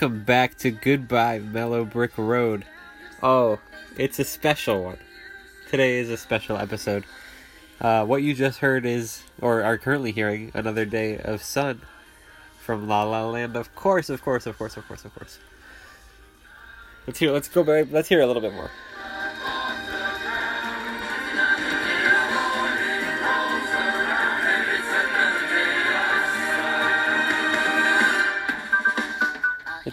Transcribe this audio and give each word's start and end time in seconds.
Welcome 0.00 0.22
back 0.22 0.56
to 0.58 0.70
Goodbye 0.70 1.40
Mellow 1.40 1.84
Brick 1.84 2.12
Road. 2.16 2.64
Oh, 3.20 3.58
it's 3.96 4.20
a 4.20 4.24
special 4.24 4.84
one. 4.84 4.98
Today 5.70 5.98
is 5.98 6.08
a 6.08 6.16
special 6.16 6.56
episode. 6.56 7.02
Uh, 7.80 8.06
what 8.06 8.22
you 8.22 8.32
just 8.32 8.60
heard 8.60 8.86
is, 8.86 9.24
or 9.40 9.64
are 9.64 9.76
currently 9.76 10.12
hearing, 10.12 10.52
Another 10.54 10.84
Day 10.84 11.18
of 11.18 11.42
Sun 11.42 11.80
from 12.60 12.86
La 12.86 13.02
La 13.02 13.26
Land. 13.26 13.56
Of 13.56 13.74
course, 13.74 14.08
of 14.08 14.22
course, 14.22 14.46
of 14.46 14.56
course, 14.56 14.76
of 14.76 14.86
course, 14.86 15.04
of 15.04 15.12
course. 15.16 15.40
Let's 17.08 17.18
hear. 17.18 17.32
Let's 17.32 17.48
go 17.48 17.64
back. 17.64 17.88
Let's 17.90 18.08
hear 18.08 18.20
a 18.20 18.26
little 18.28 18.42
bit 18.42 18.52
more. 18.52 18.70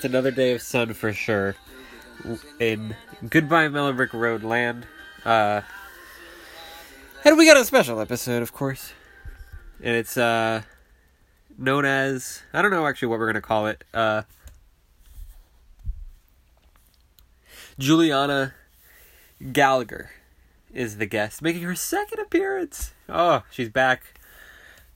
Another 0.06 0.32
day 0.32 0.54
of 0.54 0.62
sun 0.62 0.94
for 0.94 1.12
sure. 1.12 1.56
In 2.60 2.96
Goodbye 3.30 3.68
Mellowbrick 3.68 4.14
Road 4.14 4.44
land. 4.44 4.86
Uh, 5.26 5.62
and 7.26 7.38
we 7.38 7.46
got 7.46 7.58
a 7.58 7.66
special 7.66 8.00
episode, 8.00 8.42
of 8.42 8.54
course. 8.54 8.94
And 9.84 9.96
it's 9.96 10.16
uh, 10.16 10.62
known 11.58 11.86
as 11.86 12.44
I 12.54 12.62
don't 12.62 12.72
know 12.72 12.88
actually 12.88 13.10
what 13.10 13.20
we're 13.20 13.28
gonna 13.28 13.42
call 13.42 13.68
it. 13.68 13.84
Uh, 13.94 14.22
Juliana 17.78 18.54
Gallagher 19.52 20.12
is 20.74 20.98
the 20.98 21.06
guest, 21.06 21.42
making 21.42 21.64
her 21.64 21.76
second 21.76 22.20
appearance. 22.20 22.94
Oh, 23.10 23.44
she's 23.52 23.70
back. 23.70 24.20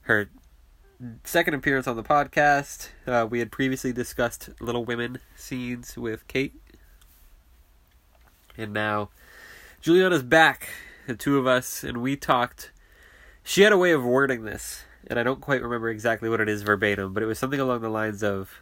Her 0.01 0.29
second 1.23 1.53
appearance 1.53 1.87
on 1.87 1.95
the 1.95 2.03
podcast. 2.03 2.89
Uh, 3.07 3.25
we 3.29 3.39
had 3.39 3.51
previously 3.51 3.93
discussed 3.93 4.49
Little 4.59 4.83
Women 4.83 5.19
scenes 5.35 5.97
with 5.97 6.27
Kate. 6.27 6.53
And 8.57 8.73
now 8.73 9.09
Juliana's 9.81 10.23
back, 10.23 10.69
the 11.07 11.15
two 11.15 11.37
of 11.37 11.47
us, 11.47 11.83
and 11.83 12.01
we 12.01 12.15
talked. 12.17 12.71
She 13.43 13.61
had 13.61 13.71
a 13.71 13.77
way 13.77 13.91
of 13.91 14.03
wording 14.03 14.43
this, 14.43 14.83
and 15.07 15.17
I 15.17 15.23
don't 15.23 15.39
quite 15.39 15.63
remember 15.63 15.89
exactly 15.89 16.29
what 16.29 16.41
it 16.41 16.49
is 16.49 16.63
verbatim, 16.63 17.13
but 17.13 17.23
it 17.23 17.25
was 17.25 17.39
something 17.39 17.59
along 17.59 17.81
the 17.81 17.89
lines 17.89 18.21
of 18.21 18.59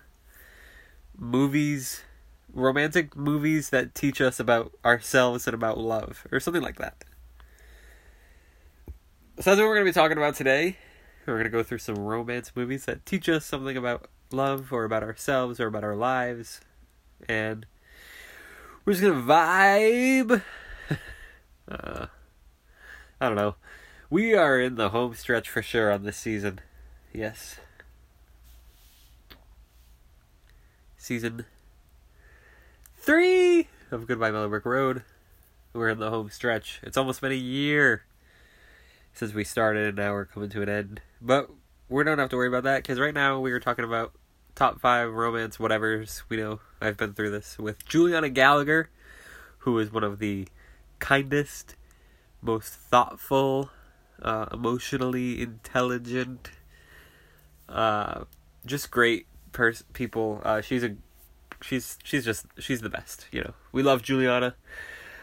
movies, 1.17 2.03
romantic 2.53 3.15
movies 3.15 3.71
that 3.71 3.95
teach 3.95 4.21
us 4.21 4.39
about 4.39 4.71
ourselves 4.85 5.47
and 5.47 5.55
about 5.55 5.79
love, 5.79 6.27
or 6.31 6.39
something 6.39 6.61
like 6.61 6.77
that. 6.77 7.03
So 9.39 9.49
that's 9.49 9.59
what 9.59 9.67
we're 9.67 9.75
going 9.75 9.87
to 9.87 9.91
be 9.91 9.93
talking 9.93 10.17
about 10.17 10.35
today. 10.35 10.77
We're 11.27 11.33
going 11.33 11.43
to 11.43 11.49
go 11.49 11.61
through 11.61 11.79
some 11.79 11.97
romance 11.97 12.53
movies 12.55 12.85
that 12.85 13.05
teach 13.05 13.27
us 13.27 13.45
something 13.45 13.75
about 13.75 14.07
love 14.31 14.71
or 14.71 14.85
about 14.85 15.03
ourselves 15.03 15.59
or 15.59 15.67
about 15.67 15.83
our 15.83 15.95
lives. 15.95 16.61
And 17.27 17.65
we're 18.85 18.93
just 18.93 19.03
going 19.03 19.13
to 19.13 19.27
vibe. 19.27 20.41
uh, 21.69 22.05
I 23.19 23.27
don't 23.27 23.35
know. 23.35 23.55
We 24.09 24.33
are 24.35 24.57
in 24.57 24.75
the 24.75 24.89
home 24.89 25.15
stretch 25.15 25.49
for 25.49 25.61
sure 25.61 25.91
on 25.91 26.03
this 26.03 26.15
season. 26.15 26.61
Yes. 27.13 27.57
Season 30.97 31.45
three 32.95 33.67
of 33.91 34.07
Goodbye 34.07 34.31
Mellowbrick 34.31 34.63
Road. 34.63 35.03
We're 35.73 35.89
in 35.89 35.99
the 35.99 36.09
home 36.09 36.29
stretch. 36.29 36.79
It's 36.83 36.95
almost 36.95 37.19
been 37.19 37.33
a 37.33 37.35
year 37.35 38.03
since 39.13 39.33
we 39.33 39.43
started, 39.43 39.89
and 39.89 39.97
now 39.97 40.13
we're 40.13 40.25
coming 40.25 40.49
to 40.49 40.61
an 40.61 40.69
end. 40.69 41.01
But 41.21 41.49
we 41.89 42.03
don't 42.03 42.19
have 42.19 42.29
to 42.29 42.35
worry 42.35 42.47
about 42.47 42.63
that 42.63 42.83
because 42.83 42.99
right 42.99 43.13
now 43.13 43.39
we 43.39 43.51
are 43.51 43.59
talking 43.59 43.85
about 43.85 44.13
top 44.55 44.79
five 44.79 45.11
romance 45.11 45.57
whatevers. 45.57 46.23
We 46.29 46.37
know 46.37 46.59
I've 46.81 46.97
been 46.97 47.13
through 47.13 47.31
this 47.31 47.57
with 47.57 47.85
Juliana 47.85 48.29
Gallagher, 48.29 48.89
who 49.59 49.77
is 49.79 49.91
one 49.91 50.03
of 50.03 50.19
the 50.19 50.47
kindest, 50.99 51.75
most 52.41 52.73
thoughtful, 52.73 53.69
uh, 54.21 54.47
emotionally 54.51 55.41
intelligent, 55.41 56.51
uh, 57.69 58.25
just 58.65 58.91
great 58.91 59.27
pers- 59.51 59.83
people. 59.93 60.41
Uh, 60.43 60.61
she's 60.61 60.83
a 60.83 60.95
she's 61.61 61.97
she's 62.03 62.25
just 62.25 62.45
she's 62.59 62.81
the 62.81 62.89
best. 62.89 63.27
You 63.31 63.41
know, 63.41 63.53
we 63.71 63.83
love 63.83 64.01
Juliana 64.01 64.55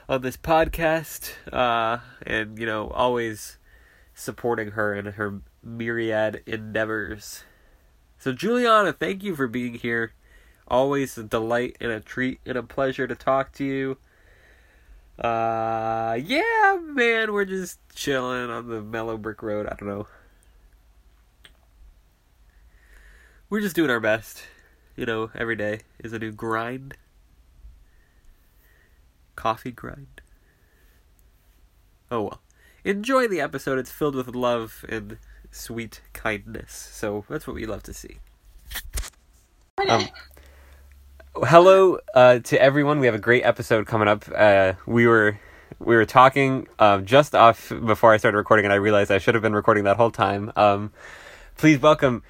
on 0.09 0.23
this 0.23 0.37
podcast, 0.37 1.33
uh, 1.53 1.99
and 2.27 2.59
you 2.59 2.67
know 2.67 2.89
always 2.91 3.59
supporting 4.15 4.73
her 4.73 4.95
and 4.95 5.09
her 5.09 5.41
myriad 5.65 6.43
endeavors. 6.47 7.45
So, 8.19 8.33
Juliana, 8.33 8.93
thank 8.93 9.23
you 9.23 9.35
for 9.35 9.47
being 9.47 9.75
here. 9.75 10.13
Always 10.67 11.19
a 11.19 11.25
delight 11.25 11.77
and 11.81 11.91
a 11.91 12.01
treat 12.01 12.41
and 12.47 12.57
a 12.57 12.63
pleasure 12.63 13.07
to 13.07 13.15
talk 13.15 13.53
to 13.55 13.65
you. 13.65 13.99
Uh, 15.19 16.19
yeah, 16.23 16.79
man, 16.83 17.33
we're 17.33 17.45
just 17.45 17.79
chilling 17.95 18.51
on 18.51 18.69
the 18.69 18.83
mellow 18.83 19.17
brick 19.17 19.43
road. 19.43 19.67
I 19.67 19.75
don't 19.75 19.89
know. 19.89 20.07
We're 23.51 23.61
just 23.61 23.77
doing 23.77 23.91
our 23.91 24.01
best. 24.01 24.43
You 24.97 25.07
know, 25.07 25.31
every 25.35 25.57
day 25.57 25.81
is 25.99 26.13
a 26.13 26.19
new 26.19 26.33
grind. 26.33 26.97
Coffee 29.37 29.73
grind. 29.73 30.21
Oh 32.11 32.23
well 32.23 32.41
enjoy 32.85 33.27
the 33.27 33.41
episode. 33.41 33.79
It's 33.79 33.91
filled 33.91 34.15
with 34.15 34.35
love 34.35 34.85
and 34.89 35.19
sweet 35.55 36.01
kindness. 36.13 36.73
So 36.73 37.25
that's 37.29 37.47
what 37.47 37.55
we 37.55 37.67
love 37.67 37.83
to 37.85 37.95
see. 37.95 38.19
Um, 39.89 40.09
hello 41.37 41.99
uh, 42.15 42.41
to 42.41 42.61
everyone. 42.61 42.99
We 42.99 43.07
have 43.07 43.15
a 43.15 43.21
great 43.21 43.45
episode 43.45 43.87
coming 43.87 44.09
up. 44.09 44.25
Uh, 44.35 44.75
we 44.87 45.07
were 45.07 45.39
we 45.79 45.97
were 45.97 46.07
talking 46.07 46.69
um, 46.79 47.05
just 47.07 47.35
off 47.35 47.69
before 47.69 48.13
I 48.13 48.17
started 48.17 48.37
recording, 48.37 48.67
and 48.67 48.73
I 48.73 48.77
realized 48.77 49.11
I 49.11 49.19
should 49.19 49.35
have 49.35 49.43
been 49.43 49.55
recording 49.55 49.85
that 49.85 49.97
whole 49.97 50.11
time. 50.11 50.53
Um, 50.57 50.93
please 51.57 51.81
welcome 51.81 52.23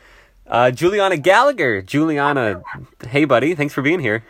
uh, 0.47 0.71
Juliana 0.71 1.17
Gallagher. 1.17 1.83
Juliana, 1.83 2.63
hey 3.09 3.25
buddy, 3.25 3.55
thanks 3.55 3.75
for 3.75 3.83
being 3.83 4.01
here. 4.01 4.25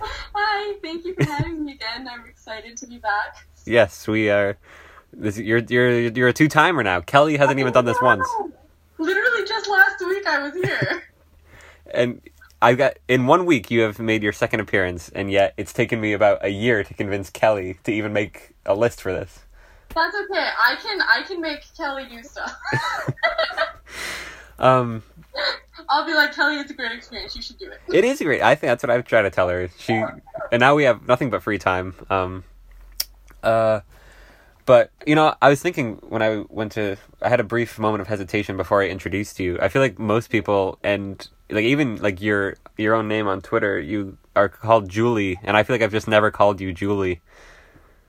Hi, 0.00 0.74
thank 0.82 1.04
you 1.04 1.14
for 1.14 1.24
having 1.24 1.64
me 1.64 1.72
again. 1.72 2.08
I'm 2.08 2.24
excited 2.26 2.76
to 2.78 2.86
be 2.86 2.98
back. 2.98 3.46
Yes, 3.64 4.06
we 4.06 4.30
are. 4.30 4.56
This, 5.18 5.36
you're 5.36 5.58
you're 5.58 5.98
you're 5.98 6.28
a 6.28 6.32
two 6.32 6.46
timer 6.46 6.84
now. 6.84 7.00
Kelly 7.00 7.36
hasn't 7.36 7.58
even 7.58 7.72
done 7.72 7.84
this 7.84 8.00
once. 8.00 8.26
Literally 8.98 9.44
just 9.46 9.68
last 9.68 10.00
week 10.00 10.24
I 10.26 10.42
was 10.44 10.54
here. 10.54 11.02
and 11.92 12.20
I've 12.62 12.78
got 12.78 12.98
in 13.08 13.26
one 13.26 13.44
week 13.44 13.68
you 13.68 13.80
have 13.80 13.98
made 13.98 14.22
your 14.22 14.32
second 14.32 14.60
appearance, 14.60 15.08
and 15.08 15.28
yet 15.28 15.54
it's 15.56 15.72
taken 15.72 16.00
me 16.00 16.12
about 16.12 16.44
a 16.44 16.50
year 16.50 16.84
to 16.84 16.94
convince 16.94 17.30
Kelly 17.30 17.78
to 17.82 17.92
even 17.92 18.12
make 18.12 18.54
a 18.64 18.76
list 18.76 19.02
for 19.02 19.12
this. 19.12 19.40
That's 19.92 20.14
okay. 20.14 20.48
I 20.62 20.76
can 20.80 21.00
I 21.02 21.22
can 21.26 21.40
make 21.40 21.64
Kelly 21.76 22.06
do 22.08 22.22
stuff. 22.22 22.56
um. 24.60 25.02
I'll 25.88 26.06
be 26.06 26.14
like 26.14 26.34
Kelly. 26.34 26.56
It's 26.56 26.70
a 26.70 26.74
great 26.74 26.92
experience. 26.92 27.34
You 27.34 27.42
should 27.42 27.58
do 27.58 27.70
it. 27.70 27.80
It 27.92 28.04
is 28.04 28.20
great. 28.20 28.42
I 28.42 28.54
think 28.54 28.68
that's 28.68 28.84
what 28.84 28.90
I've 28.90 29.04
tried 29.04 29.22
to 29.22 29.30
tell 29.30 29.48
her. 29.48 29.68
She 29.78 29.94
and 30.52 30.60
now 30.60 30.76
we 30.76 30.84
have 30.84 31.08
nothing 31.08 31.30
but 31.30 31.42
free 31.42 31.58
time. 31.58 31.94
Um. 32.08 32.44
Uh. 33.42 33.80
But 34.68 34.90
you 35.06 35.14
know, 35.14 35.34
I 35.40 35.48
was 35.48 35.62
thinking 35.62 35.94
when 36.10 36.20
I 36.20 36.44
went 36.50 36.72
to, 36.72 36.98
I 37.22 37.30
had 37.30 37.40
a 37.40 37.42
brief 37.42 37.78
moment 37.78 38.02
of 38.02 38.06
hesitation 38.06 38.58
before 38.58 38.82
I 38.82 38.88
introduced 38.88 39.40
you. 39.40 39.58
I 39.62 39.68
feel 39.68 39.80
like 39.80 39.98
most 39.98 40.28
people, 40.28 40.78
and 40.84 41.26
like 41.48 41.64
even 41.64 41.96
like 41.96 42.20
your 42.20 42.58
your 42.76 42.94
own 42.94 43.08
name 43.08 43.28
on 43.28 43.40
Twitter, 43.40 43.80
you 43.80 44.18
are 44.36 44.50
called 44.50 44.90
Julie, 44.90 45.40
and 45.42 45.56
I 45.56 45.62
feel 45.62 45.72
like 45.72 45.80
I've 45.80 45.90
just 45.90 46.06
never 46.06 46.30
called 46.30 46.60
you 46.60 46.74
Julie. 46.74 47.22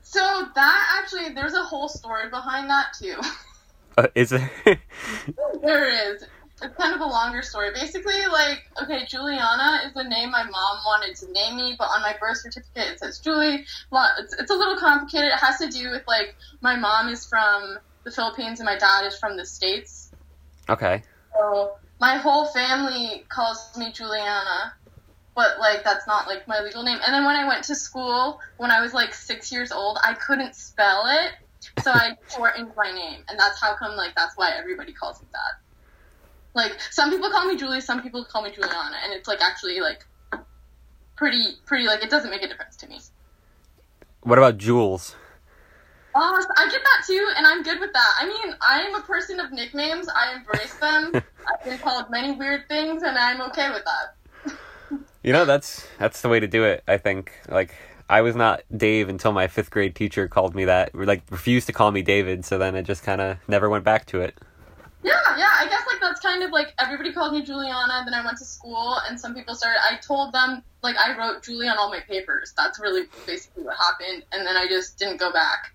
So 0.02 0.20
that 0.54 1.00
actually, 1.02 1.34
there's 1.34 1.54
a 1.54 1.64
whole 1.64 1.88
story 1.88 2.30
behind 2.30 2.70
that 2.70 2.88
too. 3.00 3.16
Uh, 3.98 4.08
is 4.14 4.32
there? 4.32 4.52
there 5.62 6.14
is. 6.14 6.26
It's 6.62 6.76
kind 6.76 6.94
of 6.94 7.02
a 7.02 7.06
longer 7.06 7.42
story. 7.42 7.72
Basically, 7.74 8.26
like, 8.32 8.64
okay, 8.82 9.06
Juliana 9.06 9.82
is 9.86 9.94
the 9.94 10.04
name 10.04 10.32
my 10.32 10.44
mom 10.44 10.78
wanted 10.86 11.16
to 11.18 11.32
name 11.32 11.56
me, 11.56 11.76
but 11.78 11.86
on 11.86 12.02
my 12.02 12.16
birth 12.20 12.38
certificate 12.38 12.94
it 12.94 13.00
says 13.00 13.20
Julie. 13.20 13.66
It's, 14.20 14.34
it's 14.34 14.52
a 14.52 14.56
little 14.56 14.78
complicated. 14.78 15.30
It 15.30 15.40
has 15.40 15.58
to 15.60 15.68
do 15.68 15.92
with, 15.92 16.04
like, 16.08 16.36
my 16.62 16.76
mom 16.76 17.10
is 17.10 17.26
from 17.26 17.78
the 18.04 18.12
Philippines 18.12 18.60
and 18.60 18.66
my 18.66 18.78
dad 18.78 19.06
is 19.06 19.18
from 19.18 19.38
the 19.38 19.46
States. 19.46 20.12
Okay. 20.70 21.02
So 21.36 21.76
my 22.00 22.18
whole 22.18 22.46
family 22.48 23.26
calls 23.30 23.76
me 23.78 23.92
Juliana, 23.92 24.74
but, 25.36 25.60
like, 25.60 25.84
that's 25.84 26.08
not, 26.08 26.28
like, 26.28 26.48
my 26.48 26.60
legal 26.62 26.84
name. 26.84 27.00
And 27.06 27.14
then 27.14 27.26
when 27.26 27.36
I 27.36 27.48
went 27.48 27.64
to 27.66 27.76
school, 27.76 28.42
when 28.58 28.72
I 28.72 28.82
was, 28.82 28.94
like, 28.94 29.14
six 29.14 29.52
years 29.52 29.72
old, 29.72 29.98
I 30.04 30.14
couldn't 30.14 30.56
spell 30.56 31.06
it. 31.08 31.32
So 31.84 31.92
I 31.92 32.18
shortened 32.30 32.72
my 32.76 32.92
name, 32.92 33.24
and 33.28 33.40
that's 33.40 33.60
how 33.62 33.76
come 33.76 33.96
like 33.96 34.16
that's 34.16 34.38
why 34.38 34.52
everybody 34.58 34.94
calls 34.94 35.22
me 35.22 35.28
that. 35.34 35.69
Like 36.54 36.80
some 36.92 37.10
people 37.10 37.30
call 37.30 37.46
me 37.46 37.56
Julie, 37.56 37.82
some 37.82 38.02
people 38.02 38.26
call 38.26 38.42
me 38.42 38.52
Juliana, 38.52 38.98
and 39.04 39.14
it's 39.14 39.28
like 39.28 39.42
actually 39.42 39.80
like 39.80 40.06
pretty 41.16 41.58
pretty 41.66 41.86
like 41.86 42.04
it 42.04 42.10
doesn't 42.10 42.32
make 42.32 42.42
a 42.42 42.48
difference 42.48 42.76
to 42.78 42.88
me. 42.88 43.00
What 44.22 44.38
about 44.38 44.58
Jules? 44.58 45.16
Boss, 46.14 46.46
I 46.58 46.68
get 46.70 46.82
that 46.84 47.04
too, 47.06 47.32
and 47.38 47.46
I'm 47.46 47.62
good 47.62 47.80
with 47.80 47.94
that. 47.94 48.14
I 48.20 48.26
mean, 48.28 48.56
I 48.68 48.82
am 48.82 48.96
a 48.96 49.02
person 49.02 49.40
of 49.40 49.52
nicknames. 49.52 50.10
I 50.10 50.36
embrace 50.36 50.74
them. 50.76 51.12
I've 51.48 51.64
been 51.64 51.78
called 51.78 52.10
many 52.10 52.36
weird 52.36 52.68
things, 52.68 53.04
and 53.04 53.18
I'm 53.18 53.42
okay 53.50 53.70
with 53.70 53.84
that. 53.86 54.16
You 55.24 55.34
know, 55.34 55.46
that's 55.46 55.88
that's 56.00 56.22
the 56.22 56.30
way 56.30 56.40
to 56.40 56.48
do 56.48 56.64
it. 56.64 56.84
I 56.88 56.98
think. 56.98 57.32
Like, 57.48 57.76
I 58.10 58.22
was 58.22 58.36
not 58.36 58.64
Dave 58.76 59.08
until 59.08 59.32
my 59.32 59.48
fifth 59.48 59.70
grade 59.70 59.96
teacher 59.96 60.28
called 60.28 60.56
me 60.56 60.66
that. 60.66 60.96
Like, 60.96 61.24
refused 61.30 61.68
to 61.68 61.74
call 61.74 61.92
me 61.92 62.02
David. 62.02 62.44
So 62.44 62.58
then 62.58 62.76
it 62.76 62.84
just 62.84 63.04
kind 63.04 63.22
of 63.22 63.38
never 63.48 63.70
went 63.70 63.84
back 63.84 64.06
to 64.08 64.22
it. 64.22 64.38
Yeah, 65.04 65.38
yeah. 65.38 65.50
I 65.54 65.68
guess 65.70 65.84
like 65.88 66.02
that's 66.02 66.20
kind 66.20 66.44
of 66.44 66.52
like 66.52 66.74
everybody 66.80 67.14
called 67.14 67.34
me 67.34 67.42
Juliana. 67.42 68.04
Then 68.06 68.14
I 68.14 68.24
went 68.24 68.38
to 68.40 68.46
school, 68.46 68.98
and 69.08 69.20
some 69.20 69.34
people 69.34 69.56
started. 69.56 69.80
I 69.90 69.98
told 69.98 70.34
them 70.34 70.64
like 70.84 70.98
I 70.98 71.18
wrote 71.18 71.44
Julie 71.44 71.68
on 71.70 71.78
all 71.78 71.90
my 71.90 72.02
papers. 72.02 72.54
That's 72.58 72.80
really 72.80 73.04
basically 73.26 73.64
what 73.64 73.78
happened, 73.78 74.24
and 74.32 74.46
then 74.46 74.58
I 74.58 74.68
just 74.68 74.98
didn't 75.00 75.18
go 75.18 75.32
back. 75.32 75.74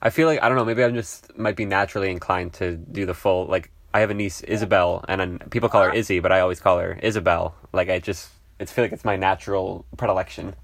I 0.00 0.10
feel 0.10 0.28
like 0.28 0.42
I 0.42 0.48
don't 0.48 0.56
know. 0.56 0.64
Maybe 0.64 0.82
I'm 0.82 0.94
just 0.94 1.36
might 1.36 1.56
be 1.56 1.64
naturally 1.64 2.10
inclined 2.10 2.54
to 2.54 2.76
do 2.76 3.06
the 3.06 3.14
full. 3.14 3.46
Like, 3.46 3.70
I 3.92 4.00
have 4.00 4.10
a 4.10 4.14
niece 4.14 4.40
Isabel, 4.42 5.04
and 5.08 5.20
then 5.20 5.38
people 5.50 5.68
call 5.68 5.82
her 5.82 5.92
Izzy, 5.92 6.20
but 6.20 6.32
I 6.32 6.40
always 6.40 6.60
call 6.60 6.78
her 6.78 6.98
Isabel. 7.02 7.54
Like, 7.72 7.90
I 7.90 7.98
just 7.98 8.30
it's 8.58 8.72
feel 8.72 8.84
like 8.84 8.92
it's 8.92 9.04
my 9.04 9.16
natural 9.16 9.84
predilection. 9.96 10.54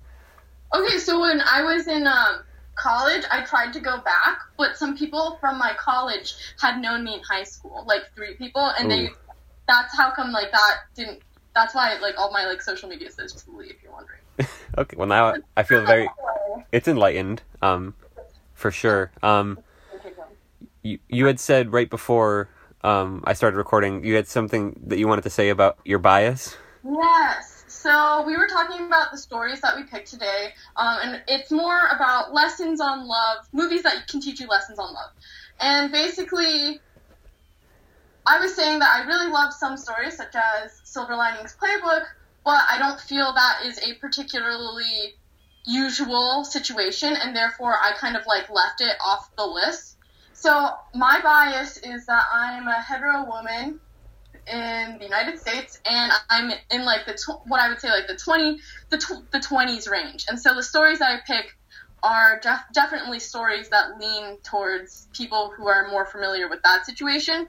Okay, 0.74 0.98
so 0.98 1.20
when 1.20 1.40
I 1.42 1.62
was 1.62 1.86
in 1.86 2.06
um, 2.06 2.42
college, 2.74 3.24
I 3.30 3.42
tried 3.44 3.72
to 3.74 3.80
go 3.80 4.00
back, 4.00 4.40
but 4.56 4.76
some 4.76 4.96
people 4.96 5.36
from 5.40 5.58
my 5.58 5.72
college 5.78 6.34
had 6.60 6.80
known 6.80 7.04
me 7.04 7.14
in 7.14 7.20
high 7.20 7.44
school, 7.44 7.84
like 7.86 8.02
three 8.14 8.34
people, 8.34 8.72
and 8.78 8.90
they. 8.90 9.10
That's 9.68 9.96
how 9.96 10.10
come 10.10 10.32
like 10.32 10.50
that 10.50 10.78
didn't. 10.94 11.20
That's 11.54 11.74
why 11.74 11.96
like 11.98 12.18
all 12.18 12.32
my 12.32 12.46
like 12.46 12.60
social 12.60 12.88
media 12.88 13.10
says 13.10 13.32
Julie, 13.44 13.68
if 13.68 13.82
you're 13.82 13.92
wondering. 13.92 14.18
Okay, 14.78 14.96
well 14.96 15.06
now 15.06 15.34
I 15.56 15.62
feel 15.62 15.84
very 15.84 16.08
it's 16.72 16.88
enlightened. 16.88 17.42
Um, 17.60 17.94
for 18.54 18.70
sure. 18.70 19.12
Um, 19.22 19.58
you 20.82 20.98
you 21.08 21.26
had 21.26 21.38
said 21.38 21.72
right 21.72 21.88
before 21.88 22.48
um 22.82 23.22
I 23.24 23.34
started 23.34 23.56
recording, 23.56 24.04
you 24.04 24.16
had 24.16 24.26
something 24.26 24.80
that 24.86 24.98
you 24.98 25.06
wanted 25.06 25.22
to 25.22 25.30
say 25.30 25.50
about 25.50 25.78
your 25.84 25.98
bias. 25.98 26.56
Yes. 26.84 27.51
So 27.82 28.22
we 28.24 28.36
were 28.36 28.46
talking 28.46 28.86
about 28.86 29.10
the 29.10 29.18
stories 29.18 29.60
that 29.62 29.74
we 29.74 29.82
picked 29.82 30.08
today, 30.08 30.54
um, 30.76 30.98
and 31.02 31.22
it's 31.26 31.50
more 31.50 31.88
about 31.92 32.32
lessons 32.32 32.80
on 32.80 33.08
love, 33.08 33.38
movies 33.52 33.82
that 33.82 34.06
can 34.06 34.20
teach 34.20 34.38
you 34.38 34.46
lessons 34.46 34.78
on 34.78 34.94
love. 34.94 35.10
And 35.58 35.90
basically, 35.90 36.78
I 38.24 38.38
was 38.38 38.54
saying 38.54 38.78
that 38.78 38.88
I 38.88 39.08
really 39.08 39.32
love 39.32 39.52
some 39.52 39.76
stories, 39.76 40.16
such 40.16 40.32
as 40.36 40.80
Silver 40.84 41.16
Linings 41.16 41.56
Playbook, 41.60 42.04
but 42.44 42.62
I 42.70 42.78
don't 42.78 43.00
feel 43.00 43.32
that 43.32 43.62
is 43.66 43.78
a 43.78 43.94
particularly 43.94 45.16
usual 45.66 46.44
situation, 46.44 47.16
and 47.16 47.34
therefore 47.34 47.72
I 47.72 47.94
kind 47.98 48.14
of 48.16 48.22
like 48.28 48.48
left 48.48 48.80
it 48.80 48.94
off 49.04 49.34
the 49.36 49.44
list. 49.44 49.96
So 50.34 50.70
my 50.94 51.20
bias 51.20 51.78
is 51.78 52.06
that 52.06 52.26
I'm 52.32 52.68
a 52.68 52.80
hetero 52.80 53.26
woman 53.26 53.80
in 54.50 54.98
the 54.98 55.04
United 55.04 55.38
States, 55.38 55.80
and 55.88 56.12
I'm 56.28 56.52
in 56.70 56.84
like 56.84 57.06
the 57.06 57.14
tw- 57.14 57.46
what 57.46 57.60
I 57.60 57.68
would 57.68 57.80
say 57.80 57.90
like 57.90 58.06
the 58.06 58.16
twenty 58.16 58.60
the 58.90 58.98
tw- 58.98 59.30
the 59.30 59.40
twenties 59.40 59.88
range. 59.88 60.26
And 60.28 60.38
so 60.38 60.54
the 60.54 60.62
stories 60.62 60.98
that 60.98 61.10
I 61.10 61.20
pick 61.26 61.56
are 62.02 62.40
def- 62.42 62.64
definitely 62.72 63.20
stories 63.20 63.68
that 63.68 63.98
lean 63.98 64.38
towards 64.42 65.08
people 65.12 65.52
who 65.56 65.68
are 65.68 65.88
more 65.88 66.04
familiar 66.04 66.48
with 66.48 66.62
that 66.64 66.84
situation. 66.84 67.46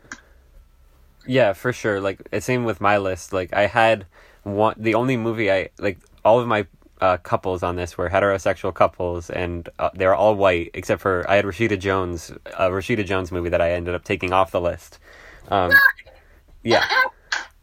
Yeah, 1.25 1.53
for 1.53 1.73
sure. 1.73 1.99
Like 1.99 2.21
it's 2.31 2.45
same 2.45 2.63
with 2.63 2.81
my 2.81 2.97
list. 2.97 3.33
Like 3.33 3.53
I 3.53 3.67
had 3.67 4.05
one 4.43 4.75
the 4.77 4.93
only 4.93 5.17
movie 5.17 5.51
I 5.51 5.69
like 5.79 5.97
all 6.23 6.39
of 6.39 6.47
my 6.47 6.67
uh, 7.01 7.17
couples 7.17 7.63
on 7.63 7.75
this 7.75 7.97
were 7.97 8.09
heterosexual 8.09 8.73
couples 8.73 9.29
and 9.29 9.67
uh, 9.79 9.89
they 9.93 10.05
were 10.05 10.15
all 10.15 10.35
white 10.35 10.71
except 10.73 11.01
for 11.01 11.29
I 11.29 11.35
had 11.35 11.45
Rashida 11.45 11.77
Jones 11.79 12.31
a 12.57 12.69
Rashida 12.69 13.05
Jones 13.05 13.31
movie 13.31 13.49
that 13.49 13.61
I 13.61 13.71
ended 13.71 13.95
up 13.95 14.03
taking 14.03 14.31
off 14.31 14.51
the 14.51 14.61
list. 14.61 14.99
Um, 15.49 15.71
yeah. 16.63 16.85
And 16.89 17.11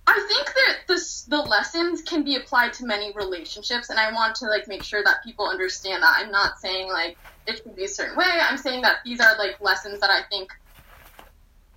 I 0.07 0.27
think 0.29 0.47
that 0.47 0.77
this 0.89 1.23
the 1.23 1.41
lessons 1.41 2.03
can 2.03 2.25
be 2.25 2.37
applied 2.37 2.73
to 2.75 2.85
many 2.85 3.13
relationships, 3.13 3.91
and 3.91 3.99
I 3.99 4.13
want 4.13 4.35
to 4.37 4.47
like 4.47 4.67
make 4.69 4.83
sure 4.83 5.03
that 5.05 5.23
people 5.25 5.49
understand 5.49 6.03
that. 6.03 6.17
I'm 6.19 6.31
not 6.31 6.59
saying 6.59 6.89
like 6.89 7.17
it 7.47 7.59
should 7.63 7.77
be 7.77 7.85
a 7.85 7.89
certain 7.89 8.17
way. 8.17 8.27
I'm 8.27 8.59
saying 8.59 8.83
that 8.83 8.97
these 9.05 9.21
are 9.21 9.37
like 9.39 9.61
lessons 9.61 10.01
that 10.01 10.11
I 10.11 10.23
think 10.29 10.51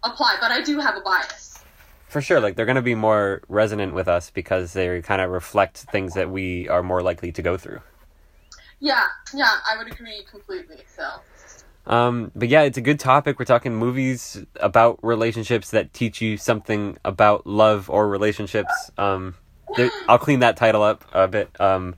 apply, 0.04 0.38
but 0.42 0.52
I 0.52 0.62
do 0.62 0.80
have 0.80 0.98
a 0.98 1.02
bias. 1.02 1.64
For 2.08 2.22
sure, 2.22 2.40
like 2.40 2.56
they're 2.56 2.66
going 2.66 2.76
to 2.76 2.82
be 2.82 2.96
more 2.96 3.42
resonant 3.48 3.94
with 3.94 4.08
us 4.08 4.30
because 4.30 4.74
they 4.74 5.02
kind 5.02 5.22
of 5.22 5.32
reflect 5.32 5.78
things 5.78 6.14
that 6.14 6.30
we 6.30 6.68
are 6.70 6.84
more 6.84 7.02
likely 7.02 7.32
to 7.32 7.42
go 7.42 7.58
through. 7.58 7.82
Yeah, 8.80 9.06
yeah, 9.34 9.58
I 9.72 9.78
would 9.78 9.92
agree 9.92 10.26
completely. 10.30 10.84
So 10.96 11.08
Um, 11.86 12.32
but 12.36 12.50
yeah, 12.50 12.62
it's 12.62 12.78
a 12.78 12.82
good 12.82 13.00
topic. 13.00 13.40
We're 13.40 13.46
talking 13.46 13.76
movies 13.76 14.44
about 14.60 15.00
relationships 15.04 15.72
that 15.72 15.94
teach 15.94 16.22
you 16.22 16.38
something 16.38 16.98
about 17.04 17.46
love 17.46 17.90
or 17.90 18.08
relationships. 18.08 18.92
Um, 18.98 19.36
I'll 20.08 20.20
clean 20.20 20.40
that 20.40 20.56
title 20.56 20.84
up 20.84 21.04
a 21.14 21.28
bit 21.28 21.50
um, 21.60 21.96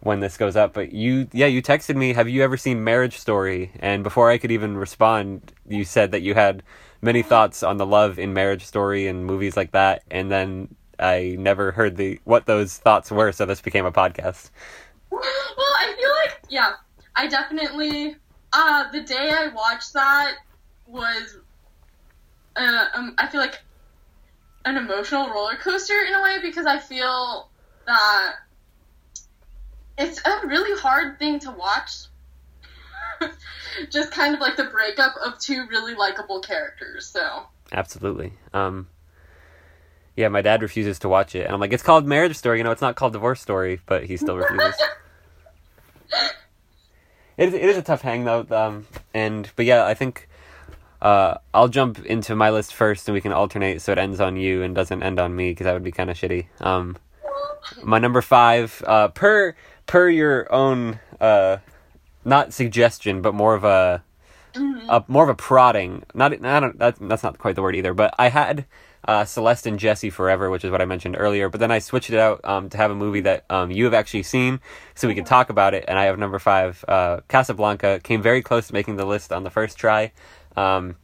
when 0.00 0.20
this 0.20 0.36
goes 0.36 0.56
up. 0.56 0.74
But 0.74 0.92
you, 0.92 1.28
yeah, 1.32 1.46
you 1.46 1.62
texted 1.62 1.96
me. 1.96 2.12
Have 2.12 2.28
you 2.28 2.42
ever 2.42 2.56
seen 2.56 2.84
Marriage 2.84 3.18
Story? 3.18 3.72
And 3.80 4.02
before 4.02 4.30
I 4.30 4.38
could 4.38 4.50
even 4.50 4.76
respond, 4.76 5.52
you 5.66 5.84
said 5.84 6.10
that 6.12 6.22
you 6.22 6.34
had 6.34 6.62
many 7.00 7.22
thoughts 7.22 7.62
on 7.62 7.78
the 7.78 7.86
love 7.86 8.18
in 8.18 8.34
Marriage 8.34 8.64
Story 8.64 9.06
and 9.06 9.24
movies 9.24 9.56
like 9.56 9.72
that. 9.72 10.02
And 10.10 10.30
then 10.30 10.74
I 10.98 11.36
never 11.38 11.72
heard 11.72 11.96
the 11.96 12.20
what 12.24 12.46
those 12.46 12.76
thoughts 12.78 13.10
were, 13.10 13.32
so 13.32 13.44
this 13.46 13.60
became 13.60 13.86
a 13.86 13.92
podcast. 13.92 14.50
well, 15.10 15.20
I 15.22 15.94
feel 15.96 16.10
like 16.24 16.40
yeah, 16.48 16.72
I 17.16 17.26
definitely 17.26 18.16
uh 18.52 18.90
the 18.90 19.02
day 19.02 19.30
I 19.30 19.48
watched 19.48 19.92
that 19.94 20.34
was 20.86 21.38
uh 22.56 22.86
um, 22.94 23.14
I 23.18 23.26
feel 23.26 23.40
like 23.40 23.62
an 24.64 24.76
emotional 24.76 25.28
roller 25.28 25.56
coaster 25.56 25.94
in 26.06 26.14
a 26.14 26.22
way 26.22 26.38
because 26.40 26.66
I 26.66 26.78
feel 26.78 27.48
that 27.86 28.34
it's 29.98 30.20
a 30.24 30.46
really 30.46 30.78
hard 30.80 31.18
thing 31.18 31.38
to 31.40 31.50
watch. 31.50 31.92
Just 33.90 34.12
kind 34.12 34.34
of 34.34 34.40
like 34.40 34.56
the 34.56 34.64
breakup 34.64 35.14
of 35.24 35.38
two 35.38 35.66
really 35.68 35.94
likable 35.94 36.40
characters. 36.40 37.06
So 37.06 37.46
Absolutely. 37.72 38.34
Um, 38.52 38.88
yeah, 40.16 40.28
my 40.28 40.42
dad 40.42 40.62
refuses 40.62 40.98
to 41.00 41.08
watch 41.08 41.34
it, 41.34 41.46
and 41.46 41.54
I'm 41.54 41.60
like, 41.60 41.72
it's 41.72 41.82
called 41.82 42.06
Marriage 42.06 42.36
Story. 42.36 42.58
You 42.58 42.64
know, 42.64 42.70
it's 42.70 42.82
not 42.82 42.96
called 42.96 43.14
Divorce 43.14 43.40
Story, 43.40 43.80
but 43.86 44.04
he 44.04 44.16
still 44.16 44.36
refuses. 44.36 44.74
it, 47.42 47.48
is, 47.48 47.54
it 47.54 47.62
is 47.62 47.76
a 47.76 47.82
tough 47.82 48.02
hang 48.02 48.24
though, 48.24 48.46
um, 48.50 48.86
and 49.12 49.50
but 49.56 49.66
yeah, 49.66 49.84
I 49.84 49.94
think 49.94 50.28
uh, 51.00 51.38
I'll 51.52 51.68
jump 51.68 52.04
into 52.06 52.36
my 52.36 52.50
list 52.50 52.72
first, 52.72 53.08
and 53.08 53.14
we 53.14 53.20
can 53.20 53.32
alternate 53.32 53.82
so 53.82 53.92
it 53.92 53.98
ends 53.98 54.20
on 54.20 54.36
you 54.36 54.62
and 54.62 54.74
doesn't 54.74 55.02
end 55.02 55.18
on 55.18 55.34
me 55.34 55.50
because 55.50 55.64
that 55.64 55.72
would 55.72 55.82
be 55.82 55.92
kind 55.92 56.10
of 56.10 56.16
shitty. 56.16 56.46
Um, 56.60 56.96
my 57.82 57.98
number 57.98 58.22
five, 58.22 58.82
uh, 58.86 59.08
per 59.08 59.56
per 59.86 60.08
your 60.08 60.52
own, 60.52 61.00
uh, 61.20 61.56
not 62.24 62.52
suggestion, 62.52 63.22
but 63.22 63.34
more 63.34 63.54
of 63.54 63.64
a 63.64 64.04
a 64.88 65.04
more 65.08 65.24
of 65.24 65.30
a 65.30 65.34
prodding. 65.34 66.04
Not, 66.14 66.32
I 66.44 66.60
don't, 66.60 66.78
that, 66.78 66.96
that's 67.00 67.22
not 67.22 67.38
quite 67.38 67.56
the 67.56 67.62
word 67.62 67.74
either. 67.74 67.94
But 67.94 68.14
I 68.18 68.28
had 68.28 68.66
uh, 69.06 69.24
Celeste 69.24 69.66
and 69.66 69.78
Jesse 69.78 70.10
Forever, 70.10 70.50
which 70.50 70.64
is 70.64 70.70
what 70.70 70.80
I 70.80 70.84
mentioned 70.84 71.16
earlier. 71.18 71.48
But 71.48 71.60
then 71.60 71.70
I 71.70 71.78
switched 71.78 72.10
it 72.10 72.18
out 72.18 72.40
um, 72.44 72.68
to 72.70 72.76
have 72.76 72.90
a 72.90 72.94
movie 72.94 73.20
that 73.22 73.44
um, 73.50 73.70
you 73.70 73.84
have 73.84 73.94
actually 73.94 74.22
seen, 74.22 74.60
so 74.94 75.08
we 75.08 75.14
can 75.14 75.24
talk 75.24 75.50
about 75.50 75.74
it. 75.74 75.84
And 75.88 75.98
I 75.98 76.04
have 76.04 76.18
number 76.18 76.38
five, 76.38 76.84
uh, 76.88 77.20
Casablanca. 77.28 78.00
Came 78.02 78.22
very 78.22 78.42
close 78.42 78.68
to 78.68 78.72
making 78.72 78.96
the 78.96 79.06
list 79.06 79.32
on 79.32 79.42
the 79.42 79.50
first 79.50 79.76
try. 79.76 80.12
Um, 80.56 80.96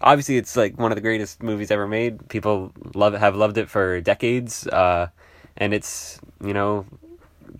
obviously, 0.00 0.36
it's 0.36 0.56
like 0.56 0.78
one 0.78 0.92
of 0.92 0.96
the 0.96 1.02
greatest 1.02 1.42
movies 1.42 1.70
ever 1.70 1.86
made. 1.86 2.28
People 2.28 2.72
love 2.94 3.14
it, 3.14 3.18
have 3.18 3.36
loved 3.36 3.58
it 3.58 3.68
for 3.70 4.00
decades, 4.00 4.66
uh, 4.66 5.08
and 5.56 5.72
it's 5.72 6.20
you 6.44 6.52
know 6.52 6.86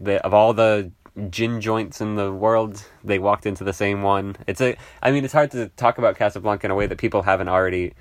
the 0.00 0.25
of 0.25 0.35
all 0.35 0.53
the 0.53 0.91
gin 1.31 1.61
joints 1.61 2.00
in 2.00 2.17
the 2.17 2.33
world, 2.33 2.85
they 3.03 3.19
walked 3.19 3.47
into 3.47 3.65
the 3.65 3.73
same 3.73 4.03
one. 4.03 4.37
It's 4.47 4.61
a, 4.61 4.76
I 5.03 5.11
mean, 5.11 5.25
it's 5.25 5.33
hard 5.33 5.50
to 5.53 5.69
talk 5.71 5.99
about 5.99 6.17
Casablanca 6.17 6.67
in 6.67 6.71
a 6.71 6.75
way 6.75 6.87
that 6.87 6.99
people 6.99 7.23
haven't 7.23 7.49
already 7.49 7.95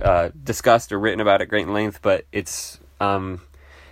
uh, 0.00 0.30
discussed 0.42 0.92
or 0.92 0.98
written 0.98 1.20
about 1.20 1.42
at 1.42 1.48
great 1.48 1.68
length, 1.68 2.00
but 2.02 2.24
it's 2.32 2.80
um, 3.00 3.40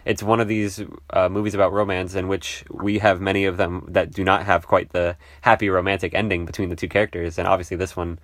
it's 0.05 0.23
one 0.23 0.41
of 0.41 0.49
these 0.49 0.83
uh, 1.11 1.29
movies 1.29 1.55
about 1.55 1.73
romance 1.73 2.15
in 2.15 2.29
which 2.29 2.65
we 2.71 2.99
have 2.99 3.21
many 3.21 3.45
of 3.45 3.57
them 3.57 3.87
that 3.89 4.11
do 4.11 4.25
not 4.25 4.45
have 4.45 4.67
quite 4.67 4.91
the 4.91 5.17
happy 5.43 5.69
romantic 5.69 6.15
ending 6.15 6.47
between 6.47 6.69
the 6.69 6.77
two 6.77 6.89
characters, 6.89 7.39
and 7.39 7.47
obviously 7.47 7.77
this 7.77 7.97
one 7.97 8.19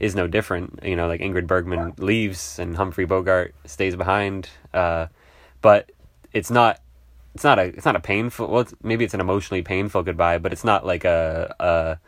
is 0.00 0.14
no 0.14 0.26
different. 0.26 0.80
You 0.82 0.96
know, 0.96 1.08
like 1.08 1.20
Ingrid 1.20 1.46
Bergman 1.46 1.94
leaves 1.98 2.58
and 2.58 2.76
Humphrey 2.76 3.04
Bogart 3.04 3.54
stays 3.66 3.96
behind, 3.96 4.48
uh, 4.72 5.08
but 5.60 5.90
it's 6.32 6.50
not 6.50 6.80
it's 7.34 7.44
not 7.44 7.58
a 7.58 7.64
it's 7.64 7.84
not 7.84 7.94
a 7.96 8.00
painful 8.00 8.48
well 8.48 8.62
it's, 8.62 8.74
maybe 8.82 9.04
it's 9.04 9.14
an 9.14 9.20
emotionally 9.20 9.62
painful 9.62 10.02
goodbye 10.02 10.38
but 10.38 10.52
it's 10.52 10.64
not 10.64 10.84
like 10.84 11.04
a, 11.04 11.54
a 11.60 11.98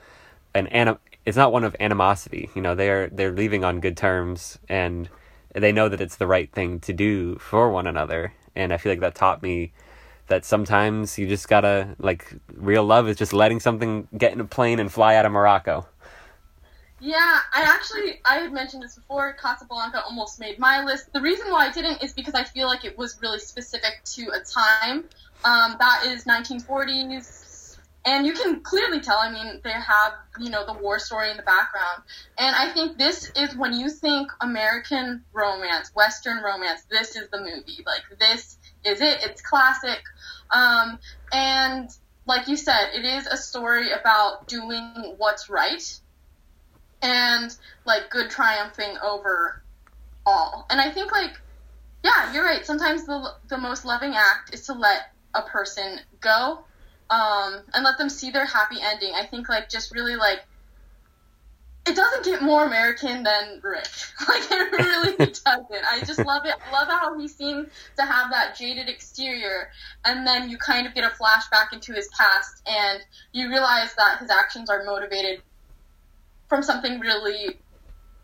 an 0.58 0.66
anim, 0.68 0.98
it's 1.30 1.36
not 1.36 1.52
one 1.52 1.62
of 1.62 1.76
animosity 1.78 2.50
you 2.56 2.60
know 2.60 2.74
they're 2.74 3.08
they're 3.10 3.30
leaving 3.30 3.64
on 3.64 3.78
good 3.78 3.96
terms 3.96 4.58
and 4.68 5.08
they 5.54 5.70
know 5.70 5.88
that 5.88 6.00
it's 6.00 6.16
the 6.16 6.26
right 6.26 6.50
thing 6.50 6.80
to 6.80 6.92
do 6.92 7.36
for 7.36 7.70
one 7.70 7.86
another 7.86 8.32
and 8.56 8.72
i 8.72 8.76
feel 8.76 8.90
like 8.90 8.98
that 8.98 9.14
taught 9.14 9.40
me 9.40 9.72
that 10.26 10.44
sometimes 10.44 11.18
you 11.18 11.28
just 11.28 11.48
gotta 11.48 11.94
like 12.00 12.34
real 12.52 12.82
love 12.82 13.08
is 13.08 13.16
just 13.16 13.32
letting 13.32 13.60
something 13.60 14.08
get 14.18 14.32
in 14.32 14.40
a 14.40 14.44
plane 14.44 14.80
and 14.80 14.90
fly 14.90 15.14
out 15.14 15.24
of 15.24 15.30
morocco 15.30 15.86
Yeah, 17.02 17.38
I 17.54 17.62
actually 17.62 18.20
I 18.26 18.34
had 18.40 18.52
mentioned 18.52 18.82
this 18.82 18.96
before. 18.96 19.32
Casablanca 19.40 20.02
almost 20.04 20.38
made 20.38 20.58
my 20.58 20.84
list. 20.84 21.12
The 21.14 21.20
reason 21.20 21.50
why 21.50 21.68
I 21.68 21.72
didn't 21.72 22.02
is 22.02 22.12
because 22.12 22.34
I 22.34 22.44
feel 22.44 22.66
like 22.66 22.84
it 22.84 22.98
was 22.98 23.18
really 23.22 23.38
specific 23.38 24.02
to 24.16 24.22
a 24.34 24.40
time. 24.40 25.04
Um, 25.42 25.76
that 25.78 26.04
is 26.04 26.24
1940s, 26.24 27.22
and 28.04 28.26
you 28.26 28.32
can 28.32 28.60
clearly 28.60 29.00
tell. 29.00 29.18
I 29.18 29.30
mean, 29.30 29.60
they 29.62 29.72
have 29.72 30.14
you 30.38 30.50
know 30.50 30.64
the 30.64 30.72
war 30.72 30.98
story 30.98 31.30
in 31.30 31.36
the 31.36 31.42
background, 31.42 32.02
and 32.38 32.54
I 32.56 32.72
think 32.72 32.98
this 32.98 33.30
is 33.36 33.54
when 33.56 33.74
you 33.74 33.90
think 33.90 34.30
American 34.40 35.22
romance, 35.32 35.90
Western 35.94 36.42
romance. 36.42 36.82
This 36.90 37.16
is 37.16 37.28
the 37.30 37.38
movie. 37.38 37.84
Like 37.84 38.18
this 38.18 38.58
is 38.84 39.00
it. 39.00 39.18
It's 39.22 39.42
classic, 39.42 40.00
um, 40.50 40.98
and 41.32 41.90
like 42.26 42.48
you 42.48 42.56
said, 42.56 42.90
it 42.94 43.04
is 43.04 43.26
a 43.26 43.36
story 43.36 43.90
about 43.92 44.46
doing 44.46 45.14
what's 45.18 45.50
right 45.50 46.00
and 47.02 47.54
like 47.84 48.10
good 48.10 48.30
triumphing 48.30 48.96
over 49.02 49.62
all. 50.24 50.66
And 50.70 50.80
I 50.80 50.90
think 50.90 51.12
like 51.12 51.40
yeah, 52.02 52.32
you're 52.32 52.44
right. 52.44 52.64
Sometimes 52.64 53.04
the 53.04 53.34
the 53.48 53.58
most 53.58 53.84
loving 53.84 54.14
act 54.16 54.54
is 54.54 54.66
to 54.66 54.72
let 54.72 55.12
a 55.34 55.42
person 55.42 56.00
go 56.20 56.64
um, 57.10 57.60
and 57.74 57.84
let 57.84 57.98
them 57.98 58.08
see 58.08 58.30
their 58.30 58.46
happy 58.46 58.76
ending. 58.80 59.12
I 59.14 59.26
think 59.26 59.48
like 59.48 59.68
just 59.68 59.92
really 59.94 60.16
like 60.16 60.40
it 61.86 61.96
doesn't 61.96 62.24
get 62.24 62.42
more 62.42 62.66
American 62.66 63.22
than 63.22 63.60
Rick. 63.62 63.88
Like 64.28 64.50
it 64.50 64.72
really 64.72 65.16
doesn't. 65.16 65.44
I 65.46 66.02
just 66.06 66.18
love 66.18 66.44
it. 66.44 66.54
I 66.68 66.72
love 66.72 66.88
how 66.88 67.18
he 67.18 67.26
seems 67.26 67.68
to 67.96 68.04
have 68.04 68.30
that 68.30 68.54
jaded 68.54 68.88
exterior, 68.88 69.70
and 70.04 70.26
then 70.26 70.50
you 70.50 70.58
kind 70.58 70.86
of 70.86 70.94
get 70.94 71.04
a 71.04 71.08
flashback 71.08 71.72
into 71.72 71.94
his 71.94 72.08
past, 72.08 72.62
and 72.66 73.00
you 73.32 73.48
realize 73.48 73.94
that 73.94 74.18
his 74.18 74.30
actions 74.30 74.68
are 74.68 74.84
motivated 74.84 75.40
from 76.48 76.62
something 76.62 77.00
really 77.00 77.58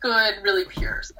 good, 0.00 0.34
really 0.42 0.66
pure. 0.66 1.00
So. 1.02 1.14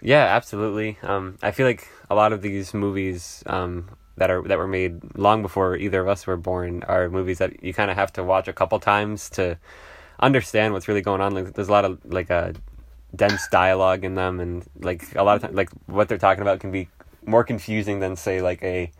Yeah, 0.00 0.24
absolutely. 0.24 0.96
Um, 1.02 1.38
I 1.42 1.50
feel 1.50 1.66
like 1.66 1.86
a 2.08 2.14
lot 2.14 2.32
of 2.32 2.40
these 2.40 2.72
movies 2.72 3.42
um, 3.46 3.90
that 4.16 4.30
are 4.30 4.42
that 4.42 4.58
were 4.58 4.68
made 4.68 5.16
long 5.16 5.42
before 5.42 5.76
either 5.76 6.00
of 6.00 6.08
us 6.08 6.26
were 6.26 6.36
born 6.36 6.82
are 6.84 7.08
movies 7.08 7.38
that 7.38 7.62
you 7.62 7.74
kind 7.74 7.90
of 7.90 7.96
have 7.96 8.12
to 8.12 8.22
watch 8.22 8.48
a 8.48 8.52
couple 8.52 8.78
times 8.78 9.28
to 9.30 9.58
understand 10.20 10.72
what's 10.72 10.88
really 10.88 11.02
going 11.02 11.20
on. 11.20 11.34
Like, 11.34 11.54
there's 11.54 11.68
a 11.68 11.72
lot 11.72 11.84
of 11.84 11.98
like 12.04 12.30
a 12.30 12.34
uh, 12.34 12.52
dense 13.14 13.46
dialogue 13.48 14.04
in 14.04 14.14
them, 14.14 14.40
and 14.40 14.64
like 14.80 15.14
a 15.16 15.22
lot 15.22 15.36
of 15.36 15.42
times, 15.42 15.54
like 15.54 15.70
what 15.86 16.08
they're 16.08 16.18
talking 16.18 16.42
about 16.42 16.60
can 16.60 16.70
be 16.70 16.88
more 17.26 17.44
confusing 17.44 18.00
than 18.00 18.16
say 18.16 18.40
like 18.40 18.62
a 18.62 18.90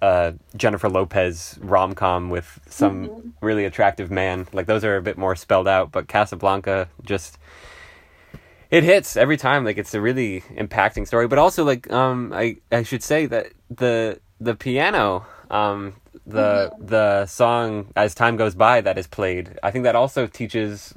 uh, 0.00 0.32
Jennifer 0.56 0.88
Lopez 0.88 1.58
rom 1.62 1.94
com 1.94 2.28
with 2.28 2.60
some 2.68 3.08
mm-hmm. 3.08 3.28
really 3.40 3.64
attractive 3.64 4.10
man. 4.10 4.46
Like 4.52 4.66
those 4.66 4.84
are 4.84 4.96
a 4.96 5.02
bit 5.02 5.16
more 5.16 5.36
spelled 5.36 5.68
out, 5.68 5.92
but 5.92 6.08
Casablanca 6.08 6.88
just 7.04 7.38
it 8.70 8.82
hits 8.82 9.16
every 9.16 9.36
time. 9.36 9.64
Like 9.64 9.78
it's 9.78 9.94
a 9.94 10.00
really 10.00 10.40
impacting 10.56 11.06
story, 11.06 11.28
but 11.28 11.38
also 11.38 11.64
like 11.64 11.90
um 11.92 12.32
I 12.34 12.56
I 12.72 12.82
should 12.82 13.02
say 13.02 13.26
that 13.26 13.52
the 13.70 14.20
the 14.42 14.54
piano 14.54 15.26
um 15.50 15.94
the 16.26 16.70
mm-hmm. 16.72 16.86
the 16.86 17.26
song 17.26 17.88
as 17.96 18.14
time 18.14 18.36
goes 18.36 18.54
by 18.54 18.80
that 18.80 18.98
is 18.98 19.06
played. 19.06 19.58
I 19.62 19.70
think 19.70 19.84
that 19.84 19.96
also 19.96 20.26
teaches 20.26 20.94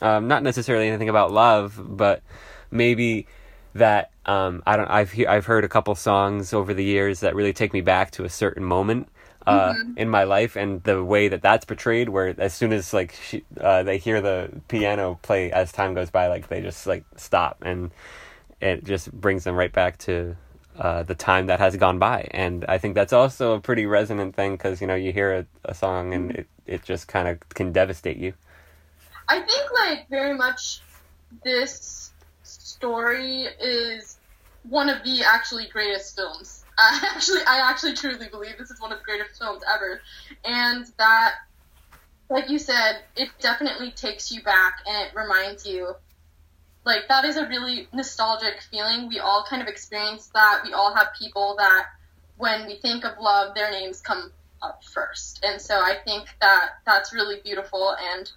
um 0.00 0.28
not 0.28 0.42
necessarily 0.42 0.88
anything 0.88 1.08
about 1.08 1.32
love, 1.32 1.78
but 1.78 2.22
maybe 2.70 3.26
that 3.74 4.10
um, 4.26 4.62
I 4.66 4.76
don't. 4.76 4.90
I've 4.90 5.12
he- 5.12 5.26
I've 5.26 5.46
heard 5.46 5.64
a 5.64 5.68
couple 5.68 5.94
songs 5.94 6.52
over 6.52 6.74
the 6.74 6.84
years 6.84 7.20
that 7.20 7.34
really 7.34 7.52
take 7.52 7.72
me 7.72 7.80
back 7.80 8.10
to 8.12 8.24
a 8.24 8.28
certain 8.28 8.64
moment 8.64 9.08
uh, 9.46 9.74
mm-hmm. 9.74 9.92
in 9.96 10.08
my 10.08 10.24
life, 10.24 10.56
and 10.56 10.82
the 10.82 11.02
way 11.04 11.28
that 11.28 11.42
that's 11.42 11.64
portrayed, 11.64 12.08
where 12.08 12.34
as 12.38 12.52
soon 12.52 12.72
as 12.72 12.92
like 12.92 13.14
she, 13.28 13.44
uh, 13.60 13.82
they 13.82 13.98
hear 13.98 14.20
the 14.20 14.50
piano 14.68 15.18
play 15.22 15.52
as 15.52 15.70
time 15.72 15.94
goes 15.94 16.10
by, 16.10 16.26
like 16.26 16.48
they 16.48 16.60
just 16.60 16.86
like 16.86 17.04
stop, 17.16 17.58
and 17.62 17.92
it 18.60 18.84
just 18.84 19.12
brings 19.12 19.44
them 19.44 19.54
right 19.54 19.72
back 19.72 19.98
to 19.98 20.36
uh, 20.78 21.02
the 21.02 21.14
time 21.14 21.46
that 21.46 21.58
has 21.60 21.76
gone 21.76 21.98
by. 21.98 22.28
And 22.30 22.64
I 22.68 22.78
think 22.78 22.94
that's 22.94 23.12
also 23.12 23.54
a 23.54 23.60
pretty 23.60 23.86
resonant 23.86 24.34
thing 24.34 24.52
because 24.52 24.80
you 24.80 24.86
know 24.86 24.94
you 24.94 25.12
hear 25.12 25.34
a, 25.34 25.46
a 25.64 25.74
song 25.74 26.14
and 26.14 26.30
it 26.32 26.48
it 26.66 26.82
just 26.84 27.08
kind 27.08 27.28
of 27.28 27.38
can 27.50 27.72
devastate 27.72 28.16
you. 28.16 28.34
I 29.28 29.40
think 29.40 29.72
like 29.72 30.08
very 30.08 30.34
much 30.34 30.80
this 31.44 32.12
story 32.42 33.46
is 33.60 34.18
one 34.68 34.88
of 34.88 35.02
the 35.04 35.22
actually 35.24 35.66
greatest 35.68 36.16
films. 36.16 36.64
I 36.78 37.10
actually, 37.14 37.40
I 37.46 37.70
actually 37.70 37.94
truly 37.94 38.28
believe 38.28 38.58
this 38.58 38.70
is 38.70 38.80
one 38.80 38.92
of 38.92 38.98
the 38.98 39.04
greatest 39.04 39.38
films 39.38 39.62
ever, 39.72 40.00
and 40.44 40.86
that, 40.98 41.34
like 42.28 42.50
you 42.50 42.58
said, 42.58 43.02
it 43.16 43.30
definitely 43.40 43.92
takes 43.92 44.30
you 44.30 44.42
back 44.42 44.80
and 44.86 45.08
it 45.08 45.14
reminds 45.14 45.66
you. 45.66 45.94
Like 46.86 47.08
that 47.08 47.24
is 47.24 47.36
a 47.36 47.48
really 47.48 47.88
nostalgic 47.92 48.62
feeling. 48.70 49.08
We 49.08 49.18
all 49.18 49.44
kind 49.50 49.60
of 49.60 49.66
experience 49.66 50.28
that. 50.34 50.62
We 50.64 50.72
all 50.72 50.94
have 50.94 51.08
people 51.18 51.56
that, 51.58 51.86
when 52.36 52.64
we 52.66 52.76
think 52.76 53.04
of 53.04 53.18
love, 53.20 53.56
their 53.56 53.72
names 53.72 54.00
come 54.00 54.30
up 54.62 54.84
first, 54.84 55.44
and 55.44 55.60
so 55.60 55.74
I 55.74 55.96
think 56.04 56.28
that 56.40 56.78
that's 56.86 57.12
really 57.12 57.40
beautiful. 57.42 57.96
And 58.14 58.30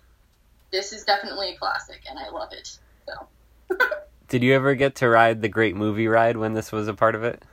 this 0.71 0.91
is 0.91 1.03
definitely 1.03 1.53
a 1.53 1.57
classic, 1.57 2.01
and 2.09 2.17
I 2.17 2.29
love 2.29 2.51
it. 2.51 2.79
So. 3.07 3.77
Did 4.27 4.41
you 4.41 4.55
ever 4.55 4.73
get 4.73 4.95
to 4.95 5.09
ride 5.09 5.43
the 5.43 5.49
Great 5.49 5.75
Movie 5.75 6.07
Ride 6.07 6.35
when 6.35 6.53
this 6.53 6.71
was 6.71 6.87
a 6.87 6.93
part 6.93 7.13
of 7.13 7.23
it? 7.23 7.43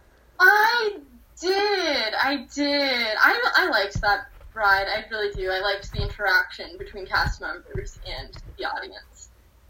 I 0.40 0.96
did. 1.38 2.14
I 2.14 2.46
did. 2.54 3.16
I, 3.18 3.52
I 3.56 3.68
liked 3.68 4.00
that 4.00 4.28
ride. 4.54 4.86
I 4.88 5.04
really 5.10 5.32
do. 5.34 5.50
I 5.50 5.60
liked 5.60 5.92
the 5.92 6.02
interaction 6.02 6.76
between 6.78 7.06
cast 7.06 7.40
members 7.42 7.98
and 8.06 8.30
the 8.58 8.64
audience. 8.64 9.25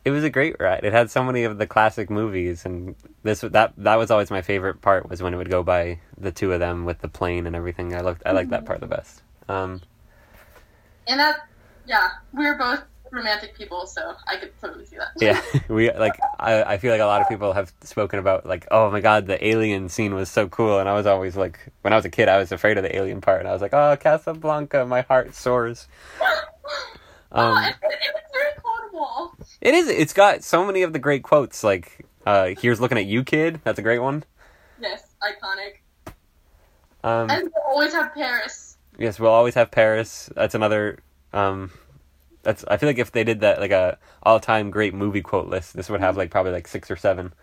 It 0.06 0.10
was 0.10 0.22
a 0.22 0.30
great 0.30 0.54
ride. 0.60 0.84
It 0.84 0.92
had 0.92 1.10
so 1.10 1.25
many 1.25 1.42
of 1.42 1.58
the 1.58 1.66
classic 1.66 2.10
movies, 2.10 2.64
and 2.64 2.94
this 3.25 3.40
that 3.40 3.72
that 3.76 3.96
was 3.96 4.08
always 4.12 4.30
my 4.30 4.40
favorite 4.40 4.80
part 4.80 5.10
was 5.10 5.20
when 5.20 5.34
it 5.34 5.36
would 5.36 5.50
go 5.50 5.64
by 5.64 5.98
the 6.16 6.30
two 6.30 6.52
of 6.52 6.60
them 6.60 6.84
with 6.84 7.00
the 7.00 7.08
plane 7.08 7.44
and 7.44 7.56
everything. 7.56 7.92
I 7.92 8.02
looked 8.02 8.22
I 8.25 8.30
liked 8.30 8.50
that 8.50 8.64
part 8.64 8.78
the 8.78 8.86
best. 8.86 9.22
Um, 9.48 9.80
and 11.08 11.18
that 11.18 11.48
yeah, 11.88 12.10
we 12.32 12.46
are 12.46 12.56
both 12.56 12.84
romantic 13.10 13.56
people, 13.56 13.84
so 13.88 14.14
I 14.28 14.36
could 14.36 14.52
totally 14.60 14.86
see 14.86 14.96
that. 14.96 15.08
yeah, 15.20 15.42
we 15.68 15.92
like. 15.92 16.20
I 16.38 16.62
I 16.62 16.78
feel 16.78 16.92
like 16.92 17.00
a 17.00 17.06
lot 17.06 17.20
of 17.20 17.28
people 17.28 17.52
have 17.52 17.72
spoken 17.82 18.20
about 18.20 18.46
like, 18.46 18.68
oh 18.70 18.92
my 18.92 19.00
god, 19.00 19.26
the 19.26 19.44
alien 19.44 19.88
scene 19.88 20.14
was 20.14 20.30
so 20.30 20.46
cool, 20.46 20.78
and 20.78 20.88
I 20.88 20.92
was 20.92 21.06
always 21.06 21.36
like, 21.36 21.58
when 21.82 21.92
I 21.92 21.96
was 21.96 22.04
a 22.04 22.10
kid, 22.10 22.28
I 22.28 22.38
was 22.38 22.52
afraid 22.52 22.76
of 22.78 22.84
the 22.84 22.94
alien 22.94 23.20
part, 23.20 23.40
and 23.40 23.48
I 23.48 23.52
was 23.52 23.60
like, 23.60 23.75
oh, 23.75 23.96
Casablanca, 23.96 24.86
my 24.86 25.00
heart 25.00 25.34
soars. 25.34 25.88
Um, 27.37 27.57
oh, 27.57 27.69
it, 27.69 27.75
it 27.83 28.14
very 28.33 28.52
quotable. 28.62 29.37
It 29.61 29.75
is. 29.75 29.88
It's 29.88 30.12
got 30.12 30.43
so 30.43 30.66
many 30.66 30.83
of 30.83 30.93
the 30.93 30.99
great 30.99 31.23
quotes. 31.23 31.62
Like, 31.62 32.07
uh, 32.25 32.55
"Here's 32.59 32.81
looking 32.81 32.99
at 32.99 33.05
you, 33.05 33.23
kid." 33.23 33.61
That's 33.62 33.78
a 33.78 33.83
great 33.83 33.99
one. 33.99 34.25
Yes, 34.81 35.14
iconic. 35.23 36.12
Um, 37.05 37.31
and 37.31 37.43
we'll 37.55 37.64
always 37.69 37.93
have 37.93 38.14
Paris. 38.14 38.78
Yes, 38.99 39.21
we'll 39.21 39.31
always 39.31 39.55
have 39.55 39.71
Paris. 39.71 40.31
That's 40.35 40.55
another 40.55 40.99
um, 41.35 41.71
that's 42.43 42.64
I 42.69 42.78
feel 42.78 42.88
like 42.88 42.99
if 42.99 43.12
they 43.12 43.25
did 43.25 43.40
that 43.40 43.61
like 43.61 43.71
a 43.71 43.99
all 44.23 44.40
time 44.40 44.71
great 44.71 44.95
movie 44.95 45.21
quote 45.21 45.49
list, 45.49 45.76
this 45.76 45.90
would 45.90 46.00
have 46.00 46.16
like 46.16 46.31
probably 46.31 46.52
like 46.52 46.66
six 46.66 46.90
or 46.90 46.97
seven. 46.97 47.35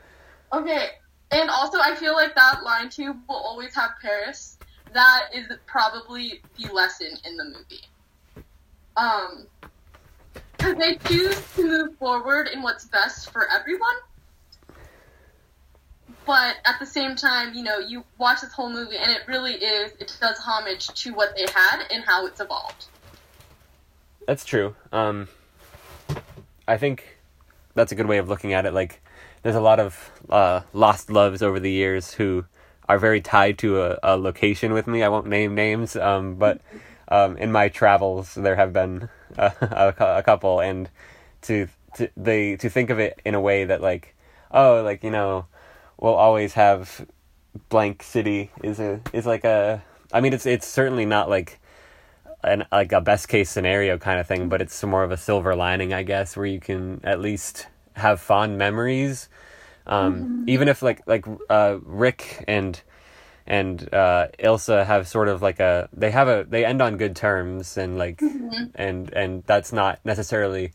Okay, 0.52 0.88
and 1.32 1.50
also 1.50 1.78
I 1.80 1.96
feel 1.96 2.14
like 2.14 2.34
that 2.36 2.64
line 2.64 2.90
too 2.90 3.16
We'll 3.30 3.38
always 3.38 3.76
have 3.76 3.92
Paris. 4.02 4.58
That 4.94 5.30
is 5.34 5.46
probably 5.66 6.42
the 6.58 6.72
lesson 6.74 7.18
in 7.26 7.38
the 7.38 7.46
movie. 7.46 7.82
Um, 8.96 9.48
because 10.63 10.77
they 10.77 10.96
choose 11.10 11.41
to 11.55 11.63
move 11.63 11.98
forward 11.98 12.48
in 12.48 12.62
what's 12.62 12.86
best 12.86 13.32
for 13.32 13.48
everyone. 13.51 13.96
But 16.25 16.55
at 16.65 16.79
the 16.79 16.86
same 16.86 17.15
time, 17.15 17.53
you 17.53 17.63
know, 17.63 17.79
you 17.79 18.05
watch 18.17 18.41
this 18.41 18.53
whole 18.53 18.72
movie 18.72 18.96
and 18.96 19.12
it 19.12 19.24
really 19.27 19.55
is, 19.55 19.91
it 20.00 20.15
does 20.22 20.38
homage 20.38 20.88
to 20.88 21.13
what 21.13 21.36
they 21.36 21.46
had 21.53 21.84
and 21.91 22.03
how 22.03 22.25
it's 22.25 22.39
evolved. 22.39 22.86
That's 24.25 24.46
true. 24.46 24.74
Um, 24.93 25.27
I 26.65 26.77
think 26.77 27.17
that's 27.75 27.91
a 27.91 27.96
good 27.96 28.08
way 28.08 28.20
of 28.20 28.29
looking 28.29 28.53
at 28.53 28.65
it. 28.65 28.74
Like, 28.74 29.01
there's 29.41 29.55
a 29.55 29.62
lot 29.62 29.82
of 29.82 30.12
uh, 30.29 30.62
lost 30.72 31.10
loves 31.10 31.41
over 31.41 31.60
the 31.60 31.72
years 31.72 32.13
who 32.13 32.46
are 32.88 32.98
very 32.98 33.20
tied 33.20 33.58
to 33.58 33.82
a, 33.82 34.00
a 34.01 34.15
location 34.15 34.72
with 34.72 34.88
me. 34.88 35.03
I 35.03 35.10
won't 35.10 35.27
name 35.27 35.55
names, 35.55 35.98
um, 35.98 36.36
but 36.36 36.62
um, 37.07 37.38
in 37.38 37.51
my 37.51 37.69
travels, 37.69 38.36
there 38.36 38.55
have 38.55 38.74
been 38.74 39.10
a, 39.38 39.53
a, 39.62 40.17
a 40.17 40.24
couple, 40.24 40.60
and 40.60 40.89
to 41.43 41.67
to 41.95 42.10
they 42.17 42.55
to 42.57 42.69
think 42.69 42.89
of 42.89 43.00
it 43.00 43.19
in 43.25 43.36
a 43.36 43.41
way 43.41 43.65
that 43.65 43.81
like, 43.81 44.15
oh, 44.51 44.81
like 44.83 45.03
you 45.03 45.12
know, 45.12 45.45
we'll 46.00 46.15
always 46.15 46.53
have 46.53 47.05
blank 47.69 48.03
city 48.03 48.51
is 48.63 48.79
a 48.79 49.01
is 49.12 49.25
like 49.25 49.43
a. 49.43 49.83
I 50.12 50.22
mean, 50.22 50.33
it's 50.33 50.45
it's 50.45 50.67
certainly 50.67 51.05
not 51.05 51.29
like 51.29 51.60
an 52.43 52.65
like 52.72 52.91
a 52.91 53.01
best 53.01 53.27
case 53.27 53.50
scenario 53.50 53.98
kind 53.98 54.19
of 54.19 54.27
thing, 54.27 54.50
but 54.50 54.62
it's 54.62 54.83
more 54.83 55.03
of 55.03 55.12
a 55.12 55.17
silver 55.17 55.55
lining, 55.55 55.93
I 55.93 56.03
guess, 56.03 56.36
where 56.36 56.45
you 56.45 56.60
can 56.60 57.01
at 57.03 57.19
least 57.19 57.67
have 57.93 58.19
fond 58.19 58.57
memories. 58.57 59.29
Um, 59.86 60.15
mm-hmm. 60.15 60.43
Even 60.50 60.67
if 60.67 60.81
like 60.81 61.01
like 61.07 61.25
uh, 61.50 61.77
Rick 61.83 62.45
and 62.48 62.79
and 63.46 63.94
uh, 63.94 64.28
Ilsa 64.40 64.86
have 64.86 65.08
sort 65.08 65.28
of 65.28 65.42
like 65.42 65.60
a 65.60 65.90
they 65.94 66.12
have 66.12 66.28
a 66.28 66.46
they 66.48 66.66
end 66.66 66.82
on 66.82 66.98
good 66.98 67.16
terms 67.16 67.78
and 67.78 67.98
like 67.98 68.18
mm-hmm. 68.18 68.66
and 68.76 69.12
and 69.14 69.44
that's 69.46 69.74
not 69.74 70.00
necessarily 70.06 70.72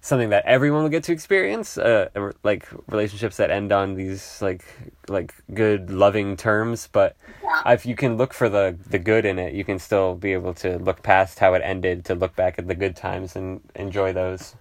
something 0.00 0.30
that 0.30 0.44
everyone 0.46 0.82
will 0.82 0.88
get 0.88 1.02
to 1.02 1.12
experience 1.12 1.76
uh 1.76 2.08
like 2.44 2.66
relationships 2.86 3.36
that 3.36 3.50
end 3.50 3.72
on 3.72 3.94
these 3.94 4.40
like 4.40 4.64
like 5.08 5.34
good 5.52 5.90
loving 5.90 6.36
terms 6.36 6.88
but 6.92 7.16
Yeah. 7.42 7.72
if 7.72 7.84
you 7.84 7.96
can 7.96 8.16
look 8.16 8.32
for 8.32 8.48
the 8.48 8.78
the 8.88 9.00
good 9.00 9.24
in 9.26 9.38
it 9.40 9.54
you 9.54 9.64
can 9.64 9.78
still 9.78 10.14
be 10.14 10.32
able 10.34 10.54
to 10.54 10.78
look 10.78 11.02
past 11.02 11.40
how 11.40 11.54
it 11.54 11.62
ended 11.64 12.04
to 12.06 12.14
look 12.14 12.36
back 12.36 12.58
at 12.58 12.68
the 12.68 12.76
good 12.76 12.94
times 12.94 13.34
and 13.34 13.60
enjoy 13.74 14.12
those 14.12 14.54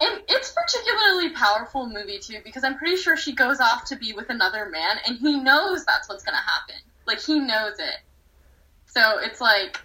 And 0.00 0.20
it's 0.28 0.52
particularly 0.52 1.30
powerful 1.30 1.88
movie 1.88 2.18
too 2.18 2.40
because 2.44 2.64
I'm 2.64 2.76
pretty 2.76 2.96
sure 2.96 3.16
she 3.16 3.34
goes 3.34 3.60
off 3.60 3.86
to 3.86 3.96
be 3.96 4.12
with 4.12 4.28
another 4.28 4.68
man 4.68 4.96
and 5.06 5.16
he 5.18 5.38
knows 5.38 5.84
that's 5.84 6.08
what's 6.08 6.22
gonna 6.22 6.36
happen. 6.36 6.76
Like 7.06 7.20
he 7.20 7.40
knows 7.40 7.78
it. 7.78 8.00
So 8.86 9.18
it's 9.20 9.40
like 9.40 9.80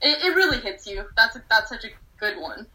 it, 0.00 0.24
it 0.24 0.34
really 0.34 0.58
hits 0.58 0.86
you. 0.86 1.04
That's 1.16 1.36
that's 1.50 1.68
such 1.68 1.84
a 1.84 1.88
good 2.18 2.40
one. 2.40 2.66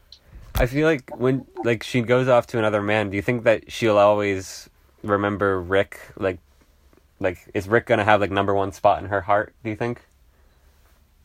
I 0.55 0.65
feel 0.65 0.85
like 0.85 1.17
when 1.17 1.45
like 1.63 1.83
she 1.83 2.01
goes 2.01 2.27
off 2.27 2.47
to 2.47 2.59
another 2.59 2.81
man, 2.81 3.09
do 3.09 3.15
you 3.15 3.21
think 3.21 3.45
that 3.45 3.71
she'll 3.71 3.97
always 3.97 4.69
remember 5.03 5.61
Rick? 5.61 5.99
Like, 6.17 6.39
like 7.19 7.37
is 7.53 7.67
Rick 7.67 7.85
gonna 7.85 8.03
have 8.03 8.19
like 8.21 8.31
number 8.31 8.53
one 8.53 8.71
spot 8.71 9.01
in 9.01 9.09
her 9.09 9.21
heart? 9.21 9.53
Do 9.63 9.69
you 9.69 9.75
think? 9.75 10.01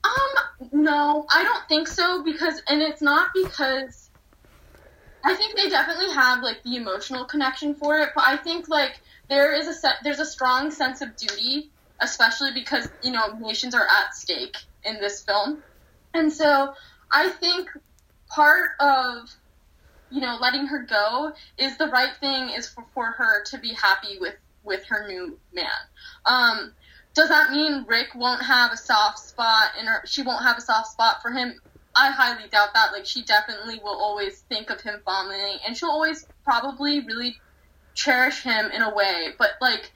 Um, 0.05 0.69
no, 0.73 1.27
I 1.35 1.43
don't 1.43 1.67
think 1.69 1.89
so 1.89 2.23
because, 2.23 2.63
and 2.69 2.81
it's 2.81 3.03
not 3.03 3.31
because 3.35 4.04
I 5.25 5.35
think 5.35 5.57
they 5.57 5.71
definitely 5.71 6.13
have 6.13 6.43
like 6.43 6.63
the 6.63 6.77
emotional 6.77 7.25
connection 7.25 7.75
for 7.75 7.99
it, 7.99 8.11
but 8.15 8.25
I 8.27 8.37
think 8.37 8.69
like 8.69 9.01
there 9.29 9.55
is 9.55 9.67
a 9.67 9.73
set, 9.73 9.97
there's 10.05 10.21
a 10.21 10.27
strong 10.27 10.71
sense 10.71 11.01
of 11.01 11.17
duty, 11.17 11.71
especially 12.01 12.53
because 12.53 12.89
you 13.03 13.11
know 13.11 13.39
nations 13.39 13.75
are 13.75 13.87
at 13.87 14.15
stake 14.15 14.57
in 14.85 15.01
this 15.01 15.25
film, 15.25 15.63
and 16.13 16.31
so 16.31 16.75
I 17.11 17.31
think 17.31 17.71
part 18.29 18.71
of 18.81 19.31
you 20.11 20.21
know 20.21 20.37
letting 20.41 20.67
her 20.67 20.83
go 20.83 21.33
is 21.57 21.79
the 21.79 21.87
right 21.87 22.15
thing 22.21 22.51
is 22.51 22.69
for, 22.69 22.85
for 22.93 23.07
her 23.07 23.45
to 23.45 23.59
be 23.59 23.73
happy 23.73 24.19
with 24.21 24.35
with 24.63 24.85
her 24.87 25.09
new 25.09 25.39
man. 25.55 25.69
Um, 26.27 26.75
does 27.15 27.31
that 27.31 27.51
mean 27.51 27.87
Rick 27.89 28.09
won't 28.15 28.43
have 28.43 28.73
a 28.73 28.77
soft 28.77 29.21
spot 29.21 29.71
and? 29.79 29.89
She 30.05 30.23
won't 30.23 30.43
have 30.43 30.59
a 30.59 30.61
soft 30.61 30.89
spot 30.89 31.23
for 31.23 31.31
him. 31.31 31.61
I 31.97 32.11
highly 32.11 32.49
doubt 32.49 32.75
that. 32.75 32.93
Like 32.93 33.07
she 33.07 33.23
definitely 33.23 33.81
will 33.83 33.97
always 33.97 34.41
think 34.49 34.71
of 34.71 34.81
him 34.81 35.01
fondly, 35.05 35.61
and 35.67 35.77
she'll 35.77 35.91
always 35.91 36.27
probably 36.45 37.01
really 37.01 37.37
cherish 37.95 38.43
him 38.43 38.71
in 38.71 38.83
a 38.83 38.95
way. 38.95 39.29
But 39.39 39.51
like, 39.61 39.93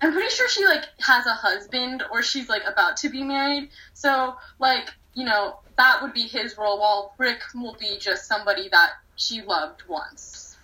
I'm 0.00 0.12
pretty 0.12 0.30
sure 0.30 0.48
she 0.48 0.64
like 0.64 0.84
has 1.00 1.26
a 1.26 1.32
husband 1.32 2.02
or 2.10 2.22
she's 2.22 2.48
like 2.48 2.64
about 2.66 2.96
to 2.98 3.08
be 3.08 3.22
married. 3.22 3.70
So 3.94 4.36
like, 4.58 4.88
you 5.14 5.24
know, 5.24 5.60
that 5.76 6.02
would 6.02 6.12
be 6.12 6.22
his 6.22 6.56
role. 6.58 6.80
While 6.80 7.14
Rick 7.18 7.40
will 7.54 7.76
be 7.78 7.98
just 7.98 8.26
somebody 8.26 8.68
that 8.70 8.90
she 9.16 9.42
loved 9.42 9.82
once. 9.88 10.56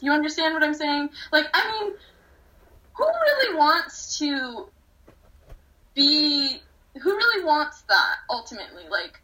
You 0.00 0.12
understand 0.12 0.54
what 0.54 0.62
I'm 0.62 0.74
saying? 0.74 1.10
Like, 1.32 1.46
I 1.52 1.70
mean, 1.72 1.92
who 2.94 3.04
really 3.04 3.56
wants 3.56 4.18
to 4.18 4.68
be 5.94 6.60
who 7.02 7.10
really 7.10 7.44
wants 7.44 7.82
that 7.82 8.16
ultimately 8.30 8.84
like 8.90 9.20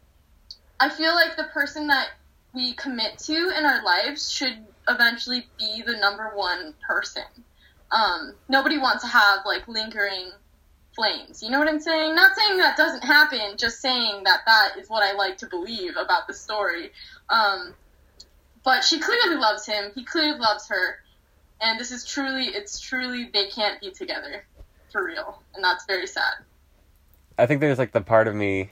i 0.81 0.89
feel 0.89 1.15
like 1.15 1.37
the 1.37 1.45
person 1.53 1.87
that 1.87 2.09
we 2.55 2.73
commit 2.75 3.19
to 3.19 3.53
in 3.59 3.67
our 3.67 3.85
lives 3.85 4.31
should 4.31 4.59
eventually 4.89 5.47
be 5.59 5.83
the 5.85 5.97
number 5.97 6.31
one 6.35 6.75
person. 6.87 7.25
Um 7.91 8.35
nobody 8.49 8.79
wants 8.79 9.03
to 9.03 9.09
have 9.09 9.41
like 9.45 9.67
lingering 9.67 10.31
flames. 10.95 11.43
You 11.43 11.51
know 11.51 11.59
what 11.59 11.69
i'm 11.69 11.81
saying? 11.81 12.15
Not 12.15 12.37
saying 12.37 12.59
that 12.59 12.77
doesn't 12.77 13.05
happen 13.05 13.57
just 13.57 13.81
saying 13.81 14.23
that 14.25 14.41
that 14.47 14.75
is 14.79 14.89
what 14.89 15.03
i 15.03 15.13
like 15.13 15.39
to 15.39 15.47
believe 15.47 15.97
about 15.97 16.27
the 16.27 16.35
story. 16.35 16.93
Um 17.29 17.75
but 18.65 18.83
she 18.83 18.99
clearly 18.99 19.37
loves 19.37 19.67
him. 19.67 19.93
He 19.95 20.05
clearly 20.05 20.39
loves 20.39 20.69
her. 20.69 21.01
And 21.61 21.79
this 21.79 21.91
is 21.91 22.05
truly 22.05 22.47
it's 22.47 22.79
truly 22.79 23.31
they 23.33 23.49
can't 23.49 23.81
be 23.81 23.91
together 23.91 24.45
for 24.93 25.05
real. 25.05 25.43
And 25.55 25.65
that's 25.65 25.85
very 25.87 26.07
sad. 26.07 26.35
I 27.37 27.47
think 27.47 27.61
there's 27.61 27.79
like 27.79 27.93
the 27.93 28.01
part 28.01 28.29
of 28.29 28.35
me, 28.37 28.71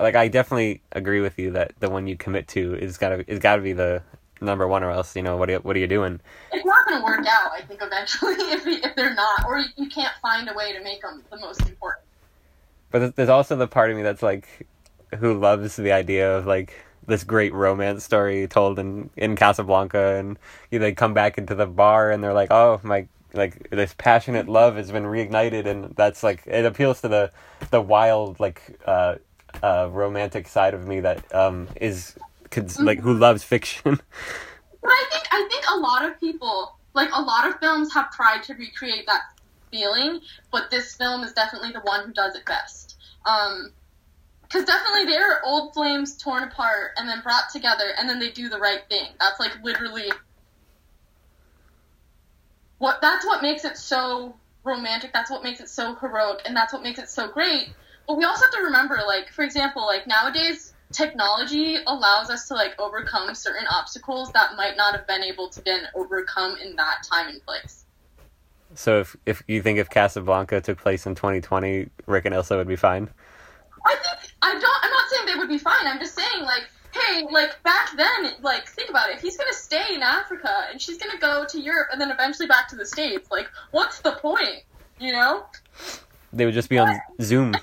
like 0.00 0.14
I 0.14 0.28
definitely 0.28 0.80
agree 0.92 1.20
with 1.20 1.38
you 1.38 1.50
that 1.52 1.72
the 1.80 1.90
one 1.90 2.06
you 2.06 2.16
commit 2.16 2.48
to 2.48 2.74
is 2.74 2.98
gotta 2.98 3.24
is 3.30 3.38
gotta 3.38 3.62
be 3.62 3.72
the 3.72 4.02
number 4.40 4.66
one, 4.66 4.82
or 4.82 4.90
else 4.90 5.14
you 5.14 5.22
know 5.22 5.36
what 5.36 5.48
are 5.48 5.52
you, 5.52 5.58
what 5.58 5.76
are 5.76 5.78
you 5.78 5.86
doing? 5.86 6.20
it's 6.52 6.64
not 6.66 6.84
going 6.86 6.98
to 7.00 7.04
work 7.04 7.24
out 7.26 7.50
i 7.52 7.62
think 7.62 7.80
eventually 7.82 8.32
if, 8.38 8.66
if 8.66 8.94
they're 8.96 9.14
not 9.14 9.44
or 9.46 9.62
you 9.76 9.88
can't 9.88 10.12
find 10.20 10.48
a 10.50 10.54
way 10.54 10.72
to 10.72 10.82
make 10.82 11.00
them 11.02 11.22
the 11.30 11.38
most 11.38 11.60
important 11.62 12.04
But 12.90 12.98
there's- 12.98 13.14
there's 13.14 13.28
also 13.28 13.56
the 13.56 13.68
part 13.68 13.90
of 13.90 13.96
me 13.96 14.02
that's 14.02 14.22
like, 14.22 14.66
who 15.18 15.38
loves 15.38 15.76
the 15.76 15.92
idea 15.92 16.36
of 16.38 16.46
like 16.46 16.74
this 17.06 17.22
great 17.24 17.52
romance 17.54 18.04
story 18.04 18.46
told 18.48 18.78
in 18.78 19.10
in 19.16 19.34
Casablanca, 19.36 20.16
and 20.18 20.38
you 20.70 20.78
know, 20.78 20.84
they 20.86 20.92
come 20.92 21.14
back 21.14 21.38
into 21.38 21.54
the 21.54 21.66
bar 21.66 22.10
and 22.10 22.22
they're 22.22 22.32
like, 22.34 22.50
oh 22.50 22.80
my, 22.82 23.06
like 23.34 23.68
this 23.70 23.94
passionate 23.96 24.48
love 24.48 24.76
has 24.76 24.90
been 24.90 25.04
reignited, 25.04 25.66
and 25.66 25.94
that's 25.96 26.22
like 26.22 26.42
it 26.46 26.64
appeals 26.64 27.00
to 27.02 27.08
the 27.08 27.30
the 27.70 27.80
wild 27.80 28.38
like 28.40 28.78
uh 28.86 29.16
uh 29.62 29.88
romantic 29.90 30.48
side 30.48 30.74
of 30.74 30.86
me 30.86 31.00
that 31.00 31.34
um 31.34 31.68
is 31.80 32.16
cons- 32.50 32.80
like 32.80 33.00
who 33.00 33.14
loves 33.14 33.42
fiction. 33.42 33.82
but 34.82 34.90
i 34.90 35.04
think 35.10 35.24
i 35.32 35.48
think 35.50 35.64
a 35.74 35.78
lot 35.78 36.04
of 36.04 36.18
people 36.20 36.76
like 36.94 37.08
a 37.14 37.20
lot 37.20 37.46
of 37.46 37.58
films 37.58 37.92
have 37.94 38.10
tried 38.10 38.42
to 38.42 38.54
recreate 38.54 39.06
that 39.06 39.22
feeling 39.70 40.20
but 40.50 40.70
this 40.70 40.94
film 40.94 41.22
is 41.22 41.32
definitely 41.32 41.72
the 41.72 41.80
one 41.80 42.06
who 42.06 42.12
does 42.12 42.34
it 42.36 42.44
best. 42.44 42.96
Um 43.26 43.72
because 44.42 44.66
definitely 44.66 45.06
there 45.06 45.32
are 45.32 45.40
old 45.46 45.72
flames 45.72 46.14
torn 46.18 46.42
apart 46.42 46.90
and 46.98 47.08
then 47.08 47.22
brought 47.22 47.48
together 47.50 47.94
and 47.98 48.06
then 48.06 48.18
they 48.18 48.30
do 48.30 48.50
the 48.50 48.58
right 48.58 48.80
thing. 48.90 49.06
That's 49.18 49.40
like 49.40 49.52
literally 49.64 50.12
what 52.76 53.00
that's 53.00 53.24
what 53.24 53.40
makes 53.40 53.64
it 53.64 53.78
so 53.78 54.34
romantic 54.64 55.12
that's 55.12 55.30
what 55.30 55.42
makes 55.42 55.60
it 55.60 55.68
so 55.68 55.94
heroic 55.94 56.42
and 56.44 56.56
that's 56.56 56.72
what 56.72 56.82
makes 56.82 56.98
it 56.98 57.08
so 57.08 57.28
great 57.28 57.72
but 58.06 58.16
we 58.16 58.24
also 58.24 58.44
have 58.44 58.52
to 58.52 58.62
remember 58.62 58.98
like 59.06 59.30
for 59.30 59.42
example 59.42 59.86
like 59.86 60.06
nowadays 60.06 60.72
technology 60.92 61.78
allows 61.86 62.30
us 62.30 62.48
to 62.48 62.54
like 62.54 62.78
overcome 62.78 63.34
certain 63.34 63.66
obstacles 63.68 64.30
that 64.32 64.56
might 64.56 64.76
not 64.76 64.94
have 64.94 65.06
been 65.06 65.22
able 65.22 65.48
to 65.48 65.60
been 65.62 65.84
overcome 65.94 66.56
in 66.62 66.76
that 66.76 67.02
time 67.10 67.28
and 67.28 67.44
place. 67.44 67.84
So 68.74 69.00
if 69.00 69.16
if 69.26 69.42
you 69.48 69.62
think 69.62 69.78
if 69.78 69.90
Casablanca 69.90 70.60
took 70.60 70.78
place 70.78 71.06
in 71.06 71.14
2020, 71.14 71.88
Rick 72.06 72.24
and 72.26 72.34
Ilsa 72.34 72.56
would 72.56 72.68
be 72.68 72.76
fine. 72.76 73.08
i 73.86 73.94
think 73.94 74.32
i 74.42 74.52
don't 74.52 74.84
i'm 74.84 74.90
not 74.90 75.08
saying 75.10 75.26
they 75.26 75.34
would 75.34 75.48
be 75.48 75.58
fine. 75.58 75.86
I'm 75.86 75.98
just 75.98 76.14
saying 76.14 76.44
like 76.44 76.68
hey 76.92 77.26
like 77.30 77.62
back 77.62 77.90
then 77.96 78.34
like 78.42 78.68
think 78.68 78.90
about 78.90 79.10
it. 79.10 79.16
If 79.16 79.22
he's 79.22 79.36
gonna 79.36 79.52
stay 79.52 79.94
in 79.94 80.02
africa 80.02 80.66
and 80.70 80.80
she's 80.80 80.98
gonna 80.98 81.18
go 81.18 81.44
to 81.46 81.60
europe 81.60 81.88
and 81.92 82.00
then 82.00 82.10
eventually 82.10 82.48
back 82.48 82.68
to 82.68 82.76
the 82.76 82.86
states 82.86 83.30
like 83.30 83.48
what's 83.70 84.00
the 84.00 84.12
point 84.12 84.64
you 84.98 85.12
know? 85.12 85.44
They 86.32 86.44
would 86.46 86.54
just 86.54 86.68
be 86.68 86.78
on 86.78 86.98
Zoom. 87.20 87.54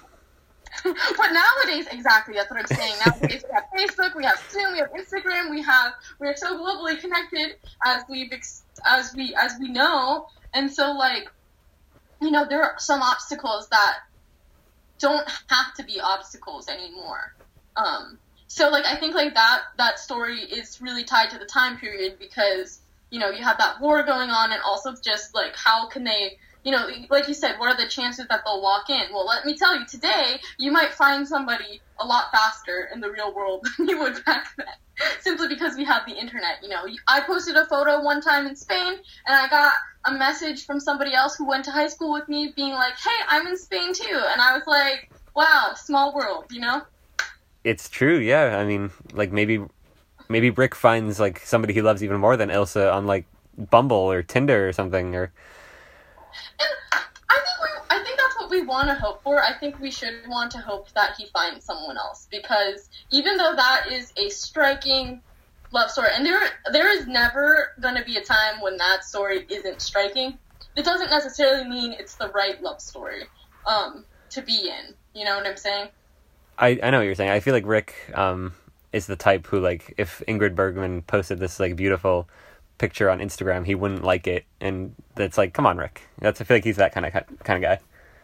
but 1.17 1.29
nowadays, 1.31 1.87
exactly, 1.91 2.35
that's 2.35 2.49
what 2.49 2.59
I'm 2.59 2.77
saying. 2.77 2.93
Nowadays, 3.05 3.43
we 3.47 3.53
have 3.53 3.65
Facebook, 3.75 4.15
we 4.15 4.23
have 4.23 4.41
Zoom, 4.51 4.73
we 4.73 4.79
have 4.79 4.91
Instagram, 4.91 5.49
we 5.49 5.61
have 5.61 5.93
we 6.19 6.27
are 6.27 6.35
so 6.35 6.57
globally 6.57 6.99
connected 6.99 7.55
as 7.85 8.03
we've 8.09 8.31
as 8.85 9.13
we 9.15 9.35
as 9.35 9.55
we 9.59 9.69
know, 9.69 10.27
and 10.53 10.71
so 10.71 10.91
like, 10.91 11.29
you 12.21 12.31
know, 12.31 12.45
there 12.47 12.63
are 12.63 12.75
some 12.77 13.01
obstacles 13.01 13.67
that 13.69 13.99
don't 14.99 15.27
have 15.47 15.73
to 15.75 15.83
be 15.83 15.99
obstacles 15.99 16.67
anymore. 16.67 17.33
Um, 17.75 18.19
so 18.47 18.69
like, 18.69 18.85
I 18.85 18.95
think 18.95 19.15
like 19.15 19.33
that 19.33 19.63
that 19.77 19.99
story 19.99 20.39
is 20.39 20.81
really 20.81 21.03
tied 21.03 21.29
to 21.31 21.37
the 21.37 21.45
time 21.45 21.77
period 21.77 22.17
because 22.19 22.79
you 23.09 23.19
know 23.19 23.29
you 23.29 23.43
have 23.43 23.57
that 23.57 23.81
war 23.81 24.03
going 24.03 24.29
on, 24.29 24.51
and 24.51 24.61
also 24.63 24.93
just 25.03 25.33
like 25.33 25.55
how 25.55 25.87
can 25.87 26.03
they 26.03 26.37
you 26.69 26.75
know, 26.75 26.87
like 27.09 27.27
you 27.27 27.33
said, 27.33 27.57
what 27.57 27.67
are 27.67 27.83
the 27.83 27.89
chances 27.89 28.27
that 28.27 28.41
they'll 28.45 28.61
walk 28.61 28.91
in? 28.91 29.01
Well, 29.11 29.25
let 29.25 29.43
me 29.43 29.57
tell 29.57 29.75
you, 29.75 29.87
today 29.87 30.39
you 30.59 30.71
might 30.71 30.93
find 30.93 31.27
somebody 31.27 31.81
a 31.99 32.05
lot 32.05 32.25
faster 32.31 32.89
in 32.93 33.01
the 33.01 33.09
real 33.09 33.33
world 33.33 33.65
than 33.77 33.89
you 33.89 33.97
would 33.97 34.23
back 34.23 34.49
then, 34.55 34.67
simply 35.19 35.47
because 35.47 35.75
we 35.75 35.83
have 35.83 36.05
the 36.05 36.13
internet. 36.13 36.61
You 36.61 36.69
know, 36.69 36.85
I 37.07 37.21
posted 37.21 37.55
a 37.55 37.65
photo 37.65 38.03
one 38.03 38.21
time 38.21 38.45
in 38.45 38.55
Spain, 38.55 38.93
and 39.25 39.35
I 39.35 39.49
got 39.49 39.73
a 40.05 40.13
message 40.13 40.67
from 40.67 40.79
somebody 40.79 41.15
else 41.15 41.35
who 41.35 41.47
went 41.47 41.65
to 41.65 41.71
high 41.71 41.87
school 41.87 42.13
with 42.13 42.29
me, 42.29 42.53
being 42.55 42.73
like, 42.73 42.93
"Hey, 42.99 43.19
I'm 43.27 43.47
in 43.47 43.57
Spain 43.57 43.91
too," 43.91 44.21
and 44.31 44.39
I 44.39 44.53
was 44.55 44.67
like, 44.67 45.11
"Wow, 45.35 45.71
small 45.75 46.13
world," 46.13 46.45
you 46.51 46.61
know? 46.61 46.83
It's 47.63 47.89
true, 47.89 48.19
yeah. 48.19 48.59
I 48.59 48.63
mean, 48.63 48.91
like 49.13 49.31
maybe 49.31 49.59
maybe 50.29 50.51
Rick 50.51 50.75
finds 50.75 51.19
like 51.19 51.39
somebody 51.39 51.73
he 51.73 51.81
loves 51.81 52.03
even 52.03 52.19
more 52.19 52.37
than 52.37 52.49
Ilsa 52.49 52.93
on 52.93 53.07
like 53.07 53.25
Bumble 53.57 53.97
or 53.97 54.21
Tinder 54.21 54.69
or 54.69 54.71
something 54.71 55.15
or 55.15 55.33
And 56.59 56.69
I 57.29 57.35
think 57.35 57.57
we, 57.61 57.95
I 57.95 58.03
think 58.03 58.17
that's 58.17 58.35
what 58.39 58.49
we 58.49 58.61
want 58.61 58.89
to 58.89 58.95
hope 58.95 59.23
for. 59.23 59.41
I 59.43 59.53
think 59.57 59.79
we 59.79 59.91
should 59.91 60.27
want 60.27 60.51
to 60.51 60.59
hope 60.59 60.91
that 60.93 61.15
he 61.17 61.27
finds 61.27 61.65
someone 61.65 61.97
else 61.97 62.27
because 62.31 62.89
even 63.11 63.37
though 63.37 63.55
that 63.55 63.87
is 63.91 64.11
a 64.17 64.29
striking 64.29 65.21
love 65.71 65.91
story, 65.91 66.09
and 66.13 66.25
there 66.25 66.41
there 66.71 66.91
is 66.91 67.07
never 67.07 67.73
going 67.79 67.95
to 67.95 68.03
be 68.03 68.17
a 68.17 68.23
time 68.23 68.61
when 68.61 68.77
that 68.77 69.03
story 69.03 69.45
isn't 69.49 69.81
striking. 69.81 70.37
It 70.75 70.85
doesn't 70.85 71.09
necessarily 71.09 71.67
mean 71.67 71.93
it's 71.93 72.15
the 72.15 72.29
right 72.29 72.61
love 72.61 72.79
story 72.79 73.23
um, 73.65 74.05
to 74.31 74.41
be 74.41 74.69
in. 74.69 74.93
You 75.13 75.25
know 75.25 75.35
what 75.35 75.45
I'm 75.45 75.57
saying? 75.57 75.89
I, 76.57 76.79
I 76.81 76.89
know 76.89 76.99
what 76.99 77.03
you're 77.03 77.15
saying. 77.15 77.31
I 77.31 77.39
feel 77.39 77.53
like 77.53 77.65
Rick 77.65 77.95
um 78.13 78.53
is 78.91 79.05
the 79.05 79.15
type 79.15 79.45
who 79.47 79.59
like 79.59 79.93
if 79.97 80.23
Ingrid 80.27 80.55
Bergman 80.55 81.03
posted 81.03 81.39
this 81.39 81.59
like 81.59 81.75
beautiful 81.75 82.27
picture 82.79 83.09
on 83.09 83.19
Instagram, 83.19 83.65
he 83.65 83.75
wouldn't 83.75 84.03
like 84.03 84.25
it, 84.25 84.45
and 84.59 84.95
that's 85.13 85.37
like, 85.37 85.53
come 85.53 85.67
on, 85.67 85.77
Rick. 85.77 86.01
That's 86.19 86.41
I 86.41 86.43
feel 86.43 86.57
like 86.57 86.63
he's 86.63 86.77
that 86.77 86.93
kind 86.93 87.05
of 87.05 87.13
kind 87.43 87.63
of 87.63 87.69
guy. 87.69 87.79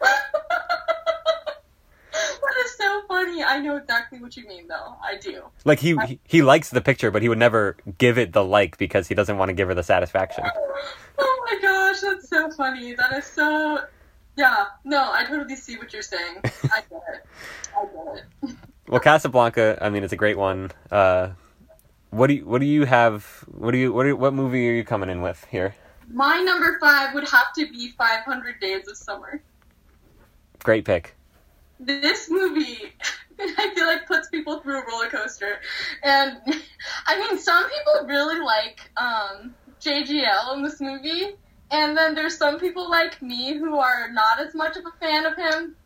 that 2.12 2.64
is 2.64 2.76
so 2.76 3.02
funny. 3.06 3.44
I 3.44 3.60
know 3.60 3.76
exactly 3.76 4.18
what 4.18 4.36
you 4.36 4.48
mean, 4.48 4.66
though. 4.66 4.96
I 5.00 5.16
do. 5.16 5.44
Like 5.64 5.78
he 5.78 5.96
he, 6.06 6.18
he 6.24 6.42
likes 6.42 6.70
the 6.70 6.80
picture, 6.80 7.12
but 7.12 7.22
he 7.22 7.28
would 7.28 7.38
never 7.38 7.76
give 7.98 8.18
it 8.18 8.32
the 8.32 8.42
like 8.44 8.78
because 8.78 9.06
he 9.06 9.14
doesn't 9.14 9.38
want 9.38 9.50
to 9.50 9.52
give 9.52 9.68
her 9.68 9.74
the 9.74 9.84
satisfaction. 9.84 10.44
Oh 11.18 11.46
my 11.50 11.58
gosh, 11.62 12.00
that's 12.00 12.28
so 12.28 12.50
funny. 12.50 12.94
That 12.94 13.10
is 13.16 13.24
so. 13.24 13.78
Yeah, 14.36 14.66
no, 14.84 15.10
I 15.10 15.24
totally 15.24 15.56
see 15.56 15.78
what 15.78 15.90
you're 15.94 16.02
saying. 16.02 16.40
I 16.44 16.82
get 16.90 17.02
it. 17.14 17.26
I 17.74 17.84
get 17.86 18.24
it. 18.50 18.56
Well, 18.88 19.00
Casablanca, 19.00 19.78
I 19.80 19.88
mean, 19.88 20.04
it's 20.04 20.12
a 20.12 20.16
great 20.16 20.36
one. 20.36 20.72
Uh, 20.90 21.30
what 22.10 22.28
do 22.28 22.34
you 22.34 22.46
what 22.46 22.60
do 22.60 22.66
you 22.66 22.84
have? 22.84 23.24
What 23.46 23.72
do 23.72 23.78
you 23.78 23.92
what 23.92 24.04
do, 24.04 24.16
what 24.16 24.34
movie 24.34 24.68
are 24.68 24.72
you 24.72 24.84
coming 24.84 25.10
in 25.10 25.22
with 25.22 25.46
here? 25.50 25.74
My 26.08 26.38
number 26.40 26.78
five 26.80 27.14
would 27.14 27.28
have 27.28 27.52
to 27.54 27.68
be 27.68 27.90
500 27.98 28.60
Days 28.60 28.86
of 28.88 28.96
Summer. 28.96 29.42
Great 30.62 30.84
pick. 30.84 31.16
This 31.80 32.30
movie, 32.30 32.92
I 33.40 33.72
feel 33.74 33.86
like 33.86 34.06
puts 34.06 34.28
people 34.28 34.60
through 34.60 34.80
a 34.82 34.86
roller 34.86 35.08
coaster, 35.08 35.60
and 36.02 36.38
I 37.06 37.18
mean, 37.18 37.38
some 37.38 37.64
people 37.64 38.06
really 38.06 38.40
like 38.40 38.90
um, 38.96 39.54
JGL 39.80 40.54
in 40.54 40.62
this 40.62 40.80
movie, 40.80 41.36
and 41.70 41.96
then 41.96 42.14
there's 42.14 42.36
some 42.38 42.58
people 42.58 42.88
like 42.88 43.20
me 43.20 43.58
who 43.58 43.78
are 43.78 44.10
not 44.12 44.40
as 44.40 44.54
much 44.54 44.76
of 44.76 44.84
a 44.86 44.92
fan 45.00 45.26
of 45.26 45.36
him. 45.36 45.76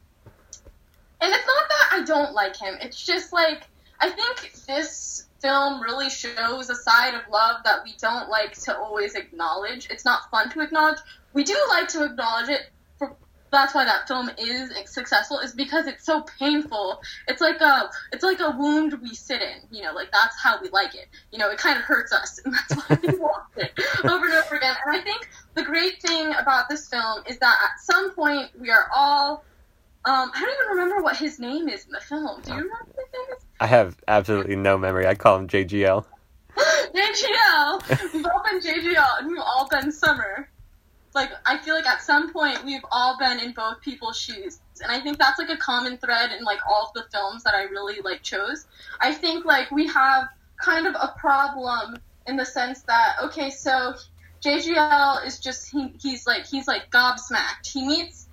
And 1.22 1.34
it's 1.34 1.46
not 1.46 1.68
that 1.68 1.88
I 1.92 2.02
don't 2.04 2.32
like 2.32 2.56
him. 2.56 2.76
It's 2.80 3.04
just 3.04 3.32
like 3.32 3.64
I 4.00 4.10
think 4.10 4.52
this 4.66 5.26
film 5.40 5.80
really 5.80 6.10
shows 6.10 6.70
a 6.70 6.74
side 6.74 7.14
of 7.14 7.22
love 7.30 7.62
that 7.64 7.82
we 7.84 7.94
don't 7.98 8.28
like 8.28 8.52
to 8.62 8.76
always 8.76 9.14
acknowledge. 9.14 9.88
It's 9.90 10.04
not 10.04 10.30
fun 10.30 10.50
to 10.50 10.60
acknowledge. 10.60 10.98
We 11.32 11.44
do 11.44 11.56
like 11.68 11.88
to 11.88 12.04
acknowledge 12.04 12.48
it. 12.48 12.70
For, 12.98 13.16
that's 13.50 13.74
why 13.74 13.84
that 13.84 14.06
film 14.06 14.30
is 14.38 14.72
successful. 14.86 15.38
Is 15.38 15.52
because 15.52 15.86
it's 15.86 16.04
so 16.04 16.22
painful. 16.38 17.00
It's 17.28 17.40
like 17.40 17.60
a 17.60 17.90
it's 18.12 18.22
like 18.22 18.40
a 18.40 18.50
wound 18.50 19.00
we 19.02 19.14
sit 19.14 19.40
in. 19.42 19.58
You 19.70 19.84
know, 19.84 19.92
like 19.92 20.12
that's 20.12 20.40
how 20.40 20.60
we 20.60 20.68
like 20.70 20.94
it. 20.94 21.08
You 21.32 21.38
know, 21.38 21.50
it 21.50 21.58
kind 21.58 21.78
of 21.78 21.84
hurts 21.84 22.12
us, 22.12 22.40
and 22.44 22.54
that's 22.54 22.74
why 22.74 22.98
we 23.02 23.18
watch 23.18 23.42
it 23.56 23.72
over 24.04 24.24
and 24.24 24.34
over 24.34 24.56
again. 24.56 24.76
And 24.86 24.96
I 24.96 25.00
think 25.00 25.28
the 25.54 25.62
great 25.62 26.00
thing 26.02 26.34
about 26.34 26.68
this 26.68 26.88
film 26.88 27.22
is 27.28 27.38
that 27.38 27.56
at 27.64 27.80
some 27.80 28.12
point 28.12 28.50
we 28.58 28.70
are 28.70 28.88
all 28.94 29.44
um, 30.04 30.30
I 30.34 30.40
don't 30.40 30.54
even 30.54 30.78
remember 30.78 31.02
what 31.02 31.16
his 31.16 31.38
name 31.38 31.68
is 31.68 31.84
in 31.84 31.92
the 31.92 32.00
film. 32.00 32.40
Do 32.42 32.52
you 32.52 32.56
remember 32.56 32.86
what 32.94 33.04
his 33.04 33.12
name 33.12 33.36
is? 33.36 33.44
I 33.60 33.66
have 33.66 33.96
absolutely 34.08 34.56
no 34.56 34.78
memory. 34.78 35.06
I 35.06 35.14
call 35.14 35.36
him 35.36 35.46
JGL. 35.46 36.04
JGL. 36.56 38.12
We've 38.14 38.26
all 38.26 38.42
been 38.42 38.60
JGL, 38.60 39.18
and 39.18 39.28
we've 39.28 39.38
all 39.38 39.68
been 39.70 39.92
Summer. 39.92 40.48
Like 41.14 41.30
I 41.44 41.58
feel 41.58 41.74
like 41.74 41.86
at 41.86 42.02
some 42.02 42.32
point 42.32 42.64
we've 42.64 42.84
all 42.90 43.18
been 43.18 43.40
in 43.40 43.52
both 43.52 43.80
people's 43.82 44.18
shoes, 44.18 44.60
and 44.82 44.90
I 44.90 45.00
think 45.00 45.18
that's 45.18 45.38
like 45.38 45.50
a 45.50 45.56
common 45.56 45.98
thread 45.98 46.30
in 46.32 46.44
like 46.44 46.60
all 46.66 46.86
of 46.86 46.94
the 46.94 47.04
films 47.12 47.42
that 47.42 47.54
I 47.54 47.64
really 47.64 48.00
like 48.00 48.22
chose. 48.22 48.66
I 49.00 49.12
think 49.12 49.44
like 49.44 49.70
we 49.70 49.86
have 49.88 50.28
kind 50.56 50.86
of 50.86 50.94
a 50.94 51.14
problem 51.18 51.98
in 52.26 52.36
the 52.36 52.46
sense 52.46 52.82
that 52.82 53.16
okay, 53.24 53.50
so 53.50 53.94
JGL 54.42 55.26
is 55.26 55.40
just 55.40 55.70
he, 55.70 55.92
he's 56.00 56.26
like 56.26 56.46
he's 56.46 56.66
like 56.66 56.90
gobsmacked. 56.90 57.66
He 57.70 57.86
meets 57.86 58.28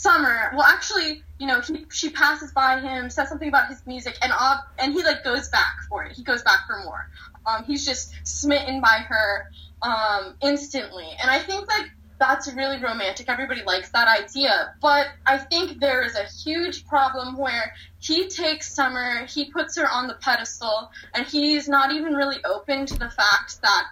Summer. 0.00 0.50
Well, 0.54 0.62
actually, 0.62 1.22
you 1.38 1.46
know, 1.46 1.60
he, 1.60 1.84
she 1.90 2.08
passes 2.08 2.52
by 2.52 2.80
him, 2.80 3.10
says 3.10 3.28
something 3.28 3.50
about 3.50 3.68
his 3.68 3.86
music, 3.86 4.16
and 4.22 4.32
ob- 4.32 4.64
and 4.78 4.94
he 4.94 5.02
like 5.04 5.22
goes 5.22 5.50
back 5.50 5.74
for 5.90 6.04
it. 6.04 6.12
He 6.12 6.22
goes 6.22 6.42
back 6.42 6.60
for 6.66 6.82
more. 6.84 7.10
Um, 7.44 7.64
he's 7.64 7.84
just 7.84 8.14
smitten 8.24 8.80
by 8.80 9.04
her 9.06 9.50
um, 9.82 10.36
instantly, 10.40 11.06
and 11.20 11.30
I 11.30 11.38
think 11.38 11.68
like 11.68 11.90
that's 12.18 12.50
really 12.54 12.80
romantic. 12.80 13.28
Everybody 13.28 13.62
likes 13.62 13.90
that 13.90 14.08
idea, 14.08 14.74
but 14.80 15.08
I 15.26 15.36
think 15.36 15.80
there 15.80 16.02
is 16.02 16.16
a 16.16 16.24
huge 16.24 16.86
problem 16.86 17.36
where 17.36 17.70
he 17.98 18.26
takes 18.28 18.74
Summer, 18.74 19.26
he 19.26 19.50
puts 19.50 19.76
her 19.76 19.86
on 19.86 20.06
the 20.06 20.14
pedestal, 20.14 20.90
and 21.12 21.26
he's 21.26 21.68
not 21.68 21.92
even 21.92 22.14
really 22.14 22.42
open 22.46 22.86
to 22.86 22.98
the 22.98 23.10
fact 23.10 23.60
that 23.60 23.84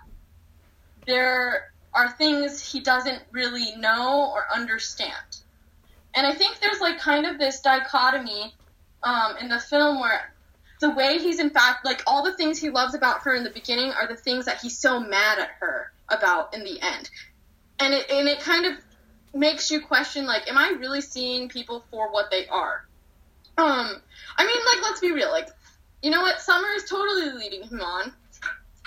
there 1.07 1.71
are 1.93 2.11
things 2.13 2.73
he 2.73 2.81
doesn't 2.81 3.23
really 3.31 3.77
know 3.77 4.33
or 4.33 4.47
understand. 4.55 5.43
And 6.15 6.27
I 6.27 6.35
think 6.35 6.59
there's 6.61 6.81
like 6.81 6.99
kind 6.99 7.27
of 7.27 7.39
this 7.39 7.61
dichotomy 7.61 8.55
um, 9.03 9.37
in 9.41 9.49
the 9.49 9.61
film 9.61 10.01
where 10.01 10.33
the 10.81 10.91
way 10.91 11.19
he's 11.19 11.41
in 11.41 11.51
fact 11.51 11.85
like 11.85 12.03
all 12.07 12.23
the 12.23 12.37
things 12.37 12.59
he 12.59 12.71
loves 12.71 12.95
about 12.95 13.21
her 13.23 13.35
in 13.35 13.45
the 13.45 13.51
beginning 13.51 13.93
are 13.93 14.07
the 14.07 14.17
things 14.17 14.45
that 14.45 14.61
he's 14.61 14.79
so 14.79 15.01
mad 15.01 15.39
at 15.39 15.51
her 15.61 15.93
about 16.09 16.55
in 16.55 16.65
the 16.65 16.81
end. 16.81 17.11
And 17.81 17.95
it 17.95 18.11
and 18.11 18.29
it 18.29 18.41
kind 18.41 18.67
of 18.67 18.75
makes 19.35 19.71
you 19.71 19.81
question 19.81 20.27
like, 20.27 20.49
am 20.49 20.59
I 20.59 20.75
really 20.79 21.01
seeing 21.01 21.49
people 21.49 21.85
for 21.91 22.11
what 22.11 22.31
they 22.31 22.47
are? 22.49 22.87
Um, 23.57 24.01
I 24.37 24.47
mean, 24.47 24.65
like 24.65 24.83
let's 24.83 25.01
be 25.01 25.13
real, 25.13 25.31
like 25.31 25.49
you 26.03 26.11
know 26.11 26.23
what, 26.23 26.41
Summer 26.41 26.69
is 26.77 26.85
totally 26.85 27.31
leading 27.33 27.65
him 27.65 27.81
on, 27.81 28.13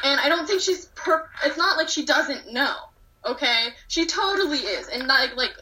and 0.03 0.19
I 0.19 0.29
don't 0.29 0.47
think 0.47 0.61
she's 0.61 0.85
per. 0.95 1.27
It's 1.45 1.57
not 1.57 1.77
like 1.77 1.89
she 1.89 2.05
doesn't 2.05 2.53
know. 2.53 2.75
Okay, 3.25 3.67
she 3.87 4.05
totally 4.05 4.59
is, 4.59 4.87
and 4.87 5.07
like 5.07 5.35
like 5.35 5.53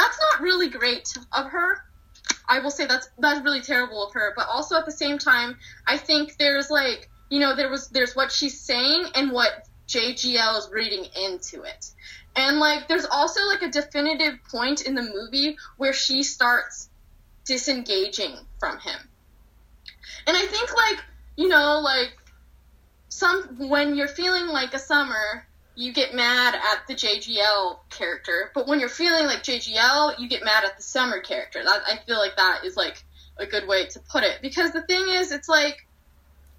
that's 0.00 0.18
not 0.18 0.40
really 0.40 0.68
great 0.68 1.12
of 1.32 1.46
her. 1.46 1.82
I 2.48 2.60
will 2.60 2.70
say 2.70 2.86
that's 2.86 3.08
that's 3.18 3.44
really 3.44 3.60
terrible 3.60 4.06
of 4.06 4.12
her. 4.14 4.32
But 4.36 4.48
also 4.48 4.76
at 4.76 4.86
the 4.86 4.92
same 4.92 5.18
time, 5.18 5.58
I 5.86 5.98
think 5.98 6.36
there's 6.38 6.70
like 6.70 7.08
you 7.28 7.38
know 7.38 7.54
there 7.54 7.68
was 7.68 7.88
there's 7.88 8.16
what 8.16 8.32
she's 8.32 8.60
saying 8.60 9.06
and 9.14 9.30
what 9.30 9.66
JGL 9.88 10.58
is 10.58 10.68
reading 10.72 11.04
into 11.22 11.62
it, 11.62 11.86
and 12.36 12.58
like 12.58 12.88
there's 12.88 13.06
also 13.06 13.46
like 13.46 13.62
a 13.62 13.68
definitive 13.68 14.34
point 14.50 14.82
in 14.82 14.94
the 14.94 15.02
movie 15.02 15.56
where 15.76 15.92
she 15.92 16.22
starts 16.22 16.88
disengaging 17.44 18.36
from 18.58 18.78
him, 18.78 19.00
and 20.26 20.36
I 20.36 20.46
think 20.46 20.74
like 20.74 20.98
you 21.36 21.48
know 21.48 21.80
like 21.80 22.16
some 23.08 23.68
when 23.68 23.96
you're 23.96 24.08
feeling 24.08 24.46
like 24.46 24.72
a 24.72 24.78
summer 24.78 25.46
you 25.80 25.94
get 25.94 26.14
mad 26.14 26.54
at 26.54 26.86
the 26.86 26.94
JGL 26.94 27.78
character, 27.88 28.50
but 28.54 28.68
when 28.68 28.80
you're 28.80 28.90
feeling 28.90 29.24
like 29.24 29.42
JGL, 29.42 30.18
you 30.18 30.28
get 30.28 30.44
mad 30.44 30.62
at 30.62 30.76
the 30.76 30.82
Summer 30.82 31.20
character. 31.20 31.64
That 31.64 31.80
I 31.86 31.96
feel 32.06 32.18
like 32.18 32.36
that 32.36 32.66
is 32.66 32.76
like 32.76 33.02
a 33.38 33.46
good 33.46 33.66
way 33.66 33.86
to 33.86 34.00
put 34.00 34.22
it 34.22 34.42
because 34.42 34.72
the 34.72 34.82
thing 34.82 35.06
is, 35.08 35.32
it's 35.32 35.48
like 35.48 35.86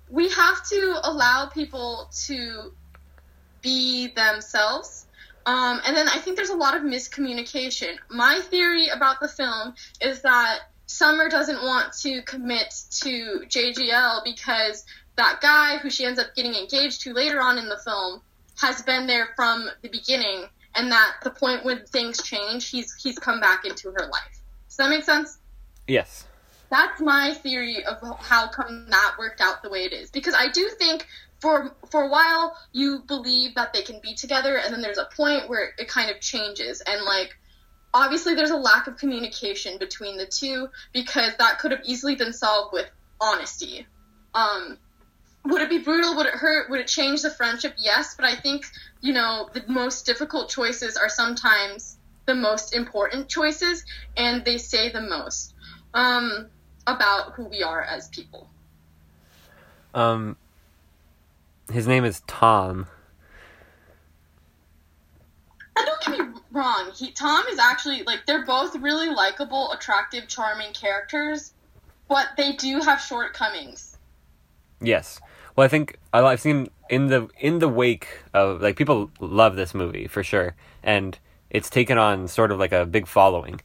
we 0.09 0.27
have 0.29 0.67
to 0.69 0.99
allow 1.03 1.45
people 1.45 2.09
to 2.25 2.73
be 3.61 4.07
themselves. 4.07 5.05
Um, 5.45 5.81
and 5.85 5.95
then 5.95 6.07
I 6.07 6.17
think 6.17 6.35
there's 6.35 6.49
a 6.49 6.55
lot 6.55 6.75
of 6.75 6.81
miscommunication. 6.81 7.97
My 8.09 8.41
theory 8.49 8.87
about 8.87 9.19
the 9.19 9.27
film 9.27 9.75
is 10.01 10.23
that 10.23 10.61
Summer 10.87 11.29
doesn't 11.29 11.61
want 11.61 11.93
to 12.01 12.23
commit 12.23 12.73
to 13.01 13.43
JGL 13.47 14.23
because 14.23 14.83
that 15.15 15.41
guy 15.41 15.77
who 15.77 15.91
she 15.91 16.05
ends 16.05 16.19
up 16.19 16.33
getting 16.35 16.55
engaged 16.55 17.01
to 17.01 17.13
later 17.13 17.39
on 17.39 17.59
in 17.59 17.69
the 17.69 17.77
film 17.77 18.23
has 18.61 18.81
been 18.81 19.07
there 19.07 19.29
from 19.35 19.69
the 19.81 19.89
beginning, 19.89 20.45
and 20.75 20.91
that 20.91 21.15
the 21.23 21.31
point 21.31 21.65
when 21.65 21.85
things 21.85 22.21
change, 22.21 22.69
he's 22.69 22.93
he's 22.95 23.17
come 23.19 23.39
back 23.39 23.65
into 23.65 23.91
her 23.91 24.07
life. 24.07 24.41
Does 24.67 24.77
that 24.77 24.89
make 24.89 25.03
sense? 25.03 25.39
Yes. 25.87 26.25
That's 26.69 27.01
my 27.01 27.33
theory 27.33 27.83
of 27.83 27.97
how 28.19 28.47
come 28.47 28.87
that 28.89 29.15
worked 29.19 29.41
out 29.41 29.61
the 29.61 29.69
way 29.69 29.83
it 29.83 29.91
is. 29.91 30.09
Because 30.09 30.33
I 30.33 30.49
do 30.49 30.69
think 30.79 31.05
for 31.41 31.75
for 31.89 32.03
a 32.03 32.09
while 32.09 32.55
you 32.71 33.03
believe 33.07 33.55
that 33.55 33.73
they 33.73 33.81
can 33.81 33.99
be 34.01 34.15
together, 34.15 34.57
and 34.57 34.73
then 34.73 34.81
there's 34.81 34.97
a 34.97 35.09
point 35.15 35.49
where 35.49 35.73
it 35.77 35.87
kind 35.87 36.09
of 36.09 36.21
changes, 36.21 36.81
and 36.81 37.03
like 37.03 37.35
obviously 37.93 38.35
there's 38.35 38.51
a 38.51 38.57
lack 38.57 38.87
of 38.87 38.97
communication 38.97 39.77
between 39.77 40.17
the 40.17 40.25
two 40.25 40.69
because 40.93 41.35
that 41.37 41.59
could 41.59 41.71
have 41.71 41.81
easily 41.83 42.15
been 42.15 42.31
solved 42.31 42.71
with 42.71 42.89
honesty. 43.19 43.85
Um, 44.33 44.77
would 45.45 45.61
it 45.61 45.69
be 45.69 45.79
brutal? 45.79 46.15
Would 46.15 46.27
it 46.27 46.33
hurt? 46.33 46.69
Would 46.69 46.79
it 46.79 46.87
change 46.87 47.21
the 47.21 47.31
friendship? 47.31 47.73
Yes, 47.77 48.15
but 48.15 48.25
I 48.25 48.35
think, 48.35 48.65
you 49.01 49.13
know, 49.13 49.49
the 49.53 49.63
most 49.67 50.05
difficult 50.05 50.49
choices 50.49 50.97
are 50.97 51.09
sometimes 51.09 51.97
the 52.25 52.35
most 52.35 52.75
important 52.75 53.27
choices, 53.27 53.83
and 54.15 54.45
they 54.45 54.57
say 54.57 54.89
the 54.89 55.01
most 55.01 55.55
um, 55.93 56.47
about 56.85 57.33
who 57.33 57.45
we 57.45 57.63
are 57.63 57.81
as 57.81 58.07
people. 58.09 58.47
Um, 59.93 60.37
his 61.71 61.87
name 61.87 62.05
is 62.05 62.21
Tom. 62.27 62.87
And 65.75 65.85
don't 65.85 66.01
get 66.01 66.27
me 66.27 66.39
wrong, 66.51 66.91
he, 66.95 67.11
Tom 67.11 67.45
is 67.47 67.57
actually, 67.57 68.03
like, 68.03 68.25
they're 68.27 68.45
both 68.45 68.75
really 68.75 69.09
likable, 69.09 69.71
attractive, 69.71 70.27
charming 70.27 70.73
characters, 70.73 71.53
but 72.07 72.27
they 72.37 72.53
do 72.53 72.79
have 72.79 73.01
shortcomings. 73.01 73.97
Yes. 74.79 75.19
Well, 75.61 75.67
I 75.67 75.69
think 75.69 75.99
I- 76.11 76.23
I've 76.25 76.41
seen 76.41 76.69
in 76.89 77.05
the 77.05 77.29
in 77.39 77.59
the 77.59 77.69
wake 77.69 78.07
of 78.33 78.63
like 78.63 78.75
people 78.75 79.11
love 79.19 79.55
this 79.55 79.75
movie 79.75 80.07
for 80.07 80.23
sure, 80.23 80.55
and 80.81 81.19
it's 81.51 81.69
taken 81.69 81.99
on 81.99 82.27
sort 82.27 82.51
of 82.51 82.57
like 82.57 82.71
a 82.71 82.83
big 82.83 83.05
following, 83.05 83.61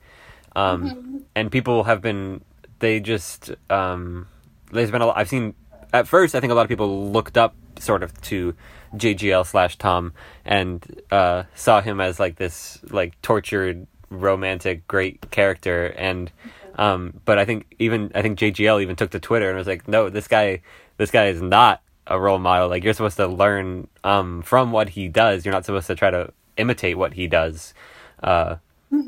um, 0.55 1.25
and 1.35 1.51
people 1.51 1.85
have 1.85 2.03
been 2.03 2.43
they 2.81 3.01
just 3.01 3.51
um, 3.71 4.29
there's 4.73 4.91
been 4.91 5.01
a 5.01 5.07
lot, 5.07 5.17
I've 5.17 5.31
seen 5.31 5.55
at 5.91 6.07
first 6.07 6.35
I 6.35 6.41
think 6.41 6.51
a 6.51 6.55
lot 6.55 6.65
of 6.65 6.69
people 6.69 7.11
looked 7.11 7.39
up 7.39 7.55
sort 7.79 8.03
of 8.03 8.13
to 8.29 8.55
JGL 8.95 9.47
slash 9.47 9.79
Tom 9.79 10.13
and 10.45 11.01
uh, 11.11 11.45
saw 11.55 11.81
him 11.81 11.99
as 11.99 12.21
like 12.21 12.37
this 12.37 12.79
like 12.91 13.19
tortured 13.23 13.87
romantic 14.11 14.87
great 14.87 15.31
character. 15.31 15.87
And 15.97 16.31
um, 16.75 17.23
but 17.25 17.39
I 17.39 17.47
think 17.47 17.75
even 17.79 18.13
I 18.15 18.21
think 18.21 18.39
JGL 18.39 18.83
even 18.83 18.97
took 18.97 19.13
to 19.13 19.19
Twitter 19.19 19.49
and 19.49 19.57
was 19.57 19.67
like 19.67 19.89
no 19.89 20.11
this 20.11 20.29
guy 20.29 20.61
this 20.99 21.11
guy 21.11 21.29
is 21.29 21.41
not 21.41 21.81
a 22.07 22.19
role 22.19 22.39
model. 22.39 22.69
Like 22.69 22.85
you're 22.85 22.95
supposed 22.95 23.17
to 23.17 23.27
learn 23.27 23.89
um, 24.05 24.43
from 24.43 24.73
what 24.73 24.91
he 24.91 25.09
does. 25.09 25.45
You're 25.45 25.55
not 25.55 25.65
supposed 25.65 25.87
to 25.89 25.95
try 25.95 26.11
to 26.11 26.33
imitate 26.57 26.97
what 26.99 27.15
he 27.15 27.27
does. 27.27 27.75
Uh, 28.23 28.57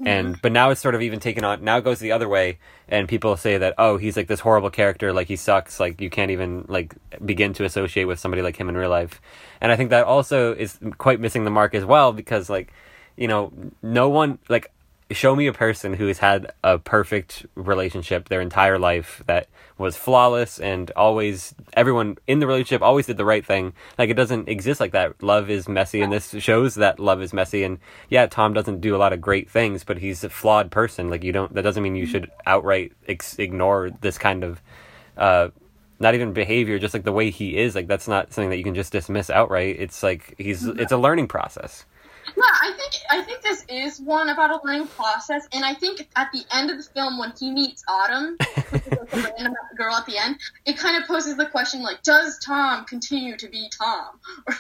and 0.05 0.41
but 0.43 0.53
now 0.53 0.71
it's 0.71 0.81
sort 0.81 0.95
of 0.95 1.03
even 1.03 1.21
taken 1.21 1.45
on 1.45 1.63
now 1.63 1.79
it 1.79 1.85
goes 1.85 2.01
the 2.01 2.11
other 2.11 2.29
way 2.29 2.59
and 2.89 3.09
people 3.09 3.37
say 3.37 3.59
that 3.59 3.75
oh 3.79 3.97
he's 3.97 4.17
like 4.17 4.27
this 4.27 4.41
horrible 4.41 4.71
character 4.71 5.13
like 5.13 5.29
he 5.29 5.37
sucks 5.37 5.79
like 5.79 6.01
you 6.01 6.11
can't 6.11 6.33
even 6.33 6.65
like 6.69 6.95
begin 7.25 7.53
to 7.53 7.65
associate 7.65 8.05
with 8.05 8.19
somebody 8.19 8.43
like 8.43 8.57
him 8.57 8.69
in 8.69 8.77
real 8.77 8.91
life. 8.91 9.21
And 9.61 9.71
i 9.71 9.77
think 9.77 9.91
that 9.91 10.05
also 10.05 10.53
is 10.53 10.79
quite 10.99 11.21
missing 11.21 11.45
the 11.45 11.51
mark 11.51 11.75
as 11.75 11.85
well 11.85 12.13
because 12.13 12.51
like 12.51 12.73
you 13.17 13.29
know 13.29 13.53
no 13.83 14.09
one 14.09 14.39
like 14.49 14.71
show 15.11 15.35
me 15.35 15.47
a 15.47 15.53
person 15.53 15.95
who 15.95 16.07
has 16.07 16.19
had 16.19 16.53
a 16.63 16.79
perfect 16.79 17.47
relationship 17.55 18.29
their 18.29 18.41
entire 18.41 18.79
life 18.79 19.23
that 19.27 19.49
was 19.79 19.97
flawless 19.97 20.59
and 20.59 20.91
always 20.97 21.55
everyone 21.75 22.19
in 22.27 22.41
the 22.41 22.47
relationship 22.47 22.83
always 22.83 23.07
did 23.07 23.17
the 23.17 23.25
right 23.25 23.47
thing. 23.47 23.73
Like 23.97 24.11
it 24.11 24.15
doesn't 24.15 24.49
exist 24.49 24.81
like 24.81 24.93
that. 24.93 25.23
Love 25.23 25.49
is 25.49 25.69
messy 25.69 26.03
and 26.03 26.13
this 26.13 26.31
shows 26.39 26.75
that 26.75 26.99
love 27.01 27.23
is 27.23 27.33
messy 27.33 27.63
and 27.63 27.79
yeah 28.11 28.27
tom 28.27 28.53
doesn't 28.53 28.81
do 28.81 28.95
a 28.95 28.99
lot 28.99 29.13
of 29.13 29.21
great 29.21 29.49
things 29.49 29.85
but 29.85 29.99
he's 29.99 30.25
a 30.25 30.29
flawed 30.29 30.71
person. 30.71 31.09
Like 31.09 31.25
you 31.25 31.33
don't 31.33 31.55
that 31.55 31.63
doesn't 31.63 31.83
mean 31.83 31.97
you 31.97 32.07
should 32.07 32.31
outright 32.45 32.93
ex- 33.07 33.39
ignore 33.39 33.91
this 34.01 34.19
kind 34.19 34.45
of 34.45 34.61
uh 35.17 35.49
not 36.01 36.15
even 36.15 36.33
behavior 36.33 36.79
just 36.79 36.93
like 36.93 37.05
the 37.05 37.13
way 37.13 37.31
he 37.31 37.57
is. 37.57 37.75
Like 37.75 37.87
that's 37.87 38.09
not 38.09 38.33
something 38.33 38.51
that 38.51 38.59
you 38.59 38.65
can 38.65 38.75
just 38.75 38.93
dismiss 38.93 39.31
outright. 39.31 39.77
It's 39.79 40.03
like 40.03 40.35
he's 40.37 40.67
it's 40.67 40.93
a 40.93 40.99
learning 40.99 41.29
process 41.29 41.87
Yeah, 42.39 42.45
I 42.45 42.73
think 42.77 42.93
I 43.11 43.23
think 43.23 43.43
this 43.43 43.65
is 43.69 44.01
one 44.01 44.29
about 44.29 44.51
a 44.51 44.65
learning 44.65 44.87
process, 44.87 45.49
and 45.53 45.65
I 45.65 45.75
think 45.75 46.09
at 46.15 46.31
the 46.33 46.45
end 46.53 46.71
of 46.71 46.77
the 46.77 46.85
film, 46.85 47.19
when 47.19 47.33
he 47.37 47.51
meets 47.51 47.83
Autumn, 47.89 48.37
the 48.39 49.33
random 49.37 49.55
girl 49.77 49.95
at 49.95 50.07
the 50.07 50.17
end, 50.17 50.37
it 50.65 50.79
kind 50.79 51.03
of 51.03 51.09
poses 51.09 51.37
the 51.37 51.47
question 51.47 51.83
like, 51.83 52.05
does 52.05 52.39
Tom 52.39 52.85
continue 52.85 53.37
to 53.37 53.49
be 53.49 53.69
Tom, 53.77 54.21
or, 54.47 54.55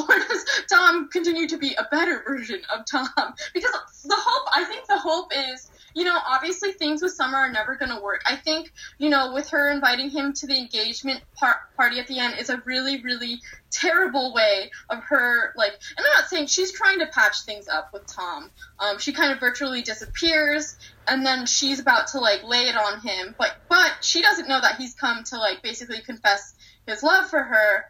or 0.00 0.18
does 0.18 0.44
Tom 0.70 1.08
continue 1.08 1.48
to 1.48 1.56
be 1.56 1.74
a 1.74 1.86
better 1.90 2.22
version 2.26 2.60
of 2.70 2.84
Tom? 2.84 3.08
Because 3.54 3.72
the 4.04 4.16
hope, 4.18 4.48
I 4.54 4.64
think, 4.64 4.86
the 4.86 4.98
hope 4.98 5.32
is. 5.34 5.70
You 5.94 6.04
know, 6.04 6.18
obviously 6.26 6.72
things 6.72 7.02
with 7.02 7.12
Summer 7.12 7.38
are 7.38 7.52
never 7.52 7.76
going 7.76 7.90
to 7.90 8.00
work. 8.00 8.22
I 8.26 8.36
think, 8.36 8.72
you 8.98 9.10
know, 9.10 9.32
with 9.32 9.48
her 9.50 9.70
inviting 9.70 10.10
him 10.10 10.32
to 10.34 10.46
the 10.46 10.56
engagement 10.56 11.22
par- 11.34 11.60
party 11.76 11.98
at 12.00 12.06
the 12.06 12.18
end 12.18 12.38
is 12.38 12.50
a 12.50 12.62
really, 12.66 13.02
really 13.02 13.40
terrible 13.74 14.32
way 14.32 14.70
of 14.88 15.02
her 15.02 15.52
like 15.56 15.72
and 15.72 16.06
i'm 16.06 16.12
not 16.12 16.28
saying 16.28 16.46
she's 16.46 16.72
trying 16.72 17.00
to 17.00 17.06
patch 17.06 17.42
things 17.42 17.66
up 17.66 17.92
with 17.92 18.06
tom 18.06 18.48
um, 18.78 18.98
she 18.98 19.12
kind 19.12 19.32
of 19.32 19.40
virtually 19.40 19.82
disappears 19.82 20.76
and 21.08 21.26
then 21.26 21.44
she's 21.44 21.80
about 21.80 22.06
to 22.06 22.20
like 22.20 22.44
lay 22.44 22.68
it 22.68 22.76
on 22.76 23.00
him 23.00 23.34
but 23.36 23.56
but 23.68 23.92
she 24.00 24.22
doesn't 24.22 24.48
know 24.48 24.60
that 24.60 24.76
he's 24.76 24.94
come 24.94 25.24
to 25.24 25.36
like 25.38 25.60
basically 25.62 26.00
confess 26.00 26.54
his 26.86 27.02
love 27.02 27.28
for 27.28 27.42
her 27.42 27.84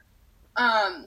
um 0.57 1.07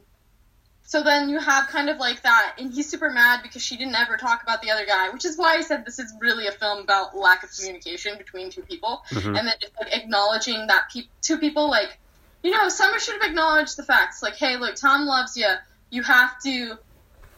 so 0.90 1.04
then 1.04 1.28
you 1.30 1.38
have 1.38 1.68
kind 1.68 1.90
of 1.90 1.98
like 1.98 2.22
that 2.24 2.56
and 2.58 2.74
he's 2.74 2.90
super 2.90 3.10
mad 3.12 3.42
because 3.44 3.62
she 3.62 3.76
didn't 3.78 3.94
ever 3.96 4.16
talk 4.18 4.42
about 4.42 4.62
the 4.62 4.72
other 4.72 4.86
guy 4.86 5.10
which 5.12 5.26
is 5.26 5.38
why 5.38 5.56
i 5.56 5.62
said 5.62 5.86
this 5.86 6.00
is 6.00 6.12
really 6.22 6.48
a 6.48 6.52
film 6.52 6.80
about 6.82 7.16
lack 7.16 7.44
of 7.44 7.50
communication 7.56 8.18
between 8.18 8.50
two 8.50 8.62
people 8.64 9.04
Mhm. 9.12 9.38
and 9.38 9.48
then 9.48 9.54
just 9.62 9.74
like 9.80 9.94
acknowledging 9.96 10.66
that 10.68 10.84
pe- 10.92 11.08
two 11.22 11.38
people 11.38 11.70
like 11.70 12.00
you 12.44 12.52
know, 12.52 12.70
Summer 12.70 13.00
should 13.00 13.20
have 13.20 13.30
acknowledged 13.32 13.76
the 13.78 13.84
facts. 13.84 14.22
Like, 14.22 14.36
hey, 14.36 14.58
look, 14.58 14.76
Tom 14.76 15.06
loves 15.08 15.36
you. 15.36 15.48
You 15.90 16.04
have 16.04 16.40
to, 16.44 16.78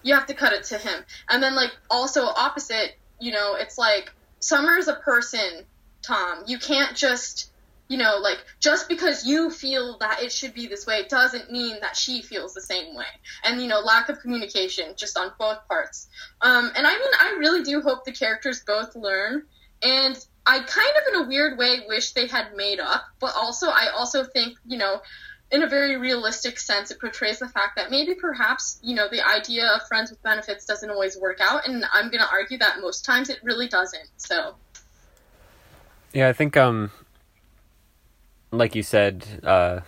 you 0.04 0.14
have 0.14 0.28
to 0.28 0.34
cut 0.34 0.52
it 0.52 0.66
to 0.66 0.78
him. 0.78 1.04
And 1.30 1.42
then, 1.42 1.56
like, 1.56 1.72
also 1.90 2.26
opposite, 2.26 2.98
you 3.20 3.32
know, 3.32 3.56
it's 3.56 3.78
like 3.78 4.12
Summer 4.42 4.76
is 4.78 4.90
a 4.90 4.96
person, 4.96 5.66
Tom. 6.02 6.44
You 6.48 6.60
can't 6.60 6.96
just, 6.98 7.50
you 7.90 7.98
know, 7.98 8.20
like 8.22 8.38
just 8.60 8.88
because 8.88 9.26
you 9.26 9.50
feel 9.50 9.98
that 9.98 10.22
it 10.22 10.32
should 10.32 10.54
be 10.54 10.68
this 10.68 10.86
way 10.86 11.06
doesn't 11.10 11.52
mean 11.52 11.78
that 11.82 11.98
she 11.98 12.22
feels 12.22 12.54
the 12.54 12.62
same 12.62 12.96
way. 12.96 13.06
And 13.44 13.62
you 13.62 13.68
know, 13.68 13.80
lack 13.80 14.10
of 14.10 14.20
communication 14.20 14.94
just 14.96 15.18
on 15.18 15.32
both 15.40 15.68
parts. 15.68 16.08
Um, 16.40 16.72
and 16.76 16.86
I 16.88 16.94
mean, 16.94 17.12
I 17.20 17.36
really 17.40 17.64
do 17.64 17.82
hope 17.82 18.06
the 18.06 18.12
characters 18.12 18.64
both 18.66 18.96
learn. 18.96 19.44
And 19.82 20.16
I 20.46 20.60
kind 20.60 20.68
of, 20.68 21.14
in 21.14 21.22
a 21.22 21.28
weird 21.28 21.58
way, 21.58 21.82
wish 21.88 22.12
they 22.12 22.28
had 22.28 22.56
made 22.56 22.80
up. 22.80 23.06
But 23.20 23.34
also, 23.36 23.68
I 23.68 23.90
also 23.96 24.24
think, 24.24 24.58
you 24.68 24.78
know, 24.78 25.02
in 25.52 25.64
a 25.64 25.68
very 25.68 25.98
realistic 25.98 26.60
sense, 26.60 26.92
it 26.92 27.00
portrays 27.00 27.40
the 27.40 27.48
fact 27.48 27.76
that 27.78 27.90
maybe 27.90 28.14
perhaps, 28.14 28.80
you 28.84 28.94
know, 28.94 29.08
the 29.10 29.28
idea 29.28 29.68
of 29.68 29.82
friends 29.88 30.12
with 30.12 30.22
benefits 30.22 30.66
doesn't 30.66 30.92
always 30.92 31.18
work 31.18 31.40
out. 31.42 31.68
And 31.68 31.84
I'm 31.92 32.12
going 32.12 32.22
to 32.22 32.30
argue 32.32 32.60
that 32.60 32.82
most 32.82 33.04
times 33.04 33.30
it 33.30 33.40
really 33.42 33.68
doesn't. 33.68 34.10
So, 34.18 34.56
Yeah, 36.14 36.30
I 36.30 36.34
think 36.34 36.56
um 36.56 36.92
like 38.52 38.76
you 38.76 38.84
said, 38.84 39.26
uh 39.44 39.82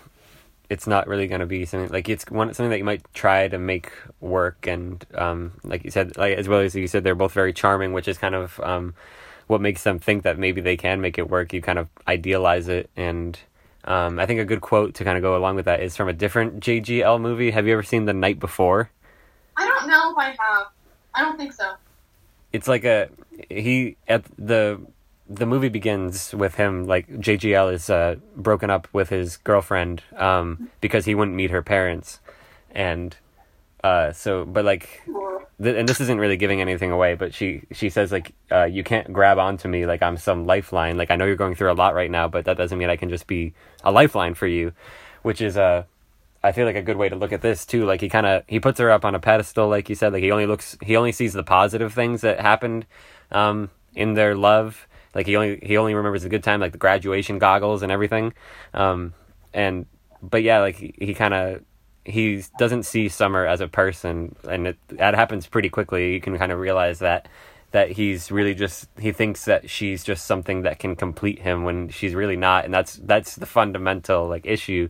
it's 0.69 0.87
not 0.87 1.05
really 1.05 1.27
going 1.27 1.41
to 1.41 1.45
be 1.45 1.65
something 1.65 1.91
like 1.91 2.07
it's 2.07 2.23
one 2.31 2.53
something 2.53 2.69
that 2.69 2.77
you 2.77 2.85
might 2.85 3.03
try 3.13 3.45
to 3.49 3.57
make 3.57 3.91
work 4.21 4.65
and 4.67 5.05
um 5.15 5.51
like 5.65 5.83
you 5.83 5.91
said 5.91 6.15
like 6.15 6.37
as 6.37 6.47
well 6.47 6.61
as 6.61 6.73
you 6.73 6.87
said 6.87 7.03
they're 7.03 7.15
both 7.15 7.33
very 7.33 7.51
charming, 7.53 7.91
which 7.93 8.07
is 8.07 8.17
kind 8.17 8.35
of 8.35 8.59
um 8.61 8.93
what 9.47 9.59
makes 9.59 9.83
them 9.83 9.99
think 9.99 10.23
that 10.23 10.37
maybe 10.39 10.61
they 10.61 10.77
can 10.77 11.01
make 11.01 11.17
it 11.17 11.29
work. 11.29 11.51
You 11.51 11.61
kind 11.61 11.77
of 11.79 11.89
idealize 12.07 12.67
it 12.69 12.89
and 12.95 13.37
um 13.83 14.17
I 14.19 14.25
think 14.25 14.39
a 14.39 14.45
good 14.45 14.61
quote 14.61 14.93
to 14.95 15.03
kind 15.03 15.17
of 15.17 15.21
go 15.21 15.35
along 15.35 15.55
with 15.57 15.65
that 15.65 15.81
is 15.81 15.97
from 15.97 16.07
a 16.07 16.13
different 16.13 16.61
JGL 16.61 17.19
movie. 17.19 17.51
Have 17.51 17.67
you 17.67 17.73
ever 17.73 17.83
seen 17.83 18.05
The 18.05 18.13
Night 18.13 18.39
Before? 18.39 18.89
I 19.57 19.67
don't 19.67 19.87
know 19.89 20.11
if 20.11 20.17
I 20.17 20.29
have. 20.29 20.67
I 21.13 21.21
don't 21.21 21.35
think 21.37 21.51
so. 21.53 21.73
it's 22.53 22.67
like 22.69 22.85
a 22.85 23.09
he 23.49 23.97
at 24.07 24.23
the 24.37 24.79
the 25.33 25.45
movie 25.45 25.69
begins 25.69 26.33
with 26.33 26.55
him 26.55 26.85
like 26.85 27.07
JGL 27.07 27.73
is 27.73 27.89
uh, 27.89 28.15
broken 28.35 28.69
up 28.69 28.87
with 28.91 29.09
his 29.09 29.37
girlfriend 29.37 30.03
um, 30.17 30.69
because 30.81 31.05
he 31.05 31.15
wouldn't 31.15 31.35
meet 31.35 31.51
her 31.51 31.61
parents, 31.61 32.19
and 32.71 33.15
uh, 33.83 34.11
so 34.11 34.45
but 34.45 34.65
like 34.65 35.01
th- 35.61 35.75
and 35.75 35.87
this 35.87 36.01
isn't 36.01 36.19
really 36.19 36.37
giving 36.37 36.59
anything 36.59 36.91
away, 36.91 37.15
but 37.15 37.33
she 37.33 37.63
she 37.71 37.89
says 37.89 38.11
like 38.11 38.33
uh, 38.51 38.65
you 38.65 38.83
can't 38.83 39.13
grab 39.13 39.39
onto 39.39 39.69
me 39.69 39.85
like 39.85 40.01
I'm 40.01 40.17
some 40.17 40.45
lifeline. 40.45 40.97
Like 40.97 41.11
I 41.11 41.15
know 41.15 41.25
you're 41.25 41.35
going 41.35 41.55
through 41.55 41.71
a 41.71 41.73
lot 41.73 41.95
right 41.95 42.11
now, 42.11 42.27
but 42.27 42.45
that 42.45 42.57
doesn't 42.57 42.77
mean 42.77 42.89
I 42.89 42.97
can 42.97 43.09
just 43.09 43.27
be 43.27 43.53
a 43.83 43.91
lifeline 43.91 44.33
for 44.33 44.47
you, 44.47 44.73
which 45.21 45.39
is 45.39 45.57
uh 45.57 45.83
I 46.43 46.51
feel 46.51 46.65
like 46.65 46.75
a 46.75 46.81
good 46.81 46.97
way 46.97 47.07
to 47.07 47.15
look 47.15 47.31
at 47.31 47.41
this 47.41 47.65
too. 47.65 47.85
Like 47.85 48.01
he 48.01 48.09
kind 48.09 48.25
of 48.25 48.43
he 48.47 48.59
puts 48.59 48.79
her 48.79 48.91
up 48.91 49.05
on 49.05 49.15
a 49.15 49.19
pedestal, 49.19 49.69
like 49.69 49.87
you 49.87 49.95
said. 49.95 50.11
Like 50.11 50.23
he 50.23 50.31
only 50.31 50.45
looks 50.45 50.77
he 50.81 50.97
only 50.97 51.11
sees 51.11 51.33
the 51.33 51.43
positive 51.43 51.93
things 51.93 52.21
that 52.21 52.39
happened 52.41 52.85
um, 53.31 53.69
in 53.95 54.15
their 54.15 54.35
love. 54.35 54.87
Like 55.13 55.25
he 55.27 55.35
only 55.35 55.59
he 55.61 55.77
only 55.77 55.93
remembers 55.93 56.23
the 56.23 56.29
good 56.29 56.43
time, 56.43 56.59
like 56.59 56.71
the 56.71 56.77
graduation 56.77 57.39
goggles 57.39 57.81
and 57.81 57.91
everything. 57.91 58.33
Um, 58.73 59.13
and 59.53 59.85
but 60.21 60.43
yeah, 60.43 60.59
like 60.59 60.75
he, 60.75 60.93
he 60.99 61.13
kind 61.13 61.33
of 61.33 61.61
he 62.05 62.43
doesn't 62.57 62.83
see 62.83 63.09
Summer 63.09 63.45
as 63.45 63.61
a 63.61 63.67
person, 63.67 64.35
and 64.49 64.67
it, 64.67 64.77
that 64.89 65.13
happens 65.13 65.47
pretty 65.47 65.69
quickly. 65.69 66.13
You 66.13 66.21
can 66.21 66.37
kind 66.37 66.51
of 66.51 66.59
realize 66.59 66.99
that 66.99 67.27
that 67.71 67.91
he's 67.91 68.31
really 68.31 68.53
just 68.53 68.87
he 68.99 69.11
thinks 69.11 69.45
that 69.45 69.69
she's 69.69 70.03
just 70.03 70.25
something 70.25 70.63
that 70.63 70.79
can 70.79 70.95
complete 70.95 71.39
him 71.39 71.63
when 71.63 71.89
she's 71.89 72.13
really 72.13 72.37
not, 72.37 72.65
and 72.65 72.73
that's 72.73 72.95
that's 72.95 73.35
the 73.35 73.45
fundamental 73.45 74.27
like 74.27 74.45
issue 74.45 74.89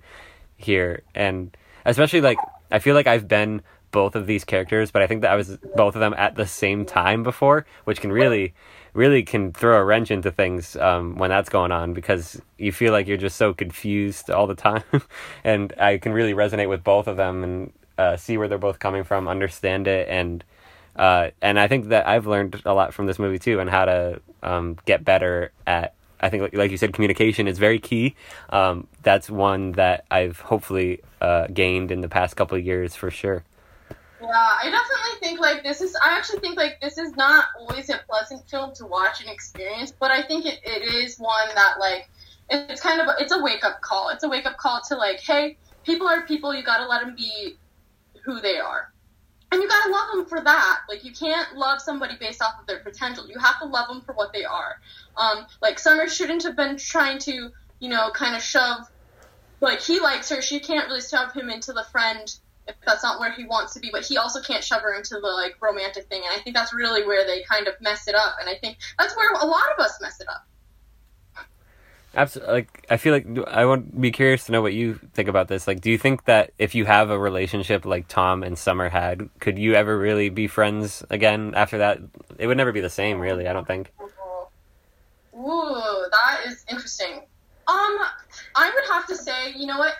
here, 0.57 1.03
and 1.15 1.55
especially 1.85 2.21
like 2.21 2.37
I 2.71 2.79
feel 2.79 2.95
like 2.95 3.07
I've 3.07 3.27
been 3.27 3.61
both 3.91 4.15
of 4.15 4.25
these 4.25 4.43
characters, 4.43 4.89
but 4.89 5.01
I 5.01 5.07
think 5.07 5.21
that 5.21 5.31
I 5.31 5.35
was 5.35 5.57
both 5.75 5.95
of 5.95 5.99
them 5.99 6.15
at 6.17 6.35
the 6.35 6.47
same 6.47 6.85
time 6.85 7.23
before, 7.23 7.65
which 7.83 7.99
can 7.99 8.11
really, 8.11 8.53
really 8.93 9.23
can 9.23 9.53
throw 9.53 9.79
a 9.79 9.83
wrench 9.83 10.11
into 10.11 10.31
things 10.31 10.75
um, 10.75 11.15
when 11.15 11.29
that's 11.29 11.49
going 11.49 11.71
on 11.71 11.93
because 11.93 12.41
you 12.57 12.71
feel 12.71 12.91
like 12.91 13.07
you're 13.07 13.17
just 13.17 13.37
so 13.37 13.53
confused 13.53 14.29
all 14.29 14.47
the 14.47 14.55
time, 14.55 14.83
and 15.43 15.73
I 15.79 15.97
can 15.97 16.13
really 16.13 16.33
resonate 16.33 16.69
with 16.69 16.83
both 16.83 17.07
of 17.07 17.17
them 17.17 17.43
and 17.43 17.73
uh, 17.97 18.17
see 18.17 18.37
where 18.37 18.47
they're 18.47 18.57
both 18.57 18.79
coming 18.79 19.03
from, 19.03 19.27
understand 19.27 19.87
it, 19.87 20.07
and 20.09 20.43
uh, 20.95 21.29
and 21.41 21.59
I 21.59 21.67
think 21.67 21.87
that 21.89 22.07
I've 22.07 22.27
learned 22.27 22.61
a 22.65 22.73
lot 22.73 22.93
from 22.93 23.05
this 23.05 23.19
movie 23.19 23.39
too, 23.39 23.59
and 23.59 23.69
how 23.69 23.85
to 23.85 24.21
um, 24.43 24.77
get 24.85 25.03
better 25.05 25.51
at. 25.65 25.93
I 26.23 26.29
think, 26.29 26.53
like, 26.53 26.69
you 26.69 26.77
said, 26.77 26.93
communication 26.93 27.47
is 27.47 27.57
very 27.57 27.79
key. 27.79 28.15
Um, 28.51 28.85
that's 29.01 29.27
one 29.27 29.71
that 29.71 30.05
I've 30.11 30.39
hopefully 30.39 31.01
uh, 31.19 31.47
gained 31.47 31.89
in 31.89 32.01
the 32.01 32.09
past 32.09 32.35
couple 32.35 32.55
of 32.59 32.63
years 32.63 32.95
for 32.95 33.09
sure. 33.09 33.43
Yeah, 34.21 34.27
I 34.29 34.69
definitely 34.69 35.19
think 35.19 35.39
like 35.39 35.63
this 35.63 35.81
is. 35.81 35.95
I 35.95 36.15
actually 36.15 36.39
think 36.39 36.55
like 36.55 36.79
this 36.79 36.99
is 36.99 37.15
not 37.15 37.45
always 37.59 37.89
a 37.89 37.99
pleasant 38.07 38.47
film 38.47 38.71
to 38.75 38.85
watch 38.85 39.21
and 39.21 39.29
experience, 39.29 39.91
but 39.91 40.11
I 40.11 40.21
think 40.21 40.45
it, 40.45 40.59
it 40.63 40.83
is 40.83 41.17
one 41.17 41.47
that 41.55 41.79
like 41.79 42.07
it's 42.49 42.81
kind 42.81 43.01
of 43.01 43.07
it's 43.17 43.31
a 43.31 43.41
wake 43.41 43.63
up 43.63 43.81
call. 43.81 44.09
It's 44.09 44.23
a 44.23 44.29
wake 44.29 44.45
up 44.45 44.57
call 44.57 44.79
to 44.89 44.95
like, 44.95 45.19
hey, 45.21 45.57
people 45.83 46.07
are 46.07 46.21
people. 46.27 46.53
You 46.53 46.61
gotta 46.63 46.85
let 46.85 47.01
them 47.01 47.15
be 47.15 47.57
who 48.23 48.39
they 48.39 48.59
are, 48.59 48.93
and 49.51 49.59
you 49.59 49.67
gotta 49.67 49.89
love 49.89 50.07
them 50.13 50.25
for 50.27 50.39
that. 50.39 50.81
Like 50.87 51.03
you 51.03 51.13
can't 51.13 51.55
love 51.55 51.81
somebody 51.81 52.15
based 52.19 52.43
off 52.43 52.59
of 52.61 52.67
their 52.67 52.79
potential. 52.79 53.27
You 53.27 53.39
have 53.39 53.59
to 53.61 53.65
love 53.65 53.87
them 53.87 54.01
for 54.01 54.13
what 54.13 54.33
they 54.33 54.45
are. 54.45 54.79
Um, 55.17 55.47
like 55.63 55.79
Summer 55.79 56.07
shouldn't 56.07 56.43
have 56.43 56.55
been 56.55 56.77
trying 56.77 57.17
to 57.19 57.49
you 57.79 57.89
know 57.89 58.11
kind 58.13 58.35
of 58.35 58.43
shove 58.43 58.87
like 59.61 59.81
he 59.81 59.99
likes 59.99 60.29
her. 60.29 60.43
She 60.43 60.59
can't 60.59 60.87
really 60.87 61.01
shove 61.01 61.33
him 61.33 61.49
into 61.49 61.73
the 61.73 61.85
friend 61.91 62.31
if 62.79 62.85
that's 62.85 63.03
not 63.03 63.19
where 63.19 63.31
he 63.31 63.45
wants 63.45 63.73
to 63.73 63.79
be. 63.79 63.89
But 63.91 64.05
he 64.05 64.17
also 64.17 64.41
can't 64.41 64.63
shove 64.63 64.81
her 64.81 64.93
into 64.93 65.15
the 65.15 65.27
like 65.27 65.55
romantic 65.61 66.07
thing. 66.07 66.21
And 66.25 66.39
I 66.39 66.41
think 66.43 66.55
that's 66.55 66.73
really 66.73 67.05
where 67.05 67.25
they 67.25 67.43
kind 67.43 67.67
of 67.67 67.75
mess 67.81 68.07
it 68.07 68.15
up. 68.15 68.35
And 68.39 68.49
I 68.49 68.55
think 68.55 68.77
that's 68.97 69.15
where 69.15 69.31
a 69.33 69.45
lot 69.45 69.71
of 69.77 69.83
us 69.83 69.97
mess 70.01 70.19
it 70.19 70.27
up. 70.29 70.45
Absolutely. 72.13 72.53
Like, 72.53 72.85
I 72.89 72.97
feel 72.97 73.13
like 73.13 73.25
I 73.47 73.63
would 73.63 73.99
be 73.99 74.11
curious 74.11 74.45
to 74.45 74.51
know 74.51 74.61
what 74.61 74.73
you 74.73 74.99
think 75.13 75.29
about 75.29 75.47
this. 75.47 75.65
Like, 75.65 75.79
do 75.79 75.89
you 75.89 75.97
think 75.97 76.25
that 76.25 76.51
if 76.57 76.75
you 76.75 76.83
have 76.83 77.09
a 77.09 77.17
relationship 77.17 77.85
like 77.85 78.07
Tom 78.09 78.43
and 78.43 78.57
Summer 78.57 78.89
had, 78.89 79.29
could 79.39 79.57
you 79.57 79.75
ever 79.75 79.97
really 79.97 80.27
be 80.27 80.47
friends 80.47 81.05
again 81.09 81.53
after 81.55 81.77
that? 81.77 81.99
It 82.37 82.47
would 82.47 82.57
never 82.57 82.73
be 82.73 82.81
the 82.81 82.89
same, 82.89 83.19
really. 83.19 83.47
I 83.47 83.53
don't 83.53 83.65
think. 83.65 83.93
Ooh, 85.33 86.05
that 86.11 86.41
is 86.45 86.65
interesting. 86.69 87.21
Um, 87.67 87.97
I 88.55 88.69
would 88.73 88.83
have 88.91 89.07
to 89.07 89.15
say, 89.15 89.53
you 89.55 89.65
know 89.65 89.77
what? 89.77 89.93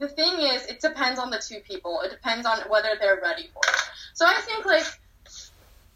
The 0.00 0.08
thing 0.08 0.40
is, 0.40 0.64
it 0.64 0.80
depends 0.80 1.20
on 1.20 1.30
the 1.30 1.38
two 1.38 1.60
people. 1.60 2.00
It 2.00 2.10
depends 2.10 2.46
on 2.46 2.58
whether 2.70 2.88
they're 2.98 3.20
ready 3.22 3.50
for 3.52 3.60
it. 3.68 3.80
So 4.14 4.24
I 4.24 4.40
think, 4.40 4.64
like, 4.64 4.86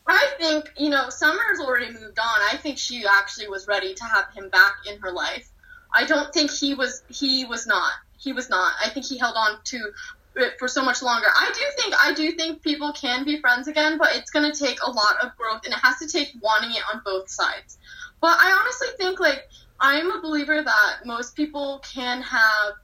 I 0.07 0.35
think, 0.39 0.71
you 0.77 0.91
know, 0.91 1.09
Summer's 1.09 1.59
already 1.59 1.87
moved 1.87 2.19
on. 2.19 2.41
I 2.53 2.59
think 2.59 2.77
she 2.77 3.05
actually 3.07 3.49
was 3.49 3.67
ready 3.67 3.95
to 3.95 4.05
have 4.05 4.27
him 4.35 4.51
back 4.51 4.75
in 4.87 4.99
her 5.01 5.11
life. 5.11 5.51
I 5.95 6.05
don't 6.05 6.33
think 6.35 6.51
he 6.51 6.75
was, 6.75 7.03
he 7.09 7.47
was 7.47 7.67
not. 7.67 7.93
He 8.19 8.35
was 8.35 8.51
not. 8.51 8.75
I 8.85 8.91
think 8.91 9.07
he 9.07 9.17
held 9.17 9.37
on 9.37 9.59
to 9.65 9.91
it 10.37 10.59
for 10.59 10.69
so 10.69 10.85
much 10.85 11.03
longer. 11.03 11.29
I 11.35 11.51
do 11.55 11.83
think, 11.83 11.95
I 11.99 12.13
do 12.13 12.33
think 12.33 12.63
people 12.63 12.93
can 12.93 13.25
be 13.25 13.41
friends 13.41 13.69
again, 13.69 13.97
but 13.97 14.15
it's 14.15 14.31
going 14.31 14.51
to 14.53 14.59
take 14.59 14.83
a 14.83 14.91
lot 14.91 15.17
of 15.23 15.35
growth 15.39 15.63
and 15.65 15.73
it 15.73 15.81
has 15.81 15.97
to 16.01 16.09
take 16.09 16.29
wanting 16.43 16.73
it 16.73 16.83
on 16.93 17.01
both 17.07 17.31
sides. 17.31 17.79
But 18.21 18.37
I 18.39 18.53
honestly 18.53 18.89
think, 18.99 19.19
like, 19.19 19.49
I'm 19.81 20.11
a 20.11 20.21
believer 20.21 20.63
that 20.63 21.07
most 21.07 21.35
people 21.37 21.81
can 21.83 22.21
have 22.21 22.75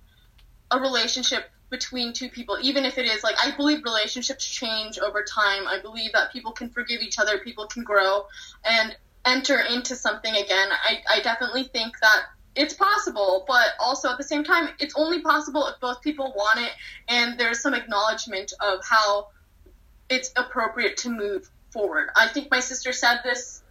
a 0.70 0.78
relationship 0.78 1.50
between 1.70 2.12
two 2.12 2.28
people, 2.28 2.58
even 2.60 2.84
if 2.84 2.98
it 2.98 3.06
is 3.06 3.22
like 3.22 3.36
I 3.42 3.56
believe 3.56 3.84
relationships 3.84 4.44
change 4.44 4.98
over 4.98 5.22
time. 5.22 5.66
I 5.68 5.80
believe 5.80 6.12
that 6.12 6.32
people 6.32 6.52
can 6.52 6.68
forgive 6.68 7.00
each 7.00 7.18
other, 7.18 7.38
people 7.38 7.66
can 7.66 7.84
grow 7.84 8.26
and 8.64 8.96
enter 9.24 9.60
into 9.60 9.94
something 9.94 10.34
again. 10.34 10.68
I, 10.72 11.02
I 11.08 11.20
definitely 11.20 11.64
think 11.64 11.98
that 12.00 12.24
it's 12.56 12.74
possible, 12.74 13.44
but 13.46 13.68
also 13.78 14.10
at 14.10 14.18
the 14.18 14.24
same 14.24 14.42
time, 14.42 14.70
it's 14.80 14.94
only 14.96 15.20
possible 15.22 15.66
if 15.68 15.78
both 15.80 16.02
people 16.02 16.32
want 16.36 16.58
it 16.58 16.72
and 17.08 17.38
there's 17.38 17.60
some 17.60 17.74
acknowledgement 17.74 18.52
of 18.60 18.80
how 18.84 19.28
it's 20.08 20.32
appropriate 20.36 20.96
to 20.98 21.10
move 21.10 21.48
forward. 21.70 22.08
I 22.16 22.26
think 22.28 22.50
my 22.50 22.60
sister 22.60 22.92
said 22.92 23.20
this 23.22 23.62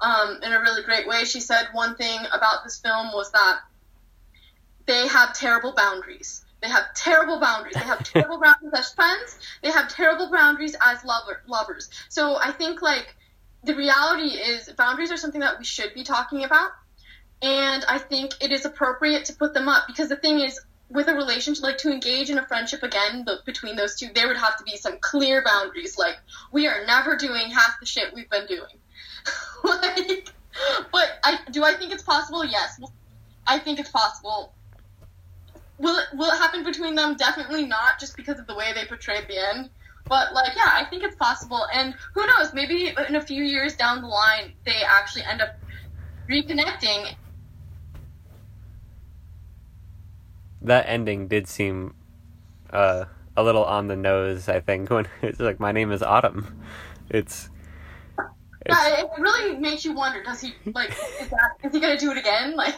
um, 0.00 0.38
in 0.42 0.52
a 0.52 0.60
really 0.60 0.82
great 0.84 1.08
way. 1.08 1.24
She 1.24 1.40
said 1.40 1.66
one 1.72 1.96
thing 1.96 2.20
about 2.32 2.62
this 2.64 2.78
film 2.78 3.08
was 3.12 3.32
that 3.32 3.60
they 4.86 5.08
have 5.08 5.34
terrible 5.34 5.74
boundaries. 5.76 6.44
They 6.60 6.68
have 6.68 6.92
terrible 6.94 7.38
boundaries. 7.38 7.74
They 7.74 7.80
have 7.80 8.02
terrible 8.02 8.40
boundaries 8.42 8.72
as 8.74 8.92
friends. 8.92 9.38
They 9.62 9.70
have 9.70 9.88
terrible 9.88 10.30
boundaries 10.30 10.74
as 10.84 11.04
lover, 11.04 11.42
lovers. 11.46 11.88
So 12.08 12.38
I 12.40 12.52
think 12.52 12.82
like 12.82 13.14
the 13.64 13.74
reality 13.74 14.36
is 14.36 14.68
boundaries 14.76 15.12
are 15.12 15.16
something 15.16 15.40
that 15.40 15.58
we 15.58 15.64
should 15.64 15.94
be 15.94 16.02
talking 16.02 16.44
about, 16.44 16.70
and 17.42 17.84
I 17.88 17.98
think 17.98 18.34
it 18.40 18.50
is 18.50 18.64
appropriate 18.64 19.26
to 19.26 19.34
put 19.34 19.54
them 19.54 19.68
up 19.68 19.86
because 19.86 20.08
the 20.08 20.16
thing 20.16 20.40
is 20.40 20.60
with 20.90 21.08
a 21.08 21.14
relationship, 21.14 21.62
like 21.62 21.78
to 21.78 21.92
engage 21.92 22.30
in 22.30 22.38
a 22.38 22.46
friendship 22.46 22.82
again 22.82 23.24
the, 23.26 23.40
between 23.44 23.76
those 23.76 23.94
two, 23.96 24.08
there 24.14 24.26
would 24.26 24.38
have 24.38 24.56
to 24.56 24.64
be 24.64 24.76
some 24.76 24.98
clear 25.00 25.42
boundaries. 25.44 25.98
Like 25.98 26.16
we 26.50 26.66
are 26.66 26.84
never 26.86 27.16
doing 27.16 27.50
half 27.50 27.78
the 27.78 27.86
shit 27.86 28.12
we've 28.14 28.30
been 28.30 28.46
doing. 28.46 28.78
like, 29.64 30.28
but 30.90 31.18
I 31.22 31.38
do 31.50 31.62
I 31.62 31.74
think 31.74 31.92
it's 31.92 32.02
possible? 32.02 32.44
Yes, 32.44 32.80
I 33.46 33.58
think 33.58 33.78
it's 33.78 33.90
possible. 33.90 34.52
Will 35.78 35.96
it 35.96 36.06
will 36.14 36.30
it 36.30 36.38
happen 36.38 36.64
between 36.64 36.94
them? 36.94 37.16
Definitely 37.16 37.66
not, 37.66 38.00
just 38.00 38.16
because 38.16 38.38
of 38.38 38.46
the 38.46 38.54
way 38.54 38.72
they 38.74 38.84
portrayed 38.84 39.28
the 39.28 39.38
end. 39.38 39.70
But 40.08 40.32
like, 40.32 40.56
yeah, 40.56 40.70
I 40.72 40.84
think 40.84 41.02
it's 41.04 41.16
possible. 41.16 41.66
And 41.72 41.94
who 42.14 42.26
knows? 42.26 42.54
Maybe 42.54 42.94
in 43.08 43.16
a 43.16 43.20
few 43.20 43.44
years 43.44 43.76
down 43.76 44.00
the 44.00 44.08
line, 44.08 44.52
they 44.64 44.82
actually 44.88 45.24
end 45.24 45.42
up 45.42 45.56
reconnecting. 46.28 47.14
That 50.62 50.88
ending 50.88 51.28
did 51.28 51.46
seem 51.46 51.94
uh, 52.70 53.04
a 53.36 53.42
little 53.42 53.64
on 53.64 53.86
the 53.86 53.96
nose. 53.96 54.48
I 54.48 54.60
think 54.60 54.90
when 54.90 55.06
it's 55.22 55.40
like, 55.40 55.60
"My 55.60 55.72
name 55.72 55.92
is 55.92 56.02
Autumn." 56.02 56.60
It's 57.10 57.48
Yeah, 58.68 59.00
it 59.00 59.08
really 59.18 59.56
makes 59.56 59.84
you 59.84 59.92
wonder. 59.92 60.22
Does 60.22 60.40
he 60.40 60.54
like? 60.74 60.90
Is 61.20 61.28
that 61.28 61.50
is 61.62 61.72
he 61.72 61.80
gonna 61.80 61.98
do 61.98 62.10
it 62.10 62.18
again? 62.18 62.56
Like, 62.56 62.74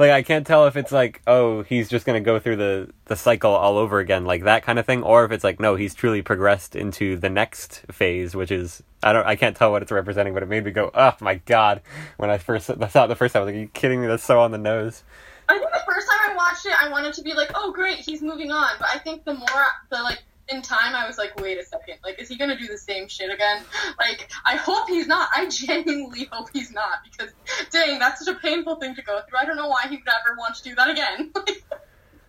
like 0.00 0.10
I 0.10 0.22
can't 0.22 0.46
tell 0.46 0.66
if 0.66 0.76
it's 0.76 0.92
like, 0.92 1.20
oh, 1.26 1.62
he's 1.62 1.90
just 1.90 2.06
gonna 2.06 2.22
go 2.22 2.40
through 2.40 2.56
the 2.56 2.90
the 3.04 3.16
cycle 3.16 3.52
all 3.52 3.76
over 3.76 3.98
again, 3.98 4.24
like 4.24 4.44
that 4.44 4.62
kind 4.62 4.78
of 4.78 4.86
thing, 4.86 5.02
or 5.02 5.26
if 5.26 5.30
it's 5.30 5.44
like, 5.44 5.60
no, 5.60 5.76
he's 5.76 5.94
truly 5.94 6.22
progressed 6.22 6.74
into 6.74 7.16
the 7.16 7.28
next 7.28 7.84
phase, 7.92 8.34
which 8.34 8.50
is 8.50 8.82
I 9.02 9.12
don't, 9.12 9.26
I 9.26 9.36
can't 9.36 9.54
tell 9.54 9.70
what 9.70 9.82
it's 9.82 9.92
representing, 9.92 10.32
but 10.32 10.42
it 10.42 10.48
made 10.48 10.64
me 10.64 10.70
go, 10.70 10.90
oh 10.94 11.14
my 11.20 11.34
god, 11.34 11.82
when 12.16 12.30
I 12.30 12.38
first 12.38 12.70
I 12.70 12.88
saw 12.88 13.04
it 13.04 13.08
the 13.08 13.14
first 13.14 13.34
time, 13.34 13.42
I 13.42 13.44
was 13.44 13.52
like, 13.52 13.58
are 13.58 13.62
you 13.62 13.68
kidding 13.68 14.00
me? 14.00 14.06
That's 14.06 14.24
so 14.24 14.40
on 14.40 14.52
the 14.52 14.58
nose. 14.58 15.04
I 15.50 15.58
think 15.58 15.70
the 15.70 15.82
first 15.86 16.08
time 16.08 16.30
I 16.30 16.34
watched 16.34 16.64
it, 16.64 16.72
I 16.82 16.88
wanted 16.88 17.12
to 17.14 17.22
be 17.22 17.34
like, 17.34 17.50
oh 17.54 17.70
great, 17.70 17.98
he's 17.98 18.22
moving 18.22 18.50
on. 18.50 18.70
But 18.78 18.88
I 18.94 18.98
think 18.98 19.24
the 19.24 19.34
more 19.34 19.66
the 19.90 20.02
like 20.02 20.22
in 20.50 20.62
time, 20.62 20.94
I 20.94 21.06
was 21.06 21.18
like, 21.18 21.38
wait 21.40 21.58
a 21.58 21.64
second, 21.64 21.96
like, 22.04 22.20
is 22.20 22.28
he 22.28 22.36
gonna 22.36 22.58
do 22.58 22.66
the 22.66 22.78
same 22.78 23.08
shit 23.08 23.32
again? 23.32 23.62
Like, 23.98 24.30
I 24.44 24.56
hope 24.56 24.88
he's 24.88 25.06
not. 25.06 25.28
I 25.34 25.48
genuinely 25.48 26.28
hope 26.30 26.48
he's 26.52 26.72
not 26.72 26.98
because, 27.04 27.32
dang, 27.70 27.98
that's 27.98 28.24
such 28.24 28.34
a 28.34 28.38
painful 28.38 28.76
thing 28.76 28.94
to 28.94 29.02
go 29.02 29.20
through. 29.28 29.38
I 29.40 29.44
don't 29.44 29.56
know 29.56 29.68
why 29.68 29.82
he 29.88 29.96
would 29.96 30.08
ever 30.08 30.36
want 30.36 30.54
to 30.56 30.62
do 30.62 30.74
that 30.74 30.90
again. 30.90 31.32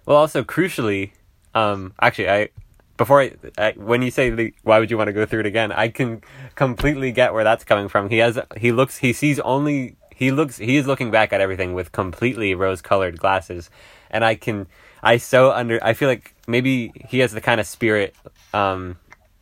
Well, 0.06 0.18
also 0.18 0.44
crucially, 0.44 1.12
um, 1.54 1.94
actually, 2.02 2.30
I 2.30 2.50
before 2.98 3.22
I, 3.22 3.34
I 3.58 3.74
when 3.78 4.02
you 4.02 4.12
say 4.12 4.30
the, 4.30 4.54
why 4.64 4.80
would 4.80 4.92
you 4.92 4.98
want 4.98 5.08
to 5.08 5.14
go 5.14 5.26
through 5.26 5.42
it 5.42 5.46
again, 5.46 5.72
I 5.72 5.90
can 5.90 6.22
completely 6.56 7.12
get 7.12 7.34
where 7.34 7.44
that's 7.44 7.64
coming 7.64 7.88
from. 7.88 8.10
He 8.10 8.18
has 8.18 8.40
he 8.58 8.72
looks 8.72 8.98
he 8.98 9.14
sees 9.14 9.40
only 9.40 9.96
he 10.14 10.32
looks 10.32 10.58
he 10.58 10.78
is 10.78 10.88
looking 10.88 11.12
back 11.12 11.34
at 11.34 11.42
everything 11.42 11.74
with 11.74 11.92
completely 11.92 12.56
rose 12.56 12.82
colored 12.82 13.20
glasses, 13.20 13.70
and 14.10 14.26
I 14.26 14.36
can 14.36 14.68
I 15.04 15.18
so 15.18 15.52
under 15.52 15.80
I 15.84 15.94
feel 15.94 16.10
like 16.10 16.31
maybe 16.52 16.92
he 17.08 17.20
has 17.20 17.32
the 17.32 17.42
kind 17.42 17.60
of 17.60 17.68
spirit 17.68 18.16
um, 18.54 18.98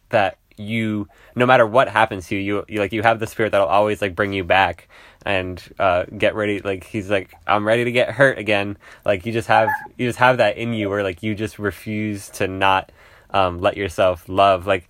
that 0.10 0.38
you 0.58 1.08
no 1.36 1.46
matter 1.46 1.66
what 1.66 1.88
happens 1.88 2.28
to 2.28 2.36
you, 2.36 2.66
you 2.68 2.80
like 2.80 2.92
you 2.92 3.02
have 3.02 3.20
the 3.20 3.28
spirit 3.28 3.52
that'll 3.52 3.68
always 3.68 4.02
like 4.02 4.16
bring 4.16 4.34
you 4.34 4.44
back 4.44 4.88
and 5.26 5.62
uh, 5.80 6.04
get 6.18 6.36
ready. 6.36 6.60
Like 6.60 6.84
he's 6.84 7.10
like 7.10 7.34
I'm 7.48 7.66
ready 7.66 7.86
to 7.86 7.92
get 7.92 8.12
hurt 8.12 8.38
again. 8.38 8.78
Like 9.06 9.26
you 9.26 9.32
just 9.32 9.48
have 9.48 9.70
you 9.98 10.08
just 10.08 10.20
have 10.20 10.38
that 10.38 10.58
in 10.58 10.74
you 10.74 10.90
where 10.90 11.04
like 11.04 11.24
you 11.24 11.34
just 11.34 11.60
refuse 11.60 12.30
to 12.32 12.48
not 12.48 12.92
um, 13.32 13.60
let 13.60 13.78
yourself 13.78 14.28
love. 14.28 14.68
Like 14.68 14.90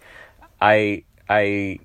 I 0.59 1.03
I 1.29 1.79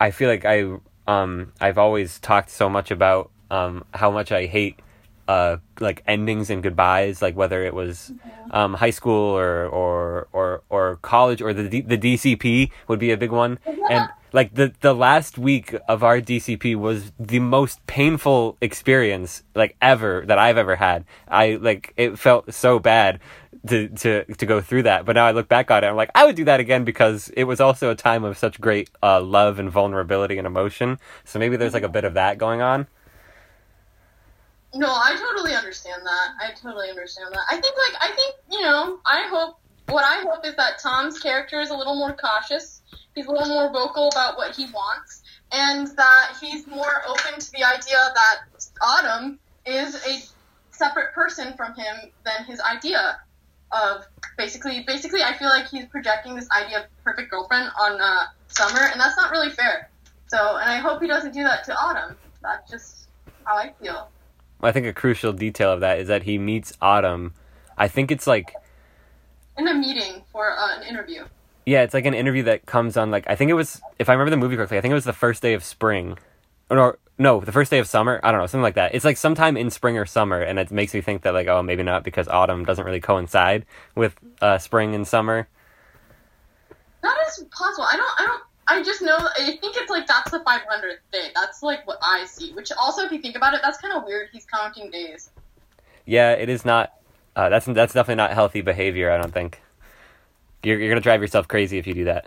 I 0.00 0.10
feel 0.10 0.28
like 0.28 0.44
I 0.44 0.76
um 1.06 1.52
I've 1.60 1.78
always 1.78 2.18
talked 2.18 2.50
so 2.50 2.68
much 2.68 2.90
about 2.90 3.30
um 3.50 3.84
how 3.94 4.10
much 4.10 4.32
I 4.32 4.46
hate 4.46 4.80
uh 5.28 5.56
like 5.80 6.02
endings 6.06 6.50
and 6.50 6.62
goodbyes 6.62 7.22
like 7.22 7.34
whether 7.34 7.64
it 7.64 7.74
was 7.74 8.12
um 8.50 8.74
high 8.74 8.90
school 8.90 9.36
or 9.36 9.66
or 9.66 10.28
or 10.32 10.62
or 10.68 10.96
college 10.96 11.40
or 11.40 11.54
the 11.54 11.68
D- 11.68 11.80
the 11.80 11.96
DCP 11.96 12.70
would 12.88 12.98
be 12.98 13.10
a 13.10 13.16
big 13.16 13.30
one. 13.32 13.58
And 13.90 14.08
like 14.32 14.54
the 14.54 14.72
the 14.80 14.94
last 14.94 15.38
week 15.38 15.76
of 15.88 16.02
our 16.02 16.20
DCP 16.20 16.74
was 16.76 17.12
the 17.18 17.38
most 17.40 17.84
painful 17.86 18.56
experience 18.60 19.42
like 19.54 19.76
ever 19.80 20.24
that 20.26 20.38
I've 20.38 20.58
ever 20.58 20.76
had. 20.76 21.04
I 21.28 21.54
like 21.60 21.92
it 21.96 22.18
felt 22.18 22.52
so 22.52 22.78
bad 22.78 23.20
to 23.68 23.88
to 23.88 24.24
to 24.24 24.46
go 24.46 24.60
through 24.60 24.82
that. 24.84 25.04
But 25.06 25.14
now 25.14 25.26
I 25.26 25.30
look 25.32 25.48
back 25.48 25.70
on 25.70 25.84
it 25.84 25.86
I'm 25.86 25.96
like 25.96 26.10
I 26.14 26.26
would 26.26 26.36
do 26.36 26.44
that 26.44 26.60
again 26.60 26.84
because 26.84 27.30
it 27.36 27.44
was 27.44 27.60
also 27.60 27.90
a 27.90 27.94
time 27.94 28.24
of 28.24 28.36
such 28.36 28.60
great 28.60 28.90
uh 29.02 29.20
love 29.20 29.58
and 29.58 29.70
vulnerability 29.70 30.36
and 30.36 30.46
emotion. 30.46 30.98
So 31.24 31.38
maybe 31.38 31.56
there's 31.56 31.74
like 31.74 31.82
a 31.82 31.88
bit 31.88 32.04
of 32.04 32.14
that 32.14 32.36
going 32.38 32.60
on 32.60 32.86
No, 34.74 34.88
I 34.88 35.16
totally 35.16 35.54
understand 35.54 36.02
that. 36.04 36.28
I 36.40 36.52
totally 36.52 36.90
understand 36.90 37.32
that. 37.32 37.42
I 37.48 37.60
think, 37.60 37.76
like, 37.76 38.02
I 38.02 38.14
think, 38.14 38.34
you 38.50 38.62
know, 38.62 38.98
I 39.06 39.28
hope, 39.28 39.60
what 39.88 40.04
I 40.04 40.22
hope 40.22 40.44
is 40.44 40.56
that 40.56 40.80
Tom's 40.80 41.20
character 41.20 41.60
is 41.60 41.70
a 41.70 41.76
little 41.76 41.94
more 41.94 42.12
cautious. 42.12 42.82
He's 43.14 43.26
a 43.26 43.30
little 43.30 43.48
more 43.48 43.70
vocal 43.70 44.08
about 44.08 44.36
what 44.36 44.56
he 44.56 44.66
wants, 44.66 45.22
and 45.52 45.86
that 45.96 46.36
he's 46.40 46.66
more 46.66 47.02
open 47.06 47.38
to 47.38 47.52
the 47.52 47.62
idea 47.62 47.98
that 48.14 48.40
Autumn 48.82 49.38
is 49.64 49.94
a 50.06 50.20
separate 50.72 51.12
person 51.14 51.54
from 51.56 51.74
him 51.74 52.10
than 52.24 52.44
his 52.44 52.60
idea 52.60 53.20
of 53.70 54.04
basically, 54.36 54.82
basically, 54.86 55.22
I 55.22 55.34
feel 55.34 55.48
like 55.48 55.68
he's 55.68 55.86
projecting 55.86 56.34
this 56.34 56.48
idea 56.50 56.80
of 56.80 56.84
perfect 57.04 57.30
girlfriend 57.30 57.70
on 57.80 58.00
uh, 58.00 58.24
Summer, 58.48 58.80
and 58.90 59.00
that's 59.00 59.16
not 59.16 59.30
really 59.30 59.50
fair. 59.50 59.88
So, 60.26 60.56
and 60.56 60.68
I 60.68 60.78
hope 60.78 61.00
he 61.00 61.06
doesn't 61.06 61.32
do 61.32 61.44
that 61.44 61.64
to 61.64 61.76
Autumn. 61.76 62.16
That's 62.42 62.68
just 62.68 63.08
how 63.44 63.56
I 63.56 63.72
feel. 63.80 64.08
I 64.64 64.72
think 64.72 64.86
a 64.86 64.92
crucial 64.92 65.32
detail 65.32 65.72
of 65.72 65.80
that 65.80 65.98
is 65.98 66.08
that 66.08 66.24
he 66.24 66.38
meets 66.38 66.72
Autumn. 66.80 67.34
I 67.76 67.88
think 67.88 68.10
it's 68.10 68.26
like 68.26 68.54
in 69.56 69.68
a 69.68 69.74
meeting 69.74 70.22
for 70.32 70.50
uh, 70.50 70.76
an 70.78 70.82
interview. 70.82 71.24
yeah, 71.66 71.82
it's 71.82 71.94
like 71.94 72.06
an 72.06 72.14
interview 72.14 72.42
that 72.44 72.66
comes 72.66 72.96
on 72.96 73.10
like 73.10 73.24
I 73.28 73.36
think 73.36 73.50
it 73.50 73.54
was 73.54 73.80
if 73.98 74.08
I 74.08 74.12
remember 74.12 74.30
the 74.30 74.36
movie 74.36 74.56
correctly, 74.56 74.78
I 74.78 74.80
think 74.80 74.92
it 74.92 74.96
was 74.96 75.04
the 75.04 75.12
first 75.12 75.42
day 75.42 75.54
of 75.54 75.62
spring. 75.64 76.18
Or 76.70 76.76
no, 76.76 76.94
no, 77.18 77.40
the 77.40 77.52
first 77.52 77.70
day 77.70 77.78
of 77.78 77.86
summer. 77.86 78.20
I 78.22 78.32
don't 78.32 78.40
know, 78.40 78.46
something 78.46 78.62
like 78.62 78.74
that. 78.74 78.94
It's 78.94 79.04
like 79.04 79.16
sometime 79.16 79.56
in 79.56 79.70
spring 79.70 79.98
or 79.98 80.06
summer, 80.06 80.40
and 80.40 80.58
it 80.58 80.70
makes 80.70 80.94
me 80.94 81.00
think 81.00 81.22
that 81.22 81.34
like, 81.34 81.46
oh, 81.46 81.62
maybe 81.62 81.82
not 81.82 82.02
because 82.04 82.26
autumn 82.28 82.64
doesn't 82.64 82.84
really 82.84 83.00
coincide 83.00 83.66
with 83.94 84.16
uh, 84.40 84.58
spring 84.58 84.94
and 84.94 85.06
summer. 85.06 85.46
That 87.02 87.16
is 87.28 87.44
possible. 87.50 87.84
I 87.84 87.96
don't. 87.96 88.20
I 88.20 88.26
don't. 88.26 88.42
I 88.66 88.82
just 88.82 89.02
know. 89.02 89.16
I 89.16 89.58
think 89.60 89.76
it's 89.76 89.90
like 89.90 90.06
that's 90.06 90.30
the 90.30 90.40
500th 90.40 90.98
day. 91.12 91.28
That's 91.34 91.62
like 91.62 91.86
what 91.86 91.98
I 92.02 92.24
see. 92.24 92.52
Which 92.52 92.72
also, 92.72 93.02
if 93.02 93.12
you 93.12 93.20
think 93.20 93.36
about 93.36 93.54
it, 93.54 93.60
that's 93.62 93.78
kind 93.78 93.94
of 93.94 94.04
weird. 94.04 94.28
He's 94.32 94.46
counting 94.46 94.90
days. 94.90 95.30
Yeah, 96.06 96.32
it 96.32 96.48
is 96.48 96.64
not. 96.64 96.94
Uh, 97.36 97.48
that's 97.48 97.66
that's 97.66 97.92
definitely 97.92 98.16
not 98.16 98.32
healthy 98.32 98.60
behavior. 98.60 99.10
I 99.10 99.18
don't 99.18 99.32
think. 99.32 99.60
You're 100.62 100.78
you're 100.78 100.88
gonna 100.88 101.00
drive 101.00 101.20
yourself 101.20 101.48
crazy 101.48 101.78
if 101.78 101.86
you 101.86 101.94
do 101.94 102.04
that. 102.04 102.26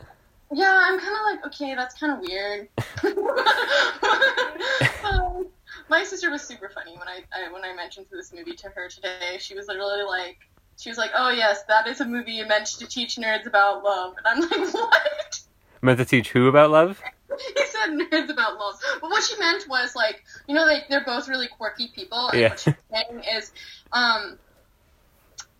Yeah, 0.53 0.81
I'm 0.85 0.99
kind 0.99 1.13
of 1.13 1.21
like, 1.23 1.45
okay, 1.47 1.75
that's 1.75 1.99
kind 1.99 2.13
of 2.13 2.19
weird. 2.19 2.69
um, 5.03 5.47
my 5.89 6.05
sister 6.05 6.29
was 6.29 6.41
super 6.41 6.69
funny 6.69 6.97
when 6.97 7.07
I, 7.07 7.21
I 7.33 7.51
when 7.51 7.65
I 7.65 7.73
mentioned 7.73 8.05
this 8.11 8.31
movie 8.31 8.53
to 8.53 8.69
her 8.69 8.87
today. 8.87 9.37
She 9.39 9.55
was 9.55 9.67
literally 9.67 10.03
like, 10.03 10.37
she 10.77 10.89
was 10.89 10.97
like, 10.97 11.11
"Oh 11.15 11.31
yes, 11.31 11.63
that 11.67 11.87
is 11.87 11.99
a 11.99 12.05
movie 12.05 12.41
meant 12.43 12.67
to 12.67 12.87
teach 12.87 13.17
nerds 13.17 13.45
about 13.45 13.83
love," 13.83 14.15
and 14.17 14.27
I'm 14.27 14.39
like, 14.49 14.51
"What?" 14.73 15.39
Meant 15.81 15.99
to 15.99 16.05
teach 16.05 16.29
who 16.31 16.47
about 16.47 16.71
love? 16.71 17.01
he 17.55 17.65
said 17.65 17.91
nerds 17.91 18.29
about 18.29 18.57
love, 18.57 18.75
but 19.01 19.09
what 19.09 19.23
she 19.23 19.37
meant 19.39 19.67
was 19.69 19.95
like, 19.95 20.23
you 20.47 20.55
know, 20.55 20.63
like 20.65 20.87
they're 20.89 21.05
both 21.05 21.27
really 21.27 21.47
quirky 21.47 21.89
people, 21.93 22.29
and 22.29 22.39
Yeah. 22.39 22.49
what 22.49 22.59
she 22.59 22.71
was 22.71 22.77
saying 22.91 23.23
is, 23.37 23.51
um, 23.91 24.37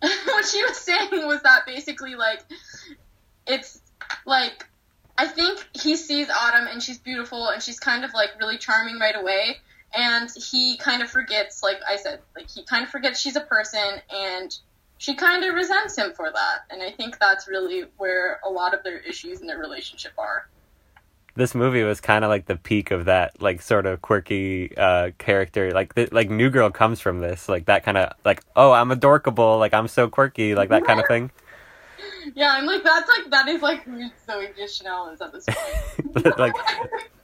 what 0.00 0.44
she 0.46 0.62
was 0.62 0.76
saying 0.76 1.26
was 1.26 1.42
that 1.42 1.66
basically 1.66 2.14
like, 2.14 2.42
it's 3.46 3.80
like 4.26 4.66
I 5.18 5.26
think 5.26 5.66
he 5.74 5.96
sees 5.96 6.28
Autumn 6.30 6.68
and 6.68 6.80
she's 6.80 6.98
beautiful 6.98 7.48
and 7.48 7.60
she's 7.60 7.80
kind 7.80 8.04
of 8.04 8.14
like 8.14 8.30
really 8.38 8.56
charming 8.56 8.98
right 9.00 9.16
away. 9.16 9.56
And 9.92 10.30
he 10.36 10.76
kind 10.76 11.02
of 11.02 11.10
forgets, 11.10 11.62
like 11.62 11.78
I 11.88 11.96
said, 11.96 12.20
like 12.36 12.48
he 12.48 12.64
kind 12.64 12.84
of 12.84 12.90
forgets 12.90 13.18
she's 13.20 13.34
a 13.34 13.40
person 13.40 13.80
and 14.14 14.56
she 14.98 15.14
kind 15.14 15.44
of 15.44 15.54
resents 15.54 15.96
him 15.96 16.12
for 16.12 16.30
that. 16.30 16.64
And 16.70 16.82
I 16.82 16.90
think 16.90 17.18
that's 17.18 17.48
really 17.48 17.84
where 17.96 18.40
a 18.44 18.50
lot 18.50 18.74
of 18.74 18.82
their 18.82 18.98
issues 18.98 19.40
in 19.40 19.46
their 19.46 19.58
relationship 19.58 20.12
are. 20.18 20.48
This 21.36 21.54
movie 21.54 21.84
was 21.84 22.00
kind 22.00 22.24
of 22.24 22.30
like 22.30 22.46
the 22.46 22.56
peak 22.56 22.90
of 22.90 23.04
that, 23.04 23.40
like 23.40 23.62
sort 23.62 23.86
of 23.86 24.02
quirky 24.02 24.76
uh, 24.76 25.12
character. 25.18 25.70
Like 25.70 25.94
the, 25.94 26.08
like 26.10 26.28
New 26.28 26.50
Girl 26.50 26.68
comes 26.68 27.00
from 27.00 27.20
this, 27.20 27.48
like 27.48 27.66
that 27.66 27.84
kind 27.84 27.96
of 27.96 28.12
like 28.24 28.42
oh 28.56 28.72
I'm 28.72 28.90
adorkable, 28.90 29.56
like 29.56 29.72
I'm 29.72 29.86
so 29.86 30.08
quirky, 30.08 30.56
like 30.56 30.68
that 30.70 30.84
kind 30.84 31.00
of 31.00 31.06
thing. 31.06 31.30
Yeah, 32.34 32.52
I'm 32.52 32.66
like, 32.66 32.84
that's 32.84 33.08
like, 33.08 33.30
that 33.30 33.48
is 33.48 33.62
like 33.62 33.84
who 33.84 34.08
Zooey 34.28 34.54
Deschanel 34.54 35.08
is 35.08 35.20
at 35.20 35.32
this 35.32 35.46
point. 35.46 36.38
like 36.38 36.54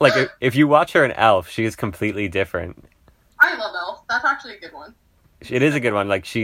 like 0.00 0.16
if, 0.16 0.30
if 0.40 0.54
you 0.54 0.66
watch 0.66 0.92
her 0.92 1.04
in 1.04 1.12
Elf, 1.12 1.48
she 1.48 1.64
is 1.64 1.76
completely 1.76 2.26
different. 2.26 2.84
I 3.38 3.54
love 3.56 3.74
Elf. 3.76 4.02
That's 4.08 4.24
actually 4.24 4.56
a 4.56 4.60
good 4.60 4.72
one. 4.72 4.94
It 5.40 5.62
is 5.62 5.74
a 5.74 5.80
good 5.80 5.92
one. 5.92 6.08
Like 6.08 6.24
she, 6.24 6.42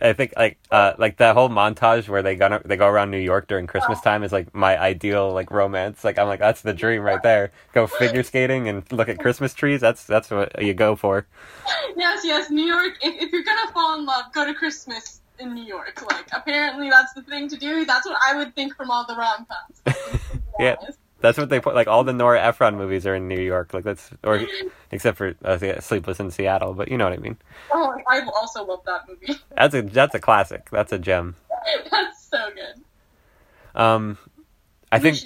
I 0.00 0.12
think 0.12 0.32
like 0.36 0.58
uh 0.70 0.94
like 0.98 1.16
that 1.18 1.34
whole 1.34 1.48
montage 1.48 2.08
where 2.08 2.22
they 2.22 2.36
go 2.36 2.60
they 2.64 2.76
go 2.76 2.86
around 2.86 3.10
New 3.10 3.18
York 3.18 3.48
during 3.48 3.66
Christmas 3.66 4.00
time 4.00 4.22
is 4.22 4.32
like 4.32 4.54
my 4.54 4.78
ideal 4.78 5.32
like 5.32 5.50
romance. 5.50 6.04
Like 6.04 6.18
I'm 6.18 6.26
like 6.26 6.40
that's 6.40 6.62
the 6.62 6.72
dream 6.72 7.02
right 7.02 7.22
there. 7.22 7.52
Go 7.72 7.86
figure 7.86 8.22
skating 8.22 8.68
and 8.68 8.90
look 8.92 9.08
at 9.08 9.18
Christmas 9.18 9.54
trees. 9.54 9.80
That's 9.80 10.04
that's 10.04 10.30
what 10.30 10.62
you 10.62 10.74
go 10.74 10.96
for. 10.96 11.26
Yes, 11.96 12.22
yes, 12.24 12.50
New 12.50 12.64
York. 12.64 12.98
If, 13.02 13.22
if 13.22 13.32
you're 13.32 13.44
gonna 13.44 13.72
fall 13.72 13.98
in 13.98 14.06
love, 14.06 14.32
go 14.32 14.46
to 14.46 14.54
Christmas 14.54 15.20
in 15.38 15.54
New 15.54 15.64
York. 15.64 16.02
Like, 16.10 16.26
apparently 16.32 16.90
that's 16.90 17.12
the 17.14 17.22
thing 17.22 17.48
to 17.48 17.56
do. 17.56 17.84
That's 17.84 18.06
what 18.06 18.16
I 18.26 18.36
would 18.36 18.54
think 18.54 18.76
from 18.76 18.90
all 18.90 19.06
the 19.06 19.16
rom 19.16 19.46
coms. 19.46 20.20
Yeah. 20.58 20.76
That's 21.20 21.36
what 21.36 21.48
they 21.48 21.60
put. 21.60 21.74
Like 21.74 21.86
all 21.86 22.04
the 22.04 22.12
Nora 22.12 22.40
Ephron 22.42 22.76
movies 22.76 23.06
are 23.06 23.14
in 23.14 23.28
New 23.28 23.40
York. 23.40 23.74
Like 23.74 23.84
that's 23.84 24.10
or 24.24 24.46
except 24.90 25.18
for 25.18 25.34
uh, 25.44 25.80
Sleepless 25.80 26.20
in 26.20 26.30
Seattle. 26.30 26.74
But 26.74 26.90
you 26.90 26.96
know 26.96 27.04
what 27.04 27.12
I 27.12 27.18
mean. 27.18 27.36
Oh, 27.72 27.94
I 28.08 28.22
also 28.34 28.64
love 28.64 28.80
that 28.86 29.08
movie. 29.08 29.38
That's 29.56 29.74
a 29.74 29.82
that's 29.82 30.14
a 30.14 30.18
classic. 30.20 30.70
That's 30.70 30.92
a 30.92 30.98
gem. 30.98 31.36
that's 31.90 32.28
so 32.30 32.38
good. 32.54 33.80
Um, 33.80 34.16
I 34.90 34.98
think 34.98 35.18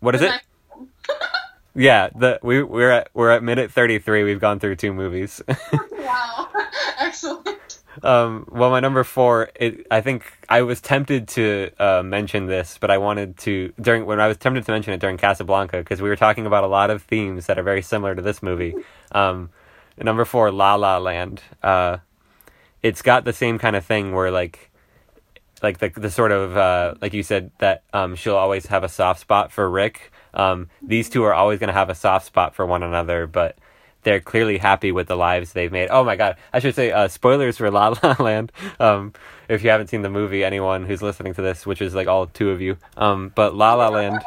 what 0.00 0.14
is 0.14 0.22
it? 0.22 0.32
Yeah, 1.76 2.08
the 2.14 2.40
we 2.42 2.62
we're 2.62 2.90
at 2.90 3.10
we're 3.12 3.30
at 3.30 3.42
minute 3.42 3.70
thirty 3.70 3.98
three. 3.98 4.24
We've 4.24 4.40
gone 4.40 4.58
through 4.60 4.76
two 4.76 4.94
movies. 4.94 5.42
wow, 5.92 6.48
excellent. 6.98 7.80
um, 8.02 8.48
well, 8.50 8.70
my 8.70 8.80
number 8.80 9.04
four. 9.04 9.50
It, 9.54 9.86
I 9.90 10.00
think 10.00 10.24
I 10.48 10.62
was 10.62 10.80
tempted 10.80 11.28
to 11.28 11.70
uh, 11.78 12.02
mention 12.02 12.46
this, 12.46 12.78
but 12.80 12.90
I 12.90 12.96
wanted 12.96 13.36
to 13.38 13.74
during 13.78 14.06
when 14.06 14.20
I 14.20 14.26
was 14.26 14.38
tempted 14.38 14.64
to 14.64 14.72
mention 14.72 14.94
it 14.94 15.00
during 15.00 15.18
Casablanca 15.18 15.76
because 15.78 16.00
we 16.00 16.08
were 16.08 16.16
talking 16.16 16.46
about 16.46 16.64
a 16.64 16.66
lot 16.66 16.88
of 16.88 17.02
themes 17.02 17.44
that 17.46 17.58
are 17.58 17.62
very 17.62 17.82
similar 17.82 18.14
to 18.14 18.22
this 18.22 18.42
movie. 18.42 18.74
Um, 19.12 19.50
number 19.98 20.24
four, 20.24 20.50
La 20.50 20.76
La 20.76 20.96
Land. 20.96 21.42
Uh, 21.62 21.98
it's 22.82 23.02
got 23.02 23.26
the 23.26 23.34
same 23.34 23.58
kind 23.58 23.76
of 23.76 23.84
thing 23.84 24.14
where 24.14 24.30
like 24.30 24.70
like 25.62 25.76
the 25.78 25.90
the 25.90 26.10
sort 26.10 26.32
of 26.32 26.56
uh, 26.56 26.94
like 27.02 27.12
you 27.12 27.22
said 27.22 27.50
that 27.58 27.82
um, 27.92 28.14
she'll 28.14 28.36
always 28.36 28.66
have 28.66 28.82
a 28.82 28.88
soft 28.88 29.20
spot 29.20 29.52
for 29.52 29.68
Rick. 29.68 30.10
Um, 30.36 30.68
these 30.82 31.08
two 31.08 31.24
are 31.24 31.34
always 31.34 31.58
going 31.58 31.68
to 31.68 31.74
have 31.74 31.90
a 31.90 31.94
soft 31.94 32.26
spot 32.26 32.54
for 32.54 32.64
one 32.64 32.82
another, 32.84 33.26
but 33.26 33.56
they're 34.02 34.20
clearly 34.20 34.58
happy 34.58 34.92
with 34.92 35.08
the 35.08 35.16
lives 35.16 35.52
they've 35.52 35.72
made. 35.72 35.88
Oh 35.90 36.04
my 36.04 36.14
god! 36.14 36.36
I 36.52 36.60
should 36.60 36.76
say 36.76 36.92
uh, 36.92 37.08
spoilers 37.08 37.56
for 37.56 37.70
La 37.72 37.96
La 38.02 38.14
Land. 38.20 38.52
Um, 38.78 39.12
if 39.48 39.64
you 39.64 39.70
haven't 39.70 39.88
seen 39.88 40.02
the 40.02 40.10
movie, 40.10 40.44
anyone 40.44 40.84
who's 40.84 41.02
listening 41.02 41.34
to 41.34 41.42
this, 41.42 41.66
which 41.66 41.82
is 41.82 41.94
like 41.94 42.06
all 42.06 42.26
two 42.28 42.50
of 42.50 42.60
you, 42.60 42.76
um, 42.96 43.32
but 43.34 43.56
La 43.56 43.74
La 43.74 43.88
Land 43.88 44.22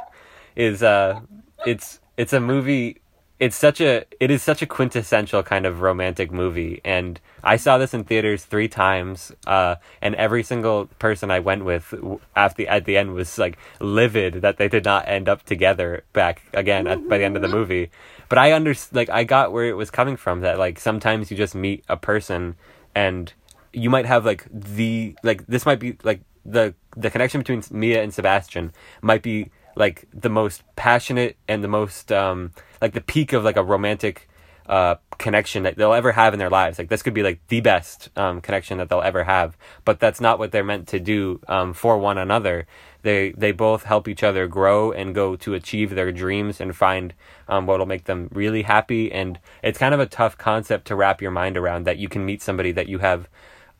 is 0.57 0.83
uh, 0.83 1.21
it's 1.65 2.01
it's 2.17 2.33
a 2.33 2.41
movie. 2.41 2.97
It's 3.39 3.55
such 3.55 3.79
a 3.79 4.03
it 4.19 4.31
is 4.31 4.43
such 4.43 4.61
a 4.61 4.65
quintessential 4.65 5.43
kind 5.43 5.65
of 5.65 5.81
romantic 5.81 6.29
movie, 6.29 6.81
and 6.83 7.19
I 7.41 7.55
saw 7.55 7.77
this 7.77 7.93
in 7.93 8.03
theaters 8.03 8.43
three 8.43 8.67
times, 8.67 9.31
uh, 9.47 9.75
and 10.01 10.13
every 10.15 10.43
single 10.43 10.87
person 10.99 11.31
I 11.31 11.39
went 11.39 11.63
with 11.63 11.89
w- 11.91 12.19
after 12.35 12.67
at 12.67 12.83
the 12.83 12.97
end 12.97 13.13
was 13.13 13.37
like 13.37 13.57
livid 13.79 14.41
that 14.41 14.57
they 14.57 14.67
did 14.67 14.83
not 14.83 15.07
end 15.07 15.29
up 15.29 15.43
together 15.43 16.03
back 16.11 16.41
again 16.53 16.85
at, 16.85 17.07
by 17.07 17.17
the 17.17 17.23
end 17.23 17.37
of 17.37 17.41
the 17.41 17.47
movie. 17.47 17.91
But 18.27 18.39
I 18.39 18.51
under 18.51 18.75
like 18.91 19.09
I 19.09 19.23
got 19.23 19.53
where 19.53 19.65
it 19.65 19.77
was 19.77 19.89
coming 19.89 20.17
from 20.17 20.41
that 20.41 20.59
like 20.59 20.77
sometimes 20.77 21.31
you 21.31 21.37
just 21.37 21.55
meet 21.55 21.85
a 21.87 21.95
person 21.95 22.57
and 22.93 23.31
you 23.71 23.89
might 23.89 24.05
have 24.05 24.25
like 24.25 24.47
the 24.51 25.15
like 25.23 25.47
this 25.47 25.65
might 25.65 25.79
be 25.79 25.97
like 26.03 26.19
the 26.45 26.73
the 26.97 27.09
connection 27.09 27.39
between 27.39 27.63
Mia 27.71 28.03
and 28.03 28.13
Sebastian 28.13 28.73
might 29.01 29.21
be 29.21 29.49
like 29.75 30.07
the 30.13 30.29
most 30.29 30.63
passionate 30.75 31.37
and 31.47 31.63
the 31.63 31.67
most 31.67 32.11
um 32.11 32.51
like 32.81 32.93
the 32.93 33.01
peak 33.01 33.33
of 33.33 33.43
like 33.43 33.57
a 33.57 33.63
romantic 33.63 34.27
uh 34.67 34.95
connection 35.17 35.63
that 35.63 35.75
they'll 35.75 35.93
ever 35.93 36.11
have 36.11 36.33
in 36.33 36.39
their 36.39 36.49
lives. 36.49 36.77
Like 36.77 36.89
this 36.89 37.01
could 37.01 37.13
be 37.13 37.23
like 37.23 37.39
the 37.47 37.61
best 37.61 38.09
um 38.15 38.41
connection 38.41 38.77
that 38.77 38.89
they'll 38.89 39.01
ever 39.01 39.23
have. 39.23 39.57
But 39.83 39.99
that's 39.99 40.21
not 40.21 40.39
what 40.39 40.51
they're 40.51 40.63
meant 40.63 40.87
to 40.89 40.99
do 40.99 41.39
um 41.47 41.73
for 41.73 41.97
one 41.97 42.17
another. 42.17 42.67
They 43.01 43.31
they 43.31 43.51
both 43.51 43.83
help 43.83 44.07
each 44.07 44.23
other 44.23 44.47
grow 44.47 44.91
and 44.91 45.15
go 45.15 45.35
to 45.37 45.53
achieve 45.53 45.91
their 45.91 46.11
dreams 46.11 46.61
and 46.61 46.75
find 46.75 47.13
um 47.47 47.65
what'll 47.65 47.85
make 47.85 48.05
them 48.05 48.29
really 48.31 48.63
happy. 48.63 49.11
And 49.11 49.39
it's 49.63 49.79
kind 49.79 49.93
of 49.93 49.99
a 49.99 50.05
tough 50.05 50.37
concept 50.37 50.85
to 50.87 50.95
wrap 50.95 51.21
your 51.21 51.31
mind 51.31 51.57
around 51.57 51.85
that 51.85 51.97
you 51.97 52.09
can 52.09 52.25
meet 52.25 52.41
somebody 52.41 52.71
that 52.73 52.87
you 52.87 52.99
have 52.99 53.27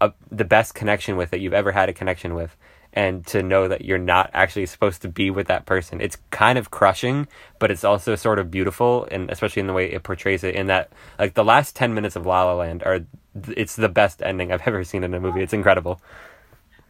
a, 0.02 0.14
the 0.32 0.46
best 0.46 0.74
connection 0.74 1.18
with 1.18 1.30
that 1.32 1.40
you've 1.40 1.54
ever 1.54 1.74
had 1.74 1.90
a 1.90 1.94
connection 1.94 2.34
with 2.34 2.56
and 2.94 3.26
to 3.28 3.44
know 3.44 3.68
that 3.68 3.86
you're 3.86 3.98
not 3.98 4.30
actually 4.34 4.66
supposed 4.66 5.02
to 5.02 5.08
be 5.10 5.30
with 5.30 5.48
that 5.48 5.66
person. 5.66 6.02
It's 6.02 6.18
kind 6.32 6.58
of 6.58 6.72
crushing 6.72 7.28
but 7.60 7.70
it's 7.70 7.84
also 7.84 8.16
sort 8.16 8.40
of 8.40 8.50
beautiful 8.50 9.08
and 9.12 9.30
especially 9.30 9.60
in 9.60 9.68
the 9.68 9.74
way 9.74 9.92
it 9.92 10.02
portrays 10.02 10.44
it 10.44 10.56
in 10.56 10.68
that 10.68 10.92
like 11.20 11.34
the 11.34 11.44
last 11.44 11.76
10 11.76 11.94
minutes 11.94 12.16
of 12.16 12.26
la 12.26 12.44
la 12.44 12.54
land 12.54 12.82
are 12.84 13.02
it's 13.50 13.76
the 13.76 13.90
best 13.90 14.22
ending 14.22 14.52
i've 14.52 14.62
ever 14.66 14.84
seen 14.84 15.04
in 15.04 15.14
a 15.14 15.20
movie. 15.20 15.42
It's 15.42 15.54
incredible. 15.54 16.02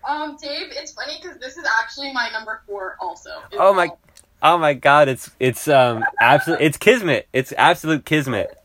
Um, 0.08 0.38
Dave, 0.41 0.68
it's 0.72 0.93
funny 0.93 1.20
because 1.22 1.38
this 1.39 1.58
is 1.58 1.66
actually 1.82 2.14
my 2.14 2.30
number 2.32 2.62
four 2.66 2.95
also. 3.02 3.30
oh 3.54 3.74
my 3.74 3.89
oh 4.41 4.58
my 4.58 4.74
god 4.74 5.10
it's 5.10 5.30
it's 5.39 5.68
um 5.68 6.04
absolute 6.20 6.62
it's 6.62 6.78
kismet. 6.78 7.28
It's 7.34 7.54
absolute 7.58 8.06
kismet 8.06 8.59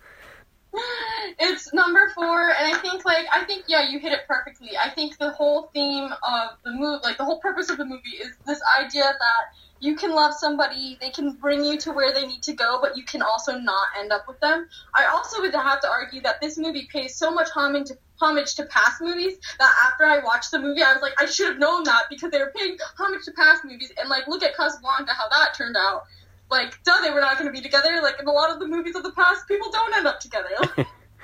it's 1.38 1.72
number 1.72 2.10
four, 2.14 2.50
and 2.50 2.74
I 2.74 2.78
think 2.78 3.04
like 3.04 3.26
I 3.32 3.44
think 3.44 3.64
yeah, 3.68 3.88
you 3.88 3.98
hit 3.98 4.12
it 4.12 4.20
perfectly. 4.26 4.70
I 4.76 4.90
think 4.90 5.18
the 5.18 5.30
whole 5.30 5.70
theme 5.74 6.10
of 6.22 6.50
the 6.64 6.72
movie, 6.72 7.00
like 7.02 7.18
the 7.18 7.24
whole 7.24 7.40
purpose 7.40 7.70
of 7.70 7.78
the 7.78 7.84
movie, 7.84 8.16
is 8.20 8.32
this 8.46 8.60
idea 8.80 9.02
that 9.04 9.44
you 9.80 9.96
can 9.96 10.12
love 10.12 10.32
somebody, 10.32 10.96
they 11.00 11.10
can 11.10 11.32
bring 11.32 11.62
you 11.62 11.76
to 11.78 11.92
where 11.92 12.12
they 12.12 12.26
need 12.26 12.42
to 12.42 12.54
go, 12.54 12.78
but 12.80 12.96
you 12.96 13.04
can 13.04 13.20
also 13.20 13.58
not 13.58 13.88
end 13.98 14.12
up 14.12 14.26
with 14.26 14.40
them. 14.40 14.66
I 14.94 15.06
also 15.06 15.42
would 15.42 15.54
have 15.54 15.80
to 15.82 15.88
argue 15.88 16.22
that 16.22 16.40
this 16.40 16.56
movie 16.56 16.88
pays 16.90 17.16
so 17.16 17.30
much 17.30 17.50
homage 17.50 17.88
to 17.88 17.98
homage 18.20 18.54
to 18.54 18.64
past 18.66 19.02
movies 19.02 19.36
that 19.58 19.72
after 19.86 20.04
I 20.04 20.20
watched 20.24 20.52
the 20.52 20.58
movie, 20.58 20.82
I 20.82 20.92
was 20.92 21.02
like, 21.02 21.20
I 21.20 21.26
should 21.26 21.48
have 21.48 21.58
known 21.58 21.84
that 21.84 22.04
because 22.08 22.30
they 22.30 22.38
were 22.38 22.52
paying 22.56 22.78
homage 22.98 23.24
to 23.24 23.32
past 23.32 23.64
movies, 23.64 23.92
and 23.98 24.08
like 24.08 24.26
look 24.26 24.42
at 24.42 24.56
Casablanca, 24.56 25.12
how 25.12 25.28
that 25.28 25.54
turned 25.54 25.76
out. 25.76 26.04
Like, 26.51 26.82
duh, 26.84 27.01
they 27.03 27.11
were 27.11 27.20
not 27.20 27.38
going 27.38 27.47
to 27.47 27.53
be 27.53 27.62
together. 27.62 28.01
Like 28.03 28.20
in 28.20 28.26
a 28.26 28.32
lot 28.32 28.51
of 28.51 28.61
the 28.61 28.66
movies 28.66 28.95
of 28.95 29.03
the 29.03 29.12
past, 29.12 29.49
people 29.49 29.70
don't 29.70 29.95
end 29.95 30.07
up 30.07 30.20
together. 30.20 30.51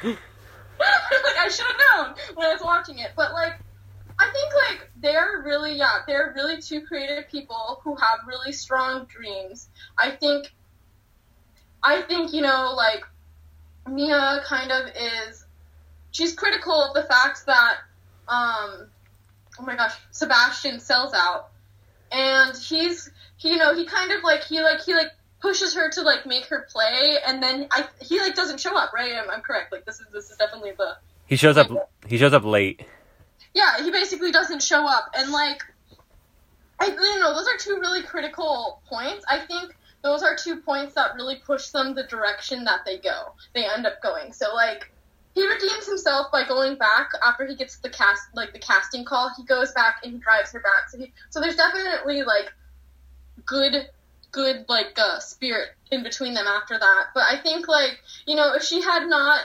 like 0.03 1.39
I 1.39 1.49
should 1.49 1.66
have 1.66 1.77
known 2.07 2.14
when 2.35 2.47
I 2.47 2.53
was 2.53 2.62
watching 2.62 2.99
it. 2.99 3.12
But 3.16 3.33
like 3.33 3.55
I 4.18 4.31
think 4.31 4.53
like 4.68 4.91
they're 4.97 5.43
really 5.45 5.77
yeah, 5.77 5.99
they're 6.07 6.33
really 6.35 6.61
two 6.61 6.83
creative 6.83 7.29
people 7.29 7.81
who 7.85 7.95
have 7.97 8.21
really 8.27 8.53
strong 8.53 9.07
dreams. 9.07 9.68
I 9.99 10.11
think 10.11 10.53
I 11.83 12.03
think, 12.03 12.33
you 12.33 12.43
know, 12.43 12.75
like 12.77 13.05
Mia 13.89 14.43
kind 14.45 14.71
of 14.71 14.89
is 14.89 15.45
she's 16.11 16.35
critical 16.35 16.75
of 16.83 16.95
the 16.95 17.03
fact 17.03 17.47
that 17.47 17.77
um 18.29 18.89
oh 19.59 19.62
my 19.62 19.77
gosh, 19.77 19.95
Sebastian 20.11 20.81
sells 20.81 21.12
out. 21.14 21.51
And 22.12 22.57
he's 22.57 23.11
he, 23.41 23.53
you 23.53 23.57
know, 23.57 23.74
he 23.74 23.86
kind 23.86 24.12
of 24.12 24.22
like 24.22 24.45
he 24.45 24.61
like 24.62 24.82
he 24.82 24.95
like 24.95 25.09
pushes 25.41 25.74
her 25.74 25.91
to 25.91 26.03
like 26.03 26.26
make 26.26 26.45
her 26.47 26.66
play 26.70 27.16
and 27.26 27.43
then 27.43 27.66
I 27.70 27.86
he 28.03 28.20
like 28.20 28.34
doesn't 28.34 28.61
show 28.61 28.76
up, 28.76 28.93
right? 28.93 29.12
I'm, 29.14 29.30
I'm 29.30 29.41
correct. 29.41 29.72
Like 29.72 29.86
this 29.86 29.99
is 29.99 30.07
this 30.12 30.30
is 30.30 30.36
definitely 30.36 30.72
the 30.76 30.97
He 31.26 31.36
shows 31.36 31.57
up. 31.57 31.70
He 32.07 32.18
shows 32.18 32.34
up 32.34 32.45
late. 32.45 32.82
yeah, 33.55 33.82
he 33.82 33.91
basically 33.91 34.30
doesn't 34.30 34.62
show 34.62 34.86
up, 34.86 35.11
and 35.14 35.32
like, 35.32 35.62
I 36.78 36.88
you 36.88 37.18
know 37.18 37.32
those 37.34 37.49
are 37.49 37.57
two 37.57 37.80
really 37.80 38.03
critical 38.03 38.82
points. 38.86 39.24
I 39.26 39.38
think 39.38 39.74
those 40.03 40.22
are 40.22 40.36
two 40.36 40.57
points 40.61 40.95
that 40.95 41.14
really 41.14 41.36
push 41.47 41.68
them 41.68 41.95
the 41.95 42.05
direction 42.05 42.64
that 42.64 42.80
they 42.84 42.99
go. 42.99 43.32
They 43.55 43.64
end 43.64 43.86
up 43.86 44.03
going. 44.03 44.34
So 44.34 44.55
like, 44.55 44.93
he 45.34 45.47
redeems 45.47 45.86
himself 45.86 46.30
by 46.30 46.47
going 46.47 46.76
back 46.76 47.09
after 47.24 47.47
he 47.47 47.55
gets 47.55 47.78
the 47.78 47.88
cast 47.88 48.22
like 48.34 48.53
the 48.53 48.59
casting 48.59 49.07
call. 49.07 49.30
He 49.34 49.45
goes 49.45 49.72
back 49.72 50.01
and 50.05 50.12
he 50.12 50.18
drives 50.18 50.53
her 50.53 50.61
back. 50.61 50.91
So 50.91 50.99
he 50.99 51.12
so 51.30 51.41
there's 51.41 51.57
definitely 51.57 52.22
like 52.22 52.53
good 53.51 53.88
good 54.30 54.64
like 54.68 54.96
uh, 54.96 55.18
spirit 55.18 55.70
in 55.90 56.05
between 56.05 56.34
them 56.34 56.46
after 56.46 56.78
that. 56.78 57.07
But 57.14 57.24
I 57.24 57.36
think 57.36 57.66
like 57.68 57.98
you 58.26 58.36
know 58.36 58.55
if 58.55 58.62
she 58.62 58.80
had 58.80 59.07
not 59.07 59.40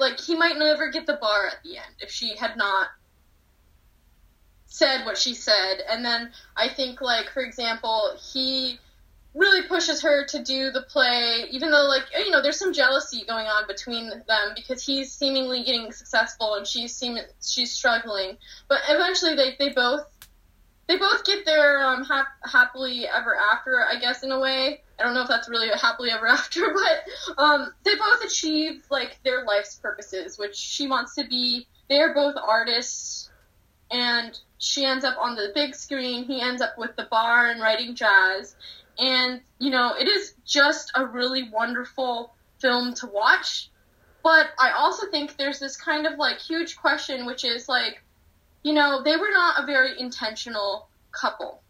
like 0.00 0.18
he 0.18 0.34
might 0.34 0.58
never 0.58 0.90
get 0.90 1.06
the 1.06 1.18
bar 1.20 1.46
at 1.46 1.62
the 1.62 1.76
end 1.76 1.94
if 2.00 2.10
she 2.10 2.34
had 2.34 2.56
not 2.56 2.88
said 4.66 5.04
what 5.04 5.18
she 5.18 5.34
said 5.34 5.76
and 5.88 6.04
then 6.04 6.30
i 6.56 6.68
think 6.68 7.00
like 7.00 7.28
for 7.30 7.42
example 7.42 8.16
he 8.32 8.78
really 9.34 9.62
pushes 9.68 10.02
her 10.02 10.24
to 10.24 10.42
do 10.42 10.70
the 10.70 10.82
play 10.82 11.44
even 11.50 11.70
though 11.70 11.86
like 11.86 12.02
you 12.18 12.30
know 12.30 12.42
there's 12.42 12.58
some 12.58 12.72
jealousy 12.72 13.24
going 13.28 13.46
on 13.46 13.66
between 13.68 14.08
them 14.08 14.52
because 14.56 14.84
he's 14.84 15.12
seemingly 15.12 15.62
getting 15.62 15.92
successful 15.92 16.54
and 16.54 16.66
she's 16.66 16.94
seem 16.94 17.18
she's 17.40 17.70
struggling 17.70 18.36
but 18.68 18.80
eventually 18.88 19.34
they, 19.36 19.54
they 19.58 19.72
both 19.72 20.04
they 20.90 20.96
both 20.96 21.24
get 21.24 21.46
their 21.46 21.80
um, 21.84 22.04
hap- 22.04 22.26
happily 22.44 23.06
ever 23.06 23.36
after 23.52 23.80
i 23.88 23.96
guess 24.00 24.24
in 24.24 24.32
a 24.32 24.40
way. 24.40 24.82
I 24.98 25.04
don't 25.04 25.14
know 25.14 25.22
if 25.22 25.28
that's 25.28 25.48
really 25.48 25.70
a 25.70 25.76
happily 25.76 26.10
ever 26.10 26.26
after 26.26 26.74
but 26.74 27.40
um, 27.40 27.72
they 27.84 27.94
both 27.94 28.24
achieve 28.24 28.84
like 28.90 29.16
their 29.24 29.44
life's 29.44 29.76
purposes 29.76 30.36
which 30.36 30.56
she 30.56 30.88
wants 30.88 31.14
to 31.14 31.24
be. 31.28 31.68
They're 31.88 32.12
both 32.12 32.34
artists 32.36 33.30
and 33.92 34.36
she 34.58 34.84
ends 34.84 35.04
up 35.04 35.16
on 35.18 35.36
the 35.36 35.52
big 35.54 35.76
screen. 35.76 36.24
He 36.24 36.40
ends 36.40 36.60
up 36.60 36.76
with 36.76 36.96
the 36.96 37.06
bar 37.08 37.50
and 37.50 37.60
writing 37.60 37.94
jazz. 37.94 38.56
And 38.98 39.40
you 39.60 39.70
know 39.70 39.94
it 39.96 40.08
is 40.08 40.34
just 40.44 40.90
a 40.96 41.06
really 41.06 41.50
wonderful 41.50 42.34
film 42.58 42.94
to 42.94 43.06
watch. 43.06 43.70
But 44.24 44.48
i 44.58 44.72
also 44.72 45.06
think 45.08 45.36
there's 45.36 45.60
this 45.60 45.76
kind 45.76 46.04
of 46.04 46.18
like 46.18 46.40
huge 46.40 46.76
question 46.76 47.26
which 47.26 47.44
is 47.44 47.68
like 47.68 48.02
you 48.62 48.72
know 48.72 49.02
they 49.02 49.16
were 49.16 49.30
not 49.30 49.62
a 49.62 49.66
very 49.66 49.98
intentional 49.98 50.88
couple. 51.12 51.62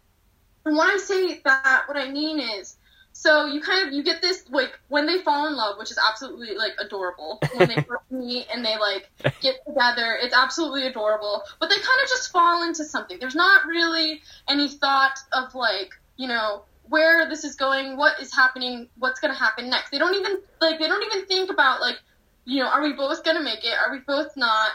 And 0.65 0.77
when 0.77 0.89
i 0.89 0.97
say 0.97 1.41
that 1.43 1.83
what 1.87 1.97
i 1.97 2.09
mean 2.11 2.39
is 2.39 2.77
so 3.13 3.45
you 3.45 3.61
kind 3.61 3.87
of 3.87 3.93
you 3.93 4.03
get 4.03 4.21
this 4.21 4.45
like 4.49 4.79
when 4.87 5.05
they 5.05 5.19
fall 5.19 5.47
in 5.47 5.55
love 5.55 5.77
which 5.77 5.91
is 5.91 5.99
absolutely 6.09 6.55
like 6.55 6.73
adorable. 6.79 7.39
When 7.55 7.67
they 7.67 7.75
first 7.75 8.03
meet 8.11 8.47
and 8.53 8.65
they 8.65 8.77
like 8.77 9.09
get 9.41 9.65
together 9.67 10.17
it's 10.21 10.35
absolutely 10.35 10.87
adorable. 10.87 11.43
But 11.59 11.69
they 11.69 11.75
kind 11.75 11.99
of 12.03 12.09
just 12.09 12.31
fall 12.31 12.63
into 12.63 12.83
something. 12.85 13.17
There's 13.19 13.35
not 13.35 13.65
really 13.65 14.21
any 14.47 14.69
thought 14.69 15.19
of 15.33 15.53
like 15.55 15.91
you 16.17 16.27
know 16.27 16.63
where 16.87 17.27
this 17.29 17.43
is 17.43 17.55
going 17.55 17.97
what 17.97 18.19
is 18.19 18.33
happening 18.33 18.89
what's 18.97 19.19
going 19.19 19.33
to 19.33 19.39
happen 19.39 19.69
next. 19.69 19.91
They 19.91 19.97
don't 19.97 20.15
even 20.15 20.41
like 20.59 20.79
they 20.79 20.87
don't 20.87 21.03
even 21.03 21.25
think 21.25 21.51
about 21.51 21.81
like 21.81 21.99
you 22.45 22.63
know 22.63 22.69
are 22.69 22.81
we 22.81 22.93
both 22.93 23.23
going 23.23 23.37
to 23.37 23.43
make 23.43 23.63
it? 23.63 23.73
Are 23.73 23.91
we 23.91 23.99
both 23.99 24.37
not? 24.37 24.69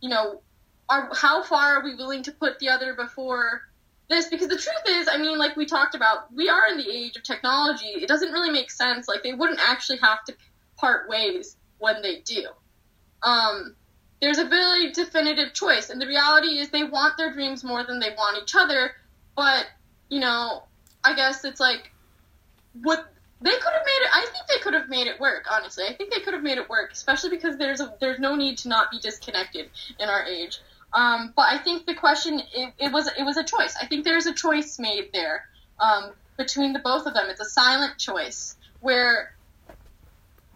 You 0.00 0.10
know 0.10 0.42
are 0.90 1.08
how 1.14 1.42
far 1.42 1.76
are 1.76 1.84
we 1.84 1.94
willing 1.94 2.22
to 2.24 2.32
put 2.32 2.58
the 2.58 2.68
other 2.68 2.94
before 2.94 3.62
this? 4.08 4.28
Because 4.28 4.48
the 4.48 4.58
truth 4.58 4.82
is 4.88 5.08
i 5.10 5.16
mean 5.16 5.38
like 5.38 5.56
we 5.56 5.64
talked 5.66 5.94
about 5.94 6.32
we 6.34 6.48
are 6.48 6.66
in 6.70 6.76
the 6.76 6.90
age 6.90 7.16
of 7.16 7.22
technology. 7.22 7.86
It 7.86 8.08
doesn't 8.08 8.32
really 8.32 8.50
make 8.50 8.70
sense. 8.70 9.08
Like 9.08 9.22
they 9.22 9.32
wouldn't 9.32 9.60
actually 9.60 9.98
have 9.98 10.24
to 10.24 10.36
part 10.76 11.08
ways 11.08 11.56
when 11.78 12.02
they 12.02 12.20
do. 12.20 12.46
Um 13.22 13.76
there's 14.20 14.38
a 14.38 14.44
very 14.44 14.92
definitive 14.92 15.54
choice 15.54 15.90
and 15.90 16.00
the 16.00 16.06
reality 16.06 16.58
is 16.58 16.68
they 16.68 16.84
want 16.84 17.16
their 17.16 17.32
dreams 17.32 17.64
more 17.64 17.84
than 17.84 18.00
they 18.00 18.10
want 18.10 18.42
each 18.42 18.54
other 18.54 18.92
but 19.34 19.66
you 20.08 20.20
know 20.20 20.62
i 21.04 21.14
guess 21.14 21.44
it's 21.44 21.60
like 21.60 21.90
what 22.82 23.12
they 23.40 23.50
could 23.50 23.72
have 23.72 23.86
made 23.86 24.02
it 24.02 24.10
i 24.14 24.26
think 24.26 24.46
they 24.48 24.58
could 24.62 24.74
have 24.74 24.88
made 24.88 25.06
it 25.06 25.18
work 25.18 25.46
honestly. 25.50 25.84
I 25.88 25.94
think 25.94 26.12
they 26.12 26.20
could 26.20 26.34
have 26.34 26.42
made 26.42 26.58
it 26.58 26.68
work 26.68 26.92
especially 26.92 27.30
because 27.30 27.56
there's 27.56 27.80
a 27.80 27.94
there's 28.00 28.18
no 28.18 28.36
need 28.36 28.58
to 28.58 28.68
not 28.68 28.90
be 28.90 28.98
disconnected 28.98 29.70
in 29.98 30.08
our 30.08 30.24
age 30.24 30.60
um, 30.92 31.32
but 31.36 31.46
I 31.48 31.58
think 31.58 31.86
the 31.86 31.94
question 31.94 32.40
it, 32.54 32.72
it 32.78 32.92
was 32.92 33.08
it 33.18 33.22
was 33.22 33.36
a 33.36 33.44
choice. 33.44 33.76
I 33.80 33.86
think 33.86 34.04
there's 34.04 34.26
a 34.26 34.34
choice 34.34 34.78
made 34.78 35.10
there 35.12 35.44
um, 35.78 36.10
between 36.36 36.72
the 36.72 36.80
both 36.80 37.06
of 37.06 37.14
them. 37.14 37.26
It's 37.28 37.40
a 37.40 37.44
silent 37.44 37.98
choice 37.98 38.56
where, 38.80 39.34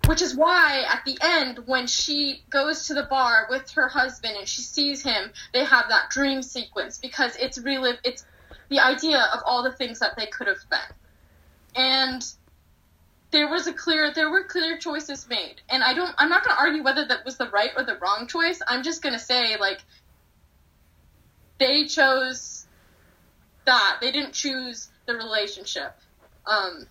which 0.07 0.23
is 0.23 0.35
why 0.35 0.85
at 0.91 1.05
the 1.05 1.17
end 1.23 1.61
when 1.67 1.87
she 1.87 2.43
goes 2.51 2.89
to 2.89 2.95
the 2.95 3.05
bar 3.05 3.47
with 3.49 3.71
her 3.73 3.89
husband 3.89 4.37
and 4.37 4.49
she 4.49 4.63
sees 4.63 5.03
him, 5.03 5.31
they 5.53 5.65
have 5.65 5.89
that 5.89 6.11
dream 6.11 6.43
sequence 6.43 6.99
because 6.99 7.37
it's 7.37 7.59
really 7.59 7.93
it's 8.03 8.27
the 8.71 8.81
idea 8.81 9.29
of 9.33 9.41
all 9.47 9.63
the 9.63 9.73
things 9.73 10.01
that 10.01 10.17
they 10.17 10.27
could 10.27 10.49
have 10.49 10.69
been, 10.69 11.77
and 11.77 12.25
there 13.31 13.49
was 13.49 13.67
a 13.67 13.73
clear 13.73 14.13
there 14.13 14.31
were 14.31 14.45
clear 14.45 14.79
choices 14.79 15.29
made 15.29 15.57
and 15.69 15.83
i 15.83 15.93
don't 15.93 16.15
i'm 16.19 16.29
not 16.29 16.45
going 16.45 16.55
to 16.55 16.63
argue 16.63 16.85
whether 16.85 17.05
that 17.05 17.25
was 17.25 17.37
the 17.37 17.49
right 17.51 17.71
or 17.77 17.83
the 17.83 17.97
wrong 17.97 18.29
choice 18.29 18.63
i'm 18.69 18.85
just 18.85 19.03
going 19.03 19.13
to 19.13 19.19
say 19.19 19.57
like 19.59 19.81
they 21.59 21.87
chose 21.87 22.67
that. 23.65 23.99
They 24.01 24.13
didn't 24.13 24.33
choose 24.33 24.91
the 25.07 25.15
relationship. 25.15 25.97
Um, 26.47 26.87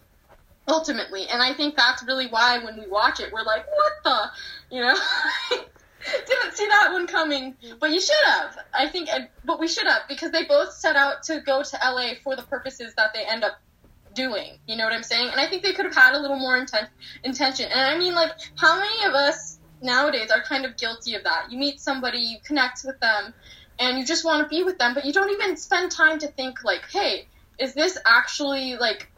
ultimately. 0.67 1.27
And 1.27 1.41
I 1.41 1.53
think 1.53 1.75
that's 1.75 2.03
really 2.03 2.27
why 2.27 2.63
when 2.63 2.79
we 2.79 2.87
watch 2.87 3.19
it, 3.19 3.31
we're 3.31 3.43
like, 3.43 3.65
what 3.67 3.93
the? 4.03 4.75
You 4.75 4.81
know? 4.81 4.95
Didn't 6.27 6.53
see 6.53 6.67
that 6.67 6.89
one 6.91 7.07
coming. 7.07 7.55
But 7.79 7.91
you 7.91 8.01
should 8.01 8.15
have. 8.25 8.57
I 8.73 8.87
think, 8.87 9.09
but 9.45 9.59
we 9.59 9.67
should 9.67 9.87
have 9.87 10.01
because 10.09 10.31
they 10.31 10.43
both 10.43 10.73
set 10.73 10.95
out 10.95 11.23
to 11.23 11.39
go 11.39 11.63
to 11.63 11.79
LA 11.83 12.13
for 12.23 12.35
the 12.35 12.41
purposes 12.43 12.93
that 12.95 13.13
they 13.13 13.23
end 13.23 13.43
up 13.43 13.53
doing. 14.13 14.59
You 14.67 14.75
know 14.75 14.83
what 14.83 14.93
I'm 14.93 15.03
saying? 15.03 15.29
And 15.29 15.39
I 15.39 15.47
think 15.47 15.63
they 15.63 15.73
could 15.73 15.85
have 15.85 15.95
had 15.95 16.13
a 16.13 16.19
little 16.19 16.37
more 16.37 16.57
intent, 16.57 16.89
intention. 17.23 17.71
And 17.71 17.81
I 17.81 17.97
mean, 17.97 18.13
like, 18.13 18.31
how 18.57 18.77
many 18.77 19.05
of 19.05 19.13
us 19.13 19.59
nowadays 19.81 20.29
are 20.29 20.41
kind 20.41 20.65
of 20.65 20.77
guilty 20.77 21.15
of 21.15 21.23
that? 21.23 21.49
You 21.49 21.57
meet 21.57 21.79
somebody, 21.79 22.19
you 22.19 22.37
connect 22.43 22.81
with 22.83 22.99
them, 22.99 23.33
and 23.79 23.97
you 23.97 24.05
just 24.05 24.25
want 24.25 24.43
to 24.43 24.49
be 24.49 24.63
with 24.63 24.77
them, 24.77 24.93
but 24.93 25.05
you 25.05 25.13
don't 25.13 25.31
even 25.31 25.57
spend 25.57 25.91
time 25.91 26.19
to 26.19 26.27
think 26.27 26.63
like, 26.63 26.83
hey, 26.91 27.27
is 27.59 27.73
this 27.73 27.97
actually 28.05 28.77
like 28.77 29.09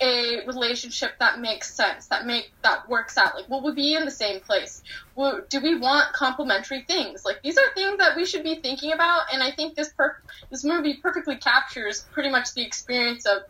a 0.00 0.44
relationship 0.46 1.12
that 1.20 1.40
makes 1.40 1.74
sense, 1.74 2.08
that 2.08 2.26
make 2.26 2.52
that 2.62 2.88
works 2.88 3.16
out? 3.16 3.34
Like, 3.34 3.48
will 3.48 3.62
we 3.64 3.72
be 3.72 3.94
in 3.94 4.04
the 4.04 4.10
same 4.10 4.40
place? 4.40 4.82
Will, 5.14 5.42
do 5.48 5.60
we 5.60 5.78
want 5.78 6.12
complementary 6.12 6.82
things? 6.82 7.24
Like, 7.24 7.42
these 7.42 7.56
are 7.56 7.74
things 7.74 7.98
that 7.98 8.16
we 8.16 8.26
should 8.26 8.44
be 8.44 8.56
thinking 8.56 8.92
about, 8.92 9.22
and 9.32 9.42
I 9.42 9.52
think 9.52 9.74
this 9.74 9.92
per- 9.92 10.16
this 10.50 10.64
movie 10.64 10.98
perfectly 11.02 11.36
captures 11.36 12.06
pretty 12.12 12.30
much 12.30 12.54
the 12.54 12.64
experience 12.64 13.26
of 13.26 13.42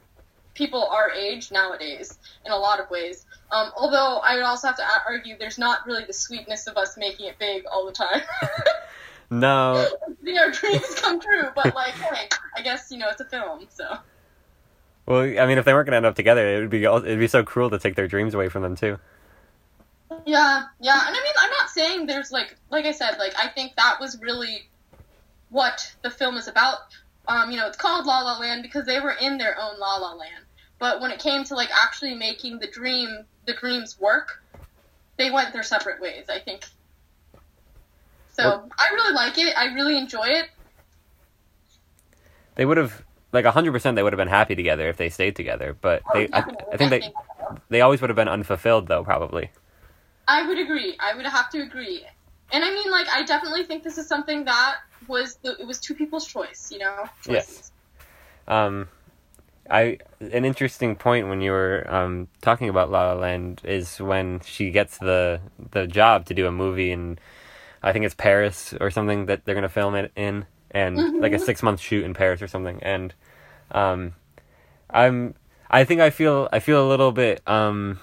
people 0.54 0.84
our 0.86 1.10
age 1.10 1.52
nowadays 1.52 2.18
in 2.44 2.52
a 2.52 2.56
lot 2.56 2.80
of 2.80 2.88
ways. 2.90 3.26
Um, 3.50 3.70
although 3.76 4.18
I 4.18 4.36
would 4.36 4.44
also 4.44 4.68
have 4.68 4.76
to 4.76 4.84
argue 5.06 5.36
there's 5.38 5.58
not 5.58 5.86
really 5.86 6.04
the 6.04 6.14
sweetness 6.14 6.66
of 6.66 6.76
us 6.76 6.96
making 6.96 7.26
it 7.26 7.38
big 7.38 7.64
all 7.70 7.86
the 7.86 7.92
time. 7.92 8.22
No, 9.30 9.88
See 10.24 10.38
our 10.38 10.50
dreams 10.50 10.94
come 11.00 11.20
true, 11.20 11.48
but 11.54 11.74
like, 11.74 11.94
hey, 11.94 12.28
I 12.56 12.62
guess 12.62 12.90
you 12.90 12.98
know 12.98 13.08
it's 13.08 13.20
a 13.20 13.24
film, 13.24 13.66
so. 13.68 13.96
well, 15.06 15.22
I 15.22 15.46
mean, 15.46 15.58
if 15.58 15.64
they 15.64 15.72
weren't 15.72 15.86
gonna 15.86 15.96
end 15.96 16.06
up 16.06 16.14
together, 16.14 16.46
it 16.46 16.60
would 16.60 16.70
be 16.70 16.84
it'd 16.84 17.18
be 17.18 17.26
so 17.26 17.42
cruel 17.42 17.70
to 17.70 17.78
take 17.78 17.96
their 17.96 18.08
dreams 18.08 18.34
away 18.34 18.48
from 18.48 18.62
them 18.62 18.76
too. 18.76 18.98
Yeah, 20.24 20.64
yeah, 20.80 21.00
and 21.06 21.16
I 21.16 21.22
mean, 21.22 21.34
I'm 21.38 21.50
not 21.50 21.70
saying 21.70 22.06
there's 22.06 22.30
like, 22.30 22.56
like 22.70 22.84
I 22.84 22.92
said, 22.92 23.18
like 23.18 23.34
I 23.42 23.48
think 23.48 23.74
that 23.76 23.98
was 24.00 24.20
really 24.20 24.68
what 25.50 25.94
the 26.02 26.10
film 26.10 26.36
is 26.36 26.48
about. 26.48 26.78
Um, 27.28 27.50
you 27.50 27.56
know, 27.56 27.66
it's 27.66 27.76
called 27.76 28.06
La 28.06 28.22
La 28.22 28.38
Land 28.38 28.62
because 28.62 28.86
they 28.86 29.00
were 29.00 29.14
in 29.20 29.38
their 29.38 29.58
own 29.60 29.78
La 29.78 29.96
La 29.96 30.12
Land. 30.14 30.44
But 30.78 31.00
when 31.00 31.10
it 31.10 31.18
came 31.18 31.44
to 31.44 31.54
like 31.54 31.70
actually 31.72 32.14
making 32.14 32.58
the 32.58 32.68
dream, 32.68 33.24
the 33.46 33.54
dreams 33.54 33.98
work, 33.98 34.42
they 35.16 35.30
went 35.30 35.52
their 35.52 35.62
separate 35.62 36.00
ways. 36.00 36.26
I 36.28 36.38
think. 36.38 36.64
So 38.36 38.44
Well- 38.44 38.70
I 38.78 38.92
really 38.92 39.14
like 39.14 39.38
it. 39.38 39.56
I 39.56 39.66
really 39.74 39.96
enjoy 39.96 40.26
it. 40.26 40.50
They 42.56 42.64
would 42.64 42.76
have 42.76 43.02
like 43.32 43.44
hundred 43.44 43.72
percent. 43.72 43.96
They 43.96 44.02
would 44.02 44.12
have 44.12 44.18
been 44.18 44.28
happy 44.28 44.54
together 44.54 44.88
if 44.88 44.96
they 44.96 45.08
stayed 45.08 45.36
together. 45.36 45.76
But 45.78 46.02
they, 46.12 46.28
I, 46.32 46.44
I 46.72 46.76
think 46.76 46.90
they, 46.90 47.12
they 47.68 47.80
always 47.80 48.00
would 48.00 48.10
have 48.10 48.16
been 48.16 48.28
unfulfilled 48.28 48.88
though, 48.88 49.04
probably. 49.04 49.50
I 50.28 50.46
would 50.46 50.58
agree. 50.58 50.96
I 51.00 51.14
would 51.14 51.26
have 51.26 51.50
to 51.50 51.62
agree. 51.62 52.04
And 52.52 52.64
I 52.64 52.70
mean, 52.70 52.90
like, 52.90 53.08
I 53.12 53.24
definitely 53.24 53.64
think 53.64 53.82
this 53.82 53.98
is 53.98 54.06
something 54.06 54.44
that 54.44 54.76
was 55.08 55.36
the, 55.42 55.56
it 55.60 55.66
was 55.66 55.78
two 55.78 55.94
people's 55.94 56.26
choice. 56.26 56.70
You 56.72 56.78
know, 56.78 57.04
choices. 57.22 57.28
Yes. 57.28 57.72
Um, 58.48 58.88
I 59.70 59.98
an 60.20 60.44
interesting 60.44 60.96
point 60.96 61.28
when 61.28 61.40
you 61.40 61.50
were 61.50 61.86
um, 61.92 62.28
talking 62.40 62.68
about 62.68 62.90
La 62.90 63.12
La 63.12 63.20
Land 63.20 63.62
is 63.64 63.98
when 64.00 64.40
she 64.40 64.70
gets 64.70 64.98
the 64.98 65.40
the 65.72 65.86
job 65.86 66.26
to 66.26 66.34
do 66.34 66.46
a 66.46 66.52
movie 66.52 66.90
in 66.92 67.18
I 67.82 67.92
think 67.92 68.04
it's 68.04 68.14
Paris 68.14 68.74
or 68.80 68.90
something 68.90 69.26
that 69.26 69.44
they're 69.44 69.54
gonna 69.54 69.68
film 69.68 69.94
it 69.94 70.12
in 70.16 70.46
and 70.70 71.20
like 71.20 71.32
a 71.32 71.38
six 71.38 71.62
month 71.62 71.80
shoot 71.80 72.04
in 72.04 72.14
Paris 72.14 72.42
or 72.42 72.48
something 72.48 72.82
and 72.82 73.14
um, 73.70 74.14
I'm 74.90 75.34
I 75.70 75.84
think 75.84 76.00
I 76.00 76.10
feel 76.10 76.48
I 76.52 76.60
feel 76.60 76.86
a 76.86 76.88
little 76.88 77.12
bit 77.12 77.42
um, 77.46 77.98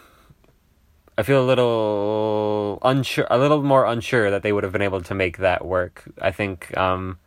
I 1.18 1.24
feel 1.24 1.44
a 1.44 1.46
little 1.46 2.80
unsure 2.82 3.28
a 3.30 3.38
little 3.38 3.64
more 3.64 3.86
unsure 3.86 4.32
that 4.32 4.44
they 4.44 4.52
would 4.52 4.64
have 4.64 4.74
been 4.74 4.82
able 4.82 5.02
to 5.02 5.14
make 5.14 5.38
that 5.38 5.66
work. 5.66 6.04
I 6.22 6.32
think 6.32 6.76
um, 6.78 7.20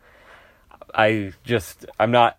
I 0.93 1.33
just 1.43 1.85
I'm 1.99 2.11
not 2.11 2.36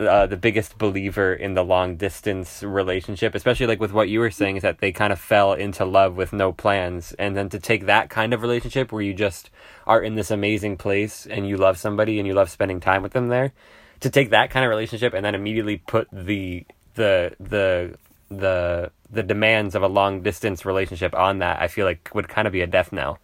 uh, 0.00 0.26
the 0.26 0.36
biggest 0.36 0.78
believer 0.78 1.32
in 1.34 1.54
the 1.54 1.64
long 1.64 1.96
distance 1.96 2.62
relationship, 2.62 3.34
especially 3.34 3.66
like 3.66 3.80
with 3.80 3.92
what 3.92 4.08
you 4.08 4.20
were 4.20 4.30
saying 4.30 4.56
is 4.56 4.62
that 4.62 4.78
they 4.78 4.92
kind 4.92 5.12
of 5.12 5.18
fell 5.18 5.52
into 5.52 5.84
love 5.84 6.16
with 6.16 6.32
no 6.32 6.52
plans, 6.52 7.12
and 7.18 7.36
then 7.36 7.48
to 7.48 7.58
take 7.58 7.86
that 7.86 8.08
kind 8.08 8.32
of 8.32 8.42
relationship 8.42 8.92
where 8.92 9.02
you 9.02 9.12
just 9.12 9.50
are 9.86 10.00
in 10.00 10.14
this 10.14 10.30
amazing 10.30 10.76
place 10.76 11.26
and 11.26 11.48
you 11.48 11.56
love 11.56 11.78
somebody 11.78 12.18
and 12.18 12.26
you 12.26 12.34
love 12.34 12.50
spending 12.50 12.80
time 12.80 13.02
with 13.02 13.12
them 13.12 13.28
there, 13.28 13.52
to 14.00 14.10
take 14.10 14.30
that 14.30 14.50
kind 14.50 14.64
of 14.64 14.70
relationship 14.70 15.14
and 15.14 15.24
then 15.24 15.34
immediately 15.34 15.78
put 15.78 16.08
the 16.12 16.64
the 16.94 17.34
the 17.40 17.96
the 18.30 18.90
the 19.10 19.22
demands 19.22 19.74
of 19.74 19.82
a 19.82 19.88
long 19.88 20.22
distance 20.22 20.64
relationship 20.64 21.14
on 21.14 21.38
that, 21.38 21.60
I 21.60 21.68
feel 21.68 21.86
like 21.86 22.10
would 22.14 22.28
kind 22.28 22.46
of 22.46 22.52
be 22.52 22.60
a 22.60 22.66
death 22.66 22.92
knell. 22.92 23.18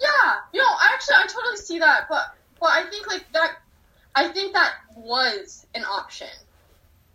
Yeah, 0.00 0.34
you 0.52 0.60
know, 0.60 0.76
actually, 0.82 1.16
I 1.16 1.26
totally 1.26 1.56
see 1.56 1.78
that, 1.78 2.06
but 2.08 2.34
but 2.60 2.70
I 2.70 2.84
think 2.90 3.06
like 3.06 3.24
that, 3.32 3.56
I 4.16 4.28
think 4.28 4.54
that 4.54 4.72
was 4.96 5.66
an 5.74 5.84
option. 5.84 6.28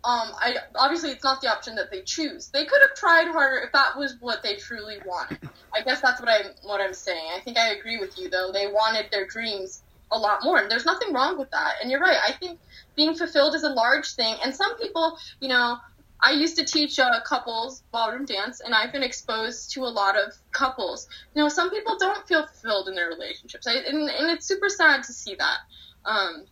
Um, 0.04 0.30
I 0.40 0.54
obviously 0.76 1.10
it's 1.10 1.24
not 1.24 1.40
the 1.40 1.48
option 1.48 1.74
that 1.74 1.90
they 1.90 2.02
choose. 2.02 2.48
They 2.48 2.64
could 2.64 2.80
have 2.80 2.94
tried 2.94 3.26
harder 3.28 3.58
if 3.64 3.72
that 3.72 3.96
was 3.96 4.16
what 4.20 4.42
they 4.42 4.54
truly 4.54 4.98
wanted. 5.04 5.48
I 5.74 5.82
guess 5.82 6.00
that's 6.00 6.20
what 6.20 6.28
I'm 6.28 6.52
what 6.62 6.80
I'm 6.80 6.94
saying. 6.94 7.28
I 7.36 7.40
think 7.40 7.58
I 7.58 7.74
agree 7.74 7.98
with 7.98 8.18
you 8.18 8.30
though. 8.30 8.50
They 8.52 8.68
wanted 8.68 9.10
their 9.10 9.26
dreams 9.26 9.82
a 10.12 10.18
lot 10.18 10.40
more, 10.44 10.58
and 10.58 10.70
there's 10.70 10.84
nothing 10.84 11.12
wrong 11.12 11.38
with 11.38 11.50
that. 11.50 11.74
And 11.80 11.90
you're 11.90 12.00
right. 12.00 12.18
I 12.24 12.32
think 12.32 12.60
being 12.94 13.14
fulfilled 13.14 13.54
is 13.54 13.64
a 13.64 13.68
large 13.68 14.14
thing, 14.14 14.36
and 14.44 14.54
some 14.54 14.76
people, 14.76 15.18
you 15.40 15.48
know, 15.48 15.76
I 16.20 16.32
used 16.32 16.56
to 16.58 16.64
teach 16.64 16.98
uh, 17.00 17.20
couples 17.24 17.82
ballroom 17.92 18.26
dance, 18.26 18.60
and 18.60 18.74
I've 18.74 18.92
been 18.92 19.02
exposed 19.02 19.72
to 19.72 19.82
a 19.84 19.90
lot 19.90 20.16
of 20.16 20.34
couples. 20.52 21.08
You 21.34 21.42
know, 21.42 21.48
some 21.48 21.70
people 21.70 21.96
don't 21.98 22.26
feel 22.28 22.46
fulfilled 22.46 22.88
in 22.88 22.94
their 22.94 23.08
relationships, 23.08 23.66
I, 23.66 23.74
and, 23.74 24.08
and 24.08 24.30
it's 24.30 24.46
super 24.46 24.68
sad 24.68 25.02
to 25.04 25.12
see 25.12 25.34
that. 25.36 25.58
Um, 26.04 26.46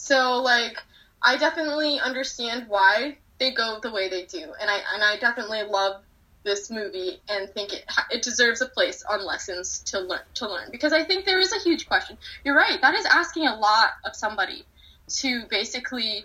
so, 0.00 0.40
like, 0.40 0.78
I 1.20 1.36
definitely 1.36 2.00
understand 2.00 2.68
why 2.68 3.18
they 3.38 3.50
go 3.50 3.78
the 3.82 3.90
way 3.90 4.08
they 4.08 4.24
do, 4.24 4.54
and 4.58 4.70
I 4.70 4.80
and 4.94 5.04
I 5.04 5.18
definitely 5.18 5.62
love 5.62 6.00
this 6.42 6.70
movie 6.70 7.20
and 7.28 7.50
think 7.50 7.74
it 7.74 7.84
it 8.10 8.22
deserves 8.22 8.62
a 8.62 8.66
place 8.66 9.04
on 9.10 9.26
lessons 9.26 9.80
to 9.80 10.00
learn 10.00 10.22
to 10.36 10.48
learn 10.48 10.70
because 10.72 10.94
I 10.94 11.04
think 11.04 11.26
there 11.26 11.38
is 11.38 11.52
a 11.52 11.58
huge 11.58 11.86
question. 11.86 12.16
You're 12.44 12.56
right. 12.56 12.80
That 12.80 12.94
is 12.94 13.04
asking 13.04 13.46
a 13.46 13.54
lot 13.56 13.90
of 14.06 14.16
somebody 14.16 14.64
to 15.18 15.44
basically 15.50 16.24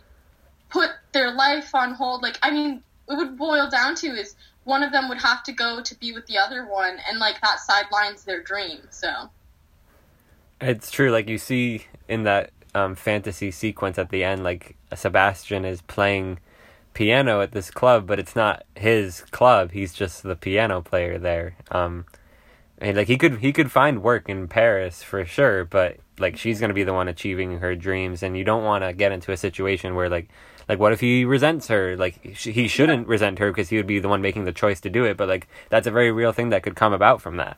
put 0.70 0.92
their 1.12 1.34
life 1.34 1.76
on 1.76 1.96
hold. 1.96 2.22
Like, 2.24 2.40
I 2.42 2.52
mean, 2.52 2.82
it 3.10 3.18
would 3.18 3.38
boil 3.38 3.70
down 3.70 3.96
to 3.96 4.08
is 4.08 4.38
one 4.64 4.84
of 4.84 4.94
them 4.94 5.10
would 5.10 5.22
have 5.22 5.44
to 5.44 5.52
go 5.52 5.82
to 5.82 6.00
be 6.00 6.14
with 6.14 6.26
the 6.28 6.38
other 6.38 6.66
one, 6.66 6.98
and 7.10 7.20
like 7.20 7.42
that 7.42 7.60
sidelines 7.60 8.24
their 8.24 8.42
dream. 8.42 8.88
So 8.90 9.30
It's 10.62 10.90
true. 10.90 11.12
Like 11.12 11.28
you 11.28 11.38
see 11.38 11.88
in 12.08 12.24
that 12.24 12.52
um, 12.76 12.94
fantasy 12.94 13.52
sequence 13.52 13.98
at 13.98 14.10
the 14.10 14.24
end, 14.24 14.44
like 14.44 14.76
Sebastian 14.94 15.66
is 15.66 15.82
playing 15.82 16.40
piano 16.94 17.42
at 17.42 17.54
this 17.54 17.72
club, 17.72 18.06
but 18.06 18.20
it's 18.20 18.36
not 18.36 18.64
his 18.76 19.22
club. 19.32 19.72
He's 19.72 19.94
just 19.94 20.24
the 20.24 20.36
piano 20.36 20.82
player 20.82 21.18
there. 21.18 21.56
Um, 21.72 22.06
and 22.78 22.98
like 22.98 23.08
he 23.08 23.18
could 23.18 23.40
he 23.40 23.54
could 23.54 23.72
find 23.72 24.04
work 24.04 24.28
in 24.28 24.48
Paris 24.50 25.02
for 25.02 25.26
sure, 25.26 25.64
but 25.64 25.98
like 26.20 26.38
she's 26.38 26.60
gonna 26.60 26.74
be 26.74 26.84
the 26.84 26.94
one 26.94 27.08
achieving 27.08 27.60
her 27.60 27.76
dreams, 27.76 28.22
and 28.22 28.38
you 28.38 28.44
don't 28.44 28.64
want 28.64 28.84
to 28.84 28.94
get 28.94 29.14
into 29.14 29.32
a 29.32 29.38
situation 29.38 29.96
where 29.96 30.10
like 30.10 30.28
like 30.68 30.80
what 30.80 30.92
if 30.92 31.00
he 31.00 31.24
resents 31.24 31.70
her? 31.70 31.96
Like 31.96 32.20
sh- 32.34 32.48
he 32.48 32.68
shouldn't 32.68 33.08
resent 33.08 33.40
her 33.40 33.52
because 33.52 33.70
he 33.70 33.78
would 33.78 33.88
be 33.88 34.00
the 34.00 34.10
one 34.10 34.22
making 34.22 34.44
the 34.44 34.52
choice 34.52 34.82
to 34.82 34.90
do 34.90 35.06
it, 35.06 35.16
but 35.16 35.30
like 35.30 35.48
that's 35.70 35.88
a 35.88 35.92
very 35.92 36.12
real 36.12 36.34
thing 36.34 36.50
that 36.50 36.64
could 36.64 36.76
come 36.76 36.92
about 36.92 37.22
from 37.22 37.38
that. 37.38 37.58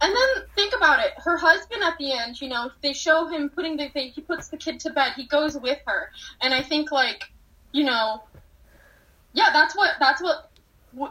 And 0.00 0.14
then 0.14 0.44
about 0.78 1.00
it. 1.00 1.12
Her 1.18 1.36
husband 1.36 1.82
at 1.82 1.98
the 1.98 2.12
end, 2.12 2.40
you 2.40 2.48
know, 2.48 2.70
they 2.80 2.92
show 2.92 3.26
him 3.26 3.50
putting 3.50 3.76
the 3.76 3.88
thing. 3.90 4.12
He 4.12 4.22
puts 4.22 4.48
the 4.48 4.56
kid 4.56 4.80
to 4.80 4.90
bed. 4.90 5.12
He 5.14 5.26
goes 5.26 5.58
with 5.58 5.78
her, 5.86 6.10
and 6.40 6.54
I 6.54 6.62
think 6.62 6.90
like, 6.90 7.24
you 7.72 7.84
know, 7.84 8.22
yeah, 9.32 9.50
that's 9.52 9.76
what 9.76 9.90
that's 10.00 10.22
what 10.22 10.50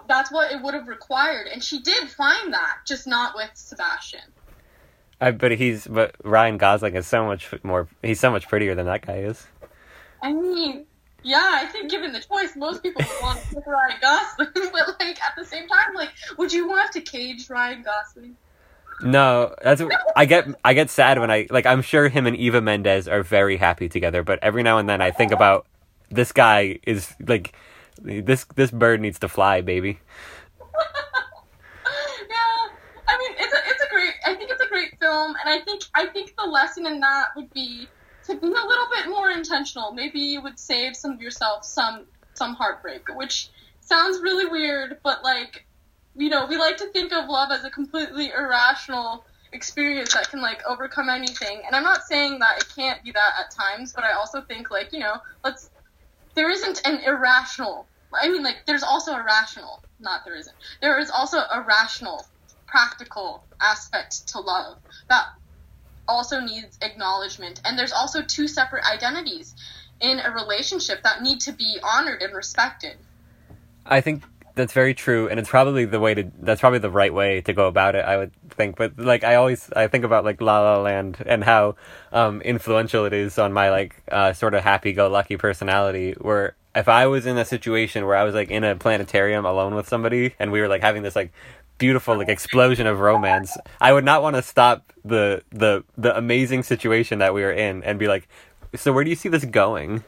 that's 0.08 0.32
what 0.32 0.52
it 0.52 0.62
would 0.62 0.74
have 0.74 0.88
required, 0.88 1.48
and 1.48 1.64
she 1.64 1.82
did 1.82 2.10
find 2.10 2.54
that, 2.54 2.80
just 2.86 3.06
not 3.08 3.36
with 3.36 3.52
Sebastian. 3.54 4.22
I 5.20 5.32
but 5.32 5.52
he's 5.52 5.88
but 5.88 6.16
Ryan 6.24 6.58
Gosling 6.58 6.96
is 6.96 7.08
so 7.08 7.26
much 7.26 7.52
more. 7.64 7.88
He's 8.02 8.20
so 8.20 8.32
much 8.32 8.48
prettier 8.48 8.76
than 8.76 8.86
that 8.86 9.06
guy 9.06 9.20
is. 9.20 9.46
I 10.22 10.34
mean, 10.34 10.86
yeah, 11.24 11.52
I 11.54 11.66
think 11.66 11.90
given 11.92 12.12
the 12.12 12.22
choice, 12.22 12.56
most 12.56 12.84
people 12.84 13.04
would 13.04 13.22
want 13.22 13.40
to 13.42 13.56
pick 13.56 13.66
Ryan 13.66 13.98
Gosling, 14.02 14.50
but 14.72 15.00
like 15.00 15.22
at 15.22 15.34
the 15.38 15.46
same 15.46 15.68
time, 15.68 15.94
like, 15.96 16.10
would 16.38 16.54
you 16.54 16.68
want 16.68 16.92
to 16.94 17.02
cage 17.02 17.50
Ryan 17.50 17.84
Gosling? 17.84 18.36
No, 19.02 19.54
that's 19.62 19.82
I 20.16 20.26
get. 20.26 20.48
I 20.66 20.74
get 20.74 20.90
sad 20.90 21.20
when 21.20 21.30
I 21.30 21.48
like. 21.50 21.66
I'm 21.66 21.82
sure 21.82 22.10
him 22.10 22.26
and 22.26 22.36
Eva 22.36 22.62
Mendes 22.62 23.08
are 23.08 23.22
very 23.22 23.58
happy 23.58 23.90
together, 23.90 24.24
but 24.24 24.40
every 24.42 24.64
now 24.64 24.80
and 24.80 24.90
then 24.90 25.02
I 25.02 25.12
think 25.12 25.32
about 25.32 25.68
this 26.10 26.32
guy 26.32 26.80
is 26.84 27.14
like 27.20 27.54
this. 28.02 28.46
This 28.56 28.72
bird 28.72 29.00
needs 29.00 29.20
to 29.20 29.28
fly, 29.28 29.62
baby. 29.62 30.00
yeah, 30.60 30.66
I 33.08 33.18
mean, 33.20 33.36
it's 33.38 33.54
a 33.54 33.58
it's 33.68 33.84
a 33.84 33.90
great. 33.94 34.14
I 34.26 34.34
think 34.34 34.50
it's 34.50 34.64
a 34.64 34.68
great 34.68 34.98
film, 35.00 35.36
and 35.44 35.50
I 35.50 35.64
think 35.64 35.84
I 35.94 36.08
think 36.08 36.36
the 36.36 36.46
lesson 36.46 36.88
in 36.88 37.00
that 37.02 37.28
would 37.36 37.54
be 37.54 37.88
to 38.26 38.36
be 38.36 38.48
a 38.48 38.50
little 38.50 38.88
bit 38.96 39.10
more 39.10 39.30
intentional. 39.30 39.92
Maybe 39.92 40.20
you 40.20 40.42
would 40.42 40.58
save 40.58 40.96
some 40.96 41.12
of 41.12 41.22
yourself 41.22 41.66
some 41.66 42.06
some 42.34 42.56
heartbreak, 42.56 43.04
which 43.16 43.50
sounds 43.82 44.22
really 44.22 44.46
weird, 44.46 44.98
but 45.04 45.24
like, 45.24 45.66
you 46.18 46.30
know, 46.30 46.46
we 46.48 46.58
like 46.58 46.78
to 46.78 46.88
think 46.88 47.14
of 47.14 47.30
love 47.30 47.52
as 47.52 47.64
a 47.64 47.70
completely 47.70 48.32
irrational 48.32 49.24
experience 49.54 50.14
that 50.14 50.30
can 50.30 50.42
like 50.42 50.62
overcome 50.68 51.10
anything. 51.10 51.62
And 51.66 51.76
I'm 51.76 51.84
not 51.84 52.04
saying 52.04 52.40
that 52.40 52.58
it 52.58 52.66
can't 52.76 53.04
be 53.04 53.12
that 53.12 53.34
at 53.40 53.52
times, 53.52 53.94
but 53.94 54.04
I 54.04 54.14
also 54.14 54.42
think 54.42 54.72
like, 54.72 54.92
you 54.92 55.00
know, 55.00 55.16
let's 55.44 55.70
there 56.36 56.50
isn't 56.50 56.86
an 56.86 57.00
irrational 57.06 57.88
I 58.14 58.30
mean 58.30 58.44
like 58.44 58.66
there's 58.66 58.84
also 58.84 59.14
a 59.14 59.24
rational, 59.24 59.82
not 60.00 60.22
there 60.26 60.36
isn't. 60.36 60.56
There 60.82 61.00
is 61.00 61.12
also 61.12 61.38
a 61.38 61.64
rational, 61.68 62.26
practical 62.68 63.44
aspect 63.62 64.28
to 64.30 64.40
love 64.40 64.78
that 65.10 65.26
also 66.08 66.40
needs 66.40 66.78
acknowledgement. 66.82 67.62
And 67.66 67.78
there's 67.78 67.92
also 67.92 68.22
two 68.22 68.48
separate 68.48 68.86
identities 68.86 69.56
in 70.00 70.20
a 70.20 70.32
relationship 70.32 71.04
that 71.04 71.22
need 71.22 71.42
to 71.42 71.52
be 71.52 71.80
honored 71.84 72.22
and 72.22 72.34
respected. 72.34 72.98
I 73.86 74.02
think 74.02 74.24
that's 74.58 74.74
very 74.74 74.94
true, 74.94 75.30
and 75.30 75.40
it's 75.40 75.50
probably 75.50 75.86
the 75.86 76.00
way 76.00 76.14
to. 76.14 76.30
That's 76.40 76.60
probably 76.60 76.80
the 76.80 76.90
right 76.90 77.14
way 77.14 77.42
to 77.42 77.54
go 77.54 77.68
about 77.68 77.96
it. 77.96 78.04
I 78.04 78.18
would 78.18 78.32
think, 78.50 78.76
but 78.76 79.00
like 79.00 79.24
I 79.24 79.36
always, 79.36 79.72
I 79.72 79.88
think 79.88 80.04
about 80.04 80.26
like 80.26 80.42
La 80.42 80.60
La 80.60 80.82
Land 80.82 81.24
and 81.26 81.44
how 81.44 81.76
um, 82.12 82.42
influential 82.42 83.06
it 83.06 83.14
is 83.14 83.40
on 83.40 83.54
my 83.54 83.70
like 83.70 83.96
uh, 84.12 84.34
sort 84.34 84.54
of 84.54 84.64
happy-go-lucky 84.64 85.38
personality. 85.38 86.14
Where 86.20 86.56
if 86.76 86.90
I 86.90 87.08
was 87.08 87.26
in 87.26 87.38
a 87.38 87.46
situation 87.46 88.06
where 88.06 88.18
I 88.18 88.24
was 88.24 88.36
like 88.36 88.50
in 88.52 88.64
a 88.66 88.76
planetarium 88.76 89.46
alone 89.46 89.76
with 89.76 89.88
somebody, 89.88 90.36
and 90.40 90.52
we 90.52 90.60
were 90.60 90.68
like 90.68 90.82
having 90.82 91.04
this 91.04 91.16
like 91.16 91.32
beautiful 91.78 92.18
like 92.18 92.28
explosion 92.28 92.88
of 92.88 93.00
romance, 93.00 93.56
I 93.80 93.94
would 93.94 94.06
not 94.06 94.22
want 94.22 94.36
to 94.36 94.42
stop 94.42 94.92
the 95.06 95.44
the 95.52 95.84
the 95.98 96.18
amazing 96.18 96.64
situation 96.64 97.20
that 97.20 97.34
we 97.34 97.42
were 97.42 97.54
in 97.54 97.84
and 97.84 97.98
be 97.98 98.08
like, 98.08 98.28
so 98.76 98.92
where 98.92 99.04
do 99.04 99.10
you 99.10 99.16
see 99.16 99.30
this 99.30 99.46
going? 99.46 100.04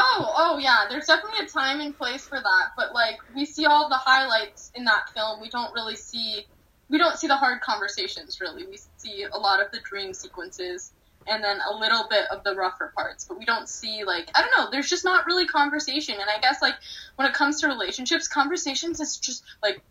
Oh, 0.00 0.32
oh 0.36 0.58
yeah, 0.58 0.84
there's 0.88 1.06
definitely 1.06 1.44
a 1.44 1.48
time 1.48 1.80
and 1.80 1.96
place 1.96 2.24
for 2.24 2.38
that, 2.38 2.66
but 2.76 2.94
like 2.94 3.16
we 3.34 3.44
see 3.44 3.66
all 3.66 3.88
the 3.88 3.96
highlights 3.96 4.70
in 4.76 4.84
that 4.84 5.08
film. 5.12 5.40
We 5.40 5.50
don't 5.50 5.74
really 5.74 5.96
see 5.96 6.46
we 6.88 6.98
don't 6.98 7.18
see 7.18 7.26
the 7.26 7.36
hard 7.36 7.60
conversations 7.62 8.40
really. 8.40 8.64
We 8.64 8.78
see 8.96 9.24
a 9.24 9.36
lot 9.36 9.60
of 9.60 9.72
the 9.72 9.80
dream 9.80 10.14
sequences 10.14 10.92
and 11.26 11.42
then 11.42 11.58
a 11.68 11.76
little 11.76 12.06
bit 12.08 12.26
of 12.30 12.44
the 12.44 12.54
rougher 12.54 12.92
parts, 12.96 13.26
but 13.28 13.40
we 13.40 13.44
don't 13.44 13.68
see 13.68 14.04
like 14.04 14.30
I 14.36 14.40
don't 14.40 14.56
know, 14.56 14.70
there's 14.70 14.88
just 14.88 15.04
not 15.04 15.26
really 15.26 15.46
conversation. 15.46 16.14
And 16.20 16.30
I 16.30 16.38
guess 16.40 16.62
like 16.62 16.74
when 17.16 17.26
it 17.26 17.34
comes 17.34 17.60
to 17.60 17.66
relationships, 17.66 18.28
conversations 18.28 19.00
is 19.00 19.18
just 19.18 19.42
like 19.64 19.82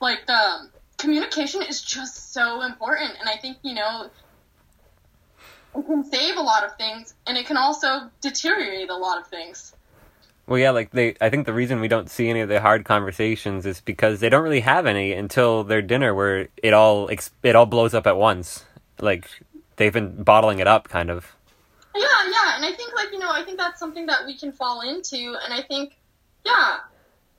like 0.00 0.30
um 0.30 0.70
communication 0.98 1.62
is 1.62 1.82
just 1.82 2.32
so 2.32 2.62
important 2.62 3.10
and 3.18 3.28
I 3.28 3.38
think, 3.38 3.58
you 3.62 3.74
know, 3.74 4.08
it 5.76 5.86
can 5.86 6.04
save 6.04 6.36
a 6.36 6.42
lot 6.42 6.64
of 6.64 6.76
things 6.76 7.14
and 7.26 7.36
it 7.36 7.46
can 7.46 7.56
also 7.56 8.10
deteriorate 8.20 8.90
a 8.90 8.96
lot 8.96 9.20
of 9.20 9.26
things. 9.26 9.74
Well, 10.46 10.60
yeah, 10.60 10.70
like 10.70 10.92
they. 10.92 11.16
I 11.20 11.28
think 11.28 11.44
the 11.44 11.52
reason 11.52 11.80
we 11.80 11.88
don't 11.88 12.08
see 12.08 12.28
any 12.30 12.40
of 12.40 12.48
the 12.48 12.60
hard 12.60 12.84
conversations 12.84 13.66
is 13.66 13.80
because 13.80 14.20
they 14.20 14.28
don't 14.28 14.44
really 14.44 14.60
have 14.60 14.86
any 14.86 15.12
until 15.12 15.64
their 15.64 15.82
dinner, 15.82 16.14
where 16.14 16.48
it 16.62 16.72
all 16.72 17.08
it 17.08 17.56
all 17.56 17.66
blows 17.66 17.94
up 17.94 18.06
at 18.06 18.16
once. 18.16 18.64
Like 19.00 19.28
they've 19.74 19.92
been 19.92 20.22
bottling 20.22 20.60
it 20.60 20.68
up, 20.68 20.88
kind 20.88 21.10
of. 21.10 21.34
Yeah, 21.96 22.06
yeah, 22.30 22.56
and 22.56 22.64
I 22.64 22.72
think 22.76 22.94
like 22.94 23.10
you 23.10 23.18
know, 23.18 23.30
I 23.30 23.42
think 23.42 23.58
that's 23.58 23.80
something 23.80 24.06
that 24.06 24.24
we 24.24 24.38
can 24.38 24.52
fall 24.52 24.82
into, 24.82 25.36
and 25.44 25.52
I 25.52 25.62
think, 25.62 25.96
yeah, 26.44 26.78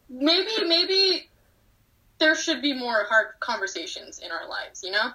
maybe 0.10 0.66
maybe 0.68 1.30
there 2.20 2.36
should 2.36 2.62
be 2.62 2.74
more 2.74 3.06
hard 3.08 3.28
conversations 3.40 4.20
in 4.20 4.32
our 4.32 4.50
lives. 4.50 4.84
You 4.84 4.92
know. 4.92 5.12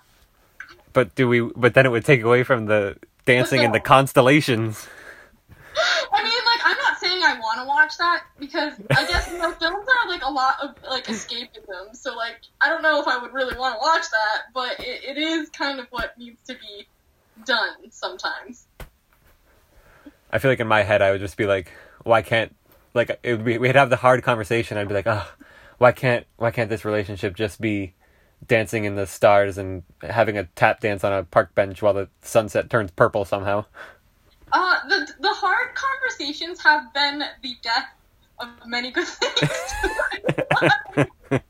But 0.94 1.14
do 1.14 1.28
we? 1.28 1.40
But 1.40 1.74
then 1.74 1.84
it 1.84 1.90
would 1.90 2.06
take 2.06 2.22
away 2.22 2.42
from 2.42 2.64
the 2.64 2.96
dancing 3.24 3.62
in 3.62 3.72
the 3.72 3.80
constellations. 3.80 4.86
I 6.12 6.22
mean, 6.22 6.32
like, 6.44 6.60
I'm 6.64 6.76
not 6.78 6.98
saying 6.98 7.22
I 7.22 7.38
want 7.38 7.60
to 7.60 7.66
watch 7.66 7.96
that 7.98 8.24
because 8.38 8.74
I 8.90 9.06
guess 9.06 9.30
you 9.30 9.38
know 9.38 9.52
films 9.52 9.86
are 9.88 10.08
like 10.08 10.22
a 10.22 10.30
lot 10.30 10.56
of 10.62 10.74
like 10.88 11.06
escapism. 11.06 11.94
So 11.94 12.14
like, 12.14 12.36
I 12.60 12.68
don't 12.68 12.82
know 12.82 13.00
if 13.00 13.08
I 13.08 13.18
would 13.18 13.32
really 13.32 13.56
want 13.56 13.76
to 13.76 13.80
watch 13.80 14.04
that, 14.10 14.52
but 14.54 14.80
it, 14.80 15.16
it 15.16 15.18
is 15.18 15.48
kind 15.50 15.80
of 15.80 15.86
what 15.90 16.16
needs 16.18 16.42
to 16.48 16.54
be 16.54 16.86
done 17.44 17.90
sometimes. 17.90 18.66
I 20.30 20.38
feel 20.38 20.50
like 20.50 20.60
in 20.60 20.68
my 20.68 20.82
head 20.82 21.02
I 21.02 21.10
would 21.10 21.20
just 21.20 21.36
be 21.36 21.46
like, 21.46 21.72
why 22.04 22.22
can't 22.22 22.54
like 22.94 23.18
it 23.22 23.32
would 23.36 23.44
be 23.44 23.58
we'd 23.58 23.76
have 23.76 23.90
the 23.90 23.96
hard 23.96 24.22
conversation. 24.22 24.76
I'd 24.76 24.88
be 24.88 24.94
like, 24.94 25.06
oh, 25.06 25.26
why 25.78 25.92
can't 25.92 26.26
why 26.36 26.50
can't 26.50 26.70
this 26.70 26.84
relationship 26.84 27.34
just 27.34 27.60
be 27.60 27.94
dancing 28.46 28.84
in 28.84 28.96
the 28.96 29.06
stars 29.06 29.58
and 29.58 29.82
having 30.02 30.36
a 30.36 30.44
tap 30.44 30.80
dance 30.80 31.04
on 31.04 31.12
a 31.12 31.24
park 31.24 31.54
bench 31.54 31.82
while 31.82 31.94
the 31.94 32.08
sunset 32.22 32.70
turns 32.70 32.90
purple 32.90 33.24
somehow? 33.24 33.64
Uh, 34.52 34.76
the 34.88 35.08
the 35.20 35.32
hard 35.32 35.74
conversations 35.74 36.62
have 36.62 36.92
been 36.92 37.22
the 37.42 37.56
death 37.62 37.88
of 38.38 38.48
many 38.66 38.90
good 38.90 39.06
things. 39.06 39.50
I'm 40.60 41.06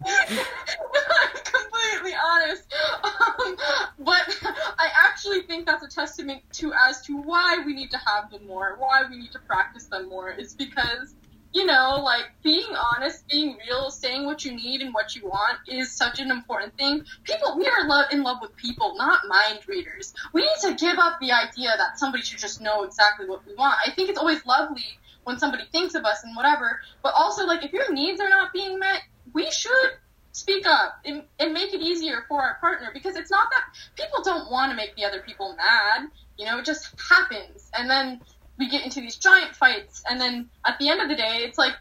completely 1.45 2.15
honest, 2.25 2.73
um, 3.03 3.57
but 3.99 4.39
I 4.79 4.89
actually 5.05 5.41
think 5.43 5.67
that's 5.67 5.85
a 5.85 5.89
testament 5.89 6.43
to 6.53 6.73
as 6.89 7.01
to 7.03 7.17
why 7.17 7.63
we 7.65 7.75
need 7.75 7.91
to 7.91 7.99
have 7.99 8.31
them 8.31 8.47
more, 8.47 8.77
why 8.79 9.03
we 9.09 9.17
need 9.17 9.33
to 9.33 9.41
practice 9.41 9.87
them 9.87 10.09
more, 10.09 10.31
is 10.31 10.55
because 10.55 11.15
you 11.53 11.67
know, 11.67 12.01
like 12.03 12.31
being 12.43 12.69
honest, 12.95 13.29
being 13.29 13.57
real, 13.67 13.91
saying 13.91 14.25
what 14.25 14.45
you 14.45 14.55
need 14.55 14.81
and 14.81 14.95
what 14.95 15.15
you 15.15 15.27
want 15.27 15.59
is 15.69 15.93
such 15.93 16.19
an 16.19 16.31
important 16.31 16.77
thing. 16.79 17.05
People, 17.25 17.57
we 17.59 17.67
are 17.67 17.87
love 17.87 18.07
in 18.11 18.23
love 18.23 18.39
with 18.41 18.57
people, 18.57 18.95
not 18.97 19.21
mind 19.29 19.61
readers. 19.69 20.15
We 20.33 20.43
need 20.43 20.61
to 20.63 20.75
give 20.75 20.99
up 20.99 21.19
the 21.21 21.33
idea 21.33 21.75
that 21.77 21.99
somebody 21.99 22.23
should 22.23 22.39
just 22.39 22.61
know 22.61 22.85
exactly 22.85 23.29
what 23.29 23.47
we 23.47 23.55
want. 23.55 23.77
I 23.87 23.91
think 23.91 24.09
it's 24.09 24.19
always 24.19 24.45
lovely 24.47 24.99
when 25.25 25.39
somebody 25.39 25.65
thinks 25.73 25.95
of 25.95 26.05
us 26.05 26.25
and 26.25 26.35
whatever, 26.35 26.81
but 27.03 27.15
also 27.15 27.47
like 27.47 27.65
if 27.65 27.73
your 27.73 27.93
needs 27.93 28.21
are 28.21 28.31
not 28.31 28.53
being 28.53 28.79
met, 28.79 29.03
we 29.35 29.51
should 29.51 29.93
speak 30.33 30.67
up 30.67 30.99
and, 31.05 31.23
and 31.39 31.53
make 31.53 31.75
it 31.75 31.81
easier 31.81 32.25
for 32.29 32.41
our 32.41 32.57
partner 32.61 32.91
because 32.93 33.17
it's 33.17 33.31
not 33.31 33.51
that 33.51 33.65
people 33.97 34.23
don't 34.25 34.51
want 34.51 34.71
to 34.71 34.77
make 34.77 34.97
the 34.97 35.05
other 35.05 35.21
people 35.21 35.55
mad. 35.57 36.09
You 36.39 36.47
know, 36.47 36.59
it 36.59 36.65
just 36.65 36.89
happens. 37.09 37.71
And 37.77 37.89
then 37.89 38.21
we 38.63 38.69
get 38.69 38.85
into 38.85 39.01
these 39.01 39.17
giant 39.17 39.57
fights, 39.57 40.05
and 40.09 40.21
then 40.21 40.49
at 40.65 40.79
the 40.79 40.89
end 40.89 41.01
of 41.01 41.09
the 41.09 41.17
day, 41.17 41.39
it's 41.39 41.59
like, 41.59 41.75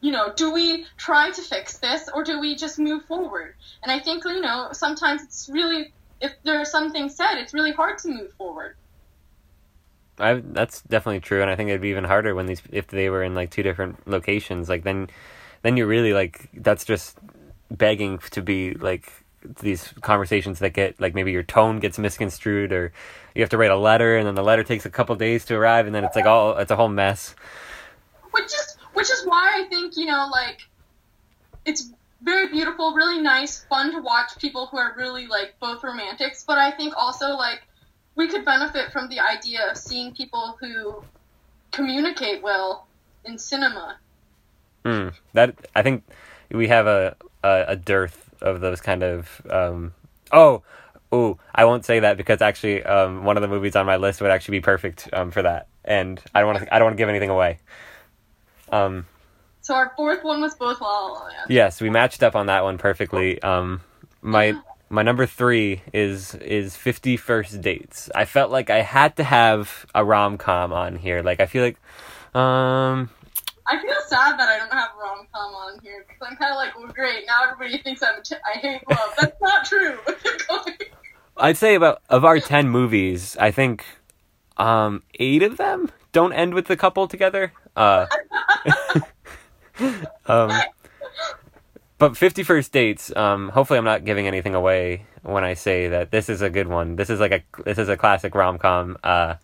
you 0.00 0.10
know, 0.10 0.32
do 0.34 0.52
we 0.52 0.84
try 0.96 1.30
to 1.30 1.40
fix 1.40 1.78
this 1.78 2.08
or 2.12 2.24
do 2.24 2.40
we 2.40 2.56
just 2.56 2.78
move 2.78 3.04
forward? 3.04 3.54
And 3.82 3.92
I 3.92 4.00
think, 4.00 4.24
you 4.24 4.40
know, 4.40 4.68
sometimes 4.72 5.22
it's 5.22 5.48
really, 5.48 5.92
if 6.20 6.32
there 6.42 6.60
are 6.60 6.64
some 6.64 6.90
things 6.90 7.14
said, 7.14 7.36
it's 7.36 7.54
really 7.54 7.70
hard 7.70 7.98
to 7.98 8.08
move 8.08 8.32
forward. 8.32 8.76
I 10.18 10.34
that's 10.34 10.82
definitely 10.82 11.20
true, 11.20 11.42
and 11.42 11.50
I 11.50 11.56
think 11.56 11.70
it'd 11.70 11.80
be 11.80 11.88
even 11.88 12.04
harder 12.04 12.34
when 12.34 12.46
these 12.46 12.62
if 12.70 12.86
they 12.86 13.10
were 13.10 13.24
in 13.24 13.34
like 13.34 13.50
two 13.50 13.64
different 13.64 14.06
locations. 14.06 14.68
Like 14.68 14.84
then, 14.84 15.08
then 15.62 15.76
you're 15.76 15.88
really 15.88 16.12
like 16.12 16.48
that's 16.54 16.84
just 16.84 17.18
begging 17.70 18.18
to 18.30 18.40
be 18.40 18.74
like 18.74 19.10
these 19.60 19.92
conversations 20.02 20.60
that 20.60 20.72
get 20.72 21.00
like 21.00 21.14
maybe 21.14 21.32
your 21.32 21.42
tone 21.42 21.80
gets 21.80 21.98
misconstrued 21.98 22.72
or 22.72 22.92
you 23.34 23.42
have 23.42 23.50
to 23.50 23.58
write 23.58 23.70
a 23.70 23.76
letter 23.76 24.16
and 24.16 24.26
then 24.26 24.34
the 24.34 24.42
letter 24.42 24.62
takes 24.62 24.86
a 24.86 24.90
couple 24.90 25.14
days 25.16 25.44
to 25.44 25.54
arrive 25.54 25.86
and 25.86 25.94
then 25.94 26.04
it's 26.04 26.16
like 26.16 26.26
all 26.26 26.56
it's 26.58 26.70
a 26.70 26.76
whole 26.76 26.88
mess 26.88 27.34
which 28.30 28.46
is 28.46 28.76
which 28.94 29.10
is 29.10 29.22
why 29.24 29.52
I 29.54 29.68
think 29.68 29.96
you 29.96 30.06
know 30.06 30.28
like 30.32 30.60
it's 31.64 31.90
very 32.24 32.48
beautiful, 32.48 32.94
really 32.94 33.20
nice, 33.20 33.64
fun 33.64 33.92
to 33.92 34.00
watch 34.00 34.38
people 34.38 34.66
who 34.66 34.78
are 34.78 34.94
really 34.96 35.26
like 35.26 35.54
both 35.60 35.84
romantics, 35.84 36.42
but 36.42 36.58
I 36.58 36.70
think 36.70 36.94
also 36.96 37.36
like 37.36 37.62
we 38.16 38.28
could 38.28 38.44
benefit 38.44 38.92
from 38.92 39.08
the 39.08 39.20
idea 39.20 39.70
of 39.70 39.76
seeing 39.76 40.14
people 40.14 40.56
who 40.58 41.04
communicate 41.70 42.42
well 42.42 42.86
in 43.24 43.38
cinema. 43.38 43.98
Hmm. 44.84 45.08
That 45.34 45.54
I 45.76 45.82
think 45.82 46.04
we 46.50 46.68
have 46.68 46.86
a, 46.86 47.14
a 47.42 47.64
a 47.68 47.76
dearth 47.76 48.30
of 48.40 48.60
those 48.60 48.80
kind 48.80 49.02
of 49.02 49.42
um 49.50 49.94
oh 50.32 50.62
oh 51.14 51.38
I 51.54 51.64
won't 51.64 51.84
say 51.84 52.00
that 52.00 52.16
because 52.16 52.40
actually 52.42 52.82
um 52.82 53.24
one 53.24 53.36
of 53.36 53.42
the 53.42 53.48
movies 53.48 53.76
on 53.76 53.86
my 53.86 53.96
list 53.96 54.20
would 54.20 54.30
actually 54.30 54.58
be 54.58 54.62
perfect 54.62 55.08
um 55.12 55.30
for 55.30 55.42
that 55.42 55.68
and 55.84 56.20
I 56.34 56.40
don't 56.40 56.52
want 56.52 56.64
to 56.64 56.74
I 56.74 56.78
don't 56.78 56.86
want 56.86 56.96
to 56.96 57.00
give 57.00 57.08
anything 57.08 57.30
away. 57.30 57.58
Um 58.70 59.06
So 59.60 59.74
our 59.74 59.92
fourth 59.96 60.24
one 60.24 60.40
was 60.40 60.54
both 60.54 60.80
La 60.80 60.88
La 61.06 61.24
Land. 61.24 61.46
yes, 61.48 61.80
we 61.80 61.90
matched 61.90 62.22
up 62.22 62.34
on 62.34 62.46
that 62.46 62.64
one 62.64 62.78
perfectly. 62.78 63.40
Um 63.42 63.80
my 64.22 64.54
my 64.90 65.02
number 65.02 65.26
3 65.26 65.82
is 65.92 66.34
is 66.36 66.76
50 66.76 67.16
first 67.16 67.60
dates. 67.60 68.10
I 68.14 68.24
felt 68.24 68.50
like 68.50 68.70
I 68.70 68.82
had 68.82 69.16
to 69.16 69.24
have 69.24 69.86
a 69.94 70.04
rom-com 70.04 70.72
on 70.72 70.96
here. 70.96 71.22
Like 71.22 71.40
I 71.40 71.46
feel 71.46 71.62
like 71.64 71.78
um 72.34 73.10
I 73.66 73.80
feel 73.80 73.96
sad 74.08 74.38
that 74.38 74.48
I 74.48 74.58
don't 74.58 74.72
have 74.72 74.90
rom 75.00 75.26
com 75.32 75.54
on 75.54 75.78
here 75.82 76.04
because 76.06 76.20
I'm 76.30 76.36
kind 76.36 76.52
of 76.52 76.56
like, 76.56 76.76
well, 76.76 76.92
great. 76.92 77.24
Now 77.26 77.50
everybody 77.50 77.82
thinks 77.82 78.02
I'm 78.02 78.22
ch- 78.22 78.40
I 78.44 78.58
hate 78.58 78.82
love. 78.90 79.14
That's 79.18 79.40
not 79.40 79.64
true. 79.64 79.98
I'd 81.36 81.56
say 81.56 81.74
about 81.74 82.02
of 82.08 82.24
our 82.24 82.40
ten 82.40 82.68
movies, 82.68 83.36
I 83.38 83.50
think 83.50 83.84
um 84.56 85.02
eight 85.18 85.42
of 85.42 85.56
them 85.56 85.90
don't 86.12 86.32
end 86.32 86.54
with 86.54 86.66
the 86.66 86.76
couple 86.76 87.08
together. 87.08 87.52
Uh, 87.76 88.06
um, 90.26 90.50
but 91.98 92.16
Fifty 92.16 92.42
First 92.42 92.72
Dates. 92.72 93.14
Um, 93.14 93.50
hopefully, 93.50 93.78
I'm 93.78 93.84
not 93.84 94.04
giving 94.04 94.26
anything 94.26 94.54
away 94.54 95.06
when 95.22 95.44
I 95.44 95.54
say 95.54 95.88
that 95.88 96.10
this 96.10 96.28
is 96.28 96.40
a 96.40 96.48
good 96.48 96.68
one. 96.68 96.96
This 96.96 97.10
is 97.10 97.20
like 97.20 97.32
a 97.32 97.62
this 97.64 97.78
is 97.78 97.88
a 97.88 97.96
classic 97.96 98.34
rom 98.34 98.58
com. 98.58 98.96
Uh, 99.02 99.34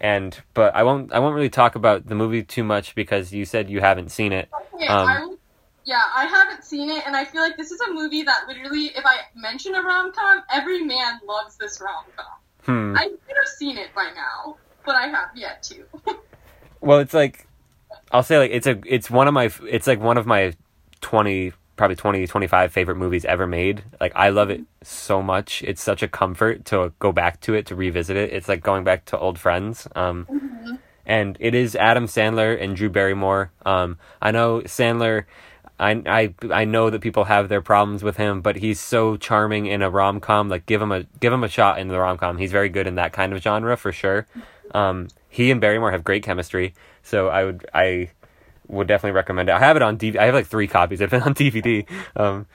and 0.00 0.36
but 0.54 0.74
I 0.74 0.82
won't 0.82 1.12
I 1.12 1.18
won't 1.20 1.34
really 1.34 1.50
talk 1.50 1.74
about 1.74 2.06
the 2.06 2.14
movie 2.14 2.42
too 2.42 2.64
much 2.64 2.94
because 2.94 3.32
you 3.32 3.44
said 3.44 3.70
you 3.70 3.80
haven't 3.80 4.10
seen 4.10 4.32
it. 4.32 4.48
Um, 4.88 5.35
yeah, 5.86 6.02
I 6.14 6.26
haven't 6.26 6.64
seen 6.64 6.90
it, 6.90 7.06
and 7.06 7.16
I 7.16 7.24
feel 7.24 7.40
like 7.40 7.56
this 7.56 7.70
is 7.70 7.80
a 7.80 7.90
movie 7.90 8.22
that 8.24 8.46
literally, 8.46 8.86
if 8.88 9.06
I 9.06 9.20
mention 9.34 9.74
a 9.74 9.82
rom 9.82 10.12
com, 10.12 10.42
every 10.52 10.84
man 10.84 11.20
loves 11.26 11.56
this 11.56 11.80
rom 11.80 12.04
com. 12.14 12.26
Hmm. 12.64 12.96
I 12.96 13.04
could 13.08 13.36
have 13.36 13.48
seen 13.56 13.78
it 13.78 13.94
by 13.94 14.10
now, 14.14 14.56
but 14.84 14.96
I 14.96 15.06
have 15.06 15.30
yet 15.34 15.62
to. 15.64 15.84
Well, 16.80 17.00
it's 17.00 17.14
like 17.14 17.46
I'll 18.12 18.22
say 18.22 18.38
like 18.38 18.50
it's 18.52 18.66
a 18.66 18.80
it's 18.86 19.10
one 19.10 19.26
of 19.28 19.34
my 19.34 19.50
it's 19.68 19.86
like 19.86 20.00
one 20.00 20.18
of 20.18 20.26
my 20.26 20.52
20 21.00 21.52
probably 21.76 21.96
20 21.96 22.26
25 22.26 22.72
favorite 22.72 22.96
movies 22.96 23.24
ever 23.24 23.46
made. 23.46 23.82
Like 24.00 24.12
I 24.14 24.28
love 24.28 24.50
it 24.50 24.62
so 24.82 25.22
much. 25.22 25.62
It's 25.62 25.82
such 25.82 26.02
a 26.02 26.08
comfort 26.08 26.64
to 26.66 26.92
go 26.98 27.12
back 27.12 27.40
to 27.42 27.54
it 27.54 27.66
to 27.66 27.74
revisit 27.74 28.16
it. 28.16 28.32
It's 28.32 28.48
like 28.48 28.62
going 28.62 28.84
back 28.84 29.04
to 29.06 29.18
old 29.18 29.38
friends. 29.38 29.88
Um 29.96 30.78
and 31.04 31.36
it 31.40 31.54
is 31.54 31.74
Adam 31.76 32.06
Sandler 32.06 32.60
and 32.60 32.76
Drew 32.76 32.88
Barrymore. 32.88 33.50
Um 33.64 33.98
I 34.22 34.30
know 34.30 34.60
Sandler 34.60 35.24
I, 35.78 35.90
I 36.06 36.34
I 36.50 36.64
know 36.64 36.88
that 36.90 37.00
people 37.02 37.24
have 37.24 37.48
their 37.48 37.60
problems 37.60 38.02
with 38.02 38.16
him, 38.16 38.40
but 38.40 38.56
he's 38.56 38.80
so 38.80 39.16
charming 39.16 39.66
in 39.66 39.82
a 39.82 39.90
rom 39.90 40.20
com. 40.20 40.48
Like 40.48 40.64
give 40.66 40.80
him 40.80 40.90
a 40.92 41.02
give 41.20 41.32
him 41.32 41.44
a 41.44 41.48
shot 41.48 41.78
in 41.78 41.88
the 41.88 41.98
rom 41.98 42.16
com. 42.16 42.38
He's 42.38 42.52
very 42.52 42.68
good 42.70 42.86
in 42.86 42.94
that 42.94 43.12
kind 43.12 43.32
of 43.32 43.42
genre 43.42 43.76
for 43.76 43.92
sure. 43.92 44.26
Um, 44.74 45.08
he 45.28 45.50
and 45.50 45.60
Barrymore 45.60 45.90
have 45.92 46.02
great 46.02 46.22
chemistry, 46.22 46.74
so 47.02 47.28
I 47.28 47.44
would 47.44 47.66
I 47.74 48.10
would 48.68 48.88
definitely 48.88 49.14
recommend 49.14 49.48
it. 49.48 49.52
I 49.52 49.58
have 49.58 49.76
it 49.76 49.82
on 49.82 49.98
DVD. 49.98 50.16
I 50.18 50.24
have 50.26 50.34
like 50.34 50.46
three 50.46 50.66
copies 50.66 51.00
of 51.00 51.12
it 51.12 51.22
on 51.22 51.34
DVD. 51.34 51.86
Um, 52.16 52.46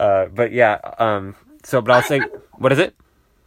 uh, 0.00 0.26
but 0.26 0.50
yeah. 0.52 0.78
Um, 0.98 1.34
so 1.64 1.80
but 1.82 1.92
I'll 1.92 2.02
say 2.02 2.20
what 2.52 2.72
is 2.72 2.78
it? 2.78 2.94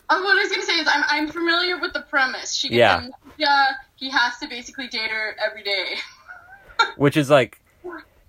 Um, 0.09 0.24
what 0.24 0.38
I 0.38 0.41
was 0.43 0.51
gonna 0.51 0.63
say 0.63 0.78
is 0.80 0.88
I'm 0.88 1.03
I'm 1.09 1.28
familiar 1.28 1.80
with 1.80 1.93
the 1.93 2.01
premise. 2.01 2.53
She 2.53 2.70
gets 2.70 2.78
Yeah. 2.78 2.97
amnesia. 2.97 3.78
He 3.95 4.09
has 4.11 4.38
to 4.39 4.47
basically 4.47 4.88
date 4.88 5.09
her 5.09 5.36
every 5.43 5.63
day. 5.63 5.95
which 6.97 7.18
is 7.18 7.30
like 7.32 7.59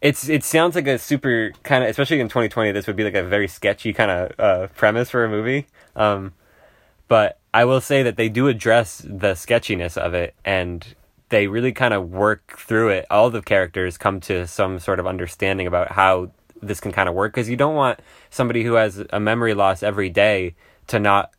it's 0.01 0.29
it 0.29 0.45
sounds 0.45 0.75
like 0.75 0.87
a 0.87 0.99
super 0.99 1.53
kind 1.63 1.83
of 1.85 1.91
especially 1.91 2.21
in 2.21 2.29
2020 2.29 2.73
this 2.73 2.87
would 2.87 2.97
be 2.97 3.05
like 3.05 3.15
a 3.15 3.25
very 3.25 3.49
sketchy 3.49 3.93
kind 3.93 4.11
of 4.11 4.33
uh, 4.39 4.67
premise 4.69 5.11
for 5.11 5.25
a 5.25 5.29
movie. 5.29 5.67
Um, 5.97 6.33
but 7.09 7.39
i 7.55 7.65
will 7.65 7.81
say 7.81 8.03
that 8.03 8.17
they 8.17 8.29
do 8.29 8.49
address 8.49 9.03
the 9.09 9.35
sketchiness 9.35 9.97
of 9.97 10.13
it 10.15 10.35
and 10.45 10.95
they 11.31 11.47
really 11.47 11.73
kind 11.73 11.93
of 11.95 12.11
work 12.11 12.59
through 12.59 12.89
it. 12.89 13.07
All 13.11 13.31
the 13.31 13.43
characters 13.43 13.99
come 13.99 14.21
to 14.21 14.47
some 14.47 14.79
sort 14.79 14.99
of 14.99 15.07
understanding 15.07 15.67
about 15.67 15.93
how 15.93 16.31
this 16.63 16.81
can 16.81 16.93
kind 16.93 17.09
of 17.09 17.15
work 17.15 17.33
because 17.33 17.49
you 17.49 17.57
don't 17.57 17.75
want 17.75 18.01
somebody 18.31 18.65
who 18.65 18.75
has 18.75 19.05
a 19.11 19.21
memory 19.21 19.55
loss 19.55 19.83
every 19.83 20.11
day 20.11 20.55
to 20.87 20.99
not 20.99 21.31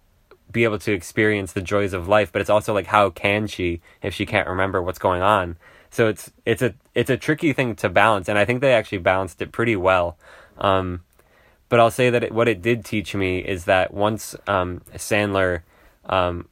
be 0.51 0.63
able 0.63 0.79
to 0.79 0.91
experience 0.91 1.53
the 1.53 1.61
joys 1.61 1.93
of 1.93 2.07
life 2.07 2.31
but 2.31 2.41
it's 2.41 2.49
also 2.49 2.73
like 2.73 2.87
how 2.87 3.09
can 3.09 3.45
she 3.45 3.81
if 4.01 4.13
she 4.13 4.25
can't 4.25 4.47
remember 4.47 4.81
what's 4.81 4.99
going 4.99 5.21
on? 5.21 5.57
So 5.91 6.07
it's 6.07 6.31
it's 6.45 6.61
a 6.61 6.73
it's 6.99 7.09
a 7.09 7.17
tricky 7.17 7.53
thing 7.53 7.75
to 7.75 7.89
balance 7.89 8.27
and 8.29 8.37
i 8.37 8.45
think 8.45 8.61
they 8.61 8.73
actually 8.73 8.97
balanced 8.97 9.41
it 9.41 9.51
pretty 9.51 9.75
well. 9.75 10.17
Um, 10.57 11.01
but 11.69 11.79
i'll 11.79 11.91
say 11.91 12.09
that 12.09 12.23
it, 12.23 12.31
what 12.31 12.47
it 12.47 12.61
did 12.61 12.83
teach 12.83 13.15
me 13.15 13.39
is 13.39 13.65
that 13.65 13.93
once 13.93 14.35
um, 14.47 14.81
sandler 14.95 15.61
um, 16.05 16.47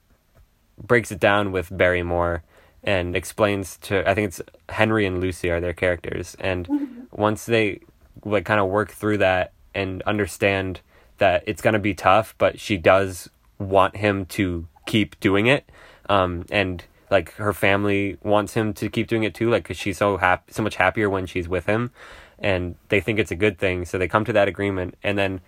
breaks 0.81 1.11
it 1.11 1.19
down 1.19 1.51
with 1.51 1.75
barrymore 1.75 2.43
and 2.83 3.15
explains 3.15 3.77
to 3.77 4.09
I 4.09 4.13
think 4.13 4.29
it's 4.29 4.41
Henry 4.69 5.05
and 5.05 5.19
Lucy 5.19 5.49
are 5.49 5.59
their 5.59 5.73
characters, 5.73 6.35
and 6.39 7.07
once 7.11 7.45
they 7.45 7.81
like 8.23 8.45
kind 8.45 8.59
of 8.59 8.67
work 8.67 8.91
through 8.91 9.17
that 9.19 9.51
and 9.75 10.01
understand 10.03 10.79
that 11.17 11.43
it's 11.45 11.61
gonna 11.61 11.79
be 11.79 11.93
tough, 11.93 12.33
but 12.37 12.59
she 12.59 12.77
does 12.77 13.29
want 13.59 13.97
him 13.97 14.25
to 14.27 14.67
keep 14.85 15.19
doing 15.19 15.47
it, 15.47 15.69
um, 16.07 16.45
and 16.49 16.85
like 17.09 17.33
her 17.33 17.53
family 17.53 18.17
wants 18.23 18.53
him 18.53 18.73
to 18.73 18.89
keep 18.89 19.07
doing 19.07 19.23
it 19.23 19.33
too, 19.33 19.49
like 19.49 19.63
because 19.63 19.77
she's 19.77 19.97
so 19.97 20.17
happy, 20.17 20.51
so 20.51 20.61
much 20.61 20.75
happier 20.75 21.09
when 21.09 21.25
she's 21.25 21.47
with 21.47 21.65
him, 21.65 21.91
and 22.39 22.75
they 22.89 22.99
think 22.99 23.19
it's 23.19 23.31
a 23.31 23.35
good 23.35 23.57
thing, 23.57 23.85
so 23.85 23.97
they 23.97 24.07
come 24.07 24.25
to 24.25 24.33
that 24.33 24.47
agreement, 24.47 24.95
and 25.03 25.17
then 25.17 25.41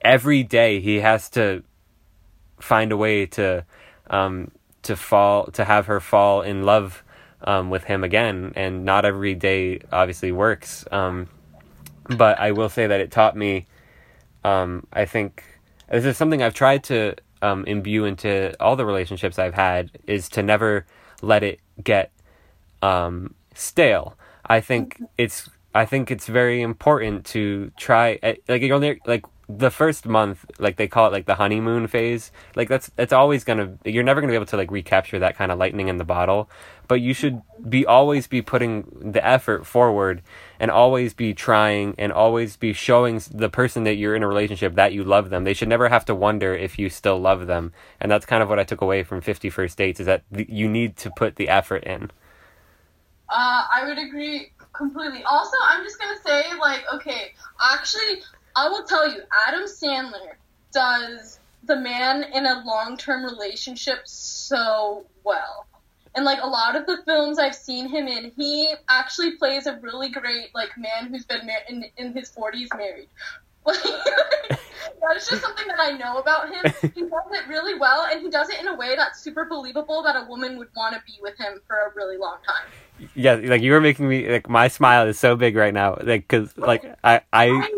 every 0.00 0.42
day 0.42 0.80
he 0.80 1.00
has 1.00 1.30
to 1.30 1.62
find 2.60 2.92
a 2.92 2.96
way 2.96 3.26
to 3.26 3.64
um, 4.10 4.50
to 4.82 4.96
fall 4.96 5.46
to 5.46 5.64
have 5.64 5.86
her 5.86 6.00
fall 6.00 6.42
in 6.42 6.64
love 6.64 7.02
um, 7.44 7.70
with 7.70 7.84
him 7.84 8.04
again, 8.04 8.52
and 8.56 8.84
not 8.84 9.04
every 9.04 9.34
day 9.34 9.80
obviously 9.92 10.32
works. 10.32 10.84
Um, 10.90 11.28
but 12.16 12.38
I 12.38 12.52
will 12.52 12.68
say 12.68 12.86
that 12.86 13.00
it 13.00 13.10
taught 13.10 13.36
me. 13.36 13.66
Um, 14.44 14.86
I 14.92 15.04
think 15.04 15.44
this 15.88 16.04
is 16.04 16.16
something 16.16 16.42
I've 16.42 16.54
tried 16.54 16.82
to 16.84 17.14
um, 17.42 17.64
imbue 17.66 18.04
into 18.04 18.54
all 18.60 18.76
the 18.76 18.86
relationships 18.86 19.38
I've 19.38 19.54
had 19.54 19.90
is 20.06 20.28
to 20.30 20.42
never 20.42 20.86
let 21.20 21.42
it 21.42 21.60
get 21.82 22.10
um, 22.80 23.34
stale. 23.54 24.16
I 24.46 24.60
think 24.60 25.00
it's 25.18 25.50
I 25.74 25.86
think 25.86 26.10
it's 26.10 26.26
very 26.26 26.62
important 26.62 27.24
to 27.26 27.72
try 27.76 28.18
eh, 28.22 28.34
like 28.48 28.62
you're 28.62 28.74
only 28.74 29.00
like 29.06 29.24
the 29.48 29.70
first 29.70 30.06
month 30.06 30.44
like 30.58 30.76
they 30.76 30.86
call 30.88 31.06
it 31.06 31.12
like 31.12 31.26
the 31.26 31.34
honeymoon 31.34 31.86
phase 31.86 32.30
like 32.54 32.68
that's 32.68 32.90
it's 32.96 33.12
always 33.12 33.44
gonna 33.44 33.76
you're 33.84 34.02
never 34.02 34.20
gonna 34.20 34.30
be 34.30 34.36
able 34.36 34.46
to 34.46 34.56
like 34.56 34.70
recapture 34.70 35.18
that 35.18 35.36
kind 35.36 35.52
of 35.52 35.58
lightning 35.58 35.88
in 35.88 35.98
the 35.98 36.04
bottle 36.04 36.48
but 36.88 37.00
you 37.00 37.12
should 37.12 37.42
be 37.68 37.84
always 37.84 38.26
be 38.26 38.40
putting 38.40 38.86
the 39.12 39.24
effort 39.26 39.66
forward 39.66 40.22
and 40.62 40.70
always 40.70 41.12
be 41.12 41.34
trying 41.34 41.94
and 41.98 42.12
always 42.12 42.56
be 42.56 42.72
showing 42.72 43.20
the 43.32 43.50
person 43.50 43.84
that 43.84 43.96
you're 43.96 44.14
in 44.14 44.22
a 44.22 44.28
relationship 44.28 44.76
that 44.76 44.92
you 44.94 45.04
love 45.04 45.28
them 45.28 45.44
they 45.44 45.54
should 45.54 45.68
never 45.68 45.88
have 45.90 46.06
to 46.06 46.14
wonder 46.14 46.54
if 46.54 46.78
you 46.78 46.88
still 46.88 47.20
love 47.20 47.48
them 47.48 47.72
and 48.00 48.10
that's 48.10 48.24
kind 48.24 48.42
of 48.42 48.48
what 48.48 48.60
i 48.60 48.64
took 48.64 48.80
away 48.80 49.02
from 49.02 49.20
50 49.20 49.50
first 49.50 49.76
dates 49.76 50.00
is 50.00 50.06
that 50.06 50.22
th- 50.34 50.48
you 50.48 50.68
need 50.68 50.96
to 50.98 51.10
put 51.10 51.36
the 51.36 51.48
effort 51.48 51.84
in 51.84 52.10
Uh, 53.28 53.64
I 53.74 53.86
would 53.88 53.98
agree 53.98 54.52
completely. 54.72 55.22
Also, 55.24 55.56
I'm 55.64 55.82
just 55.84 55.98
gonna 55.98 56.20
say, 56.24 56.44
like, 56.60 56.84
okay, 56.94 57.32
actually, 57.72 58.22
I 58.56 58.68
will 58.68 58.84
tell 58.84 59.10
you, 59.10 59.22
Adam 59.48 59.64
Sandler 59.64 60.34
does 60.72 61.40
the 61.64 61.76
man 61.76 62.24
in 62.24 62.46
a 62.46 62.62
long-term 62.64 63.24
relationship 63.24 64.00
so 64.04 65.06
well. 65.24 65.66
And 66.14 66.24
like 66.24 66.40
a 66.42 66.46
lot 66.46 66.76
of 66.76 66.86
the 66.86 66.98
films 67.06 67.38
I've 67.38 67.54
seen 67.54 67.88
him 67.88 68.06
in, 68.06 68.32
he 68.36 68.72
actually 68.88 69.36
plays 69.36 69.66
a 69.66 69.78
really 69.80 70.10
great 70.10 70.54
like 70.54 70.70
man 70.76 71.08
who's 71.08 71.24
been 71.24 71.46
mar- 71.46 71.64
in 71.68 71.84
in 71.96 72.12
his 72.12 72.30
40s 72.30 72.68
married. 72.76 73.08
Like, 73.64 75.14
that's 75.14 75.30
just 75.30 75.42
something 75.42 75.66
that 75.68 75.78
I 75.80 75.92
know 75.96 76.18
about 76.18 76.48
him. 76.52 76.90
He 76.94 77.02
does 77.02 77.10
it 77.32 77.48
really 77.48 77.78
well, 77.78 78.06
and 78.10 78.20
he 78.20 78.28
does 78.28 78.48
it 78.50 78.60
in 78.60 78.66
a 78.68 78.74
way 78.74 78.94
that's 78.96 79.20
super 79.20 79.44
believable 79.44 80.02
that 80.02 80.16
a 80.16 80.26
woman 80.28 80.58
would 80.58 80.68
want 80.76 80.94
to 80.94 81.02
be 81.06 81.14
with 81.22 81.38
him 81.38 81.60
for 81.66 81.76
a 81.76 81.94
really 81.94 82.16
long 82.16 82.38
time. 82.46 83.08
yeah 83.14 83.34
like 83.34 83.62
you 83.62 83.72
were 83.72 83.80
making 83.80 84.08
me 84.08 84.28
like 84.28 84.48
my 84.48 84.68
smile 84.68 85.06
is 85.06 85.18
so 85.18 85.34
big 85.36 85.56
right 85.56 85.74
now 85.74 85.96
like 86.02 86.26
because 86.28 86.56
like 86.58 86.84
i 87.04 87.20
i 87.32 87.68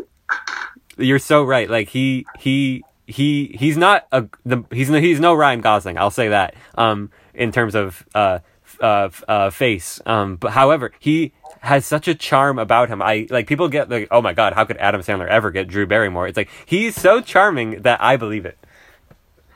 you're 0.99 1.19
so 1.19 1.43
right 1.45 1.71
like 1.71 1.89
he 1.89 2.27
he 2.39 2.83
he 3.07 3.55
he's 3.59 3.77
not 3.77 4.07
a 4.13 4.27
the 4.45 4.63
he's 4.71 4.91
no 4.91 5.01
he's 5.01 5.21
no 5.21 5.35
ryan 5.35 5.61
gosling 5.61 5.97
i'll 5.99 6.11
say 6.11 6.29
that 6.29 6.55
um 6.77 7.11
in 7.35 7.53
terms 7.53 7.75
of 7.75 8.05
uh 8.15 8.39
uh, 8.81 9.09
uh 9.29 9.51
face 9.51 10.01
um 10.07 10.37
but 10.37 10.53
however 10.53 10.91
he 10.99 11.33
has 11.61 11.87
such 11.87 12.09
a 12.09 12.15
charm 12.15 12.59
about 12.59 12.89
him 12.89 13.01
i 13.03 13.27
like 13.31 13.47
people 13.47 13.69
get 13.69 13.89
like 13.89 14.09
oh 14.11 14.21
my 14.21 14.33
god 14.33 14.53
how 14.55 14.65
could 14.65 14.77
adam 14.79 15.01
sandler 15.01 15.29
ever 15.29 15.51
get 15.51 15.69
drew 15.69 15.87
barrymore 15.87 16.27
it's 16.27 16.37
like 16.37 16.51
he's 16.67 16.95
so 16.95 17.21
charming 17.21 17.83
that 17.83 18.01
i 18.03 18.17
believe 18.17 18.45
it 18.47 18.59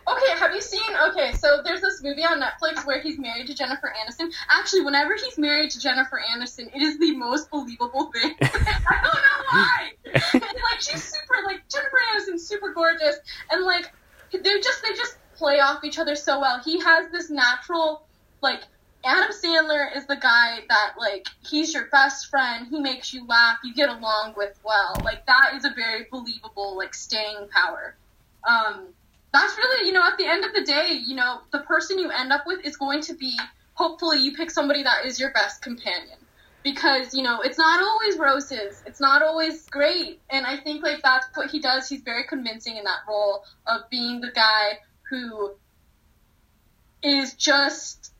Okay, 0.08 0.38
have 0.38 0.54
you 0.54 0.60
seen? 0.62 0.80
Okay, 1.10 1.32
so 1.34 1.60
there's 1.62 1.82
this 1.82 2.02
movie 2.02 2.22
on 2.22 2.40
Netflix 2.40 2.86
where 2.86 3.00
he's 3.00 3.18
married 3.18 3.46
to 3.48 3.54
Jennifer 3.54 3.92
Aniston. 3.92 4.30
Actually, 4.48 4.82
whenever 4.82 5.14
he's 5.16 5.36
married 5.36 5.70
to 5.72 5.80
Jennifer 5.80 6.20
Aniston, 6.32 6.74
it 6.74 6.80
is 6.80 6.98
the 6.98 7.14
most 7.16 7.50
believable 7.50 8.10
thing. 8.12 8.34
I 8.42 9.00
don't 9.02 9.14
know 9.14 9.44
why. 9.50 9.90
and, 10.32 10.42
like 10.42 10.80
she's 10.80 11.04
super, 11.04 11.34
like 11.44 11.62
Jennifer 11.68 11.98
Aniston's 12.14 12.46
super 12.46 12.72
gorgeous, 12.72 13.16
and 13.50 13.64
like 13.64 13.92
they're 14.32 14.60
just 14.60 14.82
they 14.82 14.94
just 14.94 15.18
play 15.38 15.60
off 15.60 15.84
each 15.84 15.98
other 15.98 16.16
so 16.16 16.40
well. 16.40 16.60
He 16.62 16.80
has 16.80 17.10
this 17.10 17.30
natural, 17.30 18.02
like 18.42 18.60
Adam 19.04 19.30
Sandler 19.30 19.96
is 19.96 20.06
the 20.06 20.16
guy 20.16 20.60
that 20.68 20.94
like 20.98 21.26
he's 21.48 21.72
your 21.72 21.86
best 21.86 22.26
friend. 22.26 22.66
He 22.68 22.80
makes 22.80 23.14
you 23.14 23.26
laugh. 23.26 23.58
You 23.64 23.72
get 23.72 23.88
along 23.88 24.34
with 24.36 24.58
well. 24.64 24.96
Like 25.04 25.24
that 25.26 25.52
is 25.54 25.64
a 25.64 25.70
very 25.70 26.06
believable 26.10 26.76
like 26.76 26.94
staying 26.94 27.48
power. 27.50 27.94
Um, 28.46 28.88
that's 29.32 29.56
really, 29.56 29.86
you 29.86 29.92
know, 29.92 30.02
at 30.02 30.16
the 30.18 30.26
end 30.26 30.44
of 30.44 30.52
the 30.54 30.62
day, 30.62 31.00
you 31.06 31.14
know, 31.14 31.40
the 31.52 31.60
person 31.60 31.98
you 31.98 32.10
end 32.10 32.32
up 32.32 32.44
with 32.46 32.64
is 32.64 32.76
going 32.76 33.02
to 33.02 33.14
be, 33.14 33.38
hopefully, 33.74 34.18
you 34.18 34.34
pick 34.34 34.50
somebody 34.50 34.82
that 34.82 35.04
is 35.04 35.20
your 35.20 35.32
best 35.32 35.62
companion. 35.62 36.18
Because, 36.64 37.14
you 37.14 37.22
know, 37.22 37.40
it's 37.42 37.58
not 37.58 37.80
always 37.80 38.18
roses. 38.18 38.82
It's 38.84 39.00
not 39.00 39.22
always 39.22 39.66
great. 39.66 40.20
And 40.30 40.46
I 40.46 40.56
think, 40.56 40.82
like, 40.82 41.02
that's 41.02 41.26
what 41.34 41.50
he 41.50 41.60
does. 41.60 41.88
He's 41.88 42.00
very 42.00 42.24
convincing 42.24 42.76
in 42.76 42.84
that 42.84 43.00
role 43.08 43.44
of 43.66 43.88
being 43.90 44.20
the 44.20 44.32
guy 44.32 44.78
who 45.10 45.52
is 47.02 47.34
just 47.34 48.12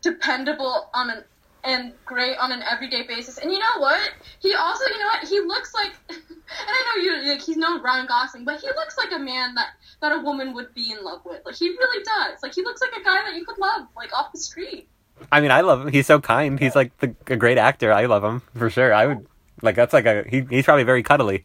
dependable 0.00 0.88
on 0.94 1.10
an 1.10 1.24
and 1.64 1.92
great 2.04 2.36
on 2.38 2.50
an 2.50 2.60
everyday 2.62 3.06
basis. 3.06 3.38
And 3.38 3.52
you 3.52 3.58
know 3.58 3.78
what? 3.78 4.12
He 4.40 4.52
also, 4.52 4.84
you 4.86 4.98
know 4.98 5.06
what? 5.06 5.28
He 5.28 5.38
looks 5.40 5.72
like, 5.74 5.92
and 6.08 6.18
I 6.58 6.84
know 6.96 7.02
you 7.02 7.30
like 7.30 7.40
he's 7.40 7.56
no 7.56 7.80
Ryan 7.80 8.06
Gosling, 8.06 8.44
but 8.44 8.60
he 8.60 8.66
looks 8.68 8.98
like 8.98 9.12
a 9.12 9.18
man 9.18 9.54
that 9.54 9.68
that 10.00 10.10
a 10.12 10.20
woman 10.20 10.54
would 10.54 10.74
be 10.74 10.90
in 10.90 11.04
love 11.04 11.20
with. 11.24 11.40
Like 11.46 11.54
he 11.54 11.68
really 11.68 12.02
does. 12.04 12.42
Like 12.42 12.54
he 12.54 12.62
looks 12.62 12.80
like 12.80 12.90
a 13.00 13.04
guy 13.04 13.22
that 13.24 13.36
you 13.36 13.44
could 13.44 13.58
love, 13.58 13.86
like 13.96 14.12
off 14.12 14.32
the 14.32 14.38
street. 14.38 14.88
i 15.30 15.40
mean 15.40 15.52
i 15.52 15.60
love 15.60 15.82
him 15.82 15.88
he's 15.92 16.06
so 16.06 16.18
kind 16.18 16.58
he's 16.58 16.74
like 16.74 16.90
the, 16.98 17.14
a 17.28 17.36
great 17.36 17.58
actor 17.58 17.92
i 17.92 18.06
love 18.06 18.24
him 18.24 18.42
for 18.56 18.68
sure 18.68 18.92
i 18.92 19.06
would 19.06 19.24
like 19.60 19.76
that's 19.76 19.92
like 19.92 20.06
a 20.06 20.24
he, 20.28 20.42
he's 20.50 20.64
probably 20.64 20.82
very 20.82 21.02
cuddly 21.02 21.44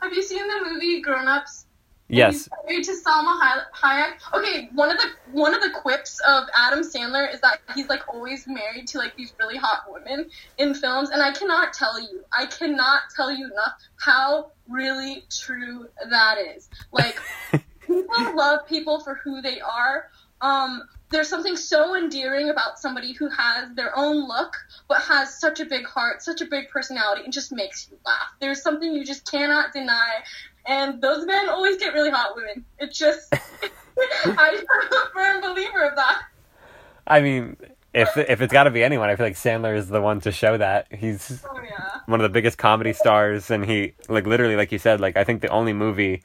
Have 0.00 0.14
you 0.14 0.22
seen 0.22 0.46
the 0.48 0.64
movie 0.70 1.02
Grown 1.02 1.28
Ups? 1.28 1.61
Yes 2.12 2.48
married 2.72 2.84
to 2.84 2.92
Salma 2.92 3.64
Hayek. 3.74 4.14
Okay, 4.34 4.68
one 4.74 4.90
of 4.90 4.98
the 4.98 5.10
one 5.32 5.54
of 5.54 5.60
the 5.60 5.70
quips 5.70 6.20
of 6.26 6.44
Adam 6.54 6.80
Sandler 6.80 7.32
is 7.32 7.40
that 7.40 7.60
he's 7.74 7.88
like 7.88 8.08
always 8.08 8.46
married 8.46 8.86
to 8.88 8.98
like 8.98 9.16
these 9.16 9.32
really 9.38 9.56
hot 9.56 9.84
women 9.88 10.30
in 10.58 10.74
films, 10.74 11.10
and 11.10 11.22
I 11.22 11.32
cannot 11.32 11.72
tell 11.72 12.00
you, 12.00 12.24
I 12.32 12.46
cannot 12.46 13.02
tell 13.14 13.30
you 13.30 13.46
enough 13.46 13.74
how 13.96 14.52
really 14.68 15.24
true 15.30 15.88
that 16.08 16.38
is. 16.38 16.68
Like 16.92 17.18
people 17.86 18.36
love 18.36 18.66
people 18.66 19.00
for 19.00 19.14
who 19.16 19.42
they 19.42 19.60
are. 19.60 20.08
Um, 20.40 20.82
there's 21.10 21.28
something 21.28 21.56
so 21.56 21.94
endearing 21.94 22.48
about 22.48 22.78
somebody 22.78 23.12
who 23.12 23.28
has 23.28 23.68
their 23.76 23.96
own 23.96 24.26
look, 24.26 24.56
but 24.88 25.02
has 25.02 25.38
such 25.38 25.60
a 25.60 25.66
big 25.66 25.86
heart, 25.86 26.22
such 26.22 26.40
a 26.40 26.46
big 26.46 26.70
personality, 26.70 27.22
and 27.24 27.32
just 27.32 27.52
makes 27.52 27.88
you 27.90 27.98
laugh. 28.04 28.32
There's 28.40 28.62
something 28.62 28.92
you 28.92 29.04
just 29.04 29.30
cannot 29.30 29.72
deny. 29.74 30.22
And 30.66 31.00
those 31.02 31.26
men 31.26 31.48
always 31.48 31.76
get 31.78 31.92
really 31.94 32.10
hot 32.10 32.36
women. 32.36 32.64
It's 32.78 32.98
just, 32.98 33.32
I'm 34.24 34.56
a 34.56 35.10
firm 35.12 35.40
believer 35.40 35.84
of 35.84 35.96
that. 35.96 36.22
I 37.06 37.20
mean, 37.20 37.56
if 37.92 38.16
if 38.16 38.40
it's 38.40 38.52
got 38.52 38.64
to 38.64 38.70
be 38.70 38.82
anyone, 38.82 39.10
I 39.10 39.16
feel 39.16 39.26
like 39.26 39.34
Sandler 39.34 39.76
is 39.76 39.88
the 39.88 40.00
one 40.00 40.20
to 40.20 40.32
show 40.32 40.56
that. 40.56 40.86
He's 40.92 41.44
Oh 41.48 41.60
yeah. 41.62 42.00
one 42.06 42.20
of 42.20 42.22
the 42.22 42.32
biggest 42.32 42.56
comedy 42.58 42.92
stars, 42.92 43.50
and 43.50 43.64
he 43.64 43.94
like 44.08 44.26
literally, 44.26 44.56
like 44.56 44.72
you 44.72 44.78
said, 44.78 45.00
like 45.00 45.16
I 45.16 45.24
think 45.24 45.42
the 45.42 45.48
only 45.48 45.72
movie 45.72 46.22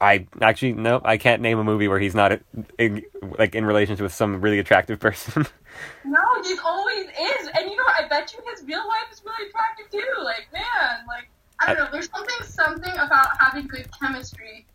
I 0.00 0.26
actually 0.42 0.72
no, 0.72 1.00
I 1.04 1.16
can't 1.16 1.40
name 1.40 1.58
a 1.58 1.64
movie 1.64 1.88
where 1.88 2.00
he's 2.00 2.14
not 2.14 2.40
in, 2.78 3.02
like 3.38 3.54
in 3.54 3.64
relationship 3.64 4.02
with 4.02 4.12
some 4.12 4.40
really 4.40 4.58
attractive 4.58 5.00
person. 5.00 5.46
No, 6.04 6.20
he 6.44 6.56
always 6.64 7.06
is. 7.06 7.48
And 7.58 7.68
you 7.68 7.76
know. 7.76 7.82
I 7.86 8.06
bet 8.08 8.32
you 8.32 8.38
his 8.48 8.64
real 8.64 8.86
life 8.86 9.10
is 9.12 9.20
really 9.24 9.48
attractive 9.48 9.90
too. 9.90 10.22
Like, 10.22 10.46
man, 10.52 11.04
like 11.08 11.28
I 11.64 11.74
don't 11.74 11.84
know. 11.84 11.88
There's 11.90 12.10
something 12.10 12.46
something 12.46 12.92
about 12.92 13.40
having 13.40 13.66
good 13.66 13.88
chemistry 13.98 14.66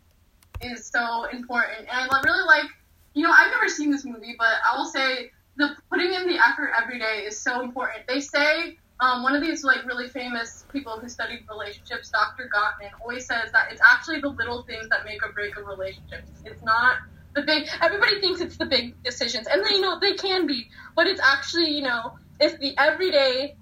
is 0.60 0.86
so 0.86 1.24
important. 1.24 1.88
And 1.90 2.10
I 2.10 2.20
really 2.22 2.46
like, 2.46 2.70
you 3.14 3.22
know, 3.22 3.30
I've 3.30 3.50
never 3.50 3.68
seen 3.68 3.90
this 3.90 4.04
movie, 4.04 4.34
but 4.36 4.54
I 4.70 4.76
will 4.76 4.86
say 4.86 5.30
the 5.56 5.76
putting 5.88 6.12
in 6.12 6.26
the 6.26 6.38
effort 6.38 6.70
every 6.80 6.98
day 6.98 7.24
is 7.26 7.40
so 7.40 7.62
important. 7.62 8.06
They 8.08 8.20
say 8.20 8.76
um, 9.00 9.22
one 9.22 9.34
of 9.34 9.40
these 9.40 9.62
like 9.62 9.86
really 9.86 10.08
famous 10.08 10.64
people 10.72 10.98
who 10.98 11.08
studied 11.08 11.44
relationships, 11.48 12.10
Dr. 12.10 12.50
Gottman, 12.54 12.90
always 13.00 13.26
says 13.26 13.52
that 13.52 13.68
it's 13.70 13.80
actually 13.80 14.20
the 14.20 14.28
little 14.28 14.62
things 14.62 14.88
that 14.88 15.04
make 15.04 15.24
or 15.24 15.32
break 15.32 15.56
a 15.56 15.62
relationship. 15.62 16.24
It's 16.44 16.62
not 16.62 16.96
the 17.34 17.42
big. 17.42 17.68
Everybody 17.80 18.20
thinks 18.20 18.40
it's 18.40 18.56
the 18.56 18.66
big 18.66 19.00
decisions, 19.02 19.46
and 19.46 19.64
they 19.64 19.76
you 19.76 19.80
know 19.80 19.98
they 20.00 20.14
can 20.14 20.46
be, 20.46 20.68
but 20.96 21.06
it's 21.06 21.20
actually 21.20 21.70
you 21.70 21.82
know 21.82 22.18
if 22.40 22.58
the 22.58 22.76
everyday 22.78 23.54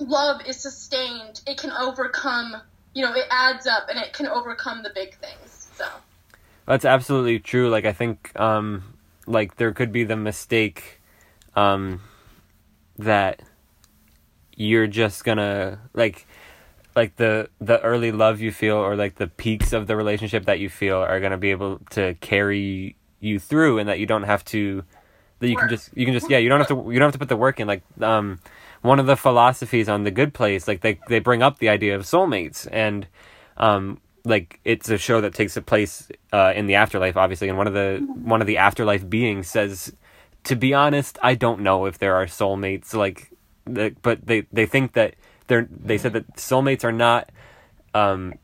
love 0.00 0.40
is 0.46 0.56
sustained, 0.58 1.40
it 1.46 1.58
can 1.58 1.72
overcome. 1.72 2.56
You 2.94 3.04
know, 3.04 3.14
it 3.14 3.26
adds 3.30 3.66
up 3.66 3.88
and 3.88 3.98
it 3.98 4.12
can 4.12 4.26
overcome 4.26 4.82
the 4.82 4.90
big 4.94 5.16
things. 5.16 5.68
So. 5.76 5.86
That's 6.66 6.84
absolutely 6.84 7.38
true. 7.38 7.68
Like 7.70 7.84
I 7.84 7.92
think, 7.92 8.32
um, 8.38 8.94
like 9.26 9.56
there 9.56 9.72
could 9.72 9.92
be 9.92 10.04
the 10.04 10.16
mistake 10.16 11.00
um, 11.54 12.00
that 12.98 13.42
you're 14.54 14.86
just 14.88 15.24
gonna 15.24 15.78
like 15.94 16.26
like 16.96 17.14
the 17.16 17.48
the 17.60 17.80
early 17.82 18.10
love 18.10 18.40
you 18.40 18.50
feel 18.50 18.76
or 18.76 18.96
like 18.96 19.14
the 19.14 19.28
peaks 19.28 19.72
of 19.72 19.86
the 19.86 19.94
relationship 19.94 20.46
that 20.46 20.58
you 20.58 20.68
feel 20.68 20.96
are 20.96 21.20
gonna 21.20 21.38
be 21.38 21.52
able 21.52 21.78
to 21.90 22.14
carry 22.14 22.96
you 23.20 23.38
through 23.38 23.78
and 23.78 23.88
that 23.88 24.00
you 24.00 24.06
don't 24.06 24.24
have 24.24 24.44
to 24.44 24.82
that 25.38 25.48
you 25.48 25.56
can 25.56 25.68
just 25.68 25.96
you 25.96 26.04
can 26.04 26.12
just 26.12 26.28
yeah 26.28 26.38
you 26.38 26.48
don't 26.48 26.58
have 26.58 26.68
to 26.68 26.90
you 26.90 26.98
don't 26.98 27.06
have 27.06 27.12
to 27.12 27.18
put 27.18 27.28
the 27.28 27.36
work 27.36 27.60
in 27.60 27.68
like 27.68 27.82
um 28.00 28.40
one 28.82 28.98
of 28.98 29.06
the 29.06 29.16
philosophies 29.16 29.88
on 29.88 30.04
the 30.04 30.10
good 30.10 30.34
place 30.34 30.68
like 30.68 30.80
they 30.80 30.98
they 31.08 31.18
bring 31.18 31.42
up 31.42 31.58
the 31.58 31.68
idea 31.68 31.94
of 31.96 32.02
soulmates 32.02 32.66
and 32.72 33.06
um 33.56 34.00
like 34.24 34.60
it's 34.64 34.88
a 34.88 34.98
show 34.98 35.20
that 35.20 35.34
takes 35.34 35.56
a 35.56 35.62
place 35.62 36.08
uh 36.32 36.52
in 36.54 36.66
the 36.66 36.74
afterlife 36.74 37.16
obviously 37.16 37.48
and 37.48 37.58
one 37.58 37.66
of 37.66 37.74
the 37.74 37.98
one 38.22 38.40
of 38.40 38.46
the 38.46 38.58
afterlife 38.58 39.08
beings 39.08 39.48
says 39.48 39.92
to 40.44 40.56
be 40.56 40.74
honest 40.74 41.18
i 41.22 41.34
don't 41.34 41.60
know 41.60 41.86
if 41.86 41.98
there 41.98 42.14
are 42.14 42.26
soulmates 42.26 42.94
like 42.94 43.32
the, 43.64 43.94
but 44.02 44.26
they 44.26 44.46
they 44.52 44.66
think 44.66 44.92
that 44.94 45.14
they're 45.46 45.68
they 45.70 45.98
said 45.98 46.12
that 46.12 46.36
soulmates 46.36 46.84
are 46.84 46.92
not 46.92 47.30
um 47.94 48.34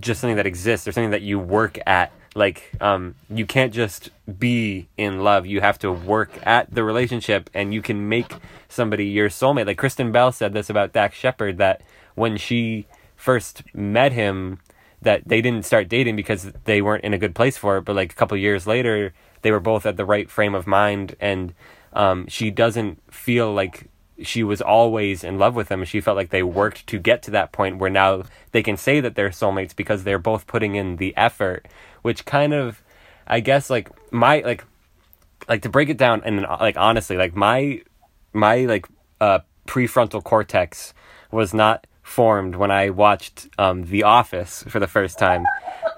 just 0.00 0.20
something 0.20 0.36
that 0.36 0.46
exists. 0.46 0.86
Or 0.88 0.92
something 0.92 1.10
that 1.10 1.22
you 1.22 1.38
work 1.38 1.78
at 1.86 2.12
like 2.34 2.72
um 2.80 3.14
you 3.30 3.46
can't 3.46 3.72
just 3.72 4.10
be 4.38 4.88
in 4.96 5.22
love. 5.22 5.46
You 5.46 5.60
have 5.60 5.78
to 5.80 5.92
work 5.92 6.30
at 6.46 6.72
the 6.74 6.84
relationship 6.84 7.48
and 7.54 7.72
you 7.72 7.82
can 7.82 8.08
make 8.08 8.32
somebody 8.68 9.06
your 9.06 9.28
soulmate. 9.28 9.66
Like 9.66 9.78
kristen 9.78 10.12
bell 10.12 10.32
said 10.32 10.52
this 10.52 10.70
about 10.70 10.92
dax 10.92 11.16
shepard 11.16 11.58
that 11.58 11.82
when 12.14 12.36
she 12.36 12.86
first 13.16 13.62
met 13.74 14.12
him 14.12 14.60
that 15.02 15.22
they 15.26 15.40
didn't 15.40 15.64
start 15.64 15.88
dating 15.88 16.16
because 16.16 16.50
they 16.64 16.80
weren't 16.80 17.04
in 17.04 17.12
a 17.12 17.18
good 17.18 17.34
place 17.34 17.56
for 17.56 17.76
it. 17.76 17.82
But 17.82 17.96
like 17.96 18.12
a 18.12 18.16
couple 18.16 18.36
years 18.36 18.66
later 18.66 19.14
they 19.42 19.50
were 19.50 19.60
both 19.60 19.86
at 19.86 19.96
the 19.96 20.04
right 20.04 20.30
frame 20.30 20.54
of 20.54 20.66
mind 20.66 21.16
and 21.20 21.54
um 21.92 22.26
she 22.28 22.50
doesn't 22.50 23.00
feel 23.12 23.52
like 23.52 23.88
she 24.22 24.42
was 24.42 24.60
always 24.60 25.24
in 25.24 25.38
love 25.38 25.54
with 25.54 25.70
him. 25.70 25.84
She 25.84 26.00
felt 26.00 26.16
like 26.16 26.30
they 26.30 26.42
worked 26.42 26.86
to 26.88 26.98
get 26.98 27.22
to 27.24 27.30
that 27.32 27.52
point 27.52 27.78
where 27.78 27.90
now 27.90 28.22
they 28.52 28.62
can 28.62 28.76
say 28.76 29.00
that 29.00 29.14
they're 29.14 29.30
soulmates 29.30 29.74
because 29.74 30.04
they're 30.04 30.18
both 30.18 30.46
putting 30.46 30.76
in 30.76 30.96
the 30.96 31.16
effort, 31.16 31.66
which 32.02 32.24
kind 32.24 32.54
of, 32.54 32.82
I 33.26 33.40
guess, 33.40 33.70
like 33.70 33.90
my 34.12 34.40
like, 34.40 34.64
like 35.48 35.62
to 35.62 35.68
break 35.68 35.88
it 35.88 35.98
down 35.98 36.22
and 36.24 36.42
like 36.42 36.76
honestly, 36.76 37.16
like 37.16 37.34
my 37.34 37.82
my 38.32 38.64
like 38.66 38.86
uh 39.20 39.40
prefrontal 39.66 40.22
cortex 40.22 40.94
was 41.30 41.52
not 41.52 41.86
formed 42.02 42.54
when 42.54 42.70
I 42.70 42.90
watched 42.90 43.48
um 43.58 43.84
The 43.84 44.04
Office 44.04 44.64
for 44.68 44.78
the 44.78 44.86
first 44.86 45.18
time. 45.18 45.44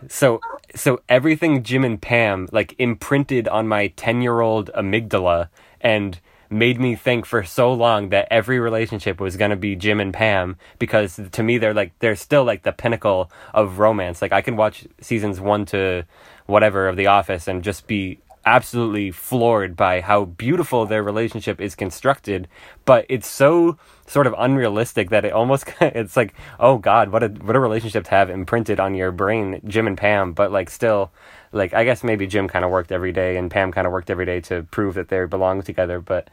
So 0.08 0.40
so 0.74 1.00
everything 1.08 1.62
Jim 1.62 1.84
and 1.84 2.00
Pam 2.00 2.48
like 2.50 2.74
imprinted 2.78 3.46
on 3.48 3.68
my 3.68 3.88
10-year-old 3.88 4.70
amygdala 4.74 5.48
and 5.80 6.18
made 6.50 6.80
me 6.80 6.94
think 6.94 7.26
for 7.26 7.42
so 7.44 7.72
long 7.72 8.10
that 8.10 8.28
every 8.30 8.58
relationship 8.58 9.20
was 9.20 9.36
going 9.36 9.50
to 9.50 9.56
be 9.56 9.76
Jim 9.76 10.00
and 10.00 10.12
Pam 10.12 10.56
because 10.78 11.20
to 11.32 11.42
me 11.42 11.58
they're 11.58 11.74
like 11.74 11.98
they're 11.98 12.16
still 12.16 12.44
like 12.44 12.62
the 12.62 12.72
pinnacle 12.72 13.30
of 13.54 13.78
romance. 13.78 14.22
Like 14.22 14.32
I 14.32 14.42
can 14.42 14.56
watch 14.56 14.86
seasons 15.00 15.40
1 15.40 15.66
to 15.66 16.04
whatever 16.46 16.88
of 16.88 16.96
The 16.96 17.06
Office 17.06 17.48
and 17.48 17.62
just 17.62 17.86
be 17.86 18.18
absolutely 18.44 19.10
floored 19.10 19.74
by 19.76 20.00
how 20.00 20.24
beautiful 20.24 20.86
their 20.86 21.02
relationship 21.02 21.60
is 21.60 21.74
constructed, 21.74 22.46
but 22.84 23.04
it's 23.08 23.26
so 23.26 23.76
sort 24.06 24.28
of 24.28 24.34
unrealistic 24.38 25.10
that 25.10 25.24
it 25.24 25.32
almost 25.32 25.66
it's 25.80 26.16
like 26.16 26.32
oh 26.60 26.78
god, 26.78 27.10
what 27.10 27.22
a 27.22 27.28
what 27.28 27.56
a 27.56 27.60
relationship 27.60 28.04
to 28.04 28.10
have 28.10 28.30
imprinted 28.30 28.78
on 28.78 28.94
your 28.94 29.10
brain, 29.10 29.60
Jim 29.66 29.86
and 29.86 29.98
Pam, 29.98 30.32
but 30.32 30.52
like 30.52 30.70
still 30.70 31.10
like 31.56 31.74
I 31.74 31.84
guess 31.84 32.04
maybe 32.04 32.26
Jim 32.26 32.48
kind 32.48 32.64
of 32.64 32.70
worked 32.70 32.92
every 32.92 33.12
day 33.12 33.36
and 33.36 33.50
Pam 33.50 33.72
kind 33.72 33.86
of 33.86 33.92
worked 33.92 34.10
every 34.10 34.26
day 34.26 34.40
to 34.42 34.62
prove 34.70 34.94
that 34.94 35.08
they 35.08 35.24
belong 35.24 35.62
together, 35.62 36.00
but 36.00 36.30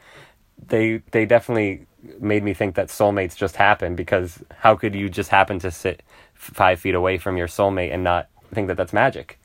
they 0.67 1.01
they 1.11 1.25
definitely 1.25 1.85
made 2.19 2.43
me 2.43 2.53
think 2.53 2.75
that 2.75 2.89
soulmates 2.89 3.35
just 3.35 3.55
happen 3.55 3.95
because 3.95 4.43
how 4.57 4.75
could 4.75 4.93
you 4.93 5.09
just 5.09 5.29
happen 5.29 5.57
to 5.59 5.71
sit 5.71 6.03
five 6.33 6.79
feet 6.79 6.95
away 6.95 7.17
from 7.17 7.37
your 7.37 7.47
soulmate 7.47 7.93
and 7.93 8.03
not 8.03 8.27
think 8.53 8.67
that 8.67 8.77
that's 8.77 8.93
magic? 8.93 9.39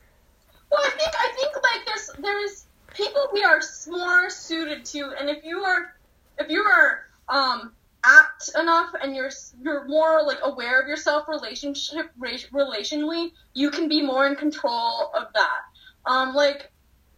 Well, 0.71 0.81
I 0.83 0.89
think 0.91 1.11
I 1.17 1.31
think 1.35 1.55
like 1.55 1.85
there's 1.85 2.11
there's 2.19 2.65
people 2.93 3.27
we 3.33 3.43
are 3.43 3.61
more 3.87 4.29
suited 4.29 4.85
to, 4.85 5.13
and 5.19 5.29
if 5.29 5.43
you 5.43 5.59
are 5.59 5.95
if 6.37 6.49
you 6.49 6.61
are 6.61 7.05
um 7.29 7.71
apt 8.03 8.49
enough 8.59 8.93
and 9.01 9.15
you're 9.15 9.31
you're 9.61 9.85
more 9.87 10.23
like 10.23 10.39
aware 10.43 10.79
of 10.81 10.87
yourself 10.87 11.27
relationship 11.27 12.11
relationally, 12.19 13.31
you 13.53 13.69
can 13.69 13.87
be 13.87 14.01
more 14.01 14.27
in 14.27 14.35
control 14.35 15.11
of 15.15 15.27
that. 15.33 15.61
Um, 16.09 16.33
like 16.33 16.71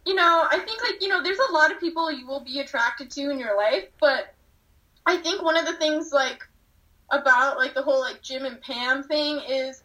you 0.04 0.14
know, 0.14 0.46
I 0.50 0.58
think 0.58 0.82
like 0.82 1.00
you 1.00 1.08
know, 1.08 1.22
there's 1.22 1.38
a 1.38 1.52
lot 1.52 1.72
of 1.72 1.80
people 1.80 2.12
you 2.12 2.26
will 2.26 2.44
be 2.44 2.60
attracted 2.60 3.10
to 3.12 3.30
in 3.30 3.38
your 3.38 3.56
life, 3.56 3.86
but 3.98 4.34
I 5.06 5.16
think 5.16 5.42
one 5.42 5.56
of 5.56 5.64
the 5.64 5.72
things 5.72 6.12
like 6.12 6.46
about 7.10 7.56
like 7.56 7.74
the 7.74 7.82
whole 7.82 8.00
like 8.00 8.20
Jim 8.20 8.44
and 8.44 8.60
Pam 8.60 9.02
thing 9.02 9.40
is 9.48 9.82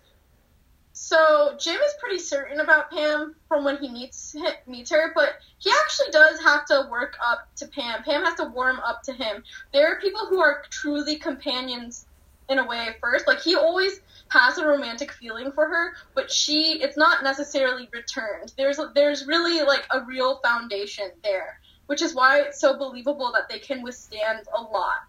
so 0.91 1.55
Jim 1.57 1.79
is 1.79 1.93
pretty 2.01 2.19
certain 2.19 2.59
about 2.59 2.91
Pam 2.91 3.33
from 3.47 3.63
when 3.63 3.77
he 3.77 3.89
meets 3.89 4.35
meets 4.67 4.91
her, 4.91 5.13
but 5.15 5.37
he 5.57 5.71
actually 5.83 6.11
does 6.11 6.41
have 6.41 6.65
to 6.65 6.87
work 6.91 7.15
up 7.25 7.47
to 7.57 7.67
Pam. 7.67 8.03
Pam 8.03 8.25
has 8.25 8.35
to 8.35 8.45
warm 8.45 8.79
up 8.81 9.03
to 9.03 9.13
him. 9.13 9.41
There 9.71 9.87
are 9.89 10.01
people 10.01 10.25
who 10.25 10.41
are 10.41 10.63
truly 10.69 11.15
companions 11.15 12.07
in 12.49 12.59
a 12.59 12.65
way 12.65 12.89
first. 12.99 13.25
Like 13.25 13.39
he 13.39 13.55
always 13.55 14.01
has 14.29 14.57
a 14.57 14.65
romantic 14.67 15.11
feeling 15.11 15.51
for 15.51 15.67
her, 15.67 15.93
but 16.13 16.31
she 16.31 16.79
it's 16.81 16.97
not 16.97 17.23
necessarily 17.23 17.89
returned. 17.93 18.53
There's 18.57 18.79
there's 18.95 19.25
really 19.25 19.61
like 19.63 19.85
a 19.91 20.03
real 20.03 20.39
foundation 20.43 21.11
there, 21.23 21.59
which 21.87 22.01
is 22.01 22.13
why 22.13 22.41
it's 22.41 22.59
so 22.59 22.77
believable 22.77 23.31
that 23.33 23.49
they 23.49 23.59
can 23.59 23.81
withstand 23.81 24.45
a 24.55 24.61
lot. 24.61 25.05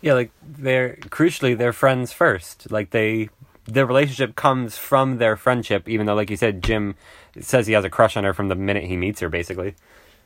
Yeah, 0.00 0.14
like 0.14 0.30
they're 0.42 0.96
crucially 0.96 1.56
they're 1.56 1.72
friends 1.72 2.12
first. 2.12 2.70
Like 2.70 2.90
they 2.90 3.30
their 3.66 3.86
relationship 3.86 4.34
comes 4.34 4.78
from 4.78 5.18
their 5.18 5.36
friendship, 5.36 5.88
even 5.88 6.06
though 6.06 6.14
like 6.14 6.30
you 6.30 6.36
said, 6.36 6.62
Jim 6.62 6.94
says 7.40 7.66
he 7.66 7.74
has 7.74 7.84
a 7.84 7.90
crush 7.90 8.16
on 8.16 8.24
her 8.24 8.32
from 8.32 8.48
the 8.48 8.54
minute 8.54 8.84
he 8.84 8.96
meets 8.96 9.20
her, 9.20 9.28
basically. 9.28 9.74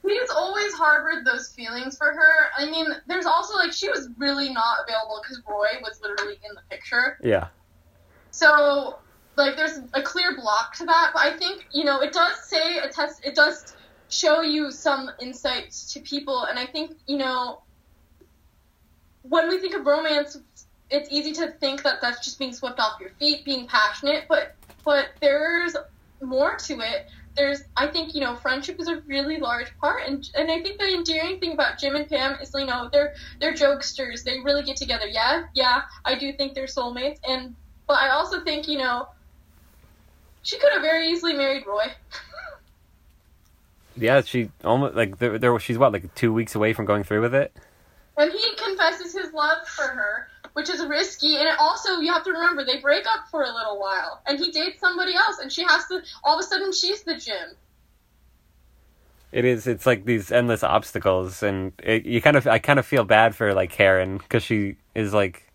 He's 0.07 0.31
always 0.31 0.73
harbored 0.75 1.25
those 1.25 1.49
feelings 1.49 1.97
for 1.97 2.07
her. 2.07 2.51
I 2.57 2.69
mean, 2.69 2.87
there's 3.07 3.27
also 3.27 3.55
like 3.55 3.73
she 3.73 3.89
was 3.89 4.09
really 4.17 4.53
not 4.53 4.79
available 4.87 5.21
because 5.23 5.41
Roy 5.49 5.81
was 5.81 6.01
literally 6.03 6.39
in 6.49 6.55
the 6.55 6.63
picture. 6.71 7.19
Yeah. 7.23 7.49
So 8.33 8.99
like 9.37 9.57
there's 9.57 9.79
a 9.95 10.03
clear 10.03 10.35
block 10.37 10.75
to 10.77 10.87
that, 10.87 11.11
but 11.15 11.23
I 11.23 11.37
think 11.37 11.67
you 11.73 11.85
know 11.85 12.01
it 12.01 12.13
does 12.13 12.43
say 12.45 12.79
a 12.79 12.89
test. 12.89 13.25
It 13.25 13.35
does 13.35 13.77
show 14.09 14.43
you 14.43 14.71
some 14.71 15.11
insights 15.21 15.93
to 15.95 16.01
people, 16.01 16.45
and 16.45 16.59
I 16.59 16.67
think 16.67 16.97
you 17.07 17.19
know 17.19 17.63
when 19.23 19.49
we 19.49 19.59
think 19.59 19.75
of 19.75 19.87
romance, 19.87 20.37
it's 20.91 21.09
easy 21.11 21.33
to 21.33 21.53
think 21.53 21.83
that 21.85 22.01
that's 22.01 22.25
just 22.25 22.39
being 22.39 22.53
swept 22.53 22.81
off 22.81 23.01
your 23.01 23.11
feet, 23.19 23.45
being 23.45 23.67
passionate, 23.67 24.25
but 24.29 24.57
but 24.85 25.11
there's 25.21 25.77
more 26.21 26.57
to 26.57 26.81
it. 26.81 27.07
There's, 27.35 27.63
I 27.79 27.87
think, 27.87 28.15
you 28.15 28.21
know, 28.21 28.37
friendship 28.37 28.79
is 28.79 28.89
a 28.89 29.01
really 29.07 29.39
large 29.39 29.75
part, 29.79 30.03
and 30.07 30.29
and 30.35 30.51
I 30.51 30.61
think 30.61 30.79
the 30.79 30.93
endearing 30.93 31.41
thing 31.41 31.53
about 31.53 31.79
Jim 31.79 31.95
and 31.95 32.07
Pam 32.07 32.39
is, 32.43 32.53
you 32.55 32.67
know, 32.67 32.91
they're 32.93 33.15
they're 33.41 33.55
jokesters. 33.55 34.23
They 34.23 34.41
really 34.41 34.63
get 34.63 34.77
together. 34.77 35.07
Yeah, 35.07 35.45
yeah, 35.55 35.83
I 36.05 36.15
do 36.15 36.33
think 36.33 36.55
they're 36.55 36.67
soulmates, 36.67 37.21
and 37.27 37.55
but 37.93 38.01
I 38.01 38.09
also 38.09 38.41
think, 38.41 38.69
you 38.69 38.79
know, 38.79 39.07
she 40.41 40.59
could 40.59 40.73
have 40.73 40.81
very 40.81 41.09
easily 41.09 41.35
married 41.35 41.67
Roy. 41.67 41.85
Yeah, 43.95 44.23
she 44.23 44.51
almost 44.65 44.95
like 44.95 45.19
there. 45.19 45.39
there 45.39 45.59
she's 45.59 45.77
what 45.77 45.93
like 45.93 46.15
two 46.15 46.33
weeks 46.33 46.55
away 46.55 46.73
from 46.73 46.87
going 46.87 47.05
through 47.05 47.21
with 47.21 47.35
it. 47.35 47.55
And 48.17 48.33
he 48.33 48.57
confesses 48.57 49.13
his 49.13 49.35
love 49.35 49.69
for 49.69 49.83
her, 49.83 50.29
which 50.55 50.71
is 50.71 50.83
risky. 50.87 51.37
And 51.37 51.47
it 51.47 51.57
also, 51.59 52.01
you 52.01 52.11
have 52.11 52.25
to 52.25 52.33
remember, 52.33 52.65
they 52.65 52.81
break 52.81 53.05
up 53.07 53.29
for 53.31 53.43
a 53.43 53.53
little 53.53 53.79
while, 53.79 54.23
and 54.27 54.39
he 54.39 54.51
dates 54.51 54.81
somebody 54.81 55.15
else, 55.15 55.41
and 55.41 55.53
she 55.53 55.63
has 55.65 55.87
to. 55.89 56.01
All 56.25 56.39
of 56.39 56.41
a 56.43 56.49
sudden, 56.49 56.73
she's 56.73 57.03
the 57.03 57.17
gym. 57.17 57.51
It 59.31 59.45
is. 59.45 59.67
It's 59.67 59.85
like 59.85 60.07
these 60.07 60.33
endless 60.33 60.63
obstacles, 60.63 61.43
and 61.43 61.75
it, 61.83 62.07
you 62.07 62.23
kind 62.23 62.39
of. 62.39 62.47
I 62.47 62.61
kind 62.61 62.79
of 62.79 62.87
feel 62.87 63.05
bad 63.05 63.37
for 63.37 63.53
like 63.53 63.71
Karen 63.71 64.17
because 64.17 64.43
she 64.43 64.77
is 64.95 65.13
like, 65.13 65.52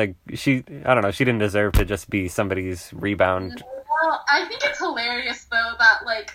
like 0.00 0.16
she. 0.34 0.64
I 0.84 0.94
don't 0.94 1.02
know. 1.02 1.10
She 1.10 1.24
didn't 1.24 1.40
deserve 1.40 1.74
to 1.74 1.84
just 1.84 2.08
be 2.08 2.28
somebody's 2.28 2.90
rebound. 2.94 3.62
Well, 4.02 4.24
I 4.28 4.46
think 4.48 4.62
it's 4.64 4.78
hilarious 4.78 5.44
though 5.44 5.72
that 5.78 6.06
like 6.06 6.30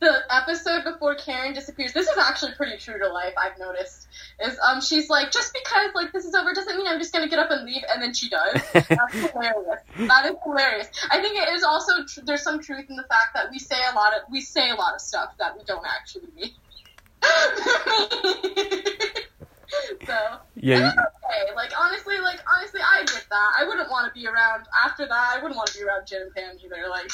the 0.00 0.20
episode 0.30 0.84
before 0.84 1.14
Karen 1.14 1.54
disappears. 1.54 1.92
This 1.92 2.08
is 2.08 2.16
actually 2.16 2.52
pretty 2.52 2.78
true 2.78 2.98
to 2.98 3.08
life. 3.08 3.34
I've 3.38 3.58
noticed 3.58 4.08
is 4.44 4.58
um 4.66 4.80
she's 4.80 5.08
like 5.08 5.30
just 5.30 5.52
because 5.52 5.90
like 5.94 6.12
this 6.12 6.24
is 6.24 6.34
over 6.34 6.52
doesn't 6.52 6.76
mean 6.76 6.86
I'm 6.86 6.98
just 6.98 7.12
gonna 7.12 7.28
get 7.28 7.38
up 7.38 7.50
and 7.50 7.64
leave, 7.66 7.82
and 7.92 8.02
then 8.02 8.14
she 8.14 8.28
does. 8.28 8.60
That's 8.72 9.14
hilarious. 9.14 9.80
That 9.98 10.26
is 10.26 10.36
hilarious. 10.42 10.88
I 11.10 11.20
think 11.20 11.36
it 11.36 11.52
is 11.54 11.62
also 11.62 12.04
tr- 12.06 12.20
there's 12.24 12.42
some 12.42 12.60
truth 12.60 12.86
in 12.88 12.96
the 12.96 13.04
fact 13.04 13.34
that 13.34 13.50
we 13.50 13.58
say 13.58 13.78
a 13.92 13.94
lot 13.94 14.14
of 14.14 14.22
we 14.30 14.40
say 14.40 14.70
a 14.70 14.74
lot 14.74 14.94
of 14.94 15.00
stuff 15.00 15.34
that 15.38 15.56
we 15.56 15.64
don't 15.64 15.86
actually 15.86 16.28
mean. 16.34 16.50
so 20.06 20.16
Yeah, 20.56 20.78
you- 20.78 20.84
okay. 20.86 21.54
Like 21.54 21.72
honestly, 21.78 22.18
like 22.20 22.40
honestly, 22.52 22.80
I 22.80 23.00
get 23.00 23.24
that. 23.30 23.52
I 23.58 23.64
wouldn't 23.66 23.90
want 23.90 24.12
to 24.12 24.20
be 24.20 24.26
around 24.26 24.66
after 24.84 25.06
that. 25.06 25.32
I 25.36 25.36
wouldn't 25.36 25.56
want 25.56 25.68
to 25.70 25.78
be 25.78 25.84
around 25.84 26.06
Jim 26.06 26.22
and 26.22 26.34
Pam 26.34 26.56
either. 26.64 26.88
Like, 26.88 27.10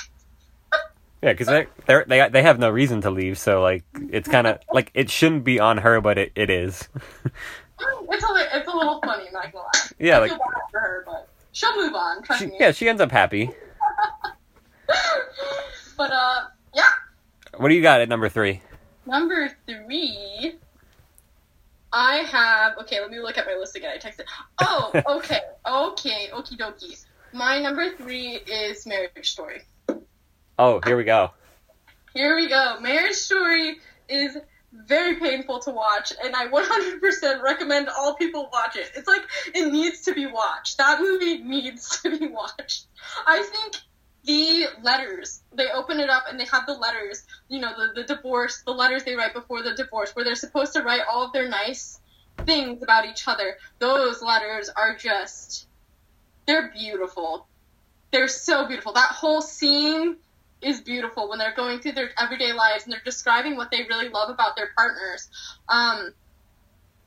Yeah, 1.22 1.32
because 1.32 1.46
they 1.48 1.66
they 1.86 2.02
they 2.06 2.28
they 2.28 2.42
have 2.42 2.58
no 2.58 2.70
reason 2.70 3.00
to 3.02 3.10
leave, 3.10 3.38
so 3.38 3.60
like 3.62 3.84
it's 4.10 4.28
kind 4.28 4.46
of 4.46 4.58
like 4.72 4.90
it 4.94 5.10
shouldn't 5.10 5.44
be 5.44 5.58
on 5.60 5.78
her, 5.78 6.00
but 6.00 6.18
it, 6.18 6.32
it 6.34 6.50
is. 6.50 6.88
It's 8.12 8.24
a 8.24 8.58
it's 8.58 8.68
a 8.68 8.76
little 8.76 9.00
funny, 9.02 9.28
I'm 9.28 9.32
not 9.32 9.50
gonna 9.52 9.64
lie. 9.64 9.70
Yeah, 9.98 10.16
I 10.16 10.20
like 10.20 10.32
for 10.70 10.78
her, 10.80 11.02
but 11.06 11.28
she'll 11.52 11.74
move 11.76 11.94
on. 11.94 12.22
Trust 12.22 12.42
she, 12.42 12.48
me. 12.48 12.56
yeah, 12.60 12.72
she 12.72 12.86
ends 12.90 13.00
up 13.00 13.10
happy. 13.10 13.48
but 15.96 16.10
uh, 16.10 16.40
yeah. 16.74 16.88
What 17.56 17.68
do 17.68 17.74
you 17.74 17.80
got 17.80 18.02
at 18.02 18.08
number 18.10 18.28
three? 18.28 18.60
Number 19.06 19.50
three, 19.66 20.56
I 21.92 22.16
have. 22.18 22.78
Okay, 22.78 23.00
let 23.00 23.10
me 23.10 23.20
look 23.20 23.38
at 23.38 23.46
my 23.46 23.54
list 23.54 23.76
again. 23.76 23.92
I 23.94 23.98
texted. 23.98 24.24
Oh, 24.60 24.90
okay, 25.18 25.40
okay, 25.66 26.28
okie 26.32 26.58
dokie. 26.58 27.04
My 27.32 27.60
number 27.60 27.90
three 27.90 28.36
is 28.36 28.86
Marriage 28.86 29.30
Story. 29.30 29.62
Oh, 30.58 30.80
here 30.84 30.96
we 30.96 31.04
go. 31.04 31.30
Here 32.14 32.36
we 32.36 32.48
go. 32.48 32.78
Marriage 32.80 33.14
Story 33.14 33.78
is 34.08 34.36
very 34.72 35.16
painful 35.16 35.58
to 35.60 35.70
watch, 35.70 36.12
and 36.22 36.34
I 36.34 36.46
100% 36.46 37.42
recommend 37.42 37.88
all 37.88 38.14
people 38.14 38.48
watch 38.52 38.76
it. 38.76 38.90
It's 38.96 39.08
like 39.08 39.22
it 39.54 39.72
needs 39.72 40.02
to 40.02 40.14
be 40.14 40.26
watched. 40.26 40.78
That 40.78 41.00
movie 41.00 41.38
needs 41.38 42.00
to 42.02 42.18
be 42.18 42.28
watched. 42.28 42.86
I 43.26 43.42
think 43.42 43.82
the 44.24 44.66
letters 44.82 45.42
they 45.52 45.70
open 45.70 45.98
it 45.98 46.10
up 46.10 46.24
and 46.28 46.38
they 46.38 46.44
have 46.46 46.66
the 46.66 46.74
letters. 46.74 47.24
You 47.48 47.60
know, 47.60 47.72
the 47.76 48.02
the 48.02 48.14
divorce, 48.14 48.62
the 48.64 48.72
letters 48.72 49.04
they 49.04 49.14
write 49.14 49.34
before 49.34 49.62
the 49.62 49.74
divorce, 49.74 50.14
where 50.14 50.24
they're 50.24 50.34
supposed 50.34 50.72
to 50.74 50.82
write 50.82 51.02
all 51.10 51.24
of 51.24 51.32
their 51.32 51.48
nice 51.48 52.00
things 52.44 52.82
about 52.82 53.06
each 53.06 53.26
other. 53.26 53.56
Those 53.78 54.22
letters 54.22 54.68
are 54.68 54.96
just 54.96 55.66
they're 56.46 56.70
beautiful. 56.72 57.46
They're 58.12 58.28
so 58.28 58.66
beautiful. 58.66 58.92
That 58.92 59.10
whole 59.10 59.40
scene 59.40 60.16
is 60.60 60.80
beautiful 60.80 61.28
when 61.28 61.38
they're 61.38 61.54
going 61.54 61.80
through 61.80 61.92
their 61.92 62.10
everyday 62.20 62.52
lives 62.52 62.84
and 62.84 62.92
they're 62.92 63.00
describing 63.04 63.56
what 63.56 63.70
they 63.70 63.84
really 63.88 64.08
love 64.08 64.30
about 64.30 64.56
their 64.56 64.70
partners. 64.76 65.28
Um, 65.68 66.12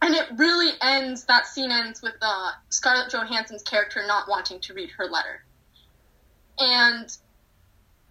and 0.02 0.16
it 0.16 0.28
really 0.36 0.72
ends. 0.82 1.26
That 1.26 1.48
scene 1.48 1.72
ends 1.72 2.02
with 2.02 2.16
uh, 2.22 2.52
Scarlett 2.70 3.12
Johansson's 3.12 3.64
character 3.64 4.06
not 4.06 4.28
wanting 4.28 4.60
to 4.62 4.74
read 4.74 4.92
her 4.92 5.06
letter, 5.06 5.46
and 6.60 7.16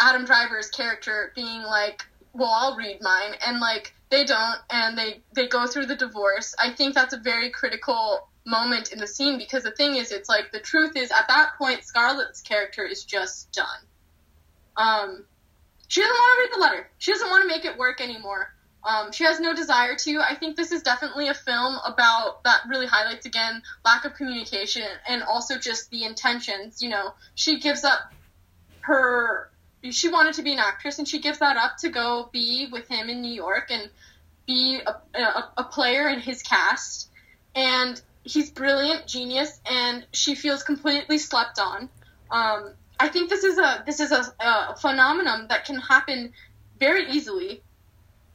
Adam 0.00 0.24
Driver's 0.24 0.68
character 0.68 1.32
being 1.34 1.62
like, 1.62 2.02
"Well, 2.32 2.50
I'll 2.50 2.76
read 2.76 3.00
mine," 3.00 3.34
and 3.46 3.60
like 3.60 3.94
they 4.10 4.24
don't, 4.24 4.58
and 4.70 4.98
they 4.98 5.22
they 5.34 5.48
go 5.48 5.66
through 5.66 5.86
the 5.86 5.96
divorce. 5.96 6.54
I 6.58 6.70
think 6.70 6.94
that's 6.94 7.14
a 7.14 7.18
very 7.18 7.50
critical 7.50 8.28
moment 8.44 8.92
in 8.92 8.98
the 8.98 9.06
scene 9.06 9.38
because 9.38 9.62
the 9.62 9.70
thing 9.70 9.96
is, 9.96 10.10
it's 10.12 10.28
like 10.28 10.50
the 10.52 10.60
truth 10.60 10.96
is 10.96 11.10
at 11.12 11.28
that 11.28 11.52
point, 11.56 11.84
Scarlett's 11.84 12.40
character 12.40 12.84
is 12.84 13.04
just 13.04 13.52
done. 13.52 13.66
Um, 14.76 15.24
she 15.88 16.00
doesn't 16.00 16.14
want 16.14 16.36
to 16.36 16.40
read 16.40 16.56
the 16.56 16.60
letter. 16.60 16.90
She 16.98 17.12
doesn't 17.12 17.30
want 17.30 17.42
to 17.42 17.48
make 17.48 17.64
it 17.64 17.78
work 17.78 18.00
anymore. 18.00 18.52
Um, 18.84 19.12
she 19.12 19.24
has 19.24 19.38
no 19.38 19.54
desire 19.54 19.94
to. 19.94 20.20
I 20.20 20.34
think 20.34 20.56
this 20.56 20.72
is 20.72 20.82
definitely 20.82 21.28
a 21.28 21.34
film 21.34 21.78
about 21.86 22.42
that 22.44 22.62
really 22.68 22.86
highlights 22.86 23.26
again 23.26 23.62
lack 23.84 24.04
of 24.04 24.14
communication 24.14 24.88
and 25.06 25.22
also 25.22 25.58
just 25.58 25.90
the 25.90 26.04
intentions. 26.04 26.82
You 26.82 26.88
know, 26.88 27.14
she 27.34 27.60
gives 27.60 27.84
up 27.84 28.12
her. 28.82 29.50
She 29.90 30.08
wanted 30.08 30.34
to 30.34 30.42
be 30.42 30.52
an 30.52 30.60
actress 30.60 30.98
and 30.98 31.08
she 31.08 31.20
gives 31.20 31.38
that 31.38 31.56
up 31.56 31.78
to 31.78 31.88
go 31.88 32.28
be 32.32 32.68
with 32.70 32.86
him 32.88 33.08
in 33.08 33.20
New 33.20 33.32
York 33.32 33.70
and 33.70 33.90
be 34.46 34.80
a, 34.86 35.18
a, 35.18 35.50
a 35.58 35.64
player 35.64 36.08
in 36.08 36.20
his 36.20 36.42
cast. 36.42 37.08
And 37.54 38.00
he's 38.24 38.50
brilliant, 38.50 39.06
genius, 39.06 39.60
and 39.68 40.06
she 40.12 40.34
feels 40.34 40.62
completely 40.62 41.18
slept 41.18 41.58
on. 41.58 41.88
Um, 42.30 42.72
I 42.98 43.08
think 43.08 43.28
this 43.28 43.44
is 43.44 43.58
a 43.58 43.82
this 43.84 44.00
is 44.00 44.12
a, 44.12 44.24
a 44.40 44.76
phenomenon 44.80 45.48
that 45.48 45.64
can 45.64 45.76
happen 45.76 46.32
very 46.78 47.10
easily 47.10 47.62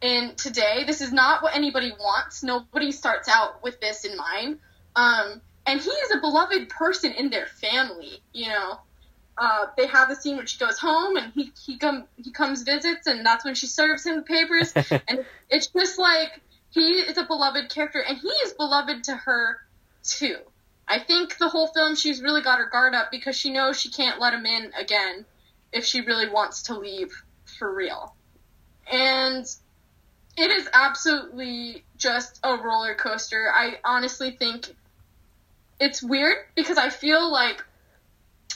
in 0.02 0.36
today. 0.36 0.84
This 0.86 1.02
is 1.02 1.12
not 1.12 1.41
what 1.41 1.56
anybody 1.56 1.91
wants. 1.91 2.43
Nobody 2.43 2.91
starts 2.91 3.28
out 3.30 3.64
with 3.64 3.80
this 3.80 4.06
in 4.06 4.16
mind. 4.18 4.60
Um, 4.95 5.41
and 5.66 5.80
he 5.82 5.89
is 5.89 6.12
a 6.12 6.20
beloved 6.20 6.70
person 6.70 7.12
in 7.14 7.30
their 7.30 7.45
family. 7.45 8.22
You 8.34 8.50
know, 8.50 8.80
uh, 9.38 9.67
they 9.77 9.88
have 9.88 10.09
a 10.09 10.15
scene 10.15 10.38
where 10.38 10.47
she 10.47 10.57
goes 10.57 10.79
home 10.79 11.15
and 11.15 11.31
he 11.33 11.51
he 11.65 11.77
come 11.77 12.05
he 12.15 12.31
comes 12.31 12.63
visits 12.63 13.07
and 13.07 13.25
that's 13.25 13.45
when 13.45 13.55
she 13.55 13.67
serves 13.67 14.05
him 14.05 14.15
the 14.15 14.21
papers 14.23 14.73
and 15.07 15.25
it's 15.49 15.67
just 15.67 15.99
like 15.99 16.41
he 16.71 16.99
is 16.99 17.17
a 17.17 17.23
beloved 17.23 17.69
character 17.69 17.99
and 17.99 18.17
he 18.17 18.27
is 18.27 18.53
beloved 18.53 19.03
to 19.05 19.15
her 19.15 19.59
too. 20.03 20.38
I 20.88 20.99
think 20.99 21.38
the 21.38 21.49
whole 21.49 21.67
film 21.67 21.95
she's 21.95 22.21
really 22.21 22.41
got 22.41 22.59
her 22.59 22.69
guard 22.69 22.95
up 22.95 23.11
because 23.11 23.35
she 23.35 23.51
knows 23.51 23.79
she 23.79 23.89
can't 23.89 24.19
let 24.19 24.33
him 24.33 24.45
in 24.45 24.71
again 24.77 25.25
if 25.71 25.85
she 25.85 26.01
really 26.01 26.29
wants 26.29 26.63
to 26.63 26.77
leave 26.77 27.11
for 27.57 27.73
real. 27.73 28.15
And 28.89 29.45
it 30.38 30.51
is 30.51 30.69
absolutely 30.71 31.83
just 31.97 32.39
a 32.43 32.55
roller 32.55 32.95
coaster. 32.95 33.51
I 33.53 33.79
honestly 33.83 34.31
think 34.31 34.73
it's 35.79 36.01
weird 36.01 36.38
because 36.55 36.77
I 36.77 36.89
feel 36.89 37.31
like 37.31 37.63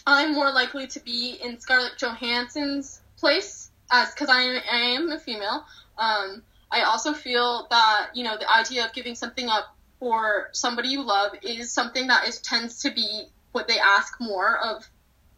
I'm 0.05 0.33
more 0.33 0.51
likely 0.51 0.87
to 0.87 0.99
be 0.99 1.37
in 1.43 1.59
Scarlett 1.59 1.97
Johansson's 1.97 3.01
place 3.17 3.69
as 3.91 4.11
because 4.13 4.29
I, 4.29 4.41
am- 4.41 4.61
I 4.71 4.77
am 4.95 5.09
a 5.11 5.19
female. 5.19 5.65
Um, 5.97 6.43
I 6.71 6.83
also 6.83 7.13
feel 7.13 7.67
that 7.69 8.09
you 8.13 8.23
know 8.23 8.37
the 8.37 8.49
idea 8.49 8.85
of 8.85 8.93
giving 8.93 9.15
something 9.15 9.47
up 9.49 9.75
for 9.99 10.49
somebody 10.51 10.89
you 10.89 11.03
love 11.03 11.33
is 11.43 11.71
something 11.71 12.07
that 12.07 12.27
is 12.27 12.39
tends 12.39 12.81
to 12.83 12.91
be 12.91 13.23
what 13.51 13.67
they 13.67 13.77
ask 13.79 14.19
more 14.19 14.57
of 14.57 14.89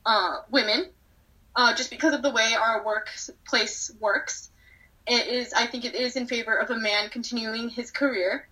uh, 0.05 0.38
women, 0.51 0.86
uh, 1.55 1.75
just 1.75 1.89
because 1.89 2.13
of 2.13 2.21
the 2.21 2.32
way 2.32 2.54
our 2.59 2.86
workplace 2.86 3.92
works. 4.00 4.50
It 5.05 5.28
is, 5.28 5.51
I 5.51 5.66
think, 5.66 5.83
it 5.83 5.96
is 5.96 6.16
in 6.16 6.28
favor 6.28 6.55
of 6.55 6.70
a 6.70 6.78
man 6.78 7.09
continuing 7.09 7.67
his 7.67 7.92
career, 7.92 8.47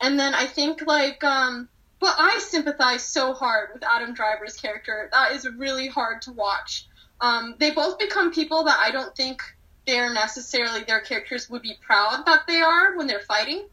and 0.00 0.18
then 0.20 0.34
I 0.34 0.46
think 0.46 0.86
like, 0.86 1.24
um, 1.24 1.68
but 2.00 2.14
I 2.18 2.38
sympathize 2.38 3.02
so 3.02 3.32
hard 3.32 3.70
with 3.72 3.82
Adam 3.84 4.14
Driver's 4.14 4.56
character. 4.56 5.08
That 5.12 5.32
is 5.32 5.48
really 5.48 5.88
hard 5.88 6.22
to 6.22 6.32
watch. 6.32 6.86
Um, 7.20 7.54
they 7.58 7.70
both 7.70 7.98
become 7.98 8.32
people 8.32 8.64
that 8.64 8.78
I 8.78 8.90
don't 8.90 9.14
think 9.16 9.42
they're 9.86 10.12
necessarily 10.12 10.84
their 10.84 11.00
characters 11.00 11.48
would 11.48 11.62
be 11.62 11.76
proud 11.80 12.24
that 12.26 12.46
they 12.46 12.60
are 12.60 12.96
when 12.96 13.06
they're 13.06 13.20
fighting 13.20 13.66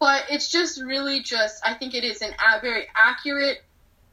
but 0.00 0.24
it's 0.30 0.50
just 0.50 0.82
really 0.82 1.20
just 1.20 1.64
I 1.64 1.74
think 1.74 1.94
it 1.94 2.02
is 2.02 2.22
an 2.22 2.32
a 2.32 2.60
very 2.60 2.88
accurate 2.96 3.62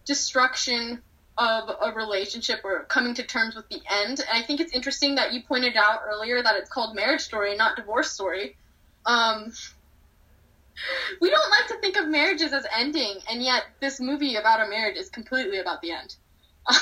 destruction 0.06 1.02
of 1.38 1.69
a 1.81 1.91
relationship 1.94 2.61
or 2.64 2.84
coming 2.84 3.14
to 3.15 3.23
terms 3.23 3.56
with 3.56 3.68
the 3.69 3.80
end. 3.89 4.19
And 4.19 4.27
I 4.31 4.41
think 4.41 4.60
it's 4.60 4.73
interesting 4.73 5.15
that 5.15 5.34
you 5.34 5.44
pointed 5.44 5.76
out 5.76 6.02
earlier 6.06 6.41
that 6.41 6.56
it's 6.56 6.69
called 6.69 6.95
Marriage 6.95 7.22
Story, 7.22 7.56
not 7.56 7.76
Divorce 7.76 8.11
Story. 8.11 8.57
Um, 9.06 9.53
we 11.22 11.30
don't 11.30 11.52
like 11.52 11.68
to 11.68 11.78
think 11.82 11.98
of 11.98 12.08
marriages 12.08 12.54
as 12.54 12.66
ending, 12.76 13.20
and 13.30 13.41
yet 13.41 13.64
this 13.82 13.99
movie 13.99 14.36
about 14.36 14.66
a 14.66 14.70
marriage 14.70 14.98
is 14.98 15.10
completely 15.10 15.60
about 15.60 15.82
the 15.82 15.91
end. 15.91 16.16
uh, 16.70 16.74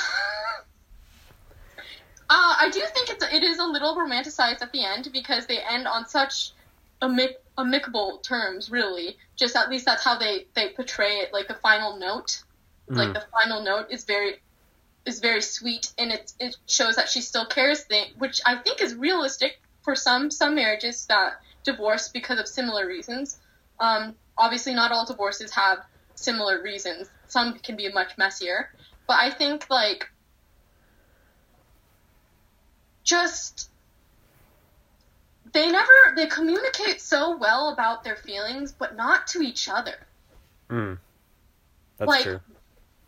I 2.28 2.68
do 2.72 2.80
think 2.94 3.10
it's 3.10 3.24
it 3.32 3.42
is 3.42 3.58
a 3.58 3.64
little 3.64 3.96
romanticized 3.96 4.62
at 4.62 4.72
the 4.72 4.84
end 4.84 5.08
because 5.12 5.46
they 5.46 5.58
end 5.58 5.86
on 5.86 6.06
such 6.06 6.52
amic- 7.02 7.36
amicable 7.58 8.18
terms, 8.18 8.70
really. 8.70 9.16
Just 9.36 9.56
at 9.56 9.70
least 9.70 9.86
that's 9.86 10.04
how 10.04 10.18
they 10.18 10.46
they 10.54 10.70
portray 10.70 11.18
it. 11.18 11.32
Like 11.32 11.48
the 11.48 11.54
final 11.54 11.98
note, 11.98 12.42
like 12.88 13.10
Mm. 13.10 13.14
the 13.14 13.26
final 13.32 13.62
note 13.62 13.86
is 13.90 14.04
very 14.04 14.42
is 15.04 15.20
very 15.20 15.42
sweet, 15.42 15.92
and 15.98 16.12
it 16.12 16.32
it 16.40 16.56
shows 16.66 16.96
that 16.96 17.08
she 17.08 17.20
still 17.20 17.46
cares. 17.46 17.84
Thing, 17.84 18.06
which 18.18 18.40
I 18.44 18.56
think 18.56 18.80
is 18.80 18.94
realistic 18.94 19.60
for 19.82 19.94
some 19.94 20.30
some 20.30 20.54
marriages 20.56 21.06
that 21.06 21.34
divorce 21.64 22.08
because 22.08 22.38
of 22.40 22.48
similar 22.48 22.86
reasons. 22.86 23.38
Um, 23.80 24.14
obviously, 24.38 24.74
not 24.74 24.92
all 24.92 25.04
divorces 25.06 25.52
have 25.52 25.78
similar 26.14 26.62
reasons. 26.62 27.08
Some 27.28 27.58
can 27.58 27.76
be 27.76 27.90
much 27.92 28.16
messier, 28.18 28.70
but 29.06 29.18
I 29.18 29.30
think 29.30 29.68
like 29.70 30.08
just 33.04 33.70
they 35.52 35.70
never 35.70 35.92
they 36.16 36.26
communicate 36.26 37.00
so 37.00 37.36
well 37.36 37.68
about 37.72 38.02
their 38.02 38.16
feelings 38.16 38.72
but 38.72 38.96
not 38.96 39.26
to 39.28 39.40
each 39.42 39.68
other 39.68 39.94
Mm. 40.68 40.98
That's 41.98 42.08
Like- 42.08 42.22
true. 42.24 42.40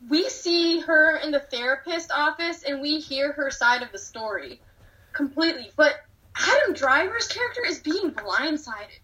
we 0.09 0.29
see 0.29 0.79
her 0.83 1.17
in 1.17 1.33
the 1.33 1.41
therapist 1.41 2.13
office 2.13 2.63
and 2.63 2.81
we 2.81 3.01
hear 3.01 3.33
her 3.33 3.51
side 3.51 3.83
of 3.83 3.91
the 3.91 3.99
story 3.99 4.61
completely 5.13 5.73
but 5.77 5.97
adam 6.37 6.75
driver's 6.75 7.27
character 7.27 7.65
is 7.67 7.81
being 7.81 8.13
blindsided 8.13 9.01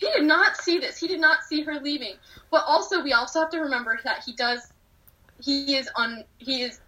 he 0.00 0.10
did 0.10 0.24
not 0.24 0.56
see 0.56 0.78
this. 0.78 0.98
He 0.98 1.06
did 1.06 1.20
not 1.20 1.44
see 1.44 1.62
her 1.62 1.78
leaving. 1.78 2.14
But 2.50 2.64
also 2.66 3.02
we 3.02 3.12
also 3.12 3.40
have 3.40 3.50
to 3.50 3.60
remember 3.60 3.98
that 4.04 4.24
he 4.24 4.32
does 4.32 4.72
he 5.40 5.76
is 5.76 5.88
on 5.94 6.24
he 6.38 6.62
is 6.62 6.80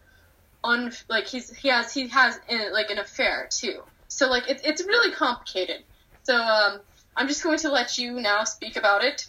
on 0.64 0.92
like 1.08 1.26
he's 1.26 1.54
he 1.54 1.68
has 1.68 1.92
he 1.92 2.08
has 2.08 2.40
uh, 2.50 2.72
like 2.72 2.90
an 2.90 2.98
affair 2.98 3.48
too. 3.50 3.82
So 4.08 4.28
like 4.28 4.48
it's 4.48 4.62
it's 4.64 4.82
really 4.84 5.14
complicated. 5.14 5.84
So 6.24 6.36
um 6.36 6.80
i'm 7.16 7.28
just 7.28 7.42
going 7.42 7.58
to 7.58 7.70
let 7.70 7.98
you 7.98 8.20
now 8.20 8.44
speak 8.44 8.76
about 8.76 9.04
it. 9.04 9.26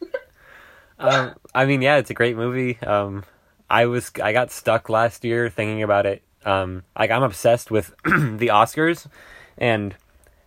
Um, 1.00 1.34
I 1.54 1.64
mean, 1.64 1.80
yeah, 1.80 1.96
it's 1.96 2.10
a 2.10 2.14
great 2.14 2.36
movie. 2.36 2.78
Um, 2.82 3.24
I 3.68 3.86
was 3.86 4.12
I 4.22 4.32
got 4.32 4.50
stuck 4.50 4.88
last 4.88 5.24
year 5.24 5.48
thinking 5.48 5.82
about 5.82 6.06
it. 6.06 6.22
Um, 6.44 6.82
like 6.98 7.10
I'm 7.10 7.22
obsessed 7.22 7.70
with 7.70 7.94
the 8.04 8.48
Oscars, 8.48 9.06
and 9.56 9.94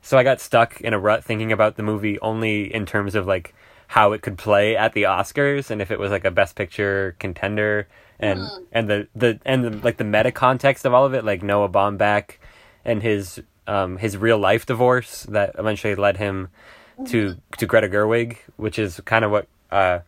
so 0.04 0.18
I 0.18 0.24
got 0.24 0.40
stuck 0.40 0.80
in 0.82 0.94
a 0.94 1.00
rut 1.00 1.24
thinking 1.24 1.52
about 1.52 1.76
the 1.78 1.84
movie 1.84 2.20
only 2.20 2.72
in 2.72 2.86
terms 2.86 3.16
of 3.16 3.26
like 3.26 3.56
how 3.88 4.12
it 4.12 4.22
could 4.22 4.38
play 4.38 4.76
at 4.78 4.94
the 4.94 5.04
Oscars 5.04 5.72
and 5.72 5.82
if 5.82 5.90
it 5.90 5.98
was 6.00 6.12
like 6.12 6.26
a 6.26 6.32
Best 6.32 6.56
Picture 6.56 7.16
contender 7.20 7.88
and 8.20 8.40
Mhm. 8.42 8.64
and 8.72 8.90
the 8.90 9.08
the 9.16 9.40
and 9.46 9.64
the, 9.66 9.70
like 9.84 9.98
the 9.98 10.04
meta 10.04 10.32
context 10.32 10.86
of 10.86 10.94
all 10.94 11.06
of 11.06 11.14
it, 11.16 11.24
like 11.26 11.42
Noah 11.42 11.70
Baumbach 11.70 12.38
and 12.86 13.02
his 13.02 13.42
um 13.68 13.98
his 13.98 14.18
real 14.18 14.38
life 14.38 14.66
divorce 14.66 15.24
that 15.24 15.56
eventually 15.58 15.96
led 15.96 16.18
him 16.18 16.50
to 17.08 17.36
to 17.58 17.66
Greta 17.66 17.88
Gerwig, 17.90 18.38
which 18.58 18.78
is 18.78 19.00
kind 19.06 19.26
of 19.26 19.32
what 19.32 19.48
uh 19.72 20.00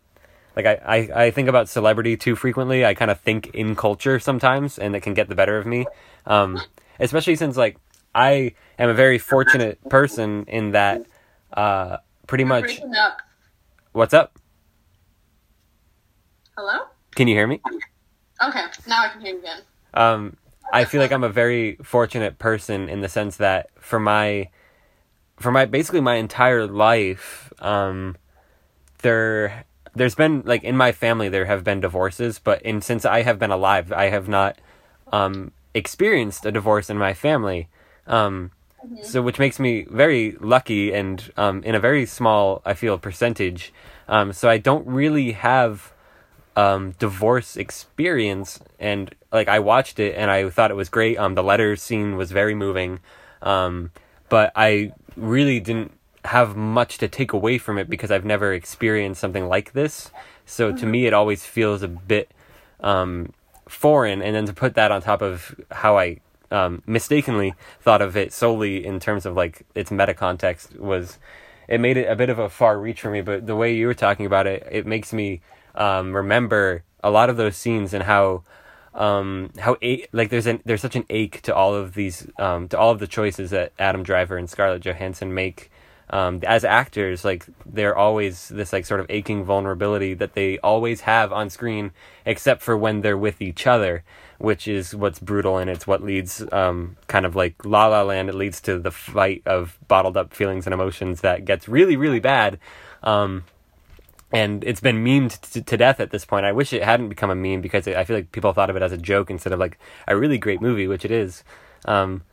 like 0.55 0.65
I, 0.65 0.79
I, 0.85 1.23
I 1.25 1.31
think 1.31 1.49
about 1.49 1.67
celebrity 1.67 2.15
too 2.15 2.35
frequently. 2.35 2.85
I 2.85 2.93
kind 2.93 3.11
of 3.11 3.19
think 3.19 3.47
in 3.53 3.75
culture 3.75 4.19
sometimes, 4.19 4.79
and 4.79 4.95
it 4.95 5.01
can 5.01 5.13
get 5.13 5.27
the 5.27 5.35
better 5.35 5.57
of 5.57 5.65
me. 5.65 5.85
Um, 6.25 6.61
especially 6.99 7.35
since 7.35 7.57
like 7.57 7.75
I 8.15 8.53
am 8.79 8.89
a 8.89 8.93
very 8.93 9.19
fortunate 9.19 9.77
person 9.89 10.45
in 10.47 10.71
that 10.71 11.05
uh, 11.53 11.97
pretty 12.27 12.43
You're 12.43 12.47
much. 12.47 12.81
up. 12.97 13.17
What's 13.91 14.13
up? 14.13 14.39
Hello? 16.57 16.85
Can 17.13 17.27
you 17.27 17.35
hear 17.35 17.45
me? 17.45 17.61
Okay, 18.41 18.63
now 18.87 19.03
I 19.03 19.09
can 19.09 19.19
hear 19.21 19.33
you 19.33 19.39
again. 19.39 19.61
Um, 19.93 20.37
I 20.71 20.85
feel 20.85 21.01
like 21.01 21.11
I'm 21.11 21.23
a 21.25 21.29
very 21.29 21.75
fortunate 21.83 22.39
person 22.39 22.87
in 22.87 23.01
the 23.01 23.09
sense 23.09 23.37
that 23.37 23.69
for 23.79 23.99
my, 23.99 24.49
for 25.37 25.51
my 25.51 25.65
basically 25.65 26.01
my 26.01 26.15
entire 26.15 26.65
life, 26.65 27.51
um, 27.59 28.15
there 29.01 29.65
there's 29.93 30.15
been 30.15 30.41
like 30.45 30.63
in 30.63 30.75
my 30.75 30.91
family 30.91 31.29
there 31.29 31.45
have 31.45 31.63
been 31.63 31.81
divorces, 31.81 32.39
but 32.39 32.61
in 32.61 32.81
since 32.81 33.05
I 33.05 33.23
have 33.23 33.39
been 33.39 33.51
alive, 33.51 33.91
I 33.91 34.05
have 34.05 34.27
not 34.27 34.57
um, 35.11 35.51
experienced 35.73 36.45
a 36.45 36.51
divorce 36.51 36.89
in 36.89 36.97
my 36.97 37.13
family. 37.13 37.67
Um, 38.07 38.51
so 39.01 39.21
which 39.21 39.39
makes 39.39 39.59
me 39.59 39.85
very 39.89 40.37
lucky 40.39 40.93
and 40.93 41.31
um, 41.37 41.63
in 41.63 41.75
a 41.75 41.79
very 41.79 42.05
small 42.05 42.61
I 42.65 42.73
feel 42.73 42.97
percentage. 42.97 43.73
Um, 44.07 44.33
so 44.33 44.49
I 44.49 44.57
don't 44.57 44.85
really 44.87 45.31
have 45.31 45.91
um, 46.55 46.91
divorce 46.99 47.57
experience, 47.57 48.59
and 48.79 49.13
like 49.31 49.47
I 49.47 49.59
watched 49.59 49.99
it 49.99 50.15
and 50.15 50.31
I 50.31 50.49
thought 50.49 50.71
it 50.71 50.75
was 50.75 50.89
great. 50.89 51.17
Um, 51.17 51.35
the 51.35 51.43
letter 51.43 51.75
scene 51.75 52.15
was 52.15 52.31
very 52.31 52.55
moving, 52.55 52.99
um, 53.41 53.91
but 54.29 54.51
I 54.55 54.93
really 55.17 55.59
didn't 55.59 55.91
have 56.25 56.55
much 56.55 56.97
to 56.99 57.07
take 57.07 57.33
away 57.33 57.57
from 57.57 57.77
it 57.77 57.89
because 57.89 58.11
I've 58.11 58.25
never 58.25 58.53
experienced 58.53 59.21
something 59.21 59.47
like 59.47 59.73
this. 59.73 60.11
So 60.45 60.71
to 60.71 60.85
me, 60.85 61.07
it 61.07 61.13
always 61.13 61.45
feels 61.45 61.81
a 61.81 61.87
bit 61.87 62.31
um, 62.79 63.33
foreign, 63.67 64.21
and 64.21 64.35
then 64.35 64.45
to 64.45 64.53
put 64.53 64.75
that 64.75 64.91
on 64.91 65.01
top 65.01 65.21
of 65.21 65.55
how 65.71 65.97
I 65.97 66.21
um, 66.55 66.81
mistakenly 66.85 67.53
thought 67.81 68.01
of 68.01 68.15
it 68.15 68.31
solely 68.31 68.85
in 68.85 68.99
terms 68.99 69.25
of 69.25 69.35
like 69.35 69.65
its 69.75 69.91
meta 69.91 70.13
context 70.13 70.79
was 70.79 71.19
it 71.67 71.81
made 71.81 71.97
it 71.97 72.09
a 72.09 72.15
bit 72.15 72.29
of 72.29 72.39
a 72.39 72.49
far 72.49 72.79
reach 72.79 73.01
for 73.01 73.11
me. 73.11 73.21
But 73.21 73.45
the 73.45 73.55
way 73.55 73.73
you 73.73 73.87
were 73.87 73.93
talking 73.93 74.25
about 74.25 74.47
it, 74.47 74.65
it 74.71 74.85
makes 74.85 75.11
me 75.11 75.41
um, 75.75 76.15
remember 76.15 76.83
a 77.03 77.11
lot 77.11 77.29
of 77.29 77.37
those 77.37 77.57
scenes 77.57 77.93
and 77.93 78.03
how 78.03 78.43
um, 78.93 79.51
how 79.59 79.75
a- 79.83 80.07
like 80.13 80.29
there's 80.29 80.47
an 80.47 80.61
there's 80.63 80.81
such 80.81 80.95
an 80.95 81.05
ache 81.09 81.41
to 81.41 81.53
all 81.53 81.75
of 81.75 81.93
these 81.93 82.27
um, 82.39 82.69
to 82.69 82.79
all 82.79 82.91
of 82.91 82.99
the 82.99 83.07
choices 83.07 83.49
that 83.49 83.73
Adam 83.77 84.03
Driver 84.03 84.37
and 84.37 84.49
Scarlett 84.49 84.81
Johansson 84.81 85.33
make 85.33 85.69
um, 86.09 86.41
as 86.43 86.63
actors. 86.63 87.25
Like 87.25 87.45
they're 87.65 87.97
always 87.97 88.49
this 88.49 88.73
like 88.73 88.85
sort 88.85 88.99
of 88.99 89.07
aching 89.09 89.43
vulnerability 89.43 90.13
that 90.15 90.33
they 90.33 90.59
always 90.59 91.01
have 91.01 91.31
on 91.31 91.49
screen, 91.49 91.91
except 92.25 92.61
for 92.61 92.77
when 92.77 93.01
they're 93.01 93.17
with 93.17 93.41
each 93.41 93.67
other, 93.67 94.03
which 94.37 94.67
is 94.67 94.95
what's 94.95 95.19
brutal 95.19 95.57
and 95.57 95.69
it's 95.69 95.87
what 95.87 96.03
leads 96.03 96.43
um, 96.51 96.97
kind 97.07 97.25
of 97.25 97.35
like 97.35 97.65
La 97.65 97.87
La 97.87 98.03
Land. 98.03 98.29
It 98.29 98.35
leads 98.35 98.61
to 98.61 98.79
the 98.79 98.91
fight 98.91 99.43
of 99.45 99.77
bottled 99.87 100.17
up 100.17 100.33
feelings 100.33 100.65
and 100.67 100.73
emotions 100.73 101.21
that 101.21 101.45
gets 101.45 101.67
really 101.67 101.97
really 101.97 102.19
bad. 102.19 102.59
Um, 103.03 103.43
and 104.31 104.63
it's 104.63 104.81
been 104.81 105.03
memed 105.03 105.39
to, 105.51 105.61
to 105.61 105.77
death 105.77 105.99
at 105.99 106.09
this 106.11 106.25
point. 106.25 106.45
I 106.45 106.51
wish 106.51 106.73
it 106.73 106.83
hadn't 106.83 107.09
become 107.09 107.29
a 107.29 107.35
meme 107.35 107.61
because 107.61 107.87
I 107.87 108.03
feel 108.03 108.17
like 108.17 108.31
people 108.31 108.51
thought 108.53 108.69
of 108.69 108.75
it 108.75 108.81
as 108.81 108.91
a 108.91 108.97
joke 108.97 109.29
instead 109.29 109.53
of 109.53 109.59
like 109.59 109.77
a 110.07 110.17
really 110.17 110.37
great 110.37 110.61
movie, 110.61 110.87
which 110.87 111.05
it 111.05 111.11
is. 111.11 111.43
Um, 111.85 112.23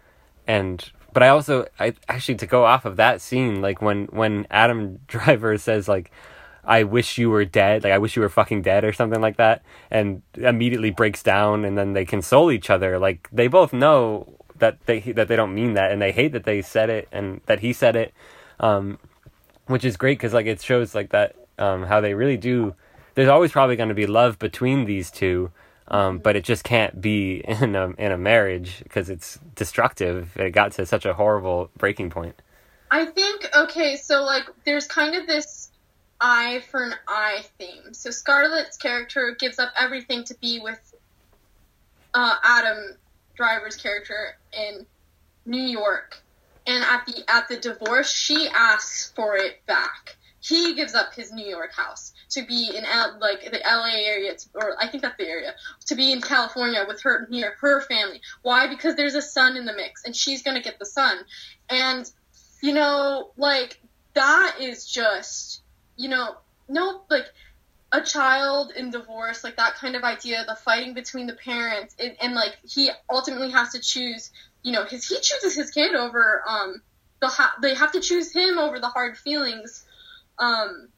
and 0.47 0.90
but 1.12 1.22
I 1.22 1.28
also 1.28 1.66
I 1.78 1.94
actually 2.09 2.36
to 2.36 2.47
go 2.47 2.64
off 2.64 2.84
of 2.84 2.97
that 2.97 3.20
scene, 3.20 3.60
like 3.60 3.82
when 3.82 4.06
when 4.06 4.47
Adam 4.51 5.01
Driver 5.06 5.59
says 5.59 5.89
like, 5.89 6.10
"I 6.64 6.84
wish 6.84 7.18
you 7.18 7.30
were 7.30 7.44
dead," 7.44 7.84
like 7.84 7.93
I 7.93 7.98
wish 7.98 8.16
you 8.16 8.22
were 8.22 8.28
fucking 8.28 8.62
dead 8.62 8.84
or 8.84 8.93
something 8.93 9.20
like 9.20 9.36
that, 9.36 9.62
and 9.90 10.22
immediately 10.34 10.90
breaks 10.90 11.22
down, 11.22 11.64
and 11.64 11.76
then 11.76 11.93
they 11.93 12.05
console 12.05 12.51
each 12.51 12.70
other. 12.70 12.98
Like 12.98 13.28
they 13.32 13.48
both 13.48 13.72
know 13.72 14.36
that 14.56 14.84
they 14.86 15.01
that 15.01 15.28
they 15.28 15.36
don't 15.36 15.55
mean 15.55 15.74
that, 15.74 15.93
and 15.93 16.01
they 16.01 16.12
hate 16.12 16.32
that 16.32 16.44
they 16.44 16.62
said 16.62 16.90
it 16.90 17.09
and 17.12 17.40
that 17.47 17.60
he 17.60 17.72
said 17.72 17.97
it. 17.97 18.14
Um, 18.60 18.98
which 19.66 19.84
is 19.84 19.97
great 19.97 20.18
because 20.18 20.32
like 20.32 20.47
it 20.47 20.60
shows 20.60 20.94
like 20.94 21.10
that 21.10 21.34
um, 21.59 21.84
how 21.84 22.01
they 22.01 22.14
really 22.14 22.36
do. 22.36 22.74
There's 23.14 23.28
always 23.28 23.52
probably 23.52 23.76
going 23.76 23.89
to 23.90 23.94
be 23.94 24.06
love 24.06 24.39
between 24.39 24.84
these 24.84 25.10
two, 25.10 25.51
um, 25.93 26.19
but 26.19 26.35
it 26.36 26.43
just 26.43 26.64
can't 26.64 27.01
be 27.01 27.36
in 27.44 27.77
a 27.77 27.90
in 27.90 28.10
a 28.10 28.19
marriage 28.19 28.81
because 28.82 29.10
it's 29.10 29.39
destructive. 29.55 30.36
It 30.36 30.51
got 30.51 30.73
to 30.73 30.86
such 30.86 31.05
a 31.05 31.14
horrible 31.14 31.70
breaking 31.77 32.10
point. 32.10 32.40
I 32.90 33.06
think 33.06 33.48
okay, 33.55 33.97
so 33.97 34.23
like 34.23 34.44
there's 34.64 34.86
kind 34.86 35.14
of 35.14 35.27
this 35.27 35.70
eye 36.20 36.62
for 36.70 36.85
an 36.85 36.94
eye 37.06 37.44
theme. 37.59 37.93
So 37.93 38.10
Scarlett's 38.10 38.77
character 38.77 39.36
gives 39.39 39.59
up 39.59 39.73
everything 39.78 40.24
to 40.24 40.35
be 40.40 40.60
with 40.60 40.94
uh, 42.14 42.35
Adam 42.43 42.97
Driver's 43.35 43.77
character 43.77 44.36
in 44.52 44.86
New 45.47 45.62
York, 45.62 46.23
and 46.66 46.82
at 46.85 47.06
the 47.06 47.24
at 47.28 47.48
the 47.48 47.56
divorce, 47.56 48.12
she 48.12 48.48
asks 48.48 49.12
for 49.14 49.36
it 49.36 49.64
back. 49.66 50.16
He 50.43 50.74
gives 50.74 50.94
up 50.94 51.14
his 51.14 51.32
New 51.32 51.47
York 51.47 51.73
house 51.73 52.12
to 52.31 52.43
be 52.44 52.73
in 52.77 52.85
like 53.20 53.51
the 53.51 53.60
LA 53.64 53.94
area, 53.94 54.35
or 54.55 54.74
I 54.78 54.89
think 54.89 55.02
that's 55.02 55.16
the 55.16 55.28
area, 55.28 55.55
to 55.86 55.94
be 55.94 56.12
in 56.12 56.20
California 56.20 56.85
with 56.86 57.01
her 57.02 57.28
near 57.31 57.56
her 57.60 57.81
family. 57.81 58.20
Why? 58.43 58.66
Because 58.66 58.97
there's 58.97 59.14
a 59.14 59.23
son 59.23 59.56
in 59.56 59.64
the 59.64 59.73
mix, 59.73 60.05
and 60.05 60.14
she's 60.14 60.43
gonna 60.43 60.60
get 60.60 60.78
the 60.81 60.86
son, 60.86 61.16
and 61.70 62.10
you 62.60 62.74
know, 62.74 63.31
like 63.36 63.81
that 64.14 64.56
is 64.60 64.85
just, 64.85 65.62
you 65.97 66.09
know, 66.09 66.36
no, 66.69 67.02
like 67.09 67.27
a 67.93 68.01
child 68.01 68.73
in 68.74 68.90
divorce, 68.90 69.44
like 69.44 69.56
that 69.59 69.74
kind 69.74 69.94
of 69.94 70.02
idea, 70.02 70.44
the 70.47 70.56
fighting 70.56 70.94
between 70.94 71.27
the 71.27 71.35
parents, 71.35 71.94
and, 71.98 72.16
and 72.20 72.35
like 72.35 72.56
he 72.64 72.90
ultimately 73.10 73.51
has 73.51 73.70
to 73.73 73.81
choose, 73.81 74.31
you 74.62 74.73
know, 74.73 74.85
his 74.85 75.06
he 75.06 75.16
chooses 75.20 75.55
his 75.55 75.70
kid 75.70 75.94
over, 75.94 76.43
um, 76.48 76.82
the 77.20 77.28
ha- 77.28 77.55
they 77.62 77.74
have 77.74 77.93
to 77.93 78.01
choose 78.01 78.32
him 78.32 78.59
over 78.59 78.81
the 78.81 78.89
hard 78.89 79.16
feelings, 79.16 79.81
um. 80.38 80.88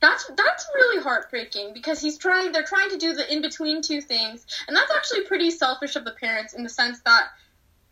That's 0.00 0.30
that's 0.36 0.64
really 0.76 1.02
heartbreaking 1.02 1.74
because 1.74 2.00
he's 2.00 2.18
trying. 2.18 2.52
They're 2.52 2.62
trying 2.62 2.90
to 2.90 2.98
do 2.98 3.14
the 3.14 3.32
in 3.32 3.42
between 3.42 3.82
two 3.82 4.00
things, 4.00 4.46
and 4.68 4.76
that's 4.76 4.92
actually 4.94 5.24
pretty 5.24 5.50
selfish 5.50 5.96
of 5.96 6.04
the 6.04 6.12
parents 6.12 6.54
in 6.54 6.62
the 6.62 6.68
sense 6.68 7.00
that 7.00 7.30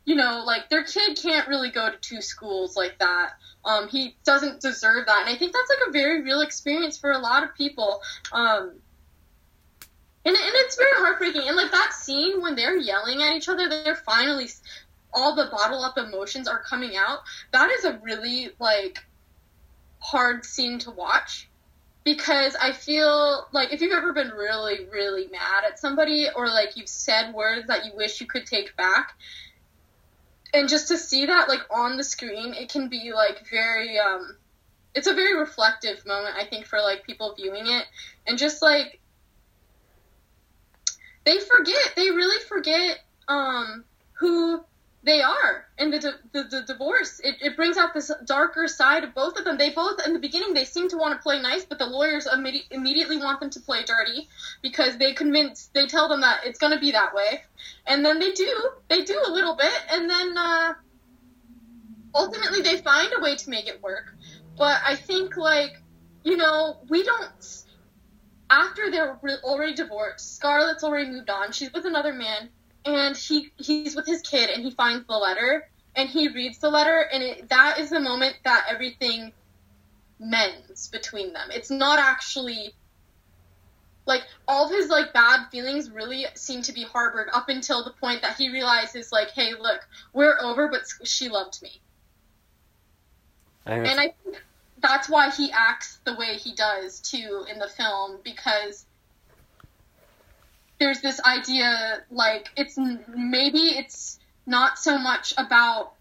you 0.06 0.14
know, 0.14 0.44
like 0.46 0.70
their 0.70 0.84
kid 0.84 1.18
can't 1.20 1.48
really 1.48 1.70
go 1.70 1.90
to 1.90 1.96
two 1.98 2.22
schools 2.22 2.76
like 2.76 2.96
that. 3.00 3.32
Um, 3.64 3.88
he 3.88 4.16
doesn't 4.24 4.60
deserve 4.60 5.06
that, 5.06 5.26
and 5.26 5.28
I 5.28 5.36
think 5.36 5.52
that's 5.52 5.68
like 5.68 5.88
a 5.88 5.90
very 5.90 6.22
real 6.22 6.42
experience 6.42 6.96
for 6.96 7.10
a 7.10 7.18
lot 7.18 7.42
of 7.42 7.54
people. 7.56 8.00
Um, 8.32 8.72
and 10.24 10.34
and 10.36 10.54
it's 10.54 10.76
very 10.76 10.94
heartbreaking. 10.94 11.42
And 11.46 11.56
like 11.56 11.72
that 11.72 11.92
scene 11.92 12.40
when 12.40 12.54
they're 12.54 12.76
yelling 12.76 13.20
at 13.22 13.34
each 13.34 13.48
other, 13.48 13.68
they're 13.68 13.96
finally 13.96 14.48
all 15.12 15.34
the 15.34 15.48
bottle 15.50 15.82
up 15.82 15.98
emotions 15.98 16.46
are 16.46 16.62
coming 16.62 16.96
out. 16.96 17.18
That 17.52 17.70
is 17.70 17.84
a 17.84 17.98
really 18.02 18.50
like 18.60 19.04
hard 20.06 20.44
scene 20.44 20.78
to 20.78 20.92
watch 20.92 21.48
because 22.04 22.54
I 22.54 22.70
feel 22.70 23.48
like 23.50 23.72
if 23.72 23.80
you've 23.80 23.92
ever 23.92 24.12
been 24.12 24.28
really 24.28 24.86
really 24.92 25.26
mad 25.32 25.64
at 25.66 25.80
somebody 25.80 26.28
or 26.36 26.46
like 26.46 26.76
you've 26.76 26.88
said 26.88 27.34
words 27.34 27.66
that 27.66 27.84
you 27.84 27.90
wish 27.96 28.20
you 28.20 28.28
could 28.28 28.46
take 28.46 28.76
back 28.76 29.18
and 30.54 30.68
just 30.68 30.86
to 30.88 30.96
see 30.96 31.26
that 31.26 31.48
like 31.48 31.62
on 31.72 31.96
the 31.96 32.04
screen 32.04 32.54
it 32.54 32.68
can 32.68 32.88
be 32.88 33.12
like 33.12 33.48
very 33.50 33.98
um 33.98 34.36
it's 34.94 35.08
a 35.08 35.12
very 35.12 35.36
reflective 35.36 36.06
moment 36.06 36.36
i 36.38 36.44
think 36.44 36.66
for 36.66 36.80
like 36.80 37.04
people 37.04 37.34
viewing 37.34 37.66
it. 37.66 37.84
And 38.28 38.38
just 38.38 38.62
like 38.62 39.00
they 41.24 41.40
forget 41.40 41.94
they 41.96 42.10
really 42.10 42.40
forget 42.44 43.00
um 43.26 43.82
who 44.12 44.64
they 45.06 45.22
are. 45.22 45.66
In 45.78 45.90
the, 45.90 45.98
the, 46.32 46.44
the 46.44 46.62
divorce 46.66 47.20
it, 47.22 47.36
it 47.40 47.56
brings 47.56 47.76
out 47.76 47.94
this 47.94 48.10
darker 48.24 48.66
side 48.66 49.04
of 49.04 49.14
both 49.14 49.38
of 49.38 49.44
them. 49.44 49.56
They 49.56 49.70
both 49.70 50.04
in 50.04 50.12
the 50.12 50.18
beginning 50.18 50.52
they 50.52 50.64
seem 50.64 50.88
to 50.88 50.96
want 50.96 51.14
to 51.14 51.22
play 51.22 51.40
nice 51.40 51.64
but 51.64 51.78
the 51.78 51.86
lawyers 51.86 52.26
imme- 52.26 52.64
immediately 52.72 53.16
want 53.16 53.38
them 53.38 53.50
to 53.50 53.60
play 53.60 53.84
dirty 53.84 54.28
because 54.62 54.98
they 54.98 55.14
convince 55.14 55.70
they 55.74 55.86
tell 55.86 56.08
them 56.08 56.22
that 56.22 56.40
it's 56.44 56.58
going 56.58 56.72
to 56.72 56.80
be 56.80 56.90
that 56.90 57.14
way. 57.14 57.40
And 57.86 58.04
then 58.04 58.18
they 58.18 58.32
do 58.32 58.70
they 58.88 59.02
do 59.02 59.22
a 59.24 59.30
little 59.30 59.54
bit 59.54 59.80
and 59.92 60.10
then 60.10 60.36
uh, 60.36 60.72
ultimately 62.14 62.62
they 62.62 62.78
find 62.78 63.12
a 63.16 63.22
way 63.22 63.36
to 63.36 63.50
make 63.50 63.68
it 63.68 63.80
work. 63.82 64.12
But 64.58 64.80
i 64.84 64.96
think 64.96 65.36
like 65.36 65.80
you 66.24 66.36
know 66.36 66.78
we 66.88 67.04
don't 67.04 67.64
after 68.50 68.90
they're 68.90 69.18
re- 69.22 69.36
already 69.44 69.74
divorced 69.74 70.36
scarlett's 70.36 70.82
already 70.82 71.10
moved 71.10 71.30
on 71.30 71.52
she's 71.52 71.72
with 71.72 71.84
another 71.84 72.12
man 72.12 72.48
and 72.86 73.16
he 73.16 73.50
he's 73.56 73.96
with 73.96 74.06
his 74.06 74.22
kid 74.22 74.50
and 74.50 74.64
he 74.64 74.70
finds 74.70 75.06
the 75.06 75.16
letter 75.16 75.68
and 75.94 76.08
he 76.08 76.28
reads 76.28 76.58
the 76.58 76.70
letter 76.70 77.06
and 77.12 77.22
it, 77.22 77.48
that 77.48 77.78
is 77.78 77.90
the 77.90 78.00
moment 78.00 78.36
that 78.44 78.66
everything 78.68 79.32
mends 80.18 80.88
between 80.88 81.32
them. 81.32 81.48
It's 81.50 81.70
not 81.70 81.98
actually 81.98 82.74
like 84.06 84.22
all 84.46 84.66
of 84.66 84.70
his 84.70 84.88
like 84.88 85.12
bad 85.12 85.48
feelings 85.50 85.90
really 85.90 86.26
seem 86.34 86.62
to 86.62 86.72
be 86.72 86.84
harbored 86.84 87.28
up 87.34 87.48
until 87.48 87.84
the 87.84 87.90
point 87.90 88.22
that 88.22 88.36
he 88.36 88.50
realizes 88.50 89.10
like, 89.10 89.30
hey, 89.30 89.52
look, 89.58 89.80
we're 90.12 90.38
over, 90.40 90.68
but 90.68 90.82
she 91.06 91.28
loved 91.28 91.60
me. 91.60 91.80
I 93.66 93.74
And 93.74 94.00
I 94.00 94.14
think 94.22 94.42
that's 94.78 95.08
why 95.08 95.30
he 95.30 95.50
acts 95.50 95.98
the 96.04 96.14
way 96.14 96.36
he 96.36 96.54
does 96.54 97.00
too 97.00 97.44
in 97.50 97.58
the 97.58 97.68
film 97.68 98.18
because 98.22 98.86
there's 100.78 101.00
this 101.00 101.20
idea 101.22 102.02
like 102.10 102.48
it's 102.56 102.78
maybe 103.08 103.58
it's 103.58 104.18
not 104.46 104.78
so 104.78 104.98
much 104.98 105.34
about 105.38 105.94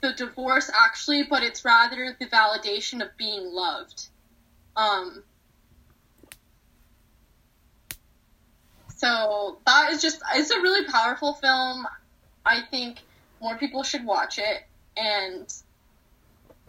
the 0.00 0.12
divorce 0.12 0.70
actually, 0.74 1.24
but 1.24 1.42
it's 1.42 1.64
rather 1.64 2.16
the 2.18 2.26
validation 2.26 3.02
of 3.02 3.16
being 3.16 3.52
loved. 3.52 4.08
Um, 4.76 5.22
so 8.96 9.58
that 9.66 9.92
is 9.92 10.00
just 10.00 10.22
it's 10.34 10.50
a 10.50 10.60
really 10.60 10.90
powerful 10.90 11.34
film. 11.34 11.86
I 12.44 12.62
think 12.70 12.98
more 13.40 13.56
people 13.56 13.82
should 13.82 14.04
watch 14.04 14.38
it 14.38 14.62
and 14.96 15.52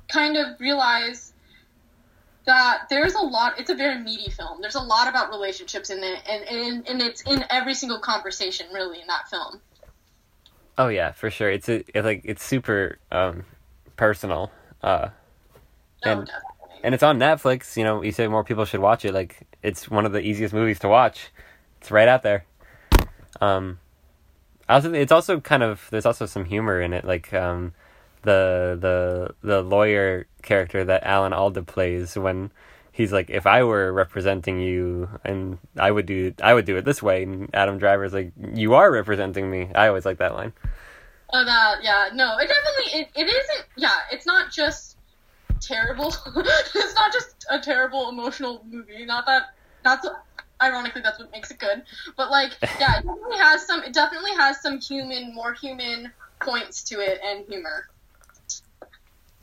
kind 0.09 0.35
of 0.35 0.59
realize 0.59 1.30
that 2.45 2.83
there's 2.89 3.13
a 3.13 3.21
lot 3.21 3.59
it's 3.59 3.69
a 3.69 3.75
very 3.75 3.99
meaty 4.01 4.29
film 4.31 4.59
there's 4.61 4.75
a 4.75 4.81
lot 4.81 5.07
about 5.07 5.29
relationships 5.29 5.89
in 5.89 6.03
it 6.03 6.19
and, 6.29 6.43
and, 6.45 6.87
and 6.89 7.01
it's 7.01 7.21
in 7.23 7.43
every 7.49 7.73
single 7.73 7.99
conversation 7.99 8.65
really 8.73 8.99
in 8.99 9.07
that 9.07 9.27
film 9.29 9.61
Oh 10.77 10.87
yeah, 10.87 11.11
for 11.11 11.29
sure. 11.29 11.51
It's 11.51 11.67
a 11.69 11.83
it's 11.95 12.05
like 12.05 12.21
it's 12.23 12.41
super 12.43 12.97
um, 13.11 13.43
personal, 13.97 14.51
uh, 14.81 15.09
oh, 15.09 16.09
And- 16.09 16.25
definitely. 16.25 16.79
and 16.83 16.93
it's 16.95 17.03
on 17.03 17.19
Netflix. 17.19 17.75
You 17.77 17.83
know, 17.83 18.01
you 18.01 18.11
say 18.13 18.27
more 18.27 18.43
people 18.43 18.63
should 18.65 18.79
watch 18.79 19.03
it. 19.05 19.13
Like 19.13 19.45
it's 19.61 19.89
one 19.91 20.05
of 20.05 20.13
the 20.13 20.21
easiest 20.21 20.53
movies 20.53 20.79
to 20.79 20.87
watch. 20.87 21.29
It's 21.79 21.91
right 21.91 22.07
out 22.07 22.23
there. 22.23 22.45
Um, 23.41 23.79
also, 24.69 24.93
it's 24.93 25.11
also 25.11 25.39
kind 25.41 25.61
of 25.61 25.87
there's 25.91 26.05
also 26.05 26.25
some 26.25 26.45
humor 26.45 26.81
in 26.81 26.93
it. 26.93 27.03
Like 27.05 27.31
um, 27.33 27.73
the 28.23 28.77
the 28.79 29.35
the 29.47 29.61
lawyer 29.61 30.27
character 30.41 30.83
that 30.83 31.03
Alan 31.03 31.33
Alda 31.33 31.63
plays 31.63 32.15
when 32.15 32.51
he's 32.91 33.11
like, 33.11 33.29
if 33.29 33.47
I 33.47 33.63
were 33.63 33.91
representing 33.91 34.59
you, 34.59 35.09
and 35.23 35.57
I 35.77 35.91
would 35.91 36.05
do 36.05 36.33
I 36.41 36.53
would 36.53 36.65
do 36.65 36.77
it 36.77 36.85
this 36.85 37.01
way. 37.01 37.23
And 37.23 37.49
Adam 37.53 37.77
Driver's 37.77 38.13
like, 38.13 38.31
you 38.53 38.73
are 38.73 38.91
representing 38.91 39.49
me. 39.49 39.69
I 39.73 39.87
always 39.87 40.05
like 40.05 40.17
that 40.17 40.35
line. 40.35 40.53
Oh, 41.33 41.41
uh, 41.41 41.45
that 41.45 41.83
yeah, 41.83 42.09
no, 42.13 42.37
it 42.37 42.49
definitely 42.49 43.01
it, 43.01 43.09
it 43.15 43.27
isn't. 43.27 43.65
Yeah, 43.77 43.97
it's 44.11 44.25
not 44.25 44.51
just 44.51 44.97
terrible. 45.61 46.07
it's 46.35 46.95
not 46.95 47.13
just 47.13 47.45
a 47.49 47.59
terrible 47.59 48.09
emotional 48.09 48.63
movie. 48.69 49.05
Not 49.05 49.25
that 49.25 49.53
that's 49.83 50.07
ironically 50.61 51.01
that's 51.01 51.19
what 51.19 51.31
makes 51.31 51.49
it 51.51 51.59
good. 51.59 51.83
But 52.17 52.29
like, 52.29 52.51
yeah, 52.79 52.99
it 52.99 53.05
definitely 53.05 53.37
has 53.37 53.65
some. 53.65 53.83
It 53.83 53.93
definitely 53.93 54.31
has 54.31 54.61
some 54.61 54.79
human, 54.79 55.33
more 55.33 55.53
human 55.53 56.11
points 56.41 56.83
to 56.83 56.99
it 56.99 57.19
and 57.23 57.45
humor. 57.47 57.87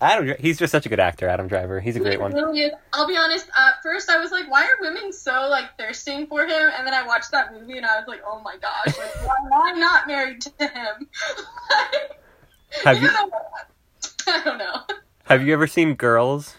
Adam, 0.01 0.35
he's 0.39 0.59
just 0.59 0.70
such 0.70 0.87
a 0.87 0.89
good 0.89 1.01
actor. 1.01 1.27
Adam 1.29 1.49
Driver, 1.49 1.81
he's 1.81 1.97
a 1.97 2.01
great 2.01 2.20
one. 2.20 2.33
really 2.33 2.61
is. 2.61 2.73
I'll 2.93 3.09
be 3.09 3.16
honest. 3.16 3.49
At 3.59 3.83
first, 3.83 4.09
I 4.09 4.19
was 4.20 4.31
like, 4.31 4.49
"Why 4.51 4.62
are 4.65 4.79
women 4.81 5.12
so 5.12 5.49
like 5.51 5.77
thirsting 5.77 6.27
for 6.29 6.45
him?" 6.45 6.70
And 6.77 6.87
then 6.87 6.95
I 6.95 7.05
watched 7.05 7.33
that 7.33 7.53
movie, 7.53 7.77
and 7.79 7.85
I 7.87 7.99
was 7.99 8.07
like, 8.07 8.20
"Oh 8.25 8.41
my 8.41 8.57
gosh! 8.59 8.97
Like, 8.97 9.27
why 9.27 9.35
am 9.45 9.53
I 9.77 9.79
not 9.79 10.07
married 10.07 10.41
to 10.43 10.51
him?" 10.61 11.09
Have 12.85 12.97
Even 12.99 13.03
you 13.05 13.11
though- 13.11 14.33
I 14.33 14.45
don't 14.45 14.59
know. 14.59 14.83
have 15.25 15.43
you 15.43 15.53
ever 15.55 15.66
seen 15.66 15.95
Girls? 15.95 16.55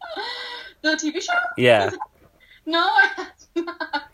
The 0.82 0.90
TV 0.92 1.20
show? 1.20 1.32
Yeah. 1.58 1.90
No, 2.64 2.78
I 2.80 3.10
have 3.16 3.32
not. 3.66 4.04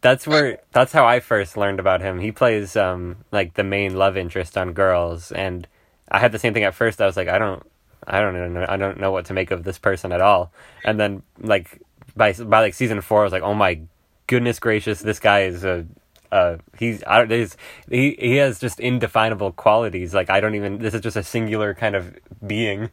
That's 0.00 0.26
where 0.26 0.60
that's 0.72 0.92
how 0.92 1.04
I 1.04 1.20
first 1.20 1.56
learned 1.56 1.80
about 1.80 2.00
him. 2.00 2.18
He 2.20 2.32
plays 2.32 2.76
um 2.76 3.16
like 3.32 3.54
the 3.54 3.64
main 3.64 3.96
love 3.96 4.16
interest 4.16 4.56
on 4.56 4.72
Girls 4.72 5.30
and 5.32 5.66
I 6.10 6.18
had 6.20 6.32
the 6.32 6.38
same 6.38 6.54
thing 6.54 6.64
at 6.64 6.74
first. 6.74 7.00
I 7.02 7.06
was 7.06 7.16
like 7.18 7.28
I 7.28 7.38
don't 7.38 7.62
I 8.06 8.20
don't 8.20 8.36
even 8.36 8.54
know 8.54 8.66
I 8.68 8.76
don't 8.76 8.98
know 8.98 9.10
what 9.10 9.26
to 9.26 9.34
make 9.34 9.50
of 9.50 9.64
this 9.64 9.78
person 9.78 10.12
at 10.12 10.20
all. 10.20 10.52
And 10.84 10.98
then 10.98 11.22
like 11.38 11.80
by 12.16 12.32
by 12.32 12.60
like 12.60 12.74
season 12.74 13.00
4 13.00 13.20
I 13.20 13.24
was 13.24 13.32
like 13.32 13.42
oh 13.42 13.54
my 13.54 13.80
goodness 14.26 14.58
gracious 14.58 15.00
this 15.00 15.18
guy 15.18 15.42
is 15.42 15.64
a 15.64 15.86
uh 16.32 16.56
he's 16.78 17.02
I 17.06 17.18
don't 17.18 17.28
there's 17.28 17.56
he 17.88 18.16
he 18.18 18.36
has 18.36 18.58
just 18.58 18.80
indefinable 18.80 19.52
qualities 19.52 20.14
like 20.14 20.30
I 20.30 20.40
don't 20.40 20.54
even 20.54 20.78
this 20.78 20.94
is 20.94 21.00
just 21.00 21.16
a 21.16 21.22
singular 21.22 21.74
kind 21.74 21.94
of 21.94 22.16
being. 22.46 22.90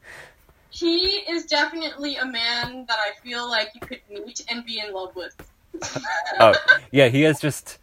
He 0.70 0.98
is 1.28 1.46
definitely 1.46 2.16
a 2.16 2.26
man 2.26 2.86
that 2.88 2.98
I 2.98 3.12
feel 3.22 3.50
like 3.50 3.72
you 3.76 3.82
could 3.82 4.00
meet 4.10 4.46
and 4.50 4.66
be 4.66 4.80
in 4.80 4.94
love 4.94 5.16
with. 5.16 5.36
Oh, 6.40 6.54
yeah, 6.92 7.10
he 7.10 7.22
has 7.24 7.40
just 7.40 7.78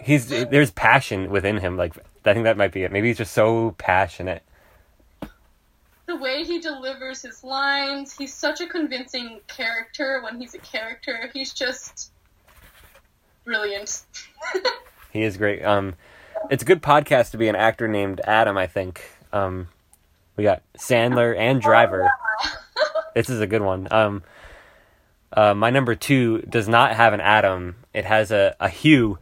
he's 0.00 0.28
there's 0.28 0.70
passion 0.70 1.30
within 1.30 1.58
him 1.58 1.76
like 1.76 1.94
I 2.24 2.34
think 2.34 2.44
that 2.44 2.56
might 2.56 2.72
be 2.72 2.82
it. 2.82 2.92
Maybe 2.92 3.08
he's 3.08 3.18
just 3.18 3.32
so 3.32 3.74
passionate. 3.78 4.42
The 6.08 6.16
way 6.16 6.42
he 6.42 6.58
delivers 6.58 7.22
his 7.22 7.44
lines, 7.44 8.16
he's 8.16 8.34
such 8.34 8.60
a 8.60 8.66
convincing 8.66 9.40
character 9.46 10.20
when 10.24 10.40
he's 10.40 10.54
a 10.54 10.58
character. 10.58 11.30
He's 11.32 11.52
just 11.52 12.10
brilliant. 13.44 14.02
He 15.10 15.22
is 15.22 15.38
great. 15.38 15.64
Um, 15.64 15.94
it's 16.50 16.62
a 16.62 16.66
good 16.66 16.82
podcast 16.82 17.30
to 17.30 17.38
be 17.38 17.48
an 17.48 17.56
actor 17.56 17.88
named 17.88 18.20
Adam. 18.24 18.58
I 18.58 18.66
think. 18.66 19.02
Um, 19.32 19.68
we 20.36 20.44
got 20.44 20.62
Sandler 20.78 21.36
and 21.36 21.60
Driver. 21.60 22.10
This 23.14 23.30
is 23.30 23.40
a 23.40 23.46
good 23.46 23.62
one. 23.62 23.88
Um, 23.90 24.22
uh, 25.32 25.54
my 25.54 25.70
number 25.70 25.94
two 25.96 26.42
does 26.42 26.68
not 26.68 26.94
have 26.94 27.14
an 27.14 27.20
Adam. 27.20 27.76
It 27.94 28.04
has 28.04 28.30
a 28.30 28.54
a 28.60 28.68
Hugh. 28.68 29.18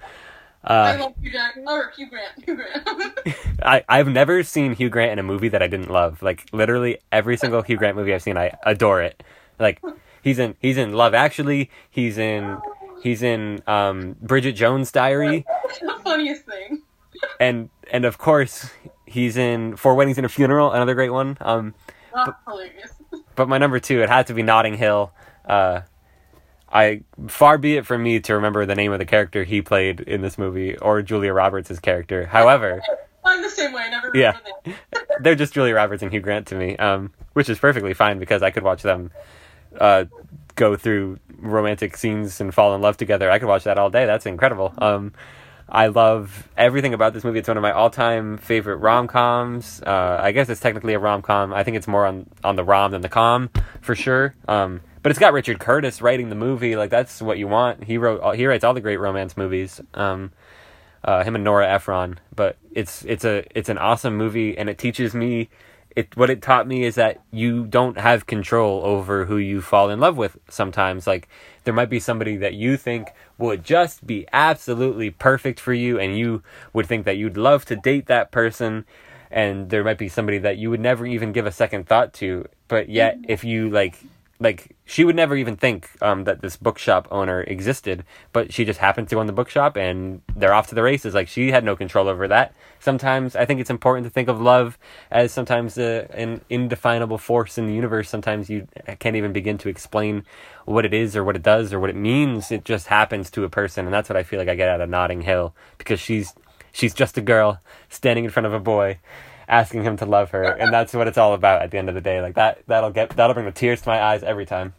I 0.66 0.94
Uh, 0.94 0.98
love 1.00 1.14
Hugh 1.20 1.30
Jack 1.32 1.56
or 1.66 1.92
Hugh 1.96 2.08
Grant. 2.10 2.32
Hugh 2.44 2.56
Grant. 2.56 3.18
I 3.62 3.84
I've 3.88 4.08
never 4.08 4.42
seen 4.42 4.74
Hugh 4.74 4.88
Grant 4.90 5.12
in 5.12 5.18
a 5.18 5.22
movie 5.22 5.48
that 5.48 5.62
I 5.62 5.66
didn't 5.68 5.90
love. 5.90 6.22
Like 6.22 6.46
literally 6.52 6.98
every 7.12 7.36
single 7.36 7.62
Hugh 7.62 7.76
Grant 7.76 7.96
movie 7.96 8.12
I've 8.14 8.22
seen, 8.22 8.36
I 8.36 8.52
adore 8.64 9.00
it. 9.02 9.22
Like 9.58 9.80
he's 10.22 10.38
in 10.38 10.56
he's 10.60 10.76
in 10.76 10.92
Love 10.92 11.14
Actually. 11.14 11.70
He's 11.90 12.18
in 12.18 12.58
he's 13.02 13.22
in 13.22 13.62
um, 13.66 14.16
Bridget 14.20 14.52
Jones' 14.52 14.90
Diary. 14.90 15.44
the 15.80 16.00
funniest 16.02 16.44
thing. 16.46 16.82
and 17.40 17.70
and 17.92 18.04
of 18.04 18.18
course 18.18 18.68
he's 19.06 19.36
in 19.36 19.76
Four 19.76 19.94
Weddings 19.94 20.18
and 20.18 20.26
a 20.26 20.28
Funeral, 20.28 20.72
another 20.72 20.94
great 20.94 21.10
one. 21.10 21.38
Um, 21.40 21.74
That's 22.12 22.32
hilarious. 22.46 22.92
but 23.36 23.48
my 23.48 23.58
number 23.58 23.78
two, 23.78 24.02
it 24.02 24.08
had 24.08 24.26
to 24.26 24.34
be 24.34 24.42
Notting 24.42 24.74
Hill. 24.74 25.12
Uh, 25.48 25.82
I 26.76 27.00
far 27.28 27.56
be 27.56 27.78
it 27.78 27.86
from 27.86 28.02
me 28.02 28.20
to 28.20 28.34
remember 28.34 28.66
the 28.66 28.74
name 28.74 28.92
of 28.92 28.98
the 28.98 29.06
character 29.06 29.44
he 29.44 29.62
played 29.62 30.00
in 30.00 30.20
this 30.20 30.36
movie 30.36 30.76
or 30.76 31.00
Julia 31.00 31.32
Roberts' 31.32 31.78
character. 31.78 32.26
However, 32.26 32.82
I'm 33.24 33.40
the 33.40 33.48
same 33.48 33.72
way. 33.72 33.84
I 33.86 33.88
never 33.88 34.10
Yeah. 34.14 34.36
they're 35.20 35.34
just 35.34 35.54
Julia 35.54 35.74
Roberts 35.74 36.02
and 36.02 36.12
Hugh 36.12 36.20
Grant 36.20 36.48
to 36.48 36.54
me, 36.54 36.76
um, 36.76 37.12
which 37.32 37.48
is 37.48 37.58
perfectly 37.58 37.94
fine 37.94 38.18
because 38.18 38.42
I 38.42 38.50
could 38.50 38.62
watch 38.62 38.82
them 38.82 39.10
uh, 39.80 40.04
go 40.54 40.76
through 40.76 41.18
romantic 41.38 41.96
scenes 41.96 42.42
and 42.42 42.54
fall 42.54 42.74
in 42.74 42.82
love 42.82 42.98
together. 42.98 43.30
I 43.30 43.38
could 43.38 43.48
watch 43.48 43.64
that 43.64 43.78
all 43.78 43.88
day. 43.88 44.04
That's 44.04 44.26
incredible. 44.26 44.74
Um, 44.76 45.14
I 45.68 45.86
love 45.86 46.46
everything 46.58 46.92
about 46.92 47.14
this 47.14 47.24
movie. 47.24 47.38
It's 47.38 47.48
one 47.48 47.56
of 47.56 47.62
my 47.62 47.72
all-time 47.72 48.36
favorite 48.36 48.76
rom-coms. 48.76 49.82
Uh, 49.82 50.18
I 50.20 50.32
guess 50.32 50.50
it's 50.50 50.60
technically 50.60 50.92
a 50.92 50.98
rom-com. 50.98 51.54
I 51.54 51.64
think 51.64 51.78
it's 51.78 51.88
more 51.88 52.06
on 52.06 52.26
on 52.44 52.54
the 52.54 52.64
rom 52.64 52.92
than 52.92 53.00
the 53.00 53.08
com 53.08 53.50
for 53.80 53.94
sure. 53.94 54.34
Um, 54.46 54.82
but 55.06 55.10
it's 55.10 55.20
got 55.20 55.34
Richard 55.34 55.60
Curtis 55.60 56.02
writing 56.02 56.30
the 56.30 56.34
movie. 56.34 56.74
Like 56.74 56.90
that's 56.90 57.22
what 57.22 57.38
you 57.38 57.46
want. 57.46 57.84
He 57.84 57.96
wrote. 57.96 58.34
He 58.34 58.44
writes 58.44 58.64
all 58.64 58.74
the 58.74 58.80
great 58.80 58.96
romance 58.96 59.36
movies. 59.36 59.80
Um, 59.94 60.32
uh, 61.04 61.22
him 61.22 61.36
and 61.36 61.44
Nora 61.44 61.68
Ephron. 61.68 62.18
But 62.34 62.56
it's 62.72 63.04
it's 63.04 63.24
a 63.24 63.44
it's 63.56 63.68
an 63.68 63.78
awesome 63.78 64.16
movie, 64.16 64.58
and 64.58 64.68
it 64.68 64.78
teaches 64.78 65.14
me. 65.14 65.48
It 65.94 66.16
what 66.16 66.28
it 66.28 66.42
taught 66.42 66.66
me 66.66 66.82
is 66.82 66.96
that 66.96 67.20
you 67.30 67.66
don't 67.66 67.96
have 68.00 68.26
control 68.26 68.82
over 68.84 69.26
who 69.26 69.36
you 69.36 69.60
fall 69.60 69.90
in 69.90 70.00
love 70.00 70.16
with. 70.16 70.38
Sometimes, 70.48 71.06
like 71.06 71.28
there 71.62 71.72
might 71.72 71.88
be 71.88 72.00
somebody 72.00 72.36
that 72.38 72.54
you 72.54 72.76
think 72.76 73.10
would 73.38 73.62
just 73.62 74.08
be 74.08 74.26
absolutely 74.32 75.10
perfect 75.10 75.60
for 75.60 75.72
you, 75.72 76.00
and 76.00 76.18
you 76.18 76.42
would 76.72 76.86
think 76.86 77.04
that 77.04 77.16
you'd 77.16 77.36
love 77.36 77.64
to 77.66 77.76
date 77.76 78.06
that 78.06 78.32
person. 78.32 78.84
And 79.30 79.70
there 79.70 79.84
might 79.84 79.98
be 79.98 80.08
somebody 80.08 80.38
that 80.38 80.58
you 80.58 80.68
would 80.70 80.80
never 80.80 81.06
even 81.06 81.30
give 81.30 81.46
a 81.46 81.52
second 81.52 81.86
thought 81.86 82.12
to, 82.14 82.48
but 82.66 82.88
yet 82.88 83.18
if 83.28 83.44
you 83.44 83.70
like 83.70 84.00
like 84.38 84.76
she 84.84 85.04
would 85.04 85.16
never 85.16 85.34
even 85.36 85.56
think 85.56 85.88
um, 86.02 86.24
that 86.24 86.42
this 86.42 86.56
bookshop 86.56 87.08
owner 87.10 87.40
existed, 87.42 88.04
but 88.32 88.52
she 88.52 88.64
just 88.64 88.80
happened 88.80 89.08
to 89.08 89.18
own 89.18 89.26
the 89.26 89.32
bookshop, 89.32 89.76
and 89.76 90.20
they're 90.34 90.52
off 90.52 90.66
to 90.68 90.74
the 90.74 90.82
races. 90.82 91.14
Like 91.14 91.28
she 91.28 91.50
had 91.50 91.64
no 91.64 91.74
control 91.74 92.08
over 92.08 92.28
that. 92.28 92.54
Sometimes 92.78 93.34
I 93.34 93.46
think 93.46 93.60
it's 93.60 93.70
important 93.70 94.04
to 94.04 94.10
think 94.10 94.28
of 94.28 94.40
love 94.40 94.78
as 95.10 95.32
sometimes 95.32 95.78
an 95.78 96.42
indefinable 96.50 97.18
force 97.18 97.56
in 97.56 97.66
the 97.66 97.74
universe. 97.74 98.08
Sometimes 98.08 98.50
you 98.50 98.68
can't 98.98 99.16
even 99.16 99.32
begin 99.32 99.58
to 99.58 99.68
explain 99.68 100.24
what 100.66 100.84
it 100.84 100.92
is 100.92 101.16
or 101.16 101.24
what 101.24 101.36
it 101.36 101.42
does 101.42 101.72
or 101.72 101.80
what 101.80 101.90
it 101.90 101.96
means. 101.96 102.50
It 102.52 102.64
just 102.64 102.88
happens 102.88 103.30
to 103.30 103.44
a 103.44 103.48
person, 103.48 103.86
and 103.86 103.94
that's 103.94 104.08
what 104.08 104.16
I 104.16 104.22
feel 104.22 104.38
like 104.38 104.48
I 104.48 104.54
get 104.54 104.68
out 104.68 104.80
of 104.80 104.90
Notting 104.90 105.22
Hill 105.22 105.54
because 105.78 105.98
she's 105.98 106.34
she's 106.72 106.92
just 106.92 107.16
a 107.16 107.22
girl 107.22 107.60
standing 107.88 108.24
in 108.24 108.30
front 108.30 108.46
of 108.46 108.52
a 108.52 108.60
boy, 108.60 108.98
asking 109.48 109.82
him 109.84 109.96
to 109.98 110.06
love 110.06 110.30
her, 110.30 110.42
and 110.42 110.72
that's 110.72 110.92
what 110.94 111.06
it's 111.06 111.18
all 111.18 111.34
about 111.34 111.62
at 111.62 111.70
the 111.70 111.78
end 111.78 111.88
of 111.88 111.94
the 111.94 112.00
day. 112.00 112.20
Like 112.20 112.34
that, 112.34 112.62
that'll 112.66 112.90
get 112.90 113.10
that'll 113.10 113.34
bring 113.34 113.46
the 113.46 113.52
tears 113.52 113.82
to 113.82 113.88
my 113.88 114.02
eyes 114.02 114.22
every 114.22 114.46
time. 114.46 114.74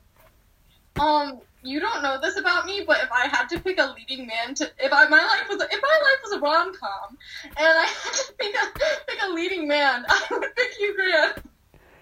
Um, 1.00 1.42
you 1.64 1.80
don't 1.80 2.02
know 2.02 2.20
this 2.22 2.38
about 2.38 2.66
me, 2.66 2.84
but 2.86 2.98
if 3.04 3.12
I 3.12 3.28
had 3.28 3.48
to 3.50 3.60
pick 3.60 3.78
a 3.80 3.94
leading 3.94 4.28
man 4.28 4.56
to, 4.56 4.72
if 4.80 4.94
I 4.94 5.08
my 5.08 5.20
life 5.20 5.48
was 5.50 5.62
a, 5.62 5.66
if 5.66 5.82
my 5.82 6.00
life 6.02 6.20
was 6.24 6.34
a 6.34 6.40
rom 6.40 6.74
com, 6.74 7.18
and 7.46 7.68
I 7.68 7.86
had 7.86 8.14
to 8.14 8.34
pick 8.34 8.56
a 8.56 8.80
pick 9.08 9.20
a 9.24 9.30
leading 9.34 9.68
man, 9.68 10.06
I 10.10 10.26
would 10.32 10.56
pick 10.56 10.74
Hugh 10.74 10.96
Grant. 10.96 11.44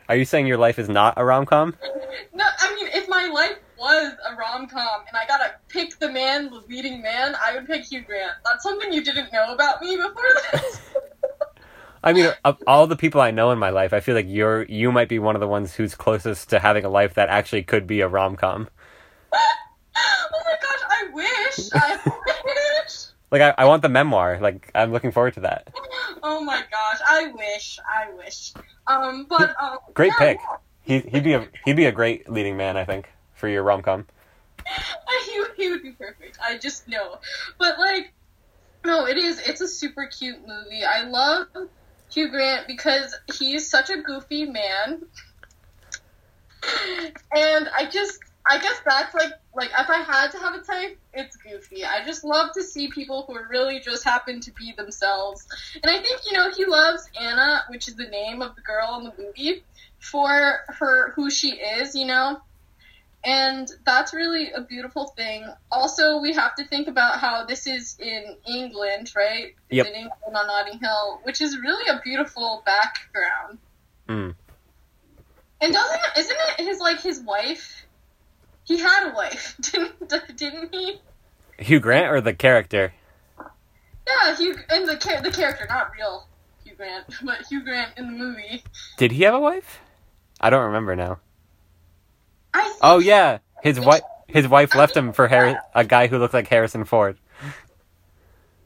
Are 0.08 0.16
you 0.16 0.26
saying 0.26 0.46
your 0.46 0.58
life 0.60 0.78
is 0.78 0.88
not 0.88 1.16
a 1.18 1.26
rom 1.26 1.46
com? 1.46 1.76
No, 2.34 2.46
I 2.60 2.76
mean 2.76 2.88
if 2.94 3.10
my 3.10 3.28
life 3.28 3.58
was 3.78 4.14
a 4.30 4.36
rom 4.36 4.68
com 4.68 5.02
and 5.08 5.18
I 5.18 5.26
gotta 5.28 5.56
pick 5.68 5.98
the 6.00 6.12
man, 6.12 6.50
the 6.50 6.64
leading 6.68 7.02
man, 7.02 7.36
I 7.44 7.56
would 7.56 7.66
pick 7.66 7.86
Hugh 7.86 8.02
Grant. 8.02 8.34
That's 8.46 8.64
something 8.64 8.94
you 8.94 9.04
didn't 9.04 9.34
know 9.34 9.54
about 9.54 9.82
me 9.82 9.98
before 9.98 10.24
this. 10.52 10.82
I 12.06 12.14
mean, 12.14 12.32
of 12.46 12.62
all 12.68 12.86
the 12.86 12.96
people 12.96 13.20
I 13.20 13.32
know 13.32 13.50
in 13.50 13.58
my 13.58 13.72
life, 13.72 13.92
I 13.92 14.00
feel 14.00 14.14
like 14.14 14.28
you're 14.30 14.64
you 14.64 14.92
might 14.92 15.10
be 15.10 15.18
one 15.18 15.36
of 15.36 15.40
the 15.40 15.48
ones 15.48 15.74
who's 15.74 15.96
closest 15.96 16.52
to 16.52 16.60
having 16.60 16.86
a 16.86 16.90
life 16.90 17.16
that 17.16 17.30
actually 17.30 17.64
could 17.64 17.88
be 17.88 18.02
a 18.02 18.08
rom 18.08 18.36
com. 18.36 18.70
oh 19.34 20.28
my 20.32 20.56
gosh, 20.62 20.82
I 20.88 21.10
wish. 21.12 21.70
I 21.74 22.00
wish. 22.06 23.06
Like 23.32 23.42
I, 23.42 23.64
I 23.64 23.66
want 23.66 23.82
the 23.82 23.90
memoir. 23.90 24.38
Like 24.40 24.70
I'm 24.76 24.94
looking 24.94 25.12
forward 25.12 25.34
to 25.34 25.42
that. 25.42 25.68
Oh 26.22 26.42
my 26.42 26.62
gosh, 26.72 27.00
I 27.06 27.32
wish. 27.36 27.80
I 27.86 28.14
wish. 28.14 28.54
Um, 28.88 29.26
but 29.28 29.56
um, 29.62 29.80
Great 29.94 30.14
yeah, 30.20 30.26
pick. 30.26 30.40
He 30.84 31.00
he'd 31.00 31.24
be 31.24 31.34
a 31.34 31.48
he'd 31.66 31.76
be 31.76 31.86
a 31.86 31.92
great 31.92 32.30
leading 32.30 32.56
man, 32.56 32.78
I 32.78 32.86
think, 32.86 33.10
for 33.34 33.50
your 33.50 33.64
rom 33.64 33.82
com. 33.82 34.06
he, 35.26 35.44
he 35.58 35.70
would 35.70 35.82
be 35.82 35.92
perfect. 35.92 36.38
I 36.42 36.60
just 36.60 36.88
know. 36.88 37.18
But 37.58 37.80
like, 37.80 38.14
no, 38.86 39.06
it 39.08 39.18
is. 39.18 39.40
It's 39.40 39.60
a 39.60 39.68
super 39.68 40.06
cute 40.06 40.40
movie. 40.48 40.84
I 40.86 41.02
love 41.02 41.48
Hugh 42.16 42.30
Grant 42.30 42.66
because 42.66 43.14
he's 43.38 43.70
such 43.70 43.90
a 43.90 43.98
goofy 43.98 44.46
man, 44.46 45.04
and 47.36 47.70
I 47.78 47.90
just, 47.92 48.20
I 48.50 48.58
guess 48.58 48.80
that's 48.86 49.14
like, 49.14 49.34
like 49.54 49.70
if 49.78 49.90
I 49.90 49.98
had 49.98 50.32
to 50.32 50.38
have 50.38 50.56
a 50.56 50.62
type, 50.62 50.98
it's 51.14 51.36
Goofy. 51.36 51.84
I 51.84 52.06
just 52.06 52.24
love 52.24 52.54
to 52.54 52.64
see 52.64 52.90
people 52.90 53.26
who 53.28 53.38
really 53.50 53.82
just 53.82 54.06
happen 54.06 54.40
to 54.40 54.52
be 54.54 54.74
themselves, 54.78 55.46
and 55.84 55.92
I 55.92 56.02
think 56.02 56.22
you 56.26 56.32
know 56.32 56.50
he 56.52 56.66
loves 56.66 57.06
Anna, 57.20 57.66
which 57.70 57.90
is 57.90 57.96
the 57.96 58.08
name 58.08 58.42
of 58.42 58.56
the 58.56 58.62
girl 58.62 58.98
in 58.98 59.04
the 59.04 59.14
movie, 59.22 59.66
for 60.00 60.62
her 60.70 61.12
who 61.18 61.30
she 61.30 61.58
is, 61.58 61.96
you 61.96 62.06
know 62.06 62.40
and 63.26 63.70
that's 63.86 64.14
really 64.14 64.52
a 64.52 64.62
beautiful 64.62 65.08
thing. 65.18 65.46
Also, 65.72 66.20
we 66.20 66.34
have 66.34 66.56
to 66.56 66.66
think 66.68 66.88
about 66.88 67.20
how 67.20 67.46
this 67.46 67.66
is 67.66 67.98
in 68.00 68.38
England, 68.48 69.12
right? 69.16 69.56
It's 69.70 69.78
Yep. 69.78 69.88
in 69.88 69.94
England 69.94 70.36
on 70.36 70.48
Notting 70.48 70.80
Hill, 70.80 71.20
which 71.24 71.42
is 71.42 71.58
really 71.58 71.88
a 71.90 72.00
beautiful 72.04 72.62
background. 72.66 73.58
Mm. 74.08 74.36
And 75.62 75.74
doesn't 75.74 76.02
isn't 76.18 76.38
it 76.60 76.64
his 76.66 76.80
like 76.80 77.02
his 77.02 77.22
wife? 77.22 77.86
He 78.64 78.78
had 78.78 79.12
a 79.12 79.16
wife, 79.16 79.56
didn't 79.62 80.38
didn't 80.38 80.74
he? 80.74 81.02
Hugh 81.58 81.80
Grant 81.80 82.12
or 82.12 82.22
the 82.22 82.34
character? 82.34 82.94
Yeah, 84.08 84.36
Hugh 84.36 84.56
and 84.70 84.88
the 84.88 84.96
the 85.24 85.32
character, 85.32 85.66
not 85.68 85.92
real 85.98 86.28
Hugh 86.64 86.76
Grant, 86.76 87.06
but 87.24 87.48
Hugh 87.50 87.64
Grant 87.64 87.98
in 87.98 88.06
the 88.06 88.18
movie. 88.18 88.64
Did 88.98 89.14
he 89.14 89.24
have 89.24 89.34
a 89.34 89.40
wife? 89.40 89.80
I 90.40 90.50
don't 90.52 90.66
remember 90.66 90.96
now. 90.96 91.20
I 92.56 92.78
Oh 92.82 93.00
yeah, 93.00 93.40
his 93.62 93.80
wife 93.80 94.04
his 94.28 94.48
wife 94.48 94.74
left 94.76 94.96
him 94.96 95.12
for 95.14 95.28
Har- 95.28 95.62
a 95.74 95.84
guy 95.84 96.08
who 96.08 96.18
looked 96.18 96.34
like 96.34 96.48
Harrison 96.48 96.86
Ford. 96.86 97.18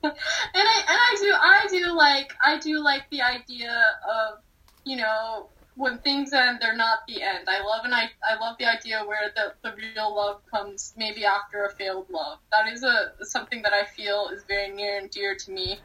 and 0.03 0.13
I 0.55 0.77
and 0.91 0.99
I 1.09 1.15
do 1.19 1.33
I 1.33 1.67
do 1.69 1.97
like 1.97 2.33
I 2.43 2.59
do 2.59 2.79
like 2.79 3.09
the 3.09 3.21
idea 3.21 3.73
of 4.07 4.39
you 4.85 4.95
know 4.97 5.49
when 5.75 5.97
things 5.99 6.33
end 6.33 6.59
they're 6.61 6.75
not 6.75 6.99
the 7.07 7.21
end. 7.23 7.47
I 7.47 7.61
love 7.63 7.83
and 7.85 7.95
I 7.95 8.09
I 8.29 8.39
love 8.39 8.57
the 8.59 8.65
idea 8.65 9.03
where 9.05 9.31
the, 9.35 9.53
the 9.63 9.75
real 9.75 10.15
love 10.15 10.41
comes 10.53 10.93
maybe 10.95 11.25
after 11.25 11.65
a 11.65 11.71
failed 11.71 12.07
love. 12.11 12.37
That 12.51 12.71
is 12.71 12.83
a 12.83 13.11
something 13.21 13.63
that 13.63 13.73
I 13.73 13.85
feel 13.85 14.29
is 14.31 14.43
very 14.47 14.69
near 14.69 14.99
and 14.99 15.09
dear 15.09 15.35
to 15.35 15.51
me. 15.51 15.79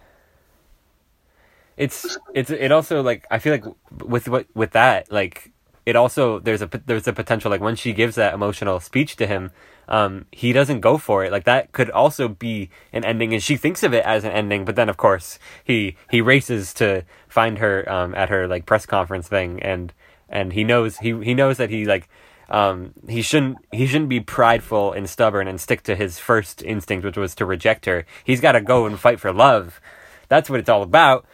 It's 1.76 2.18
it's 2.34 2.50
it 2.50 2.70
also 2.70 3.02
like 3.02 3.26
I 3.30 3.38
feel 3.38 3.52
like 3.52 3.64
with 4.04 4.28
what 4.28 4.46
with 4.54 4.72
that 4.72 5.10
like 5.10 5.53
it 5.86 5.96
also 5.96 6.38
there's 6.38 6.62
a 6.62 6.70
there's 6.86 7.06
a 7.06 7.12
potential 7.12 7.50
like 7.50 7.60
when 7.60 7.76
she 7.76 7.92
gives 7.92 8.14
that 8.16 8.34
emotional 8.34 8.80
speech 8.80 9.16
to 9.16 9.26
him 9.26 9.50
um 9.88 10.24
he 10.32 10.52
doesn't 10.52 10.80
go 10.80 10.96
for 10.96 11.24
it. 11.24 11.32
Like 11.32 11.44
that 11.44 11.72
could 11.72 11.90
also 11.90 12.28
be 12.28 12.70
an 12.92 13.04
ending 13.04 13.32
and 13.32 13.42
she 13.42 13.56
thinks 13.56 13.82
of 13.82 13.92
it 13.92 14.04
as 14.04 14.24
an 14.24 14.32
ending 14.32 14.64
but 14.64 14.76
then 14.76 14.88
of 14.88 14.96
course 14.96 15.38
he 15.62 15.96
he 16.10 16.20
races 16.20 16.72
to 16.74 17.04
find 17.28 17.58
her 17.58 17.90
um 17.90 18.14
at 18.14 18.30
her 18.30 18.46
like 18.48 18.66
press 18.66 18.86
conference 18.86 19.28
thing 19.28 19.62
and 19.62 19.92
and 20.28 20.52
he 20.52 20.64
knows 20.64 20.98
he 20.98 21.22
he 21.22 21.34
knows 21.34 21.58
that 21.58 21.70
he 21.70 21.84
like 21.84 22.08
um 22.48 22.92
he 23.08 23.20
shouldn't 23.22 23.58
he 23.72 23.86
shouldn't 23.86 24.08
be 24.08 24.20
prideful 24.20 24.92
and 24.92 25.08
stubborn 25.08 25.48
and 25.48 25.60
stick 25.60 25.82
to 25.82 25.94
his 25.94 26.18
first 26.18 26.62
instinct 26.62 27.04
which 27.04 27.16
was 27.16 27.34
to 27.34 27.44
reject 27.44 27.84
her. 27.86 28.06
He's 28.24 28.40
got 28.40 28.52
to 28.52 28.60
go 28.60 28.86
and 28.86 28.98
fight 28.98 29.20
for 29.20 29.32
love. 29.32 29.80
That's 30.28 30.48
what 30.48 30.60
it's 30.60 30.68
all 30.70 30.82
about 30.82 31.26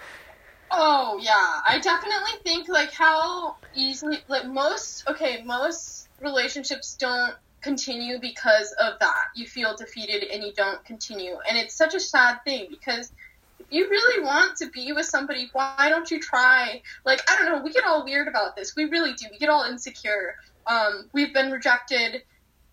Oh 0.71 1.19
yeah, 1.21 1.61
I 1.69 1.81
definitely 1.81 2.33
think 2.45 2.69
like 2.69 2.93
how 2.93 3.57
easily 3.75 4.19
like 4.29 4.47
most 4.47 5.05
okay 5.09 5.43
most 5.45 6.09
relationships 6.21 6.97
don't 6.99 7.35
continue 7.63 8.19
because 8.21 8.75
of 8.81 8.95
that. 9.01 9.25
You 9.35 9.47
feel 9.47 9.77
defeated 9.77 10.25
and 10.33 10.43
you 10.45 10.53
don't 10.57 10.85
continue, 10.85 11.37
and 11.49 11.59
it's 11.59 11.77
such 11.77 11.95
a 11.95 12.01
sad 12.01 12.39
thing 12.45 12.69
because 12.71 13.11
if 13.59 13.67
you 13.71 13.89
really 13.91 14.25
want 14.25 14.57
to 14.59 14.71
be 14.71 14.93
with 14.93 15.07
somebody, 15.07 15.51
why 15.53 15.89
don't 15.89 16.11
you 16.11 16.21
try? 16.21 16.81
Like 17.05 17.21
I 17.29 17.37
don't 17.37 17.47
know, 17.53 17.63
we 17.65 17.73
get 17.73 17.85
all 17.85 18.05
weird 18.05 18.29
about 18.29 18.55
this. 18.57 18.75
We 18.77 18.85
really 18.85 19.13
do. 19.15 19.27
We 19.31 19.39
get 19.39 19.51
all 19.51 19.65
insecure. 19.65 20.35
Um, 20.69 21.11
we've 21.13 21.35
been 21.35 21.51
rejected 21.51 22.23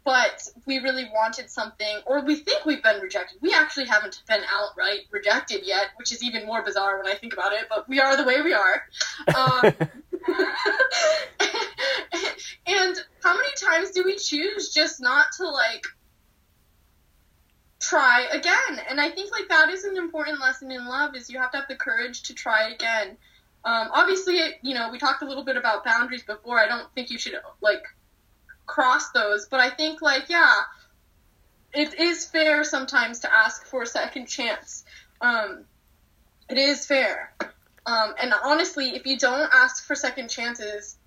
but 0.07 0.47
we 0.65 0.77
really 0.77 1.03
wanted 1.13 1.51
something, 1.51 1.99
or 2.05 2.23
we 2.23 2.37
think 2.37 2.65
we've 2.65 2.81
been 2.81 3.01
rejected. 3.01 3.39
We 3.41 3.53
actually 3.53 3.87
haven't 3.87 4.23
been 4.25 4.39
outright 4.49 5.01
rejected 5.11 5.65
yet, 5.65 5.87
which 5.97 6.13
is 6.13 6.23
even 6.23 6.45
more 6.45 6.63
bizarre 6.63 6.97
when 6.97 7.11
I 7.11 7.15
think 7.15 7.33
about 7.33 7.51
it, 7.51 7.65
but 7.67 7.89
we 7.89 7.99
are 7.99 8.15
the 8.15 8.23
way 8.23 8.41
we 8.41 8.53
are. 8.53 8.83
Um, 9.35 9.63
and 12.67 12.95
how 13.21 13.35
many 13.35 13.49
times 13.61 13.91
do 13.91 14.05
we 14.05 14.15
choose 14.15 14.73
just 14.73 15.01
not 15.01 15.25
to, 15.39 15.49
like, 15.49 15.83
try 17.81 18.27
again? 18.31 18.79
And 18.89 19.01
I 19.01 19.09
think, 19.09 19.33
like, 19.33 19.49
that 19.49 19.69
is 19.71 19.83
an 19.83 19.97
important 19.97 20.39
lesson 20.39 20.71
in 20.71 20.87
love, 20.87 21.17
is 21.17 21.29
you 21.29 21.37
have 21.37 21.51
to 21.51 21.57
have 21.57 21.67
the 21.67 21.75
courage 21.75 22.23
to 22.23 22.33
try 22.33 22.69
again. 22.69 23.17
Um, 23.65 23.89
obviously, 23.91 24.39
you 24.61 24.73
know, 24.73 24.89
we 24.89 24.99
talked 24.99 25.21
a 25.21 25.27
little 25.27 25.43
bit 25.43 25.57
about 25.57 25.83
boundaries 25.83 26.23
before. 26.23 26.57
I 26.59 26.69
don't 26.69 26.89
think 26.95 27.09
you 27.09 27.17
should, 27.17 27.33
like, 27.59 27.83
cross 28.67 29.09
those, 29.11 29.47
but 29.47 29.59
I 29.59 29.69
think 29.69 30.01
like 30.01 30.29
yeah, 30.29 30.61
it 31.73 31.99
is 31.99 32.25
fair 32.25 32.63
sometimes 32.63 33.19
to 33.19 33.33
ask 33.33 33.65
for 33.65 33.81
a 33.81 33.87
second 33.87 34.27
chance. 34.27 34.83
Um, 35.21 35.65
it 36.49 36.57
is 36.57 36.85
fair. 36.85 37.33
Um, 37.85 38.13
and 38.21 38.33
honestly, 38.43 38.89
if 38.95 39.05
you 39.05 39.17
don't 39.17 39.49
ask 39.53 39.85
for 39.85 39.95
second 39.95 40.29
chances, 40.29 40.97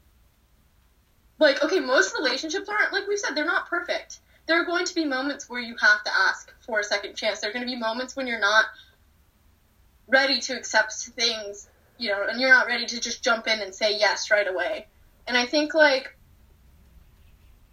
like 1.39 1.63
okay, 1.63 1.81
most 1.81 2.15
relationships 2.15 2.69
aren't 2.69 2.93
like 2.93 3.07
we 3.07 3.17
said, 3.17 3.35
they're 3.35 3.45
not 3.45 3.69
perfect. 3.69 4.21
There 4.47 4.61
are 4.61 4.65
going 4.65 4.87
to 4.87 4.95
be 4.95 5.05
moments 5.05 5.49
where 5.49 5.61
you 5.61 5.77
have 5.81 6.03
to 6.05 6.11
ask 6.13 6.53
for 6.67 6.81
a 6.81 6.85
second 6.85 7.15
chance. 7.15 7.41
There 7.41 7.51
are 7.51 7.53
going 7.53 7.65
to 7.65 7.71
be 7.71 7.79
moments 7.79 8.17
when 8.17 8.27
you're 8.27 8.41
not 8.41 8.65
ready 10.09 10.41
to 10.41 10.57
accept 10.57 10.93
things, 10.93 11.69
you 11.99 12.11
know, 12.11 12.27
and 12.29 12.41
you're 12.41 12.51
not 12.51 12.67
ready 12.67 12.87
to 12.87 13.01
just 13.01 13.23
jump 13.23 13.47
in 13.47 13.61
and 13.61 13.75
say 13.75 13.97
yes 13.99 14.31
right 14.31 14.49
away. 14.49 14.89
And 15.27 15.37
I 15.37 15.47
think 15.47 15.75
like 15.75 16.17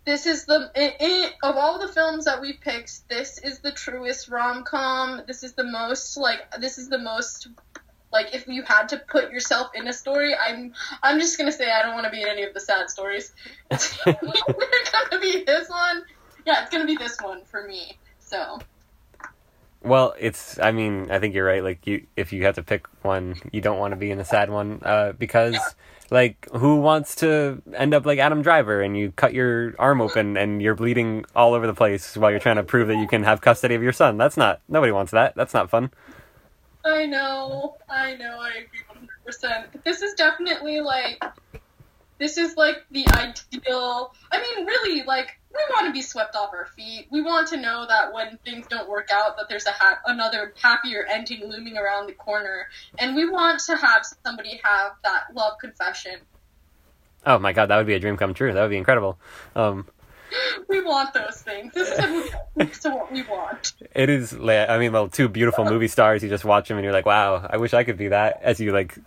this 0.08 0.26
is 0.26 0.46
the 0.46 0.72
i 0.74 0.96
i 1.02 1.50
of 1.50 1.58
all 1.58 1.78
the 1.78 1.88
films 1.90 2.24
that 2.24 2.40
we've 2.40 2.62
picked 2.62 3.08
this 3.10 3.40
is 3.40 3.60
the 3.60 3.72
truest 3.74 4.30
rom-com 4.30 5.22
this 5.28 5.44
is 5.44 5.52
the 5.54 5.66
most 5.66 6.16
like 6.16 6.50
this 6.62 6.78
is 6.78 6.88
the 6.88 6.98
most 6.98 7.50
like 8.14 8.34
if 8.34 8.48
you 8.48 8.64
had 8.64 8.88
to 8.88 8.98
put 9.10 9.30
yourself 9.32 9.70
in 9.76 9.86
a 9.90 9.94
story 9.94 10.34
i'm 10.34 10.74
i'm 11.04 11.20
just 11.20 11.38
gonna 11.38 11.52
say 11.52 11.70
i 11.70 11.84
don't 11.84 11.94
want 11.94 12.06
to 12.06 12.10
be 12.10 12.22
in 12.22 12.30
any 12.30 12.44
of 12.44 12.54
the 12.54 12.60
sad 12.60 12.90
stories 12.90 13.34
it's 13.72 13.98
gonna 14.06 15.22
be 15.22 15.44
this 15.44 15.68
one 15.70 16.04
yeah 16.46 16.62
it's 16.62 16.72
gonna 16.72 16.86
be 16.86 16.96
this 16.96 17.18
one 17.22 17.44
for 17.44 17.68
me 17.68 17.98
so 18.20 18.60
Well, 19.84 20.16
it's. 20.20 20.60
I 20.60 20.72
mean, 20.72 21.12
I 21.12 21.20
think 21.20 21.36
you're 21.36 21.46
right. 21.46 21.64
Like, 21.64 21.86
you, 21.88 22.08
if 22.18 22.34
you 22.34 22.44
have 22.46 22.56
to 22.56 22.64
pick 22.64 22.88
one, 23.04 23.36
you 23.54 23.62
don't 23.62 23.80
want 23.80 23.92
to 23.92 23.96
be 23.96 24.10
in 24.12 24.18
the 24.18 24.26
sad 24.26 24.50
one, 24.50 24.82
uh, 24.84 25.14
because, 25.14 25.56
like, 26.10 26.48
who 26.52 26.78
wants 26.78 27.16
to 27.16 27.62
end 27.76 27.94
up 27.94 28.06
like 28.06 28.20
Adam 28.20 28.42
Driver 28.42 28.82
and 28.82 28.98
you 28.98 29.12
cut 29.12 29.34
your 29.34 29.74
arm 29.80 30.02
open 30.02 30.38
and 30.38 30.62
you're 30.62 30.76
bleeding 30.76 31.26
all 31.36 31.54
over 31.54 31.68
the 31.68 31.74
place 31.74 32.16
while 32.18 32.32
you're 32.32 32.40
trying 32.40 32.56
to 32.58 32.64
prove 32.64 32.88
that 32.88 32.98
you 32.98 33.08
can 33.08 33.24
have 33.24 33.42
custody 33.42 33.76
of 33.76 33.84
your 33.84 33.94
son? 33.94 34.18
That's 34.18 34.38
not. 34.38 34.62
Nobody 34.70 34.92
wants 34.92 35.12
that. 35.12 35.36
That's 35.36 35.54
not 35.54 35.70
fun. 35.70 35.92
i 36.86 37.06
know 37.06 37.76
i 37.90 38.16
know 38.16 38.40
i 38.40 38.52
agree 38.64 38.80
100% 39.26 39.66
but 39.74 39.84
this 39.84 40.02
is 40.02 40.14
definitely 40.14 40.80
like 40.80 41.22
this 42.19 42.38
is 42.38 42.56
like 42.57 42.85
the 42.91 43.06
ideal. 43.14 44.14
I 44.31 44.41
mean, 44.41 44.65
really, 44.65 45.03
like 45.03 45.39
we 45.53 45.60
want 45.72 45.88
to 45.88 45.91
be 45.94 46.02
swept 46.02 46.35
off 46.35 46.49
our 46.53 46.65
feet. 46.76 47.07
We 47.11 47.22
want 47.22 47.48
to 47.49 47.57
know 47.57 47.85
that 47.88 48.14
when 48.14 48.38
things 48.45 48.68
don't 48.68 48.89
work 48.89 49.10
out, 49.11 49.38
that 49.38 49.48
there's 49.49 49.65
a 49.65 49.72
ha- 49.72 49.99
another 50.06 50.53
happier 50.61 51.06
ending 51.10 51.49
looming 51.49 51.77
around 51.77 52.07
the 52.07 52.14
corner, 52.14 52.68
and 52.99 53.15
we 53.15 53.30
want 53.30 53.60
to 53.61 53.76
have 53.77 54.06
somebody 54.26 54.60
have 54.64 54.94
that 55.03 55.34
love 55.34 55.53
confession. 55.60 56.19
Oh 57.26 57.39
my 57.39 57.53
god, 57.53 57.68
that 57.68 57.77
would 57.77 57.88
be 57.88 57.94
a 57.95 57.99
dream 57.99 58.18
come 58.18 58.34
true. 58.34 58.53
That 58.53 58.61
would 58.61 58.69
be 58.69 58.77
incredible. 58.77 59.18
Um, 59.56 59.88
We 60.68 60.81
want 60.84 61.14
those 61.14 61.41
things. 61.41 61.73
This 61.73 61.89
is 61.89 61.99
a 61.99 62.07
movie 62.07 62.72
to 62.81 62.89
what 62.89 63.11
we 63.11 63.23
want. 63.23 63.73
it 63.95 64.10
is. 64.10 64.34
I 64.34 64.77
mean, 64.77 64.91
well, 64.91 65.07
two 65.07 65.30
beautiful 65.30 65.65
movie 65.65 65.88
stars. 65.88 66.22
You 66.23 66.30
just 66.30 66.45
watch 66.45 66.68
them 66.68 66.77
and 66.77 66.84
you're 66.84 66.94
like, 66.94 67.06
wow, 67.06 67.45
I 67.49 67.57
wish 67.57 67.73
I 67.73 67.84
could 67.84 67.98
be 67.98 68.10
that. 68.10 68.39
As 68.41 68.60
you 68.60 68.72
like, 68.73 68.98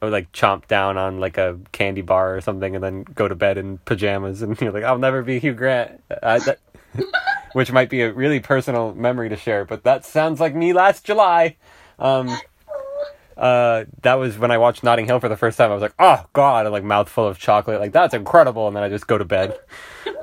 or 0.00 0.10
like 0.10 0.30
chomp 0.32 0.66
down 0.66 0.96
on 0.96 1.20
like 1.20 1.38
a 1.38 1.58
candy 1.72 2.02
bar 2.02 2.36
or 2.36 2.40
something, 2.40 2.74
and 2.74 2.82
then 2.82 3.02
go 3.02 3.28
to 3.28 3.34
bed 3.34 3.58
in 3.58 3.78
pajamas, 3.78 4.42
and 4.42 4.58
you're 4.60 4.72
like, 4.72 4.84
I'll 4.84 4.98
never 4.98 5.22
be 5.22 5.38
Hugh 5.38 5.54
Grant. 5.54 6.02
Uh, 6.22 6.38
that, 6.40 6.58
which 7.52 7.72
might 7.72 7.90
be 7.90 8.02
a 8.02 8.12
really 8.12 8.40
personal 8.40 8.94
memory 8.94 9.28
to 9.28 9.36
share, 9.36 9.64
but 9.64 9.84
that 9.84 10.04
sounds 10.04 10.40
like 10.40 10.54
me 10.54 10.72
last 10.72 11.04
July. 11.04 11.56
Um, 11.98 12.28
uh, 13.36 13.84
that 14.02 14.14
was 14.14 14.38
when 14.38 14.50
I 14.50 14.58
watched 14.58 14.82
Notting 14.82 15.06
Hill 15.06 15.20
for 15.20 15.28
the 15.28 15.36
first 15.36 15.58
time. 15.58 15.70
I 15.70 15.74
was 15.74 15.82
like, 15.82 15.94
oh 15.98 16.24
god, 16.32 16.66
and 16.66 16.72
like 16.72 16.84
mouthful 16.84 17.26
of 17.26 17.38
chocolate, 17.38 17.80
like 17.80 17.92
that's 17.92 18.14
incredible, 18.14 18.66
and 18.66 18.76
then 18.76 18.82
I 18.82 18.88
just 18.88 19.06
go 19.06 19.18
to 19.18 19.24
bed. 19.24 19.58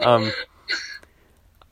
Um, 0.01 0.31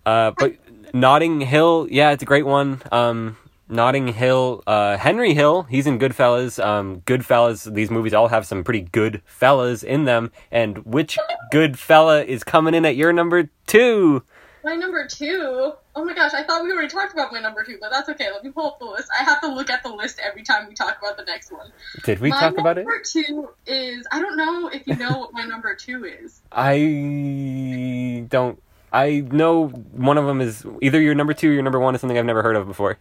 uh, 0.05 0.31
but 0.37 0.55
Notting 0.93 1.41
Hill, 1.41 1.87
yeah, 1.89 2.11
it's 2.11 2.23
a 2.23 2.25
great 2.25 2.45
one. 2.45 2.81
Um, 2.91 3.37
Notting 3.69 4.09
Hill, 4.09 4.61
uh, 4.67 4.97
Henry 4.97 5.33
Hill, 5.33 5.63
he's 5.63 5.87
in 5.87 5.97
Goodfellas. 5.97 6.63
Um, 6.63 7.01
Goodfellas, 7.01 7.73
these 7.73 7.89
movies 7.89 8.13
all 8.13 8.27
have 8.27 8.45
some 8.45 8.63
pretty 8.63 8.81
good 8.81 9.21
fellas 9.25 9.83
in 9.83 10.05
them. 10.05 10.31
And 10.51 10.79
which 10.85 11.17
good 11.51 11.79
fella 11.79 12.23
is 12.23 12.43
coming 12.43 12.73
in 12.73 12.85
at 12.85 12.95
your 12.95 13.13
number 13.13 13.49
two? 13.65 14.23
My 14.63 14.75
number 14.75 15.05
two. 15.07 15.73
Oh 15.95 16.05
my 16.05 16.13
gosh, 16.13 16.33
I 16.33 16.43
thought 16.43 16.63
we 16.63 16.71
already 16.71 16.87
talked 16.87 17.13
about 17.13 17.31
my 17.33 17.39
number 17.39 17.63
two, 17.63 17.77
but 17.81 17.91
that's 17.91 18.07
okay. 18.09 18.31
Let 18.31 18.43
me 18.43 18.51
pull 18.51 18.65
up 18.65 18.79
the 18.79 18.85
list. 18.85 19.09
I 19.17 19.23
have 19.23 19.41
to 19.41 19.47
look 19.47 19.69
at 19.69 19.83
the 19.83 19.89
list 19.89 20.19
every 20.23 20.43
time 20.43 20.67
we 20.69 20.73
talk 20.73 20.97
about 20.99 21.17
the 21.17 21.25
next 21.25 21.51
one. 21.51 21.71
Did 22.05 22.19
we 22.19 22.29
my 22.29 22.39
talk 22.39 22.57
about 22.57 22.77
it? 22.77 22.85
My 22.85 22.91
Number 22.91 23.03
two 23.03 23.49
is 23.67 24.07
I 24.11 24.21
don't 24.21 24.37
know 24.37 24.69
if 24.69 24.87
you 24.87 24.95
know 24.95 25.17
what 25.17 25.33
my 25.33 25.43
number 25.43 25.75
two 25.75 26.05
is. 26.05 26.41
I 26.51 28.25
don't. 28.29 28.61
I 28.91 29.19
know 29.31 29.67
one 29.67 30.17
of 30.17 30.25
them 30.25 30.39
is 30.39 30.65
either 30.81 31.01
your 31.01 31.15
number 31.15 31.33
two 31.33 31.49
or 31.49 31.53
your 31.53 31.63
number 31.63 31.79
one 31.79 31.95
is 31.95 32.01
something 32.01 32.17
I've 32.17 32.25
never 32.25 32.43
heard 32.43 32.55
of 32.55 32.65
before. 32.67 32.97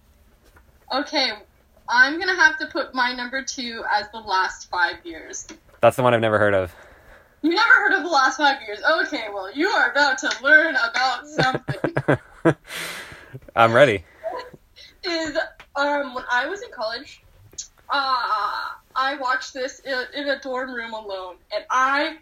Okay, 0.93 1.31
I'm 1.89 2.19
gonna 2.19 2.37
have 2.37 2.59
to 2.59 2.67
put 2.67 2.95
my 2.95 3.15
number 3.15 3.43
two 3.43 3.83
as 3.91 4.11
the 4.11 4.19
last 4.19 4.69
five 4.71 4.97
years. 5.05 5.47
That's 5.81 5.97
the 5.97 6.03
one 6.03 6.13
I've 6.13 6.21
never 6.21 6.39
heard 6.39 6.55
of. 6.55 6.75
You 7.41 7.51
never 7.51 7.73
heard 7.73 7.95
of 7.95 8.03
the 8.03 8.11
last 8.11 8.37
five 8.37 8.61
years? 8.61 8.81
Okay, 9.01 9.25
well 9.33 9.51
you 9.51 9.69
are 9.69 9.91
about 9.91 10.19
to 10.19 10.31
learn 10.43 10.77
about 10.77 11.27
something. 12.45 12.57
I'm 13.57 13.73
ready. 13.73 14.05
is 15.05 15.37
um 15.77 16.15
when 16.15 16.25
I 16.31 16.47
was 16.47 16.61
in 16.61 16.71
college, 16.71 17.23
uh 17.89 18.69
I 18.95 19.17
watched 19.19 19.55
this 19.55 19.81
in, 19.81 20.05
in 20.15 20.29
a 20.29 20.39
dorm 20.41 20.75
room 20.75 20.93
alone, 20.93 21.37
and 21.55 21.65
I 21.71 22.19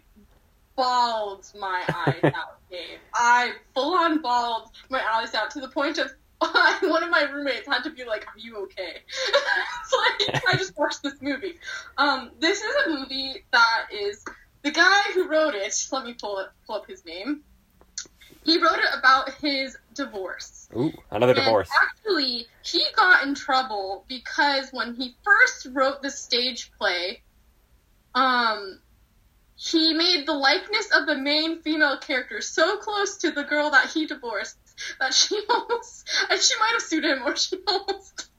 bawled 0.77 1.45
my 1.59 1.83
eyes 2.07 2.23
out. 2.23 2.57
Dave. 2.69 2.99
I 3.13 3.51
full 3.75 3.93
on 3.93 4.21
bawled 4.21 4.69
my 4.89 5.01
eyes 5.13 5.35
out 5.35 5.51
to 5.51 5.59
the 5.59 5.67
point 5.67 5.97
of 5.97 6.13
one 6.81 7.03
of 7.03 7.09
my 7.09 7.23
roommates 7.31 7.67
had 7.67 7.83
to 7.83 7.91
be 7.91 8.03
like, 8.03 8.25
"Are 8.27 8.39
you 8.39 8.57
okay?" 8.63 8.95
it's 9.07 10.31
like 10.31 10.43
I 10.47 10.57
just 10.57 10.75
watched 10.77 11.03
this 11.03 11.21
movie. 11.21 11.53
Um, 11.97 12.31
this 12.39 12.61
is 12.61 12.75
a 12.85 12.89
movie 12.89 13.45
that 13.51 13.87
is 13.93 14.23
the 14.63 14.71
guy 14.71 15.01
who 15.13 15.27
wrote 15.27 15.53
it. 15.53 15.73
Let 15.91 16.05
me 16.05 16.15
pull 16.19 16.39
it, 16.39 16.47
pull 16.65 16.77
up 16.77 16.87
his 16.87 17.05
name. 17.05 17.43
He 18.43 18.57
wrote 18.57 18.79
it 18.79 18.97
about 18.97 19.29
his 19.35 19.77
divorce. 19.93 20.67
Ooh, 20.75 20.91
another 21.11 21.33
And 21.33 21.43
divorce. 21.43 21.69
Actually, 21.79 22.47
he 22.63 22.83
got 22.95 23.23
in 23.23 23.35
trouble 23.35 24.05
because 24.07 24.69
when 24.71 24.95
he 24.95 25.15
first 25.23 25.67
wrote 25.71 26.01
the 26.01 26.09
stage 26.09 26.71
play, 26.75 27.21
um, 28.15 28.79
he 29.55 29.93
made 29.93 30.25
the 30.25 30.33
likeness 30.33 30.89
of 30.95 31.05
the 31.05 31.15
main 31.15 31.61
female 31.61 31.99
character 31.99 32.41
so 32.41 32.77
close 32.77 33.17
to 33.17 33.29
the 33.29 33.43
girl 33.43 33.69
that 33.69 33.91
he 33.91 34.07
divorced 34.07 34.57
that 34.99 35.13
she 35.13 35.39
almost, 35.49 36.09
and 36.29 36.39
she 36.39 36.57
might 36.59 36.73
have 36.73 36.81
sued 36.81 37.05
him 37.05 37.23
or 37.25 37.35
she 37.35 37.57
almost, 37.67 38.29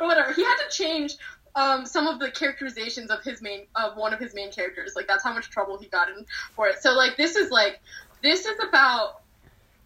or 0.00 0.06
whatever. 0.06 0.32
He 0.32 0.42
had 0.44 0.56
to 0.56 0.74
change 0.74 1.16
um, 1.54 1.84
some 1.84 2.06
of 2.06 2.18
the 2.18 2.30
characterizations 2.30 3.10
of 3.10 3.22
his 3.22 3.42
main, 3.42 3.66
of 3.74 3.96
one 3.96 4.12
of 4.12 4.20
his 4.20 4.34
main 4.34 4.52
characters. 4.52 4.92
Like 4.96 5.06
that's 5.06 5.24
how 5.24 5.32
much 5.32 5.50
trouble 5.50 5.78
he 5.78 5.86
got 5.86 6.08
in 6.08 6.26
for 6.54 6.68
it. 6.68 6.82
So 6.82 6.92
like 6.92 7.16
this 7.16 7.36
is 7.36 7.50
like, 7.50 7.80
this 8.22 8.46
is 8.46 8.58
about 8.66 9.22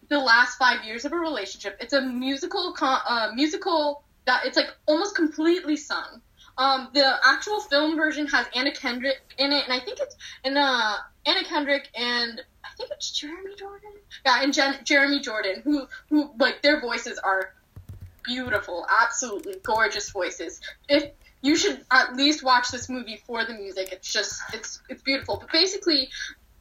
the 0.08 0.18
last 0.18 0.56
five 0.56 0.84
years 0.84 1.04
of 1.04 1.12
a 1.12 1.16
relationship. 1.16 1.76
It's 1.80 1.92
a 1.92 2.00
musical, 2.00 2.72
con- 2.72 3.00
uh, 3.08 3.30
musical 3.34 4.02
that 4.26 4.44
it's 4.44 4.56
like 4.56 4.70
almost 4.86 5.16
completely 5.16 5.76
sung. 5.76 6.20
Um, 6.58 6.88
the 6.94 7.16
actual 7.24 7.60
film 7.60 7.96
version 7.96 8.26
has 8.28 8.46
Anna 8.54 8.72
Kendrick 8.72 9.18
in 9.38 9.52
it, 9.52 9.64
and 9.64 9.72
I 9.72 9.84
think 9.84 9.98
it's 10.00 10.16
and 10.42 10.56
uh, 10.56 10.96
Anna 11.26 11.44
Kendrick 11.44 11.88
and 11.94 12.40
I 12.76 12.78
think 12.78 12.90
it's 12.92 13.10
Jeremy 13.10 13.54
Jordan. 13.58 13.92
Yeah, 14.26 14.42
and 14.42 14.52
Jen- 14.52 14.84
Jeremy 14.84 15.20
Jordan, 15.20 15.62
who 15.64 15.86
who 16.10 16.30
like 16.38 16.60
their 16.60 16.80
voices 16.80 17.18
are 17.18 17.54
beautiful, 18.22 18.86
absolutely 19.00 19.54
gorgeous 19.62 20.10
voices. 20.10 20.60
If 20.88 21.10
you 21.40 21.56
should 21.56 21.84
at 21.90 22.16
least 22.16 22.42
watch 22.42 22.70
this 22.70 22.88
movie 22.88 23.22
for 23.26 23.44
the 23.44 23.54
music. 23.54 23.90
It's 23.92 24.12
just 24.12 24.42
it's 24.52 24.82
it's 24.88 25.02
beautiful. 25.02 25.38
But 25.38 25.52
basically, 25.52 26.10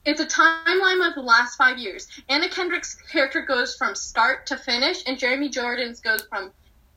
it's 0.06 0.22
a 0.22 0.26
timeline 0.26 1.06
of 1.06 1.16
the 1.16 1.22
last 1.22 1.58
five 1.58 1.78
years. 1.78 2.08
Anna 2.30 2.48
Kendrick's 2.48 2.96
character 3.12 3.42
goes 3.42 3.76
from 3.76 3.96
start 3.96 4.46
to 4.48 4.58
finish, 4.58 5.04
and 5.08 5.18
Jeremy 5.18 5.50
Jordan's 5.50 6.00
goes 6.00 6.22
from 6.24 6.52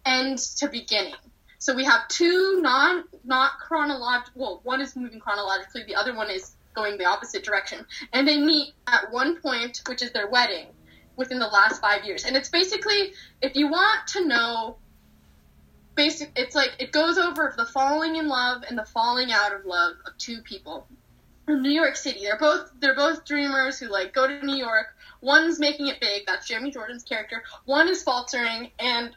end 0.05 0.39
to 0.59 0.69
beginning. 0.69 1.15
So 1.59 1.75
we 1.75 1.85
have 1.85 2.07
two 2.09 2.61
non 2.61 3.05
not 3.25 3.59
chronological. 3.59 4.41
Well, 4.41 4.61
one 4.65 4.81
is 4.81 4.95
moving 4.95 5.19
chronologically, 5.19 5.85
the 5.85 5.97
other 5.97 6.15
one 6.15 6.31
is 6.31 6.53
going 6.79 6.99
the 6.99 7.05
opposite 7.05 7.45
direction, 7.45 7.85
and 8.13 8.27
they 8.27 8.39
meet 8.39 8.75
at 8.87 9.11
one 9.11 9.41
point, 9.41 9.83
which 9.87 10.03
is 10.03 10.13
their 10.13 10.29
wedding, 10.29 10.67
within 11.17 11.39
the 11.39 11.47
last 11.47 11.81
five 11.81 12.05
years. 12.05 12.25
And 12.25 12.37
it's 12.37 12.49
basically 12.49 13.13
if 13.43 13.55
you 13.57 13.69
want 13.69 14.07
to 14.09 14.27
know. 14.27 14.77
Basic, 15.95 16.31
it's 16.37 16.55
like 16.55 16.71
it 16.79 16.93
goes 16.93 17.19
over 17.19 17.53
the 17.57 17.67
falling 17.67 18.15
in 18.15 18.29
love 18.29 18.63
and 18.69 18.79
the 18.79 18.85
falling 18.85 19.33
out 19.33 19.53
of 19.53 19.65
love 19.65 19.95
of 20.07 20.17
two 20.17 20.43
people 20.43 20.87
from 21.45 21.63
New 21.63 21.73
York 21.73 21.97
City. 21.97 22.21
They're 22.21 22.39
both 22.39 22.71
they're 22.79 22.95
both 22.95 23.25
dreamers 23.25 23.81
who 23.81 23.89
like 23.89 24.15
go 24.15 24.29
to 24.29 24.47
New 24.47 24.55
York. 24.55 24.95
One's 25.21 25.59
making 25.59 25.89
it 25.89 25.99
big, 26.01 26.27
that's 26.27 26.47
Jeremy 26.47 26.71
Jordan's 26.71 27.03
character. 27.03 27.43
One 27.65 27.89
is 27.89 28.05
faltering, 28.05 28.71
and 28.79 29.11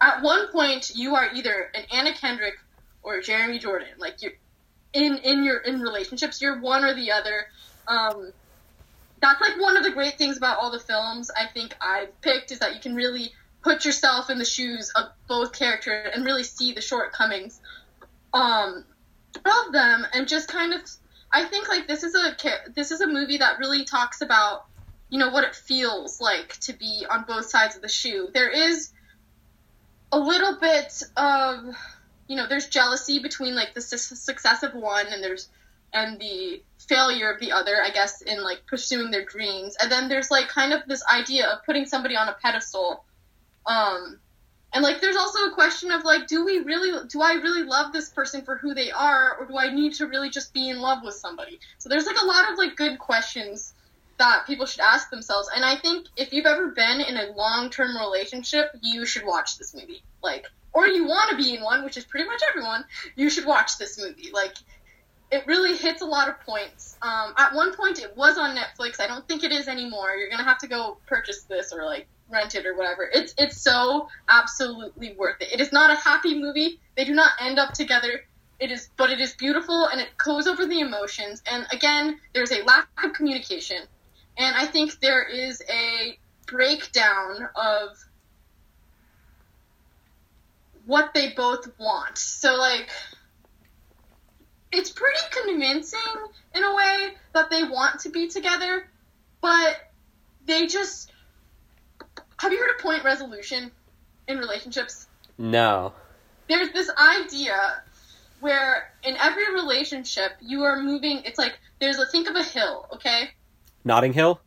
at 0.00 0.22
one 0.22 0.48
point 0.52 0.92
you 0.94 1.16
are 1.16 1.28
either 1.34 1.70
an 1.74 1.82
Anna 1.92 2.14
Kendrick 2.14 2.54
or 3.02 3.20
Jeremy 3.20 3.58
Jordan. 3.58 3.88
Like 3.98 4.22
you're 4.22 4.32
in 4.96 5.18
in 5.18 5.44
your 5.44 5.58
in 5.58 5.80
relationships, 5.80 6.40
you're 6.40 6.58
one 6.58 6.84
or 6.84 6.94
the 6.94 7.12
other. 7.12 7.46
Um, 7.86 8.32
that's 9.20 9.40
like 9.40 9.60
one 9.60 9.76
of 9.76 9.84
the 9.84 9.90
great 9.90 10.18
things 10.18 10.36
about 10.36 10.58
all 10.58 10.70
the 10.70 10.80
films 10.80 11.30
I 11.30 11.46
think 11.46 11.76
I've 11.80 12.18
picked 12.22 12.50
is 12.50 12.58
that 12.60 12.74
you 12.74 12.80
can 12.80 12.94
really 12.94 13.32
put 13.62 13.84
yourself 13.84 14.30
in 14.30 14.38
the 14.38 14.44
shoes 14.44 14.90
of 14.96 15.06
both 15.28 15.52
characters 15.52 16.10
and 16.14 16.24
really 16.24 16.44
see 16.44 16.72
the 16.72 16.80
shortcomings 16.80 17.60
um, 18.32 18.84
of 19.44 19.72
them 19.72 20.06
and 20.12 20.26
just 20.28 20.48
kind 20.48 20.72
of 20.72 20.80
I 21.30 21.44
think 21.44 21.68
like 21.68 21.86
this 21.86 22.02
is 22.02 22.14
a 22.14 22.36
this 22.74 22.90
is 22.90 23.00
a 23.00 23.06
movie 23.06 23.38
that 23.38 23.58
really 23.58 23.84
talks 23.84 24.22
about 24.22 24.64
you 25.10 25.18
know 25.18 25.30
what 25.30 25.44
it 25.44 25.54
feels 25.54 26.20
like 26.20 26.58
to 26.60 26.72
be 26.72 27.04
on 27.08 27.24
both 27.28 27.46
sides 27.46 27.76
of 27.76 27.82
the 27.82 27.88
shoe. 27.88 28.28
There 28.32 28.48
is 28.48 28.92
a 30.12 30.18
little 30.18 30.58
bit 30.58 31.02
of 31.16 31.74
you 32.28 32.36
know 32.36 32.46
there's 32.46 32.66
jealousy 32.68 33.18
between 33.18 33.54
like 33.54 33.74
the 33.74 33.80
su- 33.80 33.96
success 33.96 34.62
of 34.62 34.74
one 34.74 35.06
and 35.08 35.22
there's 35.22 35.48
and 35.92 36.18
the 36.20 36.62
failure 36.78 37.30
of 37.30 37.40
the 37.40 37.52
other 37.52 37.82
I 37.82 37.90
guess 37.90 38.22
in 38.22 38.42
like 38.42 38.66
pursuing 38.66 39.10
their 39.10 39.24
dreams. 39.24 39.76
And 39.80 39.90
then 39.90 40.08
there's 40.08 40.30
like 40.30 40.48
kind 40.48 40.72
of 40.72 40.86
this 40.86 41.02
idea 41.06 41.48
of 41.48 41.64
putting 41.64 41.86
somebody 41.86 42.16
on 42.16 42.28
a 42.28 42.36
pedestal. 42.42 43.04
Um 43.66 44.18
and 44.72 44.82
like 44.82 45.00
there's 45.00 45.16
also 45.16 45.46
a 45.46 45.54
question 45.54 45.90
of 45.90 46.04
like 46.04 46.26
do 46.26 46.44
we 46.44 46.58
really 46.58 47.06
do 47.08 47.22
I 47.22 47.34
really 47.34 47.62
love 47.62 47.92
this 47.92 48.10
person 48.10 48.42
for 48.42 48.56
who 48.56 48.74
they 48.74 48.90
are 48.90 49.36
or 49.38 49.46
do 49.46 49.56
I 49.56 49.72
need 49.72 49.94
to 49.94 50.06
really 50.06 50.30
just 50.30 50.52
be 50.52 50.68
in 50.68 50.80
love 50.80 50.98
with 51.02 51.14
somebody? 51.14 51.60
So 51.78 51.88
there's 51.88 52.06
like 52.06 52.20
a 52.20 52.26
lot 52.26 52.52
of 52.52 52.58
like 52.58 52.76
good 52.76 52.98
questions 52.98 53.72
that 54.18 54.46
people 54.46 54.64
should 54.64 54.80
ask 54.80 55.10
themselves. 55.10 55.48
And 55.54 55.64
I 55.64 55.76
think 55.76 56.06
if 56.16 56.32
you've 56.32 56.46
ever 56.46 56.68
been 56.68 57.00
in 57.00 57.16
a 57.16 57.32
long-term 57.36 57.96
relationship 57.96 58.70
you 58.82 59.06
should 59.06 59.24
watch 59.24 59.58
this 59.58 59.74
movie. 59.74 60.02
Like 60.22 60.46
or 60.76 60.86
you 60.86 61.06
want 61.06 61.30
to 61.30 61.36
be 61.36 61.54
in 61.56 61.62
one 61.62 61.84
which 61.84 61.96
is 61.96 62.04
pretty 62.04 62.26
much 62.26 62.40
everyone 62.50 62.84
you 63.16 63.30
should 63.30 63.46
watch 63.46 63.78
this 63.78 63.98
movie 63.98 64.30
like 64.32 64.54
it 65.30 65.46
really 65.46 65.76
hits 65.76 66.02
a 66.02 66.04
lot 66.04 66.28
of 66.28 66.38
points. 66.40 66.96
Um, 67.02 67.34
at 67.36 67.52
one 67.54 67.74
point, 67.74 67.98
it 67.98 68.16
was 68.16 68.38
on 68.38 68.56
Netflix. 68.56 69.00
I 69.00 69.06
don't 69.06 69.26
think 69.26 69.42
it 69.42 69.52
is 69.52 69.66
anymore. 69.66 70.14
You're 70.14 70.30
gonna 70.30 70.44
have 70.44 70.58
to 70.58 70.68
go 70.68 70.98
purchase 71.06 71.42
this 71.42 71.72
or 71.72 71.84
like 71.84 72.06
rent 72.28 72.54
it 72.54 72.66
or 72.66 72.76
whatever. 72.76 73.08
It's 73.12 73.34
it's 73.38 73.60
so 73.60 74.08
absolutely 74.28 75.14
worth 75.14 75.40
it. 75.40 75.52
It 75.52 75.60
is 75.60 75.72
not 75.72 75.90
a 75.90 75.96
happy 75.96 76.38
movie. 76.38 76.80
They 76.96 77.04
do 77.04 77.14
not 77.14 77.32
end 77.40 77.58
up 77.58 77.72
together. 77.72 78.24
It 78.58 78.70
is, 78.70 78.88
but 78.96 79.10
it 79.10 79.20
is 79.20 79.34
beautiful 79.34 79.86
and 79.86 80.00
it 80.00 80.08
goes 80.16 80.46
over 80.46 80.64
the 80.64 80.80
emotions. 80.80 81.42
And 81.46 81.66
again, 81.72 82.18
there's 82.32 82.52
a 82.52 82.62
lack 82.62 82.88
of 83.04 83.12
communication, 83.12 83.82
and 84.38 84.56
I 84.56 84.66
think 84.66 84.98
there 85.00 85.24
is 85.24 85.62
a 85.68 86.18
breakdown 86.46 87.48
of 87.56 87.98
what 90.86 91.12
they 91.12 91.32
both 91.36 91.68
want. 91.78 92.16
So 92.16 92.54
like 92.54 92.88
it's 94.72 94.90
pretty 94.90 95.18
convincing 95.30 96.00
in 96.54 96.64
a 96.64 96.74
way 96.74 97.10
that 97.34 97.50
they 97.50 97.64
want 97.64 98.00
to 98.00 98.10
be 98.10 98.28
together, 98.28 98.88
but 99.40 99.76
they 100.46 100.66
just 100.66 101.12
have 102.38 102.52
you 102.52 102.58
heard 102.58 102.70
of 102.70 102.78
point 102.78 103.04
resolution 103.04 103.70
in 104.28 104.38
relationships? 104.38 105.06
No. 105.38 105.92
There's 106.48 106.70
this 106.72 106.90
idea 106.96 107.56
where 108.40 108.84
in 109.02 109.16
every 109.16 109.52
relationship 109.54 110.32
you 110.40 110.62
are 110.62 110.82
moving 110.82 111.22
it's 111.24 111.38
like 111.38 111.58
there's 111.80 111.98
a 111.98 112.06
think 112.06 112.28
of 112.28 112.36
a 112.36 112.42
hill, 112.42 112.86
okay? 112.94 113.28
Notting 113.84 114.12
Hill? 114.12 114.40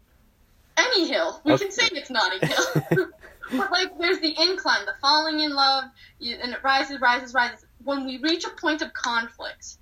any 0.80 1.08
hill. 1.08 1.42
We 1.44 1.54
Okay. 1.54 1.66
can 1.66 1.72
say 1.72 1.90
it's 1.92 2.10
Notting 2.10 2.40
Hill. 2.42 2.66
but 3.52 3.72
like, 3.72 3.98
there's 4.00 4.20
the 4.20 4.36
incline, 4.40 4.86
the 4.86 4.96
falling 5.02 5.40
in 5.40 5.54
love, 5.54 5.86
and 6.22 6.54
it 6.54 6.64
rises, 6.64 7.00
rises, 7.02 7.34
rises. 7.34 7.66
When 7.84 8.06
we 8.06 8.18
reach 8.18 8.46
a 8.46 8.50
point 8.50 8.82
of 8.82 8.94
conflict, 8.94 9.78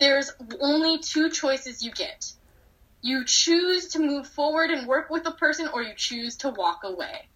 there's 0.00 0.30
only 0.60 0.98
two 0.98 1.30
choices 1.30 1.82
you 1.82 1.90
get. 1.90 2.32
You 3.02 3.24
choose 3.24 3.88
to 3.88 3.98
move 3.98 4.26
forward 4.26 4.70
and 4.70 4.86
work 4.86 5.10
with 5.10 5.24
the 5.24 5.32
person, 5.32 5.68
or 5.72 5.82
you 5.82 5.94
choose 5.96 6.36
to 6.38 6.50
walk 6.50 6.80
away. 6.84 7.28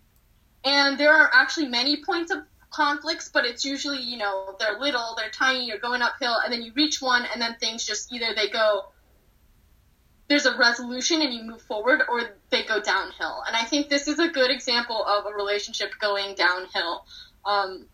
And 0.64 0.98
there 0.98 1.12
are 1.12 1.30
actually 1.32 1.66
many 1.66 2.04
points 2.04 2.30
of 2.30 2.38
conflicts, 2.70 3.28
but 3.28 3.44
it's 3.44 3.64
usually, 3.64 4.00
you 4.00 4.16
know, 4.16 4.56
they're 4.58 4.78
little, 4.78 5.14
they're 5.16 5.30
tiny, 5.30 5.66
you're 5.66 5.78
going 5.78 6.02
uphill, 6.02 6.36
and 6.42 6.52
then 6.52 6.62
you 6.62 6.72
reach 6.74 7.02
one, 7.02 7.26
and 7.32 7.42
then 7.42 7.56
things 7.60 7.84
just 7.84 8.12
either 8.12 8.34
they 8.34 8.48
go 8.48 8.86
there's 10.28 10.46
a 10.46 10.56
resolution 10.56 11.20
and 11.20 11.32
you 11.34 11.42
move 11.42 11.62
forward 11.62 12.02
or 12.08 12.22
they 12.50 12.64
go 12.64 12.80
downhill. 12.80 13.42
And 13.46 13.56
I 13.56 13.64
think 13.64 13.88
this 13.88 14.08
is 14.08 14.18
a 14.18 14.28
good 14.28 14.50
example 14.50 15.04
of 15.04 15.26
a 15.26 15.34
relationship 15.34 15.92
going 16.00 16.34
downhill. 16.34 17.04
Um, 17.44 17.86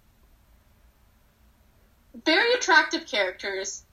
very 2.25 2.53
attractive 2.55 3.07
characters, 3.07 3.85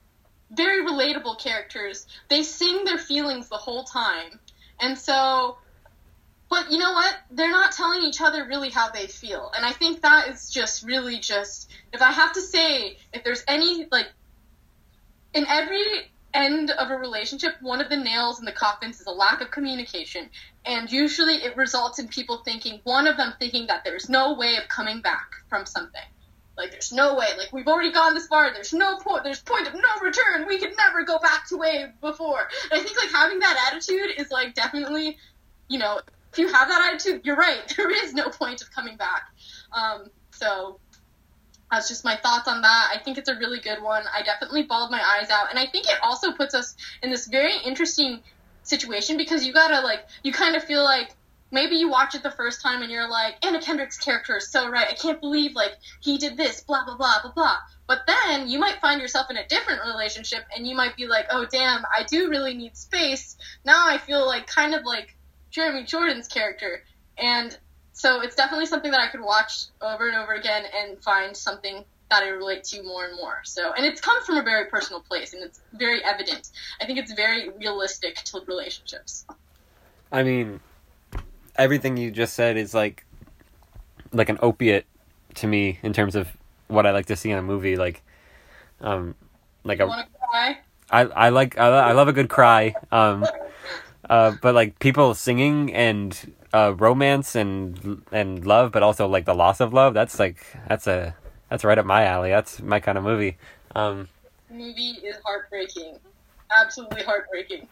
very 0.50 0.84
relatable 0.84 1.40
characters. 1.40 2.06
They 2.28 2.42
sing 2.42 2.84
their 2.84 2.98
feelings 2.98 3.48
the 3.48 3.56
whole 3.56 3.84
time. 3.84 4.38
And 4.80 4.98
so, 4.98 5.58
but 6.48 6.70
you 6.70 6.78
know 6.78 6.92
what? 6.92 7.16
They're 7.30 7.50
not 7.50 7.72
telling 7.72 8.04
each 8.04 8.20
other 8.20 8.46
really 8.46 8.70
how 8.70 8.90
they 8.90 9.06
feel. 9.06 9.50
And 9.56 9.64
I 9.64 9.72
think 9.72 10.02
that 10.02 10.28
is 10.28 10.50
just 10.50 10.84
really 10.84 11.18
just, 11.18 11.70
if 11.92 12.02
I 12.02 12.12
have 12.12 12.32
to 12.34 12.40
say, 12.40 12.98
if 13.12 13.24
there's 13.24 13.42
any, 13.48 13.88
like, 13.90 14.06
in 15.34 15.46
every 15.48 16.10
end 16.36 16.70
of 16.70 16.90
a 16.90 16.96
relationship, 16.96 17.54
one 17.60 17.80
of 17.80 17.88
the 17.88 17.96
nails 17.96 18.38
in 18.38 18.44
the 18.44 18.52
coffins 18.52 19.00
is 19.00 19.06
a 19.06 19.10
lack 19.12 19.40
of 19.40 19.50
communication. 19.50 20.28
And 20.64 20.90
usually 20.90 21.36
it 21.36 21.56
results 21.56 21.98
in 21.98 22.08
people 22.08 22.42
thinking, 22.44 22.80
one 22.84 23.06
of 23.06 23.16
them 23.16 23.34
thinking 23.38 23.66
that 23.68 23.82
there's 23.84 24.08
no 24.08 24.34
way 24.34 24.56
of 24.56 24.68
coming 24.68 25.00
back 25.00 25.30
from 25.48 25.64
something. 25.64 26.02
Like, 26.56 26.70
there's 26.70 26.92
no 26.92 27.14
way. 27.14 27.26
Like, 27.36 27.52
we've 27.52 27.66
already 27.66 27.92
gone 27.92 28.14
this 28.14 28.26
far. 28.26 28.52
There's 28.52 28.72
no 28.72 28.96
point. 28.98 29.24
There's 29.24 29.42
point 29.42 29.66
of 29.66 29.74
no 29.74 29.80
return. 30.02 30.46
We 30.46 30.58
could 30.58 30.76
never 30.76 31.04
go 31.04 31.18
back 31.18 31.46
to 31.48 31.56
way 31.56 31.92
before. 32.00 32.48
And 32.70 32.80
I 32.80 32.82
think, 32.82 32.96
like, 32.96 33.10
having 33.10 33.40
that 33.40 33.70
attitude 33.70 34.10
is, 34.16 34.30
like, 34.30 34.54
definitely, 34.54 35.18
you 35.68 35.78
know, 35.78 36.00
if 36.32 36.38
you 36.38 36.48
have 36.48 36.68
that 36.68 36.92
attitude, 36.92 37.22
you're 37.24 37.36
right. 37.36 37.60
There 37.76 37.90
is 37.90 38.14
no 38.14 38.30
point 38.30 38.62
of 38.62 38.70
coming 38.70 38.96
back. 38.96 39.24
Um, 39.72 40.10
so 40.30 40.80
that's 41.70 41.88
just 41.88 42.04
my 42.04 42.16
thoughts 42.16 42.48
on 42.48 42.62
that. 42.62 42.90
I 42.94 42.98
think 42.98 43.18
it's 43.18 43.28
a 43.28 43.36
really 43.36 43.60
good 43.60 43.82
one. 43.82 44.04
I 44.14 44.22
definitely 44.22 44.62
bawled 44.62 44.90
my 44.90 45.02
eyes 45.02 45.30
out, 45.30 45.50
and 45.50 45.58
I 45.58 45.66
think 45.66 45.86
it 45.86 45.98
also 46.02 46.32
puts 46.32 46.54
us 46.54 46.76
in 47.02 47.10
this 47.10 47.26
very 47.26 47.56
interesting 47.64 48.20
situation 48.62 49.16
because 49.16 49.44
you 49.46 49.52
gotta 49.52 49.80
like 49.80 50.04
you 50.22 50.32
kind 50.32 50.56
of 50.56 50.64
feel 50.64 50.82
like 50.82 51.10
maybe 51.52 51.76
you 51.76 51.88
watch 51.88 52.14
it 52.14 52.22
the 52.22 52.30
first 52.30 52.60
time 52.60 52.82
and 52.82 52.90
you're 52.90 53.08
like 53.08 53.36
Anna 53.46 53.60
Kendrick's 53.60 53.98
character 53.98 54.36
is 54.36 54.50
so 54.50 54.68
right. 54.68 54.88
I 54.88 54.94
can't 54.94 55.20
believe 55.20 55.54
like 55.54 55.72
he 56.00 56.18
did 56.18 56.36
this, 56.36 56.62
blah 56.62 56.84
blah 56.84 56.96
blah 56.96 57.22
blah 57.22 57.32
blah. 57.32 57.56
But 57.86 58.00
then 58.06 58.48
you 58.48 58.58
might 58.58 58.80
find 58.80 59.00
yourself 59.00 59.30
in 59.30 59.36
a 59.36 59.46
different 59.46 59.82
relationship 59.84 60.44
and 60.54 60.66
you 60.66 60.74
might 60.74 60.96
be 60.96 61.06
like, 61.06 61.26
oh 61.30 61.46
damn, 61.50 61.84
I 61.96 62.02
do 62.02 62.28
really 62.28 62.54
need 62.54 62.76
space. 62.76 63.36
Now 63.64 63.84
I 63.86 63.98
feel 63.98 64.26
like 64.26 64.46
kind 64.46 64.74
of 64.74 64.84
like 64.84 65.16
Jeremy 65.50 65.84
Jordan's 65.84 66.28
character, 66.28 66.82
and 67.16 67.56
so 67.96 68.20
it's 68.20 68.36
definitely 68.36 68.66
something 68.66 68.90
that 68.90 69.00
I 69.00 69.08
could 69.08 69.22
watch 69.22 69.68
over 69.80 70.06
and 70.06 70.18
over 70.18 70.34
again 70.34 70.64
and 70.76 71.02
find 71.02 71.34
something 71.34 71.82
that 72.10 72.22
I 72.22 72.28
relate 72.28 72.62
to 72.64 72.82
more 72.82 73.06
and 73.06 73.16
more. 73.16 73.40
So, 73.44 73.72
and 73.72 73.86
it's 73.86 74.02
comes 74.02 74.26
from 74.26 74.36
a 74.36 74.42
very 74.42 74.66
personal 74.66 75.00
place 75.00 75.32
and 75.32 75.42
it's 75.42 75.62
very 75.72 76.04
evident. 76.04 76.50
I 76.78 76.84
think 76.84 76.98
it's 76.98 77.14
very 77.14 77.48
realistic 77.48 78.16
to 78.16 78.42
relationships. 78.46 79.24
I 80.12 80.24
mean, 80.24 80.60
everything 81.56 81.96
you 81.96 82.10
just 82.10 82.34
said 82.34 82.58
is 82.58 82.74
like 82.74 83.06
like 84.12 84.28
an 84.28 84.38
opiate 84.42 84.84
to 85.36 85.46
me 85.46 85.78
in 85.82 85.94
terms 85.94 86.14
of 86.16 86.28
what 86.68 86.84
I 86.84 86.90
like 86.90 87.06
to 87.06 87.16
see 87.16 87.30
in 87.30 87.38
a 87.38 87.42
movie. 87.42 87.76
Like, 87.76 88.02
um, 88.82 89.14
like 89.64 89.78
You 89.78 89.86
a 89.86 90.06
cry? 90.30 90.58
I 90.90 91.00
I 91.00 91.28
like 91.30 91.58
I, 91.58 91.68
I 91.68 91.92
love 91.92 92.08
a 92.08 92.12
good 92.12 92.28
cry. 92.28 92.74
Um, 92.92 93.24
uh, 94.10 94.34
but 94.42 94.54
like 94.54 94.78
people 94.80 95.14
singing 95.14 95.72
and 95.72 96.34
uh, 96.52 96.74
romance 96.76 97.34
and 97.34 98.02
and 98.12 98.46
love, 98.46 98.72
but 98.72 98.82
also 98.82 99.06
like 99.06 99.24
the 99.24 99.34
loss 99.34 99.60
of 99.60 99.72
love. 99.72 99.94
That's 99.94 100.18
like 100.18 100.44
that's 100.68 100.86
a 100.86 101.14
that's 101.50 101.64
right 101.64 101.78
up 101.78 101.86
my 101.86 102.04
alley. 102.04 102.30
That's 102.30 102.60
my 102.62 102.80
kind 102.80 102.98
of 102.98 103.04
movie. 103.04 103.36
Um, 103.74 104.08
movie 104.50 104.98
is 105.04 105.16
heartbreaking. 105.24 105.98
Absolutely 106.50 107.02
heartbreaking. 107.02 107.68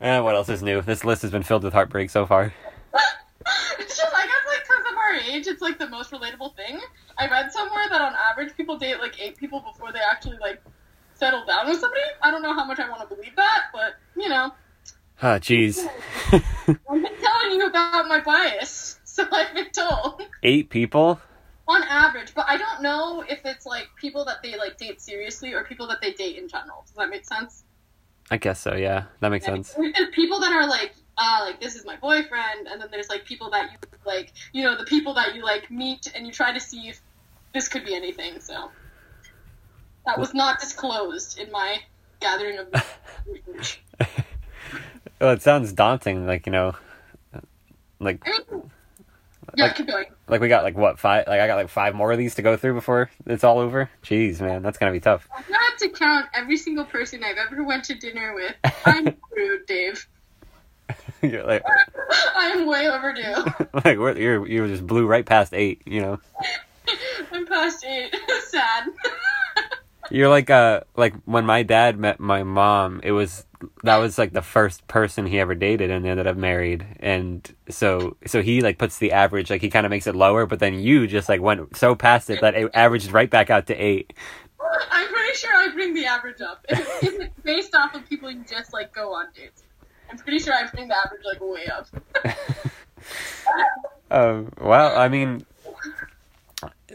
and 0.00 0.24
what 0.24 0.34
else 0.34 0.48
is 0.48 0.62
new? 0.62 0.82
This 0.82 1.04
list 1.04 1.22
has 1.22 1.30
been 1.30 1.42
filled 1.42 1.64
with 1.64 1.72
heartbreak 1.72 2.10
so 2.10 2.26
far. 2.26 2.52
it's 3.78 3.96
just, 3.96 4.14
I 4.14 4.26
guess, 4.26 4.46
like, 4.46 4.62
because 4.62 4.92
of 4.92 4.98
our 4.98 5.14
age, 5.14 5.46
it's 5.46 5.62
like 5.62 5.78
the 5.78 5.88
most 5.88 6.10
relatable 6.10 6.56
thing. 6.56 6.80
I 7.18 7.28
read 7.28 7.52
somewhere 7.52 7.84
that 7.90 8.00
on 8.00 8.14
average 8.30 8.56
people 8.56 8.76
date 8.78 8.98
like 8.98 9.20
eight 9.20 9.36
people 9.36 9.60
before 9.60 9.92
they 9.92 10.00
actually 10.00 10.38
like 10.38 10.60
settle 11.14 11.44
down 11.46 11.68
with 11.68 11.80
somebody. 11.80 12.02
I 12.22 12.30
don't 12.30 12.42
know 12.42 12.54
how 12.54 12.64
much 12.64 12.78
I 12.78 12.88
want 12.88 13.08
to 13.08 13.14
believe 13.14 13.34
that, 13.36 13.64
but 13.72 13.96
you 14.16 14.28
know, 14.28 14.52
Ah, 15.20 15.38
jeez. 15.38 15.84
I've 16.32 16.42
been 16.88 17.16
telling 17.20 17.52
you 17.52 17.66
about 17.66 18.06
my 18.06 18.20
bias, 18.20 19.00
so 19.04 19.24
I've 19.32 19.52
been 19.52 19.70
told. 19.70 20.22
Eight 20.44 20.70
people. 20.70 21.20
On 21.66 21.82
average, 21.82 22.34
but 22.34 22.46
I 22.48 22.56
don't 22.56 22.82
know 22.82 23.24
if 23.28 23.40
it's 23.44 23.66
like 23.66 23.88
people 24.00 24.24
that 24.26 24.42
they 24.42 24.56
like 24.56 24.78
date 24.78 25.00
seriously 25.00 25.52
or 25.52 25.64
people 25.64 25.88
that 25.88 26.00
they 26.00 26.12
date 26.12 26.36
in 26.36 26.48
general. 26.48 26.84
Does 26.86 26.94
that 26.96 27.10
make 27.10 27.26
sense? 27.26 27.64
I 28.30 28.36
guess 28.36 28.60
so. 28.60 28.74
Yeah, 28.74 29.04
that 29.20 29.30
makes 29.30 29.44
sense. 29.44 29.74
There's 29.74 30.10
people 30.14 30.40
that 30.40 30.52
are 30.52 30.66
like, 30.66 30.94
uh, 31.18 31.40
like 31.42 31.60
this 31.60 31.74
is 31.74 31.84
my 31.84 31.96
boyfriend, 31.96 32.68
and 32.70 32.80
then 32.80 32.88
there's 32.90 33.08
like 33.08 33.24
people 33.24 33.50
that 33.50 33.72
you 33.72 33.78
like, 34.06 34.32
you 34.52 34.62
know, 34.62 34.78
the 34.78 34.84
people 34.84 35.14
that 35.14 35.34
you 35.34 35.42
like 35.44 35.70
meet 35.70 36.10
and 36.14 36.26
you 36.26 36.32
try 36.32 36.52
to 36.52 36.60
see 36.60 36.88
if 36.88 37.00
this 37.52 37.68
could 37.68 37.84
be 37.84 37.94
anything. 37.94 38.40
So 38.40 38.70
that 40.06 40.18
was 40.18 40.32
not 40.32 40.60
disclosed 40.60 41.38
in 41.38 41.50
my 41.50 41.78
gathering 42.20 42.58
of 42.58 42.68
research. 43.26 43.82
Well, 45.20 45.30
it 45.30 45.42
sounds 45.42 45.72
daunting. 45.72 46.26
Like 46.26 46.46
you 46.46 46.52
know, 46.52 46.74
like 48.00 48.22
yeah, 48.26 49.64
Like- 49.66 49.86
going. 49.86 50.04
like 50.28 50.40
we 50.40 50.48
got 50.48 50.62
like 50.64 50.76
what 50.76 50.98
five? 50.98 51.26
Like 51.26 51.40
I 51.40 51.46
got 51.46 51.56
like 51.56 51.68
five 51.68 51.94
more 51.94 52.12
of 52.12 52.18
these 52.18 52.34
to 52.36 52.42
go 52.42 52.56
through 52.56 52.74
before 52.74 53.10
it's 53.26 53.44
all 53.44 53.58
over. 53.58 53.90
Jeez, 54.04 54.40
man, 54.40 54.62
that's 54.62 54.78
gonna 54.78 54.92
be 54.92 55.00
tough. 55.00 55.28
I 55.34 55.40
had 55.40 55.76
to 55.80 55.88
count 55.90 56.26
every 56.34 56.56
single 56.56 56.84
person 56.84 57.24
I've 57.24 57.36
ever 57.38 57.62
went 57.64 57.84
to 57.84 57.94
dinner 57.94 58.34
with. 58.34 58.54
I'm 58.84 59.06
rude, 59.36 59.66
Dave. 59.66 60.06
You're 61.22 61.44
like, 61.44 61.62
I'm 62.36 62.66
way 62.66 62.88
overdue. 62.88 63.44
like 63.84 63.98
we're, 63.98 64.16
you're 64.16 64.46
you 64.46 64.66
just 64.68 64.86
blew 64.86 65.06
right 65.06 65.26
past 65.26 65.52
eight. 65.52 65.82
You 65.84 66.00
know, 66.00 66.20
I'm 67.32 67.46
past 67.46 67.84
eight. 67.84 68.14
Sad. 68.46 68.84
you're 70.10 70.28
like 70.30 70.48
uh 70.48 70.80
like 70.96 71.14
when 71.26 71.44
my 71.44 71.62
dad 71.62 71.98
met 71.98 72.20
my 72.20 72.42
mom. 72.44 73.00
It 73.02 73.12
was 73.12 73.44
that 73.82 73.96
was 73.96 74.18
like 74.18 74.32
the 74.32 74.42
first 74.42 74.86
person 74.88 75.26
he 75.26 75.40
ever 75.40 75.54
dated 75.54 75.90
and 75.90 76.06
ended 76.06 76.26
up 76.26 76.36
married. 76.36 76.86
And 77.00 77.48
so 77.68 78.16
so 78.26 78.42
he 78.42 78.60
like 78.60 78.78
puts 78.78 78.98
the 78.98 79.12
average 79.12 79.50
like 79.50 79.60
he 79.60 79.70
kind 79.70 79.86
of 79.86 79.90
makes 79.90 80.06
it 80.06 80.14
lower, 80.14 80.46
but 80.46 80.58
then 80.58 80.74
you 80.74 81.06
just 81.06 81.28
like 81.28 81.40
went 81.40 81.76
so 81.76 81.94
past 81.94 82.30
it 82.30 82.40
that 82.40 82.54
it 82.54 82.70
averaged 82.74 83.12
right 83.12 83.30
back 83.30 83.50
out 83.50 83.66
to 83.66 83.74
eight. 83.74 84.12
I'm 84.90 85.08
pretty 85.08 85.34
sure 85.34 85.54
I 85.54 85.68
bring 85.68 85.94
the 85.94 86.06
average 86.06 86.40
up. 86.40 86.64
It's 86.68 87.34
based 87.42 87.74
off 87.74 87.94
of 87.94 88.08
people 88.08 88.30
you 88.30 88.44
just 88.48 88.72
like 88.72 88.92
go 88.92 89.14
on 89.14 89.26
dates. 89.34 89.62
I'm 90.10 90.18
pretty 90.18 90.38
sure 90.38 90.54
I 90.54 90.66
bring 90.66 90.88
the 90.88 90.96
average 90.96 91.22
like 91.24 91.40
way 91.40 91.66
up. 91.66 91.86
Um, 94.10 94.52
well, 94.60 94.98
I 94.98 95.08
mean, 95.08 95.44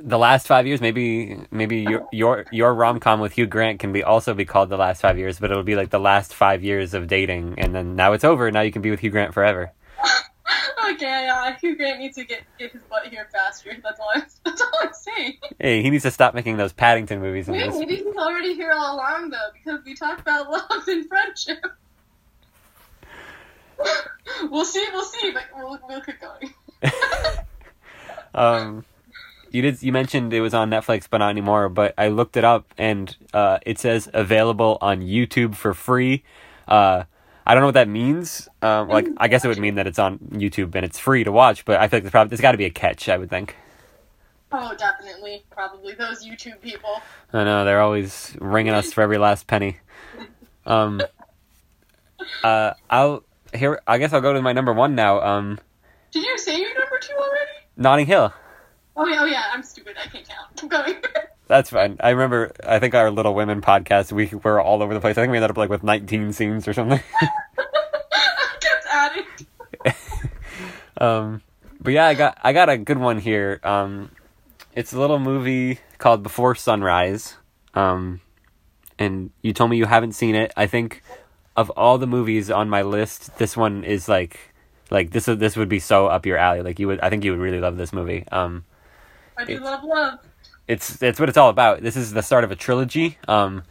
the 0.05 0.17
last 0.17 0.47
five 0.47 0.67
years, 0.67 0.81
maybe 0.81 1.39
maybe 1.49 1.77
your 1.79 2.07
your 2.11 2.45
your 2.51 2.73
rom 2.73 2.99
com 2.99 3.21
with 3.21 3.33
Hugh 3.33 3.47
Grant 3.47 3.79
can 3.79 3.93
be 3.93 4.03
also 4.03 4.33
be 4.33 4.45
called 4.45 4.69
the 4.69 4.77
last 4.77 5.01
five 5.01 5.17
years, 5.17 5.39
but 5.39 5.49
it'll 5.49 5.63
be 5.63 5.75
like 5.75 5.89
the 5.89 5.99
last 5.99 6.33
five 6.33 6.63
years 6.63 6.93
of 6.93 7.07
dating, 7.07 7.55
and 7.57 7.73
then 7.73 7.95
now 7.95 8.11
it's 8.13 8.23
over. 8.25 8.51
Now 8.51 8.61
you 8.61 8.71
can 8.71 8.81
be 8.81 8.91
with 8.91 8.99
Hugh 8.99 9.11
Grant 9.11 9.33
forever. 9.33 9.71
Okay, 10.85 11.05
yeah, 11.05 11.57
Hugh 11.59 11.77
Grant 11.77 11.99
needs 11.99 12.15
to 12.17 12.25
get, 12.25 12.41
get 12.59 12.71
his 12.71 12.81
butt 12.83 13.07
here 13.07 13.27
faster. 13.31 13.71
That's 13.81 13.99
all 13.99 14.09
I'm, 14.13 14.23
that's 14.45 14.61
all 14.61 14.69
I'm 14.81 14.93
saying. 14.93 15.37
Hey, 15.57 15.81
he 15.81 15.89
needs 15.89 16.03
to 16.03 16.11
stop 16.11 16.33
making 16.33 16.57
those 16.57 16.73
Paddington 16.73 17.21
movies. 17.21 17.47
And 17.47 17.55
Maybe 17.57 17.69
just, 17.69 17.79
maybe 17.79 17.95
he's 17.95 18.15
already 18.15 18.53
here 18.53 18.71
all 18.73 18.95
along, 18.95 19.29
though, 19.29 19.49
because 19.53 19.79
we 19.85 19.95
talked 19.95 20.19
about 20.19 20.49
love 20.51 20.87
and 20.87 21.07
friendship. 21.07 21.65
we'll 24.49 24.65
see, 24.65 24.85
we'll 24.91 25.05
see, 25.05 25.31
but 25.31 25.43
we'll, 25.55 25.79
we'll 25.87 26.01
keep 26.01 26.15
going. 26.19 26.53
um, 28.35 28.85
you 29.53 29.61
did. 29.61 29.81
You 29.81 29.93
mentioned 29.93 30.33
it 30.33 30.41
was 30.41 30.53
on 30.53 30.69
Netflix, 30.69 31.07
but 31.09 31.19
not 31.19 31.29
anymore. 31.29 31.69
But 31.69 31.93
I 31.97 32.09
looked 32.09 32.35
it 32.35 32.43
up, 32.43 32.73
and 32.77 33.15
uh, 33.33 33.59
it 33.65 33.79
says 33.79 34.09
available 34.13 34.77
on 34.81 35.01
YouTube 35.01 35.55
for 35.55 35.73
free. 35.73 36.23
Uh, 36.67 37.03
I 37.45 37.53
don't 37.53 37.61
know 37.61 37.67
what 37.67 37.75
that 37.75 37.87
means. 37.87 38.49
Um, 38.61 38.89
like, 38.89 39.07
I 39.17 39.27
guess 39.27 39.45
it 39.45 39.49
would 39.49 39.59
mean 39.59 39.75
that 39.75 39.85
it's 39.85 39.99
on 39.99 40.17
YouTube 40.17 40.73
and 40.75 40.85
it's 40.85 40.97
free 40.97 41.23
to 41.23 41.31
watch. 41.31 41.65
But 41.65 41.79
I 41.79 41.87
feel 41.87 41.97
like 41.97 42.03
there's 42.03 42.11
probably 42.11 42.29
there's 42.29 42.41
got 42.41 42.53
to 42.53 42.57
be 42.57 42.65
a 42.65 42.71
catch. 42.71 43.07
I 43.09 43.17
would 43.17 43.29
think. 43.29 43.55
Oh, 44.51 44.73
definitely, 44.77 45.43
probably 45.51 45.93
those 45.93 46.25
YouTube 46.25 46.61
people. 46.61 47.01
I 47.31 47.43
know 47.43 47.65
they're 47.65 47.81
always 47.81 48.35
ringing 48.39 48.73
us 48.73 48.93
for 48.93 49.01
every 49.01 49.17
last 49.17 49.47
penny. 49.47 49.77
Um, 50.65 51.01
uh, 52.43 52.73
I'll 52.89 53.23
here. 53.53 53.81
I 53.85 53.97
guess 53.97 54.13
I'll 54.13 54.21
go 54.21 54.33
to 54.33 54.41
my 54.41 54.53
number 54.53 54.73
one 54.73 54.95
now. 54.95 55.21
Um, 55.21 55.59
Did 56.11 56.25
you 56.25 56.37
say 56.37 56.59
your 56.59 56.73
number 56.79 56.97
two 56.99 57.13
already? 57.15 57.51
Notting 57.77 58.05
Hill. 58.05 58.33
Oh 58.95 59.07
yeah, 59.07 59.21
oh 59.21 59.25
yeah. 59.25 59.45
I'm 59.51 59.63
stupid. 59.63 59.95
I 60.03 60.07
can't 60.07 60.27
count. 60.27 60.55
Keep 60.55 60.69
going. 60.69 60.95
That's 61.47 61.69
fine. 61.69 61.97
I 61.99 62.11
remember. 62.11 62.51
I 62.63 62.79
think 62.79 62.93
our 62.93 63.11
Little 63.11 63.33
Women 63.33 63.61
podcast. 63.61 64.11
We 64.11 64.29
were 64.43 64.61
all 64.61 64.83
over 64.83 64.93
the 64.93 64.99
place. 64.99 65.17
I 65.17 65.21
think 65.21 65.31
we 65.31 65.37
ended 65.37 65.51
up 65.51 65.57
like 65.57 65.69
with 65.69 65.83
19 65.83 66.33
scenes 66.33 66.67
or 66.67 66.73
something. 66.73 67.01
I 67.19 68.57
kept 68.59 68.85
adding. 68.91 69.95
um, 70.97 71.41
but 71.81 71.93
yeah, 71.93 72.05
I 72.05 72.13
got 72.13 72.37
I 72.43 72.53
got 72.53 72.69
a 72.69 72.77
good 72.77 72.97
one 72.97 73.19
here. 73.19 73.59
Um, 73.63 74.11
it's 74.73 74.93
a 74.93 74.99
little 74.99 75.19
movie 75.19 75.79
called 75.97 76.23
Before 76.23 76.55
Sunrise. 76.55 77.35
Um, 77.73 78.21
and 78.99 79.31
you 79.41 79.53
told 79.53 79.71
me 79.71 79.77
you 79.77 79.85
haven't 79.85 80.13
seen 80.13 80.35
it. 80.35 80.53
I 80.55 80.67
think 80.67 81.01
of 81.55 81.69
all 81.71 81.97
the 81.97 82.07
movies 82.07 82.51
on 82.51 82.69
my 82.69 82.83
list, 82.83 83.37
this 83.37 83.57
one 83.57 83.83
is 83.83 84.07
like 84.07 84.39
like 84.91 85.11
this 85.11 85.25
this 85.25 85.57
would 85.57 85.69
be 85.69 85.79
so 85.79 86.07
up 86.07 86.25
your 86.25 86.37
alley. 86.37 86.61
Like 86.61 86.79
you 86.79 86.87
would 86.87 86.99
I 87.01 87.09
think 87.09 87.23
you 87.23 87.31
would 87.31 87.39
really 87.39 87.59
love 87.59 87.77
this 87.77 87.91
movie. 87.91 88.25
Um, 88.31 88.65
I 89.37 89.45
do 89.45 89.53
It's- 89.53 89.63
love 89.65 89.83
love. 89.83 90.19
it's 90.67 91.01
it's 91.01 91.19
what 91.19 91.29
it's 91.29 91.37
all 91.37 91.49
about. 91.49 91.81
This 91.81 91.95
is 91.95 92.13
the 92.13 92.21
start 92.21 92.43
of 92.43 92.51
a 92.51 92.55
trilogy. 92.55 93.17
Um, 93.27 93.63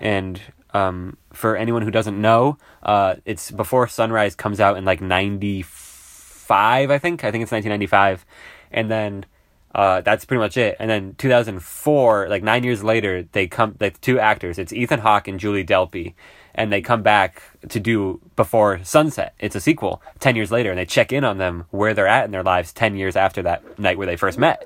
and 0.00 0.40
um, 0.72 1.16
for 1.32 1.56
anyone 1.56 1.82
who 1.82 1.90
doesn't 1.90 2.20
know, 2.20 2.58
uh, 2.82 3.16
it's 3.24 3.50
before 3.50 3.86
Sunrise 3.88 4.34
comes 4.34 4.60
out 4.60 4.76
in 4.76 4.84
like 4.84 5.00
ninety 5.00 5.62
five. 5.62 6.90
I 6.90 6.98
think 6.98 7.24
I 7.24 7.30
think 7.30 7.42
it's 7.42 7.52
nineteen 7.52 7.70
ninety 7.70 7.86
five, 7.86 8.24
and 8.70 8.90
then. 8.90 9.26
Uh, 9.72 10.00
that's 10.00 10.24
pretty 10.24 10.40
much 10.40 10.56
it. 10.56 10.74
And 10.80 10.90
then 10.90 11.14
2004, 11.16 12.28
like 12.28 12.42
nine 12.42 12.64
years 12.64 12.82
later, 12.82 13.22
they 13.30 13.46
come, 13.46 13.76
like 13.78 14.00
two 14.00 14.18
actors, 14.18 14.58
it's 14.58 14.72
Ethan 14.72 14.98
Hawke 14.98 15.28
and 15.28 15.38
Julie 15.38 15.64
Delpy, 15.64 16.14
and 16.60 16.70
they 16.70 16.82
come 16.82 17.02
back 17.02 17.42
to 17.70 17.80
do 17.80 18.20
Before 18.36 18.84
Sunset. 18.84 19.34
It's 19.38 19.56
a 19.56 19.60
sequel 19.60 20.02
10 20.18 20.36
years 20.36 20.50
later, 20.52 20.68
and 20.70 20.78
they 20.78 20.84
check 20.84 21.10
in 21.12 21.24
on 21.24 21.38
them 21.38 21.64
where 21.70 21.94
they're 21.94 22.06
at 22.06 22.26
in 22.26 22.30
their 22.32 22.42
lives 22.42 22.72
10 22.72 22.96
years 22.96 23.16
after 23.16 23.40
that 23.42 23.78
night 23.78 23.96
where 23.96 24.06
they 24.06 24.16
first 24.16 24.38
met. 24.38 24.62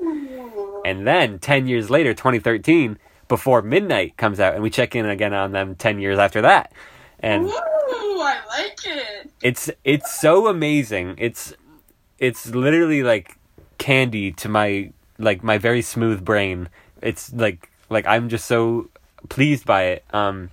And 0.85 1.07
then 1.07 1.39
10 1.39 1.69
years 1.69 1.91
later, 1.91 2.13
2013, 2.13 2.99
Before 3.29 3.63
Midnight 3.63 4.17
comes 4.17 4.41
out, 4.41 4.55
and 4.55 4.63
we 4.63 4.71
check 4.71 4.97
in 4.97 5.07
again 5.07 5.33
on 5.33 5.53
them 5.53 5.77
10 5.77 6.01
years 6.01 6.19
after 6.19 6.43
that. 6.43 6.73
And 7.21 7.45
Ooh, 7.47 7.51
I 7.53 8.41
like 8.59 8.79
it. 8.85 9.31
it's 9.41 9.71
it's 9.85 10.21
so 10.21 10.49
amazing. 10.49 11.15
It's 11.17 11.55
it's 12.19 12.47
literally 12.49 13.03
like 13.03 13.39
candy 13.79 14.33
to 14.33 14.49
my 14.49 14.91
like 15.19 15.43
my 15.43 15.57
very 15.59 15.81
smooth 15.81 16.25
brain. 16.25 16.69
It's 17.01 17.33
like 17.33 17.71
like 17.89 18.07
I'm 18.07 18.29
just 18.29 18.47
so 18.47 18.91
pleased 19.31 19.65
by 19.65 19.85
it. 19.85 20.05
Um 20.13 20.51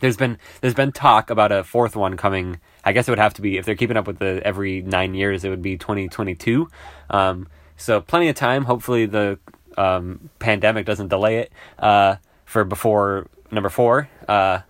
there's 0.00 0.16
been 0.16 0.38
there's 0.60 0.74
been 0.74 0.92
talk 0.92 1.30
about 1.30 1.52
a 1.52 1.64
fourth 1.64 1.96
one 1.96 2.16
coming. 2.16 2.60
I 2.84 2.92
guess 2.92 3.08
it 3.08 3.10
would 3.10 3.18
have 3.18 3.34
to 3.34 3.42
be 3.42 3.58
if 3.58 3.64
they're 3.64 3.74
keeping 3.74 3.96
up 3.96 4.06
with 4.06 4.18
the 4.18 4.40
every 4.44 4.82
9 4.82 5.14
years 5.14 5.44
it 5.44 5.50
would 5.50 5.62
be 5.62 5.76
2022. 5.76 6.68
Um 7.10 7.48
so 7.76 8.00
plenty 8.00 8.28
of 8.28 8.36
time. 8.36 8.64
Hopefully 8.64 9.06
the 9.06 9.38
um 9.76 10.30
pandemic 10.38 10.86
doesn't 10.86 11.08
delay 11.08 11.38
it 11.38 11.52
uh 11.78 12.16
for 12.44 12.64
before 12.64 13.28
number 13.50 13.68
4. 13.68 14.08
Uh 14.28 14.60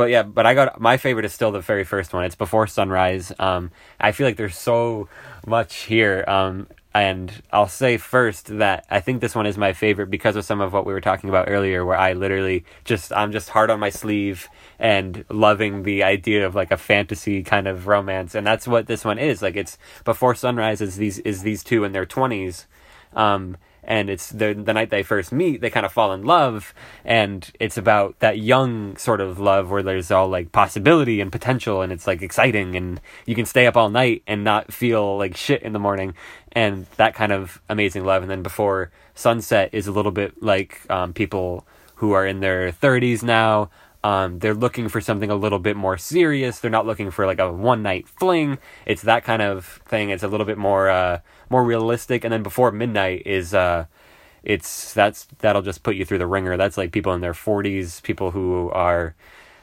but 0.00 0.08
yeah, 0.08 0.22
but 0.22 0.46
I 0.46 0.54
got 0.54 0.80
my 0.80 0.96
favorite 0.96 1.26
is 1.26 1.34
still 1.34 1.52
the 1.52 1.60
very 1.60 1.84
first 1.84 2.14
one. 2.14 2.24
It's 2.24 2.34
Before 2.34 2.66
Sunrise. 2.66 3.32
Um, 3.38 3.70
I 4.00 4.12
feel 4.12 4.26
like 4.26 4.38
there's 4.38 4.56
so 4.56 5.10
much 5.46 5.74
here. 5.82 6.24
Um, 6.26 6.68
and 6.92 7.42
I'll 7.52 7.68
say 7.68 7.96
first 7.96 8.58
that 8.58 8.84
I 8.90 9.00
think 9.00 9.20
this 9.20 9.34
one 9.34 9.46
is 9.46 9.56
my 9.56 9.72
favorite 9.72 10.10
because 10.10 10.34
of 10.34 10.44
some 10.44 10.60
of 10.60 10.72
what 10.72 10.84
we 10.84 10.92
were 10.92 11.00
talking 11.00 11.30
about 11.30 11.48
earlier, 11.48 11.84
where 11.84 11.96
I 11.96 12.14
literally 12.14 12.64
just 12.84 13.12
I'm 13.12 13.30
just 13.30 13.50
hard 13.50 13.70
on 13.70 13.78
my 13.78 13.90
sleeve 13.90 14.48
and 14.78 15.24
loving 15.28 15.84
the 15.84 16.02
idea 16.02 16.46
of 16.46 16.54
like 16.54 16.72
a 16.72 16.76
fantasy 16.76 17.42
kind 17.44 17.68
of 17.68 17.86
romance, 17.86 18.34
and 18.34 18.46
that's 18.46 18.66
what 18.66 18.86
this 18.86 19.04
one 19.04 19.18
is. 19.18 19.40
Like 19.40 19.56
it's 19.56 19.78
Before 20.04 20.34
Sunrise 20.34 20.80
is 20.80 20.96
these 20.96 21.18
is 21.20 21.42
these 21.42 21.62
two 21.62 21.84
in 21.84 21.92
their 21.92 22.06
twenties. 22.06 22.66
Um, 23.14 23.56
and 23.84 24.10
it's 24.10 24.30
the 24.30 24.54
the 24.54 24.72
night 24.72 24.90
they 24.90 25.02
first 25.02 25.32
meet, 25.32 25.60
they 25.60 25.70
kind 25.70 25.86
of 25.86 25.92
fall 25.92 26.12
in 26.12 26.24
love, 26.24 26.74
and 27.04 27.50
it's 27.58 27.76
about 27.76 28.18
that 28.20 28.38
young 28.38 28.96
sort 28.96 29.20
of 29.20 29.38
love 29.38 29.70
where 29.70 29.82
there's 29.82 30.10
all 30.10 30.28
like 30.28 30.52
possibility 30.52 31.20
and 31.20 31.32
potential, 31.32 31.82
and 31.82 31.92
it's 31.92 32.06
like 32.06 32.22
exciting, 32.22 32.76
and 32.76 33.00
you 33.26 33.34
can 33.34 33.46
stay 33.46 33.66
up 33.66 33.76
all 33.76 33.90
night 33.90 34.22
and 34.26 34.44
not 34.44 34.72
feel 34.72 35.18
like 35.18 35.36
shit 35.36 35.62
in 35.62 35.72
the 35.72 35.78
morning, 35.78 36.14
and 36.52 36.86
that 36.96 37.14
kind 37.14 37.32
of 37.32 37.60
amazing 37.68 38.04
love. 38.04 38.22
And 38.22 38.30
then 38.30 38.42
before 38.42 38.90
sunset 39.14 39.70
is 39.72 39.86
a 39.86 39.92
little 39.92 40.12
bit 40.12 40.42
like 40.42 40.80
um, 40.90 41.12
people 41.12 41.66
who 41.96 42.12
are 42.12 42.26
in 42.26 42.40
their 42.40 42.72
30s 42.72 43.22
now. 43.22 43.70
Um, 44.02 44.38
they're 44.38 44.54
looking 44.54 44.88
for 44.88 45.02
something 45.02 45.30
a 45.30 45.34
little 45.34 45.58
bit 45.58 45.76
more 45.76 45.98
serious. 45.98 46.58
They're 46.58 46.70
not 46.70 46.86
looking 46.86 47.10
for 47.10 47.26
like 47.26 47.38
a 47.38 47.52
one 47.52 47.82
night 47.82 48.08
fling. 48.08 48.56
It's 48.86 49.02
that 49.02 49.24
kind 49.24 49.42
of 49.42 49.82
thing. 49.86 50.08
It's 50.08 50.22
a 50.22 50.28
little 50.28 50.46
bit 50.46 50.56
more 50.56 50.88
uh, 50.88 51.20
more 51.50 51.64
realistic. 51.64 52.24
And 52.24 52.32
then 52.32 52.42
before 52.42 52.70
midnight 52.70 53.22
is 53.26 53.52
uh, 53.52 53.86
it's 54.42 54.94
that's 54.94 55.26
that'll 55.38 55.62
just 55.62 55.82
put 55.82 55.96
you 55.96 56.04
through 56.04 56.18
the 56.18 56.26
ringer. 56.26 56.56
That's 56.56 56.78
like 56.78 56.92
people 56.92 57.12
in 57.12 57.20
their 57.20 57.34
forties, 57.34 58.00
people 58.00 58.30
who 58.30 58.70
are 58.70 59.14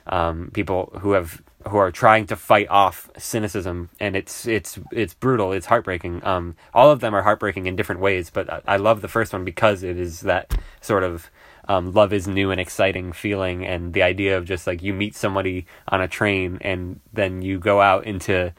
um, 0.07 0.51
people 0.53 0.91
who 0.99 1.13
have 1.13 1.41
who 1.67 1.77
are 1.77 1.91
trying 1.91 2.25
to 2.27 2.35
fight 2.35 2.69
off 2.69 3.09
cynicism, 3.17 3.89
and 3.99 4.15
it's 4.15 4.45
it's 4.47 4.79
it's 4.91 5.13
brutal. 5.13 5.51
It's 5.51 5.65
heartbreaking. 5.65 6.23
Um, 6.23 6.55
all 6.73 6.91
of 6.91 6.99
them 6.99 7.15
are 7.15 7.23
heartbreaking 7.23 7.65
in 7.65 7.75
different 7.75 8.01
ways, 8.01 8.29
but 8.29 8.51
I, 8.51 8.61
I 8.67 8.77
love 8.77 9.01
the 9.01 9.07
first 9.07 9.33
one 9.33 9.43
because 9.43 9.83
it 9.83 9.97
is 9.97 10.21
that 10.21 10.53
sort 10.81 11.03
of 11.03 11.29
um, 11.67 11.91
love 11.91 12.13
is 12.13 12.27
new 12.27 12.51
and 12.51 12.61
exciting 12.61 13.11
feeling, 13.11 13.65
and 13.65 13.93
the 13.93 14.03
idea 14.03 14.37
of 14.37 14.45
just 14.45 14.67
like 14.67 14.81
you 14.81 14.93
meet 14.93 15.15
somebody 15.15 15.65
on 15.87 16.01
a 16.01 16.07
train, 16.07 16.57
and 16.61 16.99
then 17.13 17.41
you 17.41 17.59
go 17.59 17.81
out 17.81 18.05
into 18.05 18.53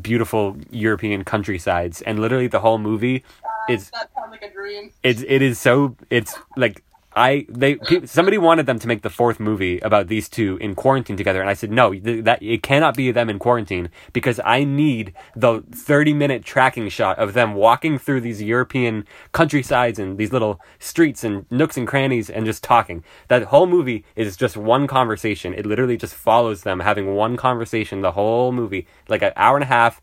beautiful 0.00 0.56
European 0.70 1.24
countrysides, 1.24 2.02
and 2.02 2.18
literally 2.18 2.46
the 2.46 2.60
whole 2.60 2.78
movie 2.78 3.24
is 3.68 3.90
That 3.90 4.10
sounds 4.14 4.30
like 4.30 4.42
a 4.42 4.52
dream. 4.52 4.92
it's 5.02 5.22
it 5.22 5.42
is 5.42 5.58
so 5.58 5.96
it's 6.10 6.34
like 6.56 6.82
I 7.20 7.44
they 7.50 7.78
somebody 8.06 8.38
wanted 8.38 8.64
them 8.64 8.78
to 8.78 8.88
make 8.88 9.02
the 9.02 9.10
fourth 9.10 9.38
movie 9.38 9.78
about 9.80 10.08
these 10.08 10.26
two 10.26 10.56
in 10.56 10.74
quarantine 10.74 11.18
together, 11.18 11.42
and 11.42 11.50
I 11.50 11.54
said 11.54 11.70
no, 11.70 11.92
th- 11.92 12.24
that 12.24 12.42
it 12.42 12.62
cannot 12.62 12.96
be 12.96 13.12
them 13.12 13.28
in 13.28 13.38
quarantine 13.38 13.90
because 14.14 14.40
I 14.42 14.64
need 14.64 15.12
the 15.36 15.62
thirty 15.70 16.14
minute 16.14 16.44
tracking 16.44 16.88
shot 16.88 17.18
of 17.18 17.34
them 17.34 17.52
walking 17.54 17.98
through 17.98 18.22
these 18.22 18.40
European 18.40 19.04
countrysides 19.32 19.98
and 19.98 20.16
these 20.16 20.32
little 20.32 20.62
streets 20.78 21.22
and 21.22 21.44
nooks 21.50 21.76
and 21.76 21.86
crannies 21.86 22.30
and 22.30 22.46
just 22.46 22.64
talking. 22.64 23.04
That 23.28 23.44
whole 23.44 23.66
movie 23.66 24.04
is 24.16 24.34
just 24.34 24.56
one 24.56 24.86
conversation. 24.86 25.52
It 25.52 25.66
literally 25.66 25.98
just 25.98 26.14
follows 26.14 26.62
them 26.62 26.80
having 26.80 27.14
one 27.14 27.36
conversation 27.36 28.00
the 28.00 28.12
whole 28.12 28.50
movie, 28.50 28.86
like 29.08 29.20
an 29.22 29.34
hour 29.36 29.56
and 29.58 29.64
a 29.64 29.66
half. 29.66 30.00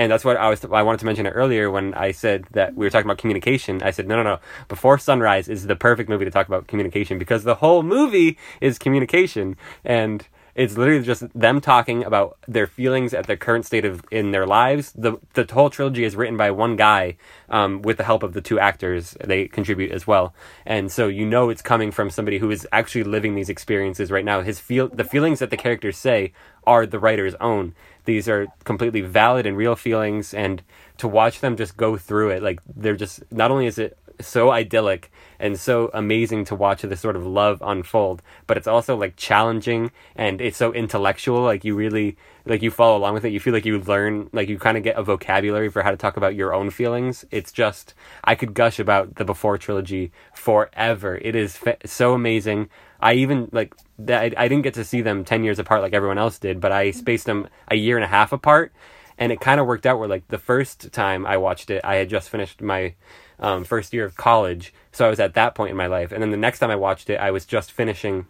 And 0.00 0.10
that's 0.10 0.24
what 0.24 0.38
I 0.38 0.48
was. 0.48 0.64
I 0.64 0.82
wanted 0.82 1.00
to 1.00 1.04
mention 1.04 1.26
it 1.26 1.32
earlier 1.32 1.70
when 1.70 1.92
I 1.92 2.12
said 2.12 2.46
that 2.52 2.74
we 2.74 2.86
were 2.86 2.90
talking 2.90 3.04
about 3.04 3.18
communication. 3.18 3.82
I 3.82 3.90
said, 3.90 4.08
no, 4.08 4.16
no, 4.16 4.22
no. 4.22 4.38
Before 4.66 4.96
Sunrise 4.96 5.46
is 5.46 5.66
the 5.66 5.76
perfect 5.76 6.08
movie 6.08 6.24
to 6.24 6.30
talk 6.30 6.48
about 6.48 6.68
communication 6.68 7.18
because 7.18 7.44
the 7.44 7.56
whole 7.56 7.82
movie 7.82 8.38
is 8.62 8.78
communication, 8.78 9.58
and 9.84 10.26
it's 10.54 10.78
literally 10.78 11.04
just 11.04 11.24
them 11.38 11.60
talking 11.60 12.02
about 12.02 12.38
their 12.48 12.66
feelings 12.66 13.12
at 13.12 13.26
their 13.26 13.36
current 13.36 13.66
state 13.66 13.84
of 13.84 14.02
in 14.10 14.30
their 14.30 14.46
lives. 14.46 14.90
the 14.92 15.18
The 15.34 15.46
whole 15.52 15.68
trilogy 15.68 16.04
is 16.04 16.16
written 16.16 16.38
by 16.38 16.50
one 16.50 16.76
guy, 16.76 17.18
um, 17.50 17.82
with 17.82 17.98
the 17.98 18.04
help 18.04 18.22
of 18.22 18.32
the 18.32 18.40
two 18.40 18.58
actors. 18.58 19.18
They 19.22 19.48
contribute 19.48 19.92
as 19.92 20.06
well, 20.06 20.32
and 20.64 20.90
so 20.90 21.08
you 21.08 21.26
know 21.26 21.50
it's 21.50 21.60
coming 21.60 21.90
from 21.90 22.08
somebody 22.08 22.38
who 22.38 22.50
is 22.50 22.66
actually 22.72 23.04
living 23.04 23.34
these 23.34 23.50
experiences 23.50 24.10
right 24.10 24.24
now. 24.24 24.40
His 24.40 24.60
feel 24.60 24.88
the 24.88 25.04
feelings 25.04 25.40
that 25.40 25.50
the 25.50 25.58
characters 25.58 25.98
say 25.98 26.32
are 26.64 26.86
the 26.86 26.98
writer's 26.98 27.34
own 27.34 27.74
these 28.10 28.28
are 28.28 28.48
completely 28.64 29.00
valid 29.00 29.46
and 29.46 29.56
real 29.56 29.76
feelings 29.76 30.34
and 30.34 30.62
to 30.98 31.06
watch 31.06 31.40
them 31.40 31.56
just 31.56 31.76
go 31.76 31.96
through 31.96 32.30
it 32.30 32.42
like 32.42 32.60
they're 32.76 32.96
just 32.96 33.22
not 33.30 33.50
only 33.50 33.66
is 33.66 33.78
it 33.78 33.96
so 34.20 34.50
idyllic 34.50 35.10
and 35.40 35.58
so 35.58 35.90
amazing 35.92 36.44
to 36.46 36.54
watch 36.54 36.82
this 36.82 37.00
sort 37.00 37.16
of 37.16 37.26
love 37.26 37.62
unfold. 37.64 38.22
But 38.46 38.56
it's 38.56 38.66
also 38.66 38.96
like 38.96 39.16
challenging 39.16 39.90
and 40.14 40.40
it's 40.40 40.56
so 40.56 40.72
intellectual 40.72 41.42
like 41.42 41.64
you 41.64 41.74
really 41.74 42.16
like 42.46 42.62
you 42.62 42.70
follow 42.70 42.96
along 42.96 43.14
with 43.14 43.24
it. 43.24 43.32
You 43.32 43.40
feel 43.40 43.52
like 43.52 43.64
you 43.64 43.80
learn 43.80 44.28
like 44.32 44.48
you 44.48 44.58
kind 44.58 44.76
of 44.76 44.84
get 44.84 44.96
a 44.96 45.02
vocabulary 45.02 45.70
for 45.70 45.82
how 45.82 45.90
to 45.90 45.96
talk 45.96 46.16
about 46.16 46.34
your 46.34 46.54
own 46.54 46.70
feelings. 46.70 47.24
It's 47.30 47.50
just 47.50 47.94
i 48.22 48.34
could 48.34 48.54
gush 48.54 48.78
about 48.78 49.16
the 49.16 49.24
before 49.24 49.58
trilogy 49.58 50.12
forever. 50.34 51.16
It 51.16 51.34
is 51.34 51.56
fa- 51.56 51.78
so 51.84 52.14
amazing. 52.14 52.68
I 53.00 53.14
even 53.14 53.48
like 53.52 53.74
that 54.06 54.22
I, 54.22 54.44
I 54.44 54.48
didn't 54.48 54.64
get 54.64 54.74
to 54.74 54.84
see 54.84 55.00
them 55.00 55.24
10 55.24 55.44
years 55.44 55.58
apart 55.58 55.82
like 55.82 55.92
everyone 55.92 56.18
else 56.18 56.38
did 56.38 56.60
but 56.60 56.72
i 56.72 56.86
mm-hmm. 56.86 56.98
spaced 56.98 57.26
them 57.26 57.48
a 57.68 57.76
year 57.76 57.96
and 57.96 58.04
a 58.04 58.08
half 58.08 58.32
apart 58.32 58.72
and 59.18 59.32
it 59.32 59.40
kind 59.40 59.60
of 59.60 59.66
worked 59.66 59.86
out 59.86 59.98
where 59.98 60.08
like 60.08 60.26
the 60.28 60.38
first 60.38 60.92
time 60.92 61.26
i 61.26 61.36
watched 61.36 61.70
it 61.70 61.84
i 61.84 61.96
had 61.96 62.08
just 62.08 62.30
finished 62.30 62.60
my 62.60 62.94
um, 63.40 63.64
first 63.64 63.92
year 63.92 64.04
of 64.04 64.16
college. 64.16 64.72
So 64.92 65.06
i 65.06 65.10
was 65.10 65.20
at 65.20 65.34
that 65.34 65.54
point 65.54 65.70
in 65.70 65.76
my 65.76 65.86
life. 65.86 66.12
And 66.12 66.22
then 66.22 66.30
the 66.30 66.36
next 66.36 66.58
time 66.58 66.70
i 66.70 66.76
watched 66.76 67.10
it 67.10 67.16
i 67.16 67.30
was 67.30 67.44
just 67.44 67.72
finishing 67.72 68.26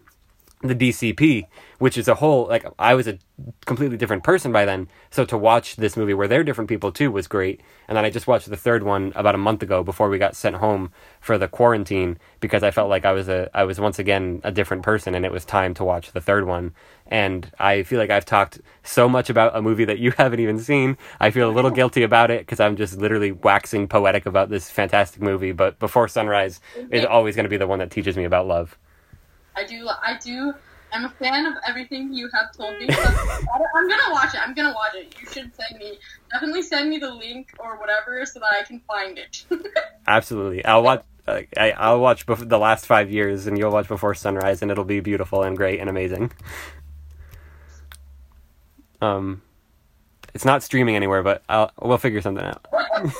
the 0.63 0.75
DCP, 0.75 1.45
which 1.79 1.97
is 1.97 2.07
a 2.07 2.17
whole 2.17 2.47
like 2.47 2.67
I 2.79 2.95
was 2.95 3.09
a 3.09 3.19
completely 3.65 3.97
different 3.97 4.23
person 4.23 4.53
by 4.53 4.67
then. 4.67 4.89
So 5.11 5.25
to 5.25 5.39
watch 5.39 5.77
this 5.77 5.97
movie 5.97 6.13
where 6.13 6.29
they're 6.29 6.45
different 6.45 6.69
people 6.69 6.93
too 6.93 7.11
was 7.11 7.27
great. 7.27 7.63
And 7.89 7.97
then 7.97 8.05
I 8.05 8.11
just 8.11 8.27
watched 8.27 8.51
the 8.51 8.59
third 8.59 8.83
one 8.83 9.13
about 9.17 9.35
a 9.35 9.39
month 9.39 9.63
ago 9.63 9.83
before 9.83 10.11
we 10.11 10.19
got 10.19 10.37
sent 10.37 10.57
home 10.57 10.93
for 11.19 11.39
the 11.39 11.49
quarantine 11.49 12.19
because 12.41 12.63
I 12.63 12.71
felt 12.71 12.91
like 12.91 13.07
I 13.07 13.13
was 13.13 13.27
a 13.27 13.49
I 13.55 13.65
was 13.65 13.81
once 13.81 13.99
again 13.99 14.43
a 14.45 14.53
different 14.53 14.83
person 14.83 15.15
and 15.15 15.25
it 15.25 15.33
was 15.33 15.47
time 15.47 15.73
to 15.75 15.85
watch 15.85 16.13
the 16.13 16.21
third 16.21 16.47
one. 16.47 16.75
And 17.07 17.51
I 17.59 17.83
feel 17.83 17.99
like 17.99 18.11
I've 18.11 18.27
talked 18.27 18.61
so 18.83 19.09
much 19.09 19.31
about 19.31 19.57
a 19.57 19.63
movie 19.63 19.87
that 19.87 19.99
you 19.99 20.11
haven't 20.19 20.41
even 20.41 20.59
seen. 20.59 20.99
I 21.19 21.31
feel 21.31 21.49
a 21.49 21.53
little 21.53 21.71
guilty 21.71 22.03
about 22.03 22.31
it 22.31 22.41
because 22.41 22.61
I'm 22.61 22.77
just 22.77 22.99
literally 22.99 23.33
waxing 23.33 23.89
poetic 23.89 24.27
about 24.27 24.51
this 24.51 24.71
fantastic 24.71 25.23
movie. 25.23 25.53
But 25.53 25.79
Before 25.79 26.07
Sunrise 26.07 26.61
is 26.91 27.07
always 27.07 27.35
going 27.35 27.45
to 27.45 27.51
be 27.51 27.57
the 27.57 27.67
one 27.67 27.79
that 27.79 27.91
teaches 27.91 28.15
me 28.15 28.25
about 28.25 28.47
love. 28.47 28.77
I 29.57 29.65
do. 29.65 29.89
I 29.89 30.19
do. 30.23 30.55
I'm 30.93 31.05
a 31.05 31.09
fan 31.09 31.47
of 31.47 31.55
everything 31.67 32.13
you 32.13 32.29
have 32.33 32.53
told 32.53 32.79
me. 32.79 32.89
So 33.61 33.79
I'm 33.79 33.89
gonna 33.89 34.13
watch 34.13 34.35
it. 34.35 34.41
I'm 34.41 34.55
gonna 34.55 34.75
watch 34.75 34.95
it. 34.95 35.15
You 35.21 35.27
should 35.27 35.53
send 35.55 35.79
me. 35.79 35.99
Definitely 36.33 36.63
send 36.63 36.89
me 36.91 36.99
the 36.99 37.13
link 37.13 37.53
or 37.59 37.79
whatever 37.79 38.25
so 38.27 38.41
that 38.41 38.53
I 38.61 38.65
can 38.65 38.81
find 38.81 39.19
it. 39.19 39.45
Absolutely, 40.07 40.65
I'll 40.65 40.83
watch. 40.83 41.05
Uh, 41.27 41.43
I, 41.57 41.73
I'll 41.73 42.01
watch 42.01 42.27
bef- 42.27 42.49
the 42.49 42.59
last 42.59 42.87
five 42.87 43.11
years, 43.11 43.47
and 43.47 43.57
you'll 43.59 43.71
watch 43.73 43.89
Before 43.89 44.15
Sunrise, 44.15 44.63
and 44.63 44.71
it'll 44.71 44.85
be 44.85 45.01
beautiful 45.01 45.43
and 45.43 45.57
great 45.57 45.81
and 45.81 45.89
amazing. 45.91 46.33
Um, 49.03 49.41
it's 50.35 50.45
not 50.45 50.63
streaming 50.63 50.95
anywhere, 50.95 51.23
but 51.23 51.43
I'll 51.49 51.71
we'll 51.81 51.97
figure 51.99 52.21
something 52.21 52.45
out. 52.45 52.67
I'm 52.73 53.07
gonna. 53.07 53.13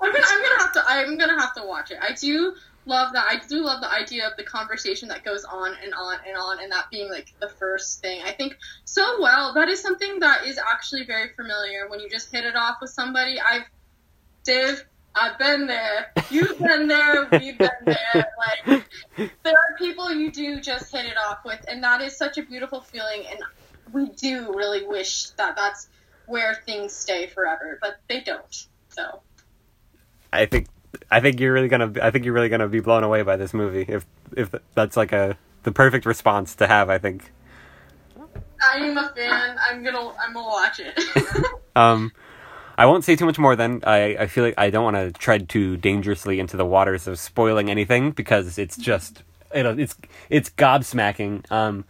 I'm 0.00 0.12
gonna 0.42 0.58
have 0.58 0.72
to. 0.72 0.82
I'm 0.88 1.18
gonna 1.18 1.38
have 1.40 1.54
to 1.56 1.66
watch 1.66 1.90
it. 1.90 1.98
I 2.00 2.14
do 2.14 2.54
love 2.86 3.12
that. 3.12 3.26
I 3.28 3.40
do 3.46 3.64
love 3.64 3.80
the 3.80 3.90
idea 3.90 4.26
of 4.26 4.36
the 4.36 4.44
conversation 4.44 5.08
that 5.08 5.24
goes 5.24 5.44
on 5.44 5.74
and 5.82 5.94
on 5.94 6.18
and 6.26 6.36
on, 6.36 6.60
and 6.60 6.72
that 6.72 6.86
being 6.90 7.10
like 7.10 7.32
the 7.40 7.48
first 7.48 8.00
thing. 8.00 8.22
I 8.24 8.32
think 8.32 8.56
so 8.84 9.20
well. 9.20 9.54
That 9.54 9.68
is 9.68 9.80
something 9.80 10.20
that 10.20 10.46
is 10.46 10.58
actually 10.58 11.04
very 11.04 11.30
familiar 11.34 11.88
when 11.88 12.00
you 12.00 12.08
just 12.08 12.32
hit 12.32 12.44
it 12.44 12.56
off 12.56 12.76
with 12.80 12.90
somebody. 12.90 13.38
I've, 13.40 13.62
Dave, 14.44 14.84
I've 15.14 15.38
been 15.38 15.66
there. 15.66 16.12
You've 16.30 16.58
been 16.58 16.88
there. 16.88 17.28
We've 17.30 17.58
been 17.58 17.70
there. 17.84 18.26
Like 18.66 18.84
there 19.16 19.52
are 19.52 19.76
people 19.78 20.12
you 20.12 20.30
do 20.30 20.60
just 20.60 20.92
hit 20.92 21.06
it 21.06 21.16
off 21.16 21.44
with, 21.44 21.64
and 21.68 21.82
that 21.84 22.00
is 22.00 22.16
such 22.16 22.38
a 22.38 22.42
beautiful 22.42 22.80
feeling. 22.80 23.24
And 23.30 23.38
we 23.92 24.08
do 24.10 24.54
really 24.54 24.86
wish 24.86 25.30
that 25.30 25.54
that's 25.56 25.88
where 26.26 26.62
things 26.66 26.92
stay 26.92 27.26
forever, 27.26 27.78
but 27.80 27.96
they 28.08 28.20
don't. 28.20 28.66
So. 28.88 29.22
I 30.32 30.46
think 30.46 30.68
I 31.10 31.20
think 31.20 31.40
you're 31.40 31.52
really 31.52 31.68
gonna 31.68 31.92
I 32.02 32.10
think 32.10 32.24
you're 32.24 32.34
really 32.34 32.48
gonna 32.48 32.68
be 32.68 32.80
blown 32.80 33.04
away 33.04 33.22
by 33.22 33.36
this 33.36 33.54
movie 33.54 33.84
if 33.88 34.06
if 34.36 34.54
that's 34.74 34.96
like 34.96 35.12
a 35.12 35.36
the 35.62 35.72
perfect 35.72 36.06
response 36.06 36.54
to 36.56 36.66
have. 36.66 36.90
I 36.90 36.98
think. 36.98 37.32
I 38.64 38.76
am 38.76 38.96
a 38.96 39.12
fan. 39.14 39.56
I'm 39.68 39.82
gonna 39.82 40.12
I'm 40.20 40.32
gonna 40.32 40.46
watch 40.46 40.80
it. 40.80 40.98
Um, 41.74 42.12
I 42.76 42.84
won't 42.84 43.02
say 43.02 43.16
too 43.16 43.24
much 43.24 43.38
more. 43.38 43.56
Then 43.56 43.80
I 43.84 44.16
I 44.20 44.26
feel 44.26 44.44
like 44.44 44.54
I 44.58 44.68
don't 44.68 44.84
want 44.84 44.96
to 44.96 45.10
tread 45.18 45.48
too 45.48 45.78
dangerously 45.78 46.38
into 46.38 46.58
the 46.58 46.66
waters 46.66 47.08
of 47.08 47.18
spoiling 47.18 47.70
anything 47.70 48.10
because 48.10 48.58
it's 48.58 48.76
just 48.76 49.22
you 49.54 49.62
know 49.62 49.70
it's 49.70 49.96
it's 50.28 50.50
gobsmacking. 50.50 51.50
Um, 51.50 51.86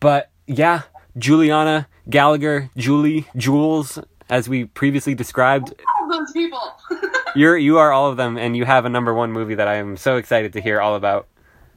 but 0.00 0.30
yeah, 0.46 0.82
Juliana 1.18 1.86
Gallagher, 2.08 2.70
Julie, 2.76 3.26
Jules, 3.36 3.98
as 4.28 4.48
we 4.48 4.64
previously 4.64 5.14
described, 5.14 5.74
those 6.10 6.32
people. 6.32 6.60
you're 7.36 7.56
you 7.56 7.78
are 7.78 7.92
all 7.92 8.10
of 8.10 8.16
them, 8.16 8.36
and 8.36 8.56
you 8.56 8.64
have 8.64 8.84
a 8.84 8.88
number 8.88 9.14
one 9.14 9.32
movie 9.32 9.54
that 9.54 9.68
I 9.68 9.76
am 9.76 9.96
so 9.96 10.16
excited 10.16 10.52
to 10.54 10.60
hear 10.60 10.80
all 10.80 10.96
about. 10.96 11.28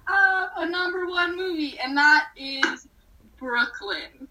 uh, 0.08 0.48
a 0.58 0.70
number 0.70 1.06
one 1.08 1.36
movie, 1.38 1.80
and 1.80 1.96
that 1.98 2.28
is 2.36 2.88
Brooklyn. 3.38 4.28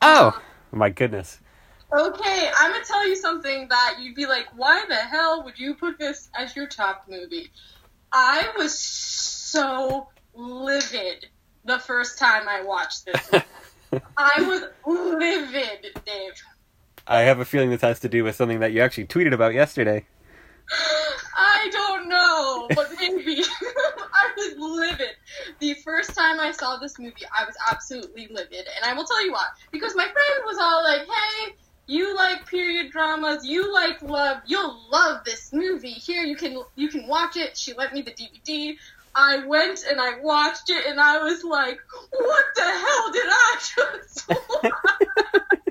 Oh 0.00 0.40
my 0.72 0.90
goodness! 0.90 1.38
Okay, 1.92 2.50
I'm 2.58 2.72
gonna 2.72 2.84
tell 2.84 3.06
you 3.06 3.14
something 3.16 3.68
that 3.68 3.96
you'd 4.00 4.14
be 4.14 4.26
like, 4.26 4.46
why 4.56 4.84
the 4.88 4.94
hell 4.96 5.44
would 5.44 5.58
you 5.58 5.74
put 5.74 5.98
this 5.98 6.28
as 6.34 6.56
your 6.56 6.66
top 6.66 7.04
movie? 7.08 7.50
I 8.12 8.48
was 8.56 8.78
so 8.78 10.08
livid 10.34 11.26
the 11.64 11.78
first 11.78 12.18
time 12.18 12.48
I 12.48 12.62
watched 12.62 13.06
this. 13.06 13.30
I 14.16 14.40
was 14.40 14.62
livid, 14.86 15.92
Dave. 16.06 16.32
I 17.06 17.20
have 17.22 17.40
a 17.40 17.44
feeling 17.44 17.70
this 17.70 17.80
has 17.82 18.00
to 18.00 18.08
do 18.08 18.24
with 18.24 18.36
something 18.36 18.60
that 18.60 18.72
you 18.72 18.80
actually 18.80 19.06
tweeted 19.06 19.32
about 19.32 19.54
yesterday. 19.54 20.06
I 21.36 21.68
don't 21.72 22.08
know, 22.08 22.68
but 22.74 22.90
maybe 22.98 23.42
I 23.62 24.30
was 24.36 24.54
livid. 24.58 25.16
The 25.58 25.74
first 25.74 26.14
time 26.14 26.40
I 26.40 26.52
saw 26.52 26.76
this 26.76 26.98
movie, 26.98 27.24
I 27.36 27.44
was 27.44 27.54
absolutely 27.70 28.28
livid, 28.28 28.66
and 28.76 28.84
I 28.84 28.94
will 28.94 29.04
tell 29.04 29.24
you 29.24 29.32
why. 29.32 29.46
Because 29.70 29.94
my 29.96 30.04
friend 30.04 30.42
was 30.44 30.58
all 30.58 30.82
like, 30.84 31.06
"Hey, 31.06 31.54
you 31.86 32.14
like 32.14 32.46
period 32.46 32.92
dramas, 32.92 33.44
you 33.44 33.72
like 33.72 34.00
love, 34.02 34.38
you'll 34.46 34.88
love 34.90 35.24
this 35.24 35.52
movie. 35.52 35.90
Here, 35.90 36.22
you 36.22 36.36
can 36.36 36.62
you 36.76 36.88
can 36.88 37.06
watch 37.06 37.36
it." 37.36 37.56
She 37.56 37.74
lent 37.74 37.92
me 37.92 38.02
the 38.02 38.12
DVD. 38.12 38.76
I 39.14 39.44
went 39.46 39.84
and 39.88 40.00
I 40.00 40.18
watched 40.20 40.70
it, 40.70 40.86
and 40.86 41.00
I 41.00 41.22
was 41.22 41.44
like, 41.44 41.78
"What 42.10 42.44
the 42.54 42.62
hell 42.62 43.12
did 43.12 43.26
I 43.28 43.56
just 43.60 44.28
watch?" 44.62 45.52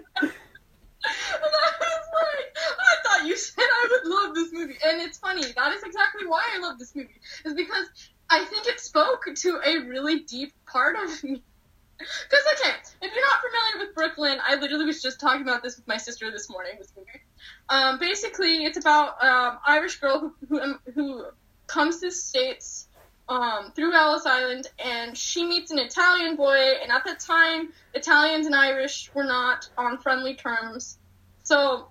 And 1.03 1.43
I 1.43 1.71
was 1.79 2.07
like, 2.13 2.57
I 2.79 2.95
thought 3.03 3.27
you 3.27 3.35
said 3.37 3.63
I 3.63 3.87
would 3.91 4.09
love 4.11 4.35
this 4.35 4.53
movie. 4.53 4.77
And 4.85 5.01
it's 5.01 5.17
funny, 5.17 5.43
that 5.43 5.73
is 5.73 5.83
exactly 5.83 6.27
why 6.27 6.43
I 6.55 6.59
love 6.59 6.79
this 6.79 6.95
movie. 6.95 7.09
Is 7.45 7.53
because 7.53 7.87
I 8.29 8.45
think 8.45 8.67
it 8.67 8.79
spoke 8.79 9.25
to 9.33 9.59
a 9.65 9.79
really 9.87 10.19
deep 10.19 10.53
part 10.65 10.95
of 10.95 11.23
me. 11.23 11.43
Because, 11.97 12.45
okay, 12.53 12.73
if 13.01 13.13
you're 13.13 13.25
not 13.25 13.41
familiar 13.41 13.85
with 13.85 13.95
Brooklyn, 13.95 14.39
I 14.43 14.55
literally 14.55 14.85
was 14.85 15.01
just 15.03 15.19
talking 15.19 15.43
about 15.43 15.61
this 15.61 15.77
with 15.77 15.87
my 15.87 15.97
sister 15.97 16.31
this 16.31 16.49
morning, 16.49 16.73
this 16.79 16.91
movie. 16.97 17.09
Um, 17.69 17.99
basically, 17.99 18.65
it's 18.65 18.77
about 18.77 19.23
um, 19.23 19.59
Irish 19.67 19.99
girl 19.99 20.19
who, 20.19 20.33
who, 20.47 20.59
um, 20.59 20.79
who 20.95 21.25
comes 21.67 21.99
to 21.99 22.07
the 22.07 22.11
States 22.11 22.87
um, 23.31 23.71
through 23.71 23.93
Ellis 23.93 24.25
Island, 24.25 24.67
and 24.83 25.17
she 25.17 25.45
meets 25.45 25.71
an 25.71 25.79
Italian 25.79 26.35
boy, 26.35 26.73
and 26.81 26.91
at 26.91 27.05
that 27.05 27.21
time, 27.21 27.71
Italians 27.93 28.45
and 28.45 28.53
Irish 28.53 29.09
were 29.15 29.23
not 29.23 29.69
on 29.77 29.97
friendly 29.99 30.35
terms. 30.35 30.97
So 31.43 31.87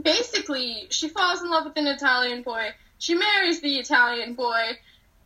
basically, 0.00 0.86
she 0.88 1.08
falls 1.08 1.42
in 1.42 1.50
love 1.50 1.66
with 1.66 1.76
an 1.76 1.86
Italian 1.86 2.42
boy. 2.42 2.70
She 2.96 3.14
marries 3.14 3.60
the 3.60 3.76
Italian 3.76 4.32
boy, 4.32 4.78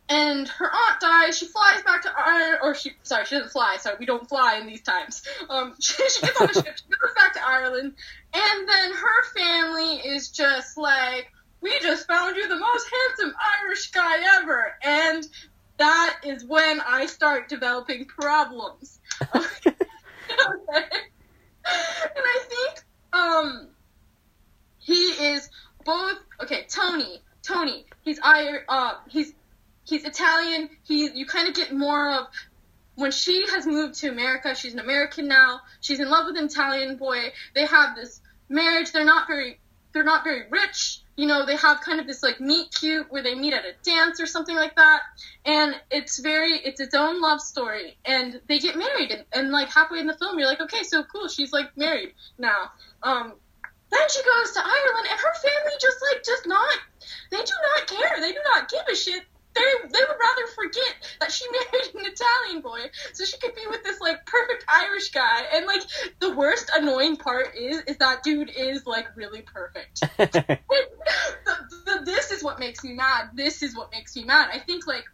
and 0.09 0.49
her 0.49 0.69
aunt 0.69 0.99
dies. 0.99 1.37
She 1.37 1.45
flies 1.45 1.81
back 1.81 2.01
to 2.01 2.11
Ireland, 2.13 2.57
or 2.61 2.75
she 2.75 2.91
sorry, 3.03 3.23
she 3.25 3.35
doesn't 3.35 3.51
fly. 3.51 3.77
Sorry, 3.79 3.95
we 3.97 4.05
don't 4.05 4.27
fly 4.27 4.57
in 4.57 4.67
these 4.67 4.81
times. 4.81 5.23
Um, 5.49 5.75
she, 5.81 5.93
she 6.09 6.21
gets 6.21 6.41
on 6.41 6.49
a 6.49 6.53
ship. 6.53 6.75
She 6.75 6.89
goes 6.89 7.13
back 7.15 7.33
to 7.35 7.47
Ireland, 7.47 7.93
and 8.33 8.67
then 8.67 8.91
her 8.91 9.23
family 9.33 9.95
is 10.09 10.27
just 10.27 10.77
like, 10.77 11.31
"We 11.61 11.79
just 11.79 12.07
found 12.07 12.35
you 12.35 12.47
the 12.47 12.59
most 12.59 12.89
handsome 12.89 13.35
Irish 13.61 13.91
guy 13.91 14.39
ever," 14.41 14.73
and 14.83 15.27
that 15.77 16.19
is 16.23 16.43
when 16.45 16.81
I 16.81 17.05
start 17.05 17.49
developing 17.49 18.05
problems. 18.05 18.99
okay. 19.35 19.73
And 21.69 22.23
I 22.25 22.45
think 22.47 22.85
um 23.11 23.67
he 24.79 24.93
is 25.33 25.49
both 25.83 26.17
okay, 26.41 26.65
Tony. 26.69 27.21
Tony, 27.43 27.85
he's 28.03 28.19
Ir- 28.19 28.63
uh 28.69 28.93
he's 29.09 29.33
he's 29.83 30.05
Italian. 30.05 30.69
He 30.83 31.09
you 31.13 31.25
kind 31.25 31.49
of 31.49 31.55
get 31.55 31.73
more 31.73 32.09
of 32.13 32.27
when 32.95 33.11
she 33.11 33.45
has 33.49 33.65
moved 33.65 33.95
to 33.95 34.09
America, 34.09 34.55
she's 34.55 34.73
an 34.73 34.79
American 34.79 35.27
now. 35.27 35.61
She's 35.81 35.99
in 35.99 36.09
love 36.09 36.25
with 36.27 36.37
an 36.37 36.45
Italian 36.45 36.97
boy. 36.97 37.31
They 37.53 37.65
have 37.65 37.95
this 37.95 38.21
marriage. 38.49 38.91
They're 38.91 39.05
not 39.05 39.27
very 39.27 39.59
they're 39.93 40.03
not 40.03 40.23
very 40.23 40.43
rich. 40.49 41.01
You 41.17 41.25
know, 41.25 41.45
they 41.45 41.57
have 41.57 41.81
kind 41.81 41.99
of 41.99 42.07
this 42.07 42.23
like 42.23 42.39
meet 42.39 42.73
cute 42.73 43.11
where 43.11 43.23
they 43.23 43.35
meet 43.35 43.53
at 43.53 43.65
a 43.65 43.73
dance 43.83 44.21
or 44.21 44.25
something 44.25 44.55
like 44.55 44.75
that. 44.75 45.01
And 45.45 45.75
it's 45.91 46.19
very 46.19 46.51
it's 46.53 46.79
its 46.79 46.95
own 46.95 47.21
love 47.21 47.41
story. 47.41 47.97
And 48.05 48.39
they 48.47 48.59
get 48.59 48.77
married 48.77 49.11
and, 49.11 49.25
and 49.33 49.51
like 49.51 49.69
halfway 49.69 49.99
in 49.99 50.07
the 50.07 50.15
film 50.15 50.39
you're 50.39 50.47
like, 50.47 50.61
okay, 50.61 50.83
so 50.83 51.03
cool, 51.03 51.27
she's 51.27 51.51
like 51.51 51.75
married 51.75 52.13
now. 52.37 52.71
Um 53.03 53.33
then 53.89 54.09
she 54.09 54.21
goes 54.21 54.51
to 54.51 54.59
Ireland, 54.59 55.07
and 55.09 55.19
her 55.19 55.33
family 55.33 55.73
just 55.79 55.97
like 56.11 56.23
does 56.23 56.45
not. 56.45 56.79
They 57.31 57.37
do 57.37 57.53
not 57.75 57.87
care. 57.87 58.19
They 58.19 58.33
do 58.33 58.39
not 58.53 58.69
give 58.69 58.81
a 58.91 58.95
shit. 58.95 59.23
They 59.57 59.89
they 59.89 59.99
would 59.99 60.17
rather 60.19 60.47
forget 60.55 60.95
that 61.19 61.31
she 61.31 61.45
married 61.51 61.95
an 61.95 62.13
Italian 62.13 62.61
boy 62.61 62.89
so 63.13 63.25
she 63.25 63.37
could 63.37 63.55
be 63.55 63.65
with 63.69 63.83
this 63.83 63.99
like 63.99 64.25
perfect 64.25 64.65
Irish 64.67 65.11
guy. 65.11 65.43
And 65.53 65.65
like 65.65 65.81
the 66.19 66.35
worst 66.35 66.71
annoying 66.75 67.17
part 67.17 67.55
is 67.55 67.81
is 67.87 67.97
that 67.97 68.23
dude 68.23 68.51
is 68.55 68.85
like 68.85 69.07
really 69.15 69.41
perfect. 69.41 70.01
the, 70.17 70.57
the, 71.85 72.01
this 72.05 72.31
is 72.31 72.43
what 72.43 72.59
makes 72.59 72.83
me 72.83 72.93
mad. 72.93 73.29
This 73.33 73.63
is 73.63 73.75
what 73.75 73.91
makes 73.91 74.15
me 74.15 74.23
mad. 74.23 74.49
I 74.53 74.59
think 74.59 74.87
like 74.87 75.05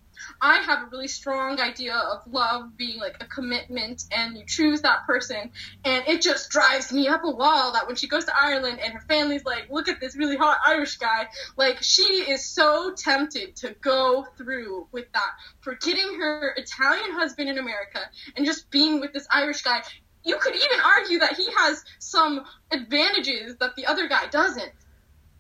I 0.42 0.58
have 0.60 0.84
a 0.84 0.86
really 0.92 1.08
strong 1.08 1.60
idea 1.60 1.96
of 1.96 2.22
love 2.32 2.78
being 2.78 3.00
like 3.00 3.18
a 3.22 3.26
commitment 3.26 4.04
and 4.12 4.38
you 4.38 4.44
choose 4.46 4.82
that 4.82 5.06
person 5.06 5.52
and 5.84 6.04
it 6.08 6.22
just 6.22 6.50
drives 6.50 6.92
me 6.92 7.08
up 7.08 7.24
a 7.24 7.32
wall 7.32 7.74
that 7.74 7.88
when 7.88 7.96
she 7.96 8.08
goes 8.08 8.26
to 8.26 8.34
Ireland 8.40 8.80
and 8.82 8.94
her 8.94 9.02
family's 9.02 9.46
like, 9.46 9.70
look 9.70 9.88
at 9.88 10.00
this 10.00 10.16
really 10.16 10.38
hot 10.38 10.58
Irish 10.66 10.98
guy, 10.98 11.28
like 11.58 11.82
she 11.82 12.04
is 12.04 12.46
so 12.46 12.94
tempted 12.96 13.56
to 13.58 13.76
go 13.82 14.26
through 14.38 14.88
with 14.92 15.12
that, 15.14 15.32
forgetting 15.62 16.20
her 16.20 16.54
Italian 16.58 17.12
husband 17.12 17.50
in 17.50 17.58
America 17.58 18.00
and 18.36 18.46
just 18.46 18.70
being 18.70 19.00
with 19.00 19.14
this 19.14 19.28
Irish 19.32 19.62
guy. 19.62 19.82
You 20.24 20.38
could 20.38 20.56
even 20.56 20.80
argue 20.86 21.20
that 21.20 21.36
he 21.36 21.48
has 21.58 21.84
some 22.00 22.46
advantages 22.72 23.58
that 23.58 23.76
the 23.76 23.86
other 23.86 24.08
guy 24.08 24.28
doesn't. 24.28 24.72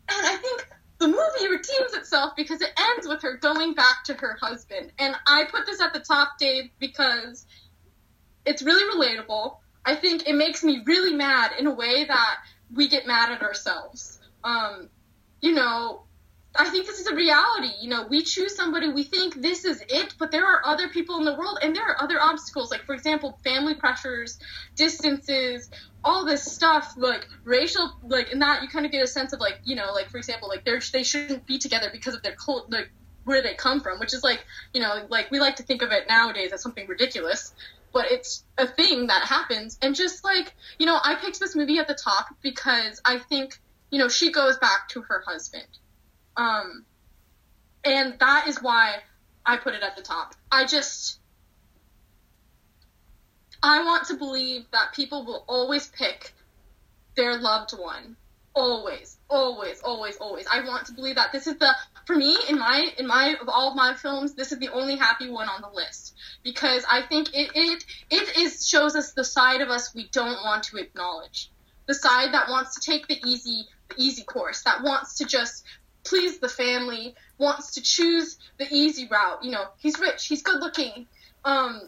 And 0.09 0.27
I 0.27 0.35
think 0.35 0.67
the 1.03 1.09
movie 1.09 1.49
redeems 1.49 1.93
itself 1.93 2.33
because 2.37 2.61
it 2.61 2.69
ends 2.79 3.07
with 3.07 3.21
her 3.23 3.35
going 3.35 3.73
back 3.73 4.05
to 4.05 4.13
her 4.13 4.37
husband. 4.41 4.93
And 4.97 5.13
I 5.27 5.43
put 5.43 5.65
this 5.65 5.81
at 5.81 5.93
the 5.93 5.99
top, 5.99 6.37
Dave, 6.39 6.69
because 6.79 7.45
it's 8.45 8.61
really 8.61 8.83
relatable. 8.95 9.57
I 9.85 9.95
think 9.95 10.29
it 10.29 10.35
makes 10.35 10.63
me 10.63 10.81
really 10.85 11.13
mad 11.13 11.51
in 11.59 11.67
a 11.67 11.73
way 11.73 12.05
that 12.05 12.37
we 12.73 12.87
get 12.87 13.05
mad 13.05 13.33
at 13.33 13.41
ourselves. 13.41 14.21
Um, 14.45 14.89
you 15.41 15.51
know, 15.51 16.03
I 16.55 16.69
think 16.69 16.85
this 16.85 17.01
is 17.01 17.07
a 17.07 17.15
reality. 17.15 17.73
You 17.81 17.89
know, 17.89 18.07
we 18.07 18.21
choose 18.23 18.55
somebody, 18.55 18.87
we 18.87 19.03
think 19.03 19.41
this 19.41 19.65
is 19.65 19.83
it, 19.89 20.15
but 20.17 20.31
there 20.31 20.45
are 20.45 20.61
other 20.63 20.87
people 20.87 21.17
in 21.17 21.25
the 21.25 21.35
world 21.35 21.59
and 21.61 21.75
there 21.75 21.83
are 21.83 22.01
other 22.01 22.21
obstacles. 22.21 22.71
Like, 22.71 22.85
for 22.85 22.93
example, 22.93 23.37
family 23.43 23.75
pressures, 23.75 24.39
distances, 24.75 25.69
all 26.03 26.25
this 26.25 26.43
stuff, 26.43 26.93
like 26.97 27.27
racial, 27.43 27.91
like, 28.03 28.31
in 28.31 28.39
that 28.39 28.61
you 28.61 28.67
kind 28.67 28.85
of 28.85 28.91
get 28.91 29.03
a 29.03 29.07
sense 29.07 29.33
of, 29.33 29.39
like, 29.39 29.59
you 29.63 29.75
know, 29.75 29.91
like, 29.93 30.09
for 30.09 30.17
example, 30.17 30.49
like, 30.49 30.65
they're, 30.65 30.81
they 30.91 31.03
shouldn't 31.03 31.45
be 31.45 31.57
together 31.57 31.89
because 31.91 32.13
of 32.13 32.21
their 32.23 32.35
cult, 32.35 32.71
like, 32.71 32.89
where 33.23 33.41
they 33.41 33.53
come 33.53 33.79
from, 33.79 33.99
which 33.99 34.13
is 34.13 34.23
like, 34.23 34.45
you 34.73 34.81
know, 34.81 35.05
like, 35.09 35.31
we 35.31 35.39
like 35.39 35.55
to 35.57 35.63
think 35.63 35.81
of 35.81 35.91
it 35.91 36.07
nowadays 36.09 36.51
as 36.51 36.61
something 36.61 36.87
ridiculous. 36.87 37.53
But 37.93 38.11
it's 38.11 38.43
a 38.57 38.67
thing 38.67 39.07
that 39.07 39.27
happens. 39.27 39.77
And 39.81 39.95
just 39.95 40.25
like, 40.25 40.53
you 40.79 40.85
know, 40.87 40.97
I 41.01 41.15
picked 41.15 41.39
this 41.39 41.55
movie 41.55 41.77
at 41.77 41.87
the 41.87 41.93
top 41.93 42.25
because 42.41 42.99
I 43.05 43.19
think, 43.19 43.59
you 43.91 43.99
know, 43.99 44.09
she 44.09 44.31
goes 44.31 44.57
back 44.57 44.89
to 44.89 45.01
her 45.03 45.23
husband 45.25 45.67
um, 46.35 46.85
and 47.83 48.17
that 48.19 48.47
is 48.47 48.61
why 48.61 48.95
I 49.45 49.57
put 49.57 49.73
it 49.73 49.83
at 49.83 49.95
the 49.95 50.01
top. 50.01 50.35
I 50.51 50.65
just, 50.65 51.19
I 53.63 53.81
want 53.85 54.07
to 54.07 54.15
believe 54.15 54.65
that 54.73 54.93
people 54.93 55.25
will 55.25 55.45
always 55.47 55.87
pick 55.87 56.33
their 57.15 57.39
loved 57.39 57.71
one. 57.71 58.17
Always, 58.53 59.17
always, 59.29 59.79
always, 59.79 60.17
always. 60.17 60.45
I 60.51 60.65
want 60.65 60.85
to 60.87 60.93
believe 60.93 61.15
that 61.15 61.31
this 61.31 61.47
is 61.47 61.57
the, 61.57 61.73
for 62.05 62.15
me, 62.15 62.37
in 62.49 62.59
my, 62.59 62.91
in 62.97 63.07
my, 63.07 63.35
of 63.41 63.47
all 63.47 63.69
of 63.69 63.75
my 63.75 63.93
films, 63.93 64.33
this 64.33 64.51
is 64.51 64.59
the 64.59 64.67
only 64.67 64.97
happy 64.97 65.29
one 65.29 65.47
on 65.47 65.61
the 65.61 65.69
list. 65.69 66.13
Because 66.43 66.83
I 66.91 67.03
think 67.03 67.29
it, 67.33 67.51
it, 67.55 67.85
it 68.11 68.37
is, 68.37 68.67
shows 68.67 68.97
us 68.97 69.13
the 69.13 69.23
side 69.23 69.61
of 69.61 69.69
us 69.69 69.95
we 69.95 70.09
don't 70.11 70.43
want 70.43 70.63
to 70.65 70.77
acknowledge. 70.77 71.49
The 71.87 71.95
side 71.95 72.33
that 72.33 72.49
wants 72.49 72.75
to 72.75 72.91
take 72.91 73.07
the 73.07 73.19
easy, 73.25 73.63
the 73.89 73.95
easy 73.97 74.23
course, 74.23 74.63
that 74.63 74.83
wants 74.83 75.15
to 75.15 75.25
just 75.25 75.63
please 76.03 76.39
the 76.39 76.49
family, 76.49 77.15
wants 77.37 77.71
to 77.75 77.81
choose 77.81 78.37
the 78.59 78.67
easy 78.69 79.07
route. 79.07 79.43
You 79.43 79.51
know, 79.51 79.65
he's 79.77 79.97
rich, 79.99 80.27
he's 80.27 80.43
good 80.43 80.59
looking, 80.59 81.07
um, 81.45 81.81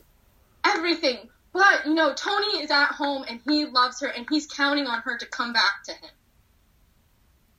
everything. 0.66 1.30
But, 1.56 1.86
you 1.86 1.94
know, 1.94 2.14
Tony 2.14 2.62
is 2.62 2.70
at 2.70 2.88
home 2.88 3.24
and 3.30 3.40
he 3.46 3.64
loves 3.64 4.02
her 4.02 4.08
and 4.08 4.28
he's 4.30 4.46
counting 4.46 4.88
on 4.88 5.00
her 5.04 5.18
to 5.18 5.26
come 5.26 5.54
back 5.54 5.84
to 5.86 5.94
him. 5.94 6.10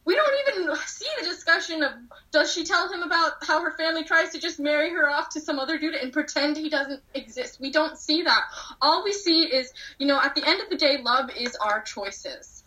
We 0.05 0.15
don't 0.15 0.35
even 0.49 0.77
see 0.85 1.09
the 1.19 1.25
discussion 1.25 1.83
of 1.83 1.93
does 2.31 2.53
she 2.53 2.65
tell 2.65 2.93
him 2.93 3.03
about 3.03 3.33
how 3.41 3.63
her 3.63 3.73
family 3.79 4.05
tries 4.05 4.33
to 4.33 4.39
just 4.39 4.61
marry 4.61 4.91
her 4.91 5.09
off 5.09 5.31
to 5.31 5.41
some 5.41 5.59
other 5.59 5.79
dude 5.79 5.95
and 5.95 6.13
pretend 6.13 6.59
he 6.59 6.69
doesn't 6.69 7.01
exist. 7.15 7.59
We 7.59 7.73
don't 7.73 7.97
see 7.97 8.25
that. 8.25 8.43
All 8.83 9.03
we 9.03 9.15
see 9.15 9.45
is, 9.45 9.73
you 9.99 10.07
know, 10.07 10.21
at 10.21 10.35
the 10.35 10.47
end 10.47 10.61
of 10.61 10.69
the 10.69 10.77
day, 10.77 10.99
love 11.01 11.31
is 11.35 11.57
our 11.57 11.81
choices. 11.81 12.65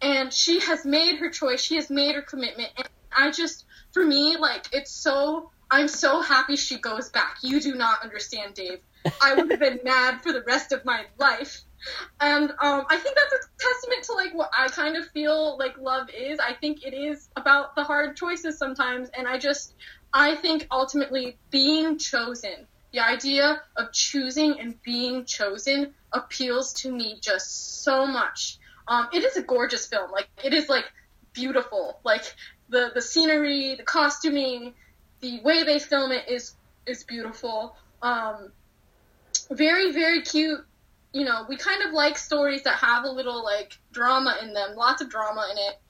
And 0.00 0.32
she 0.32 0.60
has 0.60 0.86
made 0.86 1.18
her 1.18 1.28
choice, 1.28 1.60
she 1.60 1.76
has 1.76 1.90
made 1.90 2.14
her 2.14 2.22
commitment, 2.22 2.70
and 2.78 2.88
I 3.14 3.32
just, 3.32 3.66
for 3.92 4.02
me, 4.02 4.38
like, 4.38 4.64
it's 4.72 4.92
so, 4.92 5.50
I'm 5.70 5.88
so 5.88 6.22
happy 6.22 6.56
she 6.56 6.78
goes 6.78 7.10
back. 7.10 7.36
You 7.42 7.60
do 7.60 7.74
not 7.74 8.02
understand, 8.02 8.54
Dave. 8.54 8.80
I 9.20 9.34
would 9.34 9.50
have 9.50 9.60
been 9.60 9.80
mad 9.84 10.22
for 10.22 10.32
the 10.32 10.42
rest 10.42 10.72
of 10.72 10.84
my 10.84 11.04
life. 11.18 11.62
And 12.20 12.50
um, 12.50 12.84
I 12.88 12.96
think 12.98 13.16
that's 13.16 13.32
a 13.32 13.48
testament 13.58 14.04
to 14.04 14.12
like 14.12 14.34
what 14.34 14.50
I 14.56 14.68
kind 14.68 14.96
of 14.96 15.08
feel 15.08 15.56
like 15.58 15.78
love 15.78 16.08
is. 16.10 16.38
I 16.38 16.54
think 16.54 16.84
it 16.84 16.94
is 16.94 17.28
about 17.36 17.74
the 17.74 17.84
hard 17.84 18.16
choices 18.16 18.58
sometimes, 18.58 19.08
and 19.16 19.26
I 19.26 19.38
just 19.38 19.74
I 20.12 20.36
think 20.36 20.66
ultimately 20.70 21.38
being 21.50 21.98
chosen, 21.98 22.66
the 22.92 23.00
idea 23.00 23.62
of 23.76 23.92
choosing 23.92 24.60
and 24.60 24.80
being 24.82 25.24
chosen 25.24 25.94
appeals 26.12 26.72
to 26.74 26.92
me 26.92 27.18
just 27.20 27.82
so 27.82 28.06
much. 28.06 28.58
Um, 28.86 29.08
it 29.12 29.24
is 29.24 29.36
a 29.36 29.42
gorgeous 29.42 29.86
film. 29.86 30.10
Like 30.10 30.28
it 30.44 30.52
is 30.52 30.68
like 30.68 30.84
beautiful. 31.32 32.00
Like 32.04 32.34
the 32.68 32.90
the 32.94 33.00
scenery, 33.00 33.76
the 33.76 33.84
costuming, 33.84 34.74
the 35.20 35.40
way 35.40 35.62
they 35.62 35.78
film 35.78 36.12
it 36.12 36.28
is 36.28 36.54
is 36.86 37.04
beautiful. 37.04 37.74
Um, 38.02 38.52
very 39.50 39.92
very 39.92 40.22
cute. 40.22 40.64
You 41.12 41.24
know, 41.24 41.44
we 41.48 41.56
kind 41.56 41.82
of 41.82 41.92
like 41.92 42.16
stories 42.16 42.62
that 42.62 42.74
have 42.74 43.04
a 43.04 43.10
little 43.10 43.42
like 43.42 43.76
drama 43.92 44.36
in 44.42 44.52
them, 44.52 44.76
lots 44.76 45.02
of 45.02 45.10
drama 45.10 45.48
in 45.50 45.58
it. 45.58 45.80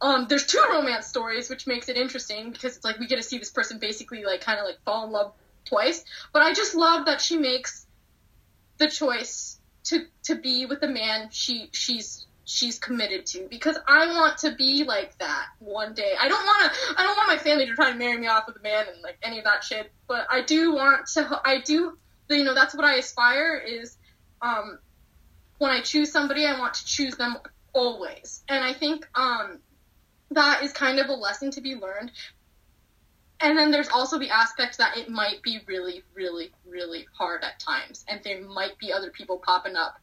Um, 0.00 0.26
there's 0.28 0.46
two 0.46 0.62
romance 0.70 1.06
stories, 1.06 1.50
which 1.50 1.66
makes 1.66 1.88
it 1.88 1.96
interesting 1.96 2.52
because 2.52 2.76
it's 2.76 2.84
like 2.84 3.00
we 3.00 3.08
get 3.08 3.16
to 3.16 3.22
see 3.22 3.38
this 3.38 3.50
person 3.50 3.80
basically 3.80 4.24
like 4.24 4.40
kind 4.40 4.60
of 4.60 4.66
like 4.66 4.78
fall 4.84 5.04
in 5.04 5.10
love 5.10 5.32
twice. 5.64 6.04
But 6.32 6.42
I 6.42 6.52
just 6.52 6.74
love 6.76 7.06
that 7.06 7.20
she 7.20 7.36
makes 7.36 7.86
the 8.78 8.88
choice 8.88 9.58
to 9.84 10.06
to 10.24 10.36
be 10.36 10.66
with 10.66 10.80
the 10.80 10.88
man 10.88 11.28
she 11.30 11.68
she's 11.72 12.26
she's 12.44 12.78
committed 12.78 13.26
to 13.26 13.46
because 13.50 13.78
I 13.86 14.06
want 14.06 14.38
to 14.38 14.54
be 14.54 14.84
like 14.84 15.16
that 15.18 15.46
one 15.58 15.94
day. 15.94 16.12
I 16.18 16.28
don't 16.28 16.44
want 16.44 16.72
to 16.72 16.78
I 16.96 17.02
don't 17.02 17.16
want 17.16 17.28
my 17.28 17.36
family 17.36 17.66
to 17.66 17.74
try 17.74 17.90
to 17.92 17.98
marry 17.98 18.18
me 18.18 18.26
off 18.26 18.46
with 18.46 18.56
a 18.56 18.62
man 18.62 18.86
and 18.92 19.02
like 19.02 19.18
any 19.22 19.38
of 19.38 19.44
that 19.44 19.64
shit, 19.64 19.92
but 20.06 20.26
I 20.30 20.42
do 20.42 20.74
want 20.74 21.06
to 21.14 21.40
I 21.44 21.60
do 21.60 21.98
you 22.34 22.44
know 22.44 22.54
that's 22.54 22.74
what 22.74 22.84
I 22.84 22.96
aspire 22.96 23.56
is 23.56 23.96
um 24.42 24.78
when 25.58 25.70
I 25.70 25.80
choose 25.80 26.12
somebody 26.12 26.46
I 26.46 26.58
want 26.58 26.74
to 26.74 26.84
choose 26.84 27.16
them 27.16 27.36
always. 27.72 28.42
And 28.48 28.64
I 28.64 28.72
think 28.72 29.08
um 29.14 29.60
that 30.30 30.62
is 30.62 30.72
kind 30.72 30.98
of 30.98 31.08
a 31.08 31.14
lesson 31.14 31.50
to 31.52 31.60
be 31.60 31.74
learned. 31.74 32.12
And 33.40 33.56
then 33.56 33.70
there's 33.70 33.88
also 33.88 34.18
the 34.18 34.30
aspect 34.30 34.78
that 34.78 34.96
it 34.96 35.08
might 35.08 35.42
be 35.42 35.60
really, 35.66 36.02
really, 36.12 36.50
really 36.68 37.06
hard 37.16 37.44
at 37.44 37.60
times, 37.60 38.04
and 38.08 38.20
there 38.24 38.42
might 38.42 38.76
be 38.78 38.92
other 38.92 39.10
people 39.10 39.38
popping 39.38 39.76
up. 39.76 39.94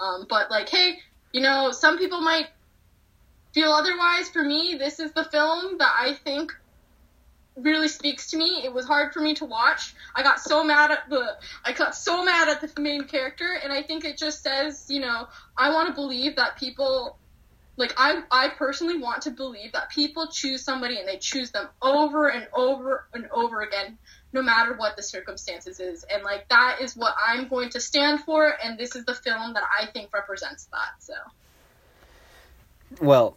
Um, 0.00 0.26
but 0.28 0.50
like, 0.50 0.70
hey, 0.70 0.96
you 1.32 1.42
know, 1.42 1.70
some 1.70 1.98
people 1.98 2.20
might 2.20 2.46
feel 3.52 3.72
otherwise. 3.72 4.30
For 4.30 4.42
me, 4.42 4.76
this 4.78 5.00
is 5.00 5.12
the 5.12 5.24
film 5.24 5.78
that 5.78 5.94
I 5.98 6.14
think 6.14 6.52
really 7.62 7.88
speaks 7.88 8.30
to 8.30 8.36
me. 8.36 8.62
It 8.64 8.72
was 8.72 8.86
hard 8.86 9.12
for 9.12 9.20
me 9.20 9.34
to 9.34 9.44
watch. 9.44 9.94
I 10.14 10.22
got 10.22 10.40
so 10.40 10.64
mad 10.64 10.90
at 10.90 11.08
the 11.08 11.36
I 11.64 11.72
got 11.72 11.94
so 11.94 12.24
mad 12.24 12.48
at 12.48 12.60
the 12.60 12.80
main 12.80 13.04
character 13.04 13.58
and 13.62 13.72
I 13.72 13.82
think 13.82 14.04
it 14.04 14.18
just 14.18 14.42
says, 14.42 14.86
you 14.88 15.00
know, 15.00 15.26
I 15.56 15.72
want 15.72 15.88
to 15.88 15.94
believe 15.94 16.36
that 16.36 16.56
people 16.56 17.18
like 17.76 17.94
I 17.96 18.22
I 18.30 18.50
personally 18.50 18.98
want 18.98 19.22
to 19.22 19.30
believe 19.30 19.72
that 19.72 19.90
people 19.90 20.28
choose 20.28 20.62
somebody 20.62 20.98
and 20.98 21.08
they 21.08 21.18
choose 21.18 21.50
them 21.50 21.68
over 21.80 22.28
and 22.28 22.48
over 22.54 23.06
and 23.14 23.28
over 23.32 23.62
again 23.62 23.98
no 24.32 24.42
matter 24.42 24.74
what 24.74 24.96
the 24.96 25.02
circumstances 25.02 25.80
is 25.80 26.04
and 26.12 26.22
like 26.22 26.48
that 26.48 26.78
is 26.80 26.96
what 26.96 27.14
I'm 27.24 27.48
going 27.48 27.70
to 27.70 27.80
stand 27.80 28.20
for 28.20 28.52
and 28.62 28.78
this 28.78 28.94
is 28.94 29.04
the 29.04 29.14
film 29.14 29.54
that 29.54 29.62
I 29.80 29.86
think 29.86 30.12
represents 30.12 30.66
that. 30.66 31.00
So 31.00 31.14
Well, 33.00 33.36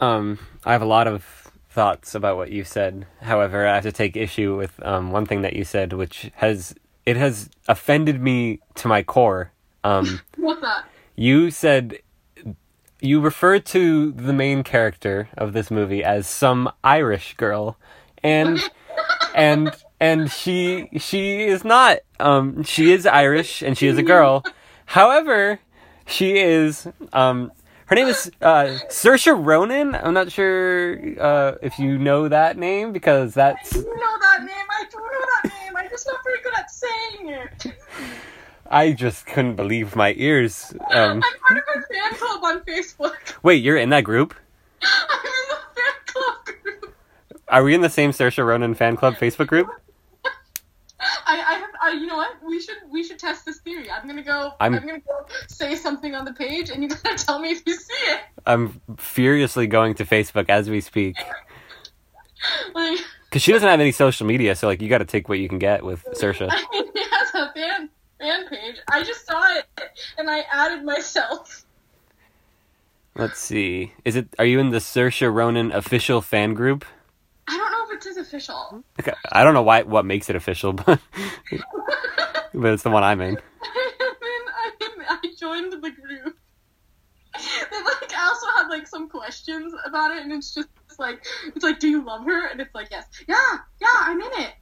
um, 0.00 0.38
I 0.64 0.72
have 0.72 0.82
a 0.82 0.86
lot 0.86 1.06
of 1.06 1.43
thoughts 1.74 2.14
about 2.14 2.36
what 2.36 2.52
you 2.52 2.62
said. 2.64 3.06
However, 3.20 3.66
I 3.66 3.74
have 3.74 3.82
to 3.82 3.92
take 3.92 4.16
issue 4.16 4.56
with 4.56 4.80
um, 4.86 5.10
one 5.10 5.26
thing 5.26 5.42
that 5.42 5.54
you 5.54 5.64
said, 5.64 5.92
which 5.92 6.30
has 6.36 6.74
it 7.04 7.16
has 7.16 7.50
offended 7.68 8.22
me 8.22 8.60
to 8.76 8.88
my 8.88 9.02
core. 9.02 9.52
Um, 9.82 10.20
what's 10.36 10.62
that? 10.62 10.84
you 11.16 11.50
said 11.50 11.98
you 13.00 13.20
referred 13.20 13.66
to 13.66 14.12
the 14.12 14.32
main 14.32 14.62
character 14.62 15.28
of 15.36 15.52
this 15.52 15.70
movie 15.70 16.02
as 16.02 16.26
some 16.26 16.70
Irish 16.82 17.34
girl, 17.36 17.76
and 18.22 18.60
and 19.34 19.74
and 20.00 20.30
she 20.30 20.88
she 20.98 21.42
is 21.42 21.64
not. 21.64 21.98
Um, 22.20 22.62
she 22.62 22.92
is 22.92 23.04
Irish 23.04 23.62
and 23.62 23.76
she 23.76 23.88
is 23.88 23.98
a 23.98 24.02
girl. 24.02 24.44
However, 24.86 25.58
she 26.06 26.38
is 26.38 26.86
um 27.12 27.50
Her 27.86 27.96
name 27.96 28.08
is 28.08 28.30
uh, 28.40 28.78
Saoirse 28.88 29.44
Ronan. 29.44 29.94
I'm 29.94 30.14
not 30.14 30.32
sure 30.32 30.98
uh, 31.20 31.56
if 31.60 31.78
you 31.78 31.98
know 31.98 32.28
that 32.28 32.56
name 32.56 32.92
because 32.92 33.34
that's 33.34 33.74
You 33.74 33.82
know 33.82 34.18
that 34.20 34.40
name. 34.40 34.66
I 34.70 34.84
do 34.90 34.96
know 34.98 35.26
that 35.42 35.52
name. 35.52 35.76
I'm 35.76 35.90
just 35.90 36.06
not 36.06 36.16
very 36.24 36.40
good 36.42 36.54
at 36.54 36.70
saying 36.70 37.28
it. 37.28 37.74
I 38.70 38.92
just 38.92 39.26
couldn't 39.26 39.56
believe 39.56 39.94
my 39.94 40.14
ears. 40.16 40.72
Um, 40.92 41.22
I'm 41.22 41.40
part 41.40 41.58
of 41.58 41.64
a 41.76 41.94
fan 41.94 42.14
club 42.14 42.42
on 42.44 42.60
Facebook. 42.60 43.14
wait, 43.42 43.62
you're 43.62 43.76
in 43.76 43.90
that 43.90 44.04
group? 44.04 44.34
I'm 44.82 45.18
in 45.26 45.48
the 45.50 45.56
fan 45.74 45.94
club 46.06 46.62
group. 46.62 46.96
Are 47.48 47.62
we 47.62 47.74
in 47.74 47.82
the 47.82 47.90
same 47.90 48.12
Saoirse 48.12 48.44
Ronan 48.44 48.74
fan 48.74 48.96
club 48.96 49.16
Facebook 49.16 49.48
group? 49.48 49.68
I, 51.26 51.36
I 51.36 51.54
have, 51.58 51.70
I, 51.82 51.92
you 51.92 52.06
know 52.06 52.16
what? 52.16 52.30
We 52.54 52.60
should, 52.60 52.76
we 52.88 53.02
should 53.02 53.18
test 53.18 53.44
this 53.44 53.58
theory. 53.58 53.90
I'm 53.90 54.06
gonna 54.06 54.22
go. 54.22 54.52
I'm, 54.60 54.74
I'm- 54.74 54.86
gonna 54.86 55.00
go 55.00 55.26
say 55.48 55.74
something 55.74 56.14
on 56.14 56.24
the 56.24 56.32
page, 56.32 56.70
and 56.70 56.84
you 56.84 56.88
gotta 56.88 57.16
tell 57.26 57.40
me 57.40 57.50
if 57.50 57.62
you 57.66 57.74
see 57.74 57.92
it. 58.12 58.20
I'm 58.46 58.80
furiously 58.96 59.66
going 59.66 59.94
to 59.96 60.04
Facebook 60.04 60.48
as 60.48 60.70
we 60.70 60.80
speak 60.80 61.16
Like, 62.74 63.00
because 63.24 63.42
she 63.42 63.50
doesn't 63.52 63.68
have 63.68 63.80
any 63.80 63.90
social 63.90 64.24
media, 64.26 64.54
so 64.54 64.68
like 64.68 64.80
you 64.80 64.88
got 64.88 64.98
to 64.98 65.04
take 65.04 65.28
what 65.28 65.38
you 65.40 65.48
can 65.48 65.58
get 65.58 65.82
with 65.84 66.04
Saoirse. 66.12 66.46
I 66.48 66.64
mean, 66.72 66.86
has 67.10 67.28
a 67.34 67.52
fan 67.54 67.88
fan 68.20 68.48
page. 68.48 68.76
I 68.88 69.02
just 69.02 69.26
saw 69.26 69.42
it, 69.56 69.64
and 70.18 70.30
I 70.30 70.44
added 70.52 70.84
myself. 70.84 71.64
Let's 73.16 73.40
see. 73.40 73.94
Is 74.04 74.14
it? 74.14 74.28
Are 74.38 74.44
you 74.44 74.60
in 74.60 74.70
the 74.70 74.78
Saoirse 74.78 75.32
Ronan 75.32 75.72
official 75.72 76.20
fan 76.20 76.54
group? 76.54 76.84
I 77.46 77.56
don't 77.56 77.72
know 77.72 77.94
if 77.94 78.00
it 78.00 78.08
is 78.08 78.16
official. 78.16 78.82
Okay, 79.00 79.12
I 79.32 79.44
don't 79.44 79.54
know 79.54 79.62
why 79.62 79.82
what 79.82 80.04
makes 80.04 80.30
it 80.30 80.36
official, 80.36 80.72
but 80.86 81.00
but 82.54 82.72
it's 82.72 82.82
the 82.82 82.90
one 82.90 83.02
I'm 83.02 83.20
in. 83.20 83.36
and 83.36 83.38
then 83.38 84.42
I'm. 85.00 85.20
I 85.22 85.34
joined 85.38 85.72
the 85.72 85.90
group. 85.90 86.36
Like 87.34 88.04
also 88.18 88.46
had 88.56 88.68
like 88.68 88.86
some 88.86 89.08
questions 89.08 89.74
about 89.84 90.12
it, 90.16 90.22
and 90.22 90.32
it's 90.32 90.54
just 90.54 90.68
like 90.98 91.26
it's 91.46 91.64
like, 91.64 91.78
do 91.78 91.88
you 91.88 92.04
love 92.04 92.24
her? 92.24 92.46
And 92.46 92.60
it's 92.60 92.74
like, 92.74 92.88
yes, 92.90 93.06
yeah, 93.28 93.58
yeah, 93.80 93.88
I'm 94.00 94.20
in 94.20 94.32
it. 94.40 94.52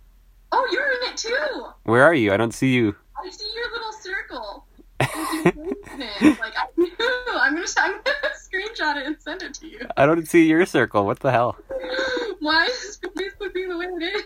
Oh, 0.51 0.69
you're 0.71 0.91
in 0.93 1.13
it 1.13 1.17
too. 1.17 1.67
Where 1.85 2.03
are 2.05 2.15
you? 2.15 2.33
I 2.33 2.37
don't 2.37 2.53
see 2.53 2.73
you. 2.73 2.95
I 3.23 3.31
see 3.31 3.51
your 3.55 3.71
little 3.73 3.93
circle. 3.93 4.67
Like 5.03 6.55
I 6.57 6.67
do. 6.77 6.89
I'm 7.35 7.55
gonna 7.55 7.67
I'm 7.79 7.93
gonna 7.93 8.05
screenshot 8.43 8.97
it 8.97 9.07
and 9.07 9.17
send 9.21 9.43
it 9.43 9.55
to 9.55 9.67
you. 9.67 9.87
I 9.97 10.07
don't 10.07 10.27
see 10.29 10.47
your 10.47 10.65
circle. 10.67 11.05
What 11.07 11.21
the 11.21 11.31
hell? 11.31 11.57
Why 12.41 12.67
is 12.67 12.99
Facebook 13.17 13.55
being 13.55 13.69
the 13.69 13.79
way 13.79 13.87
it 13.87 14.03
is? 14.17 14.23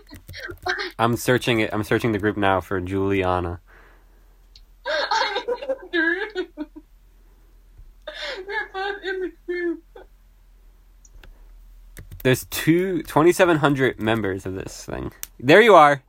I'm 0.99 1.15
searching 1.15 1.59
it. 1.59 1.69
I'm 1.73 1.83
searching 1.83 2.11
the 2.11 2.19
group 2.19 2.37
now 2.37 2.61
for 2.61 2.79
Juliana. 2.81 3.59
I'm 4.87 5.37
in 5.47 5.67
the 5.67 5.75
group. 5.91 6.69
We're 8.47 8.69
both 8.73 9.03
in 9.03 9.19
the 9.21 9.31
group. 9.45 9.83
There's 12.23 12.45
two 12.45 13.03
2,700 13.03 13.99
members 14.01 14.45
of 14.45 14.55
this 14.55 14.83
thing. 14.83 15.11
There 15.39 15.61
you 15.61 15.75
are. 15.75 16.01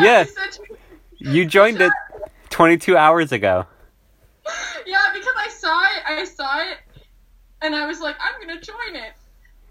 Yeah. 0.00 0.20
I 0.20 0.24
said 0.24 0.58
you- 1.18 1.32
You 1.32 1.44
joined 1.46 1.80
it 1.80 1.92
22 2.58 2.96
hours 2.96 3.30
ago. 3.30 3.64
Yeah, 4.84 4.98
because 5.14 5.34
I 5.36 5.48
saw 5.48 5.80
it, 5.84 6.02
I 6.08 6.24
saw 6.24 6.58
it, 6.58 6.78
and 7.62 7.72
I 7.72 7.86
was 7.86 8.00
like, 8.00 8.16
I'm 8.20 8.40
gonna 8.44 8.60
join 8.60 8.96
it. 8.96 9.12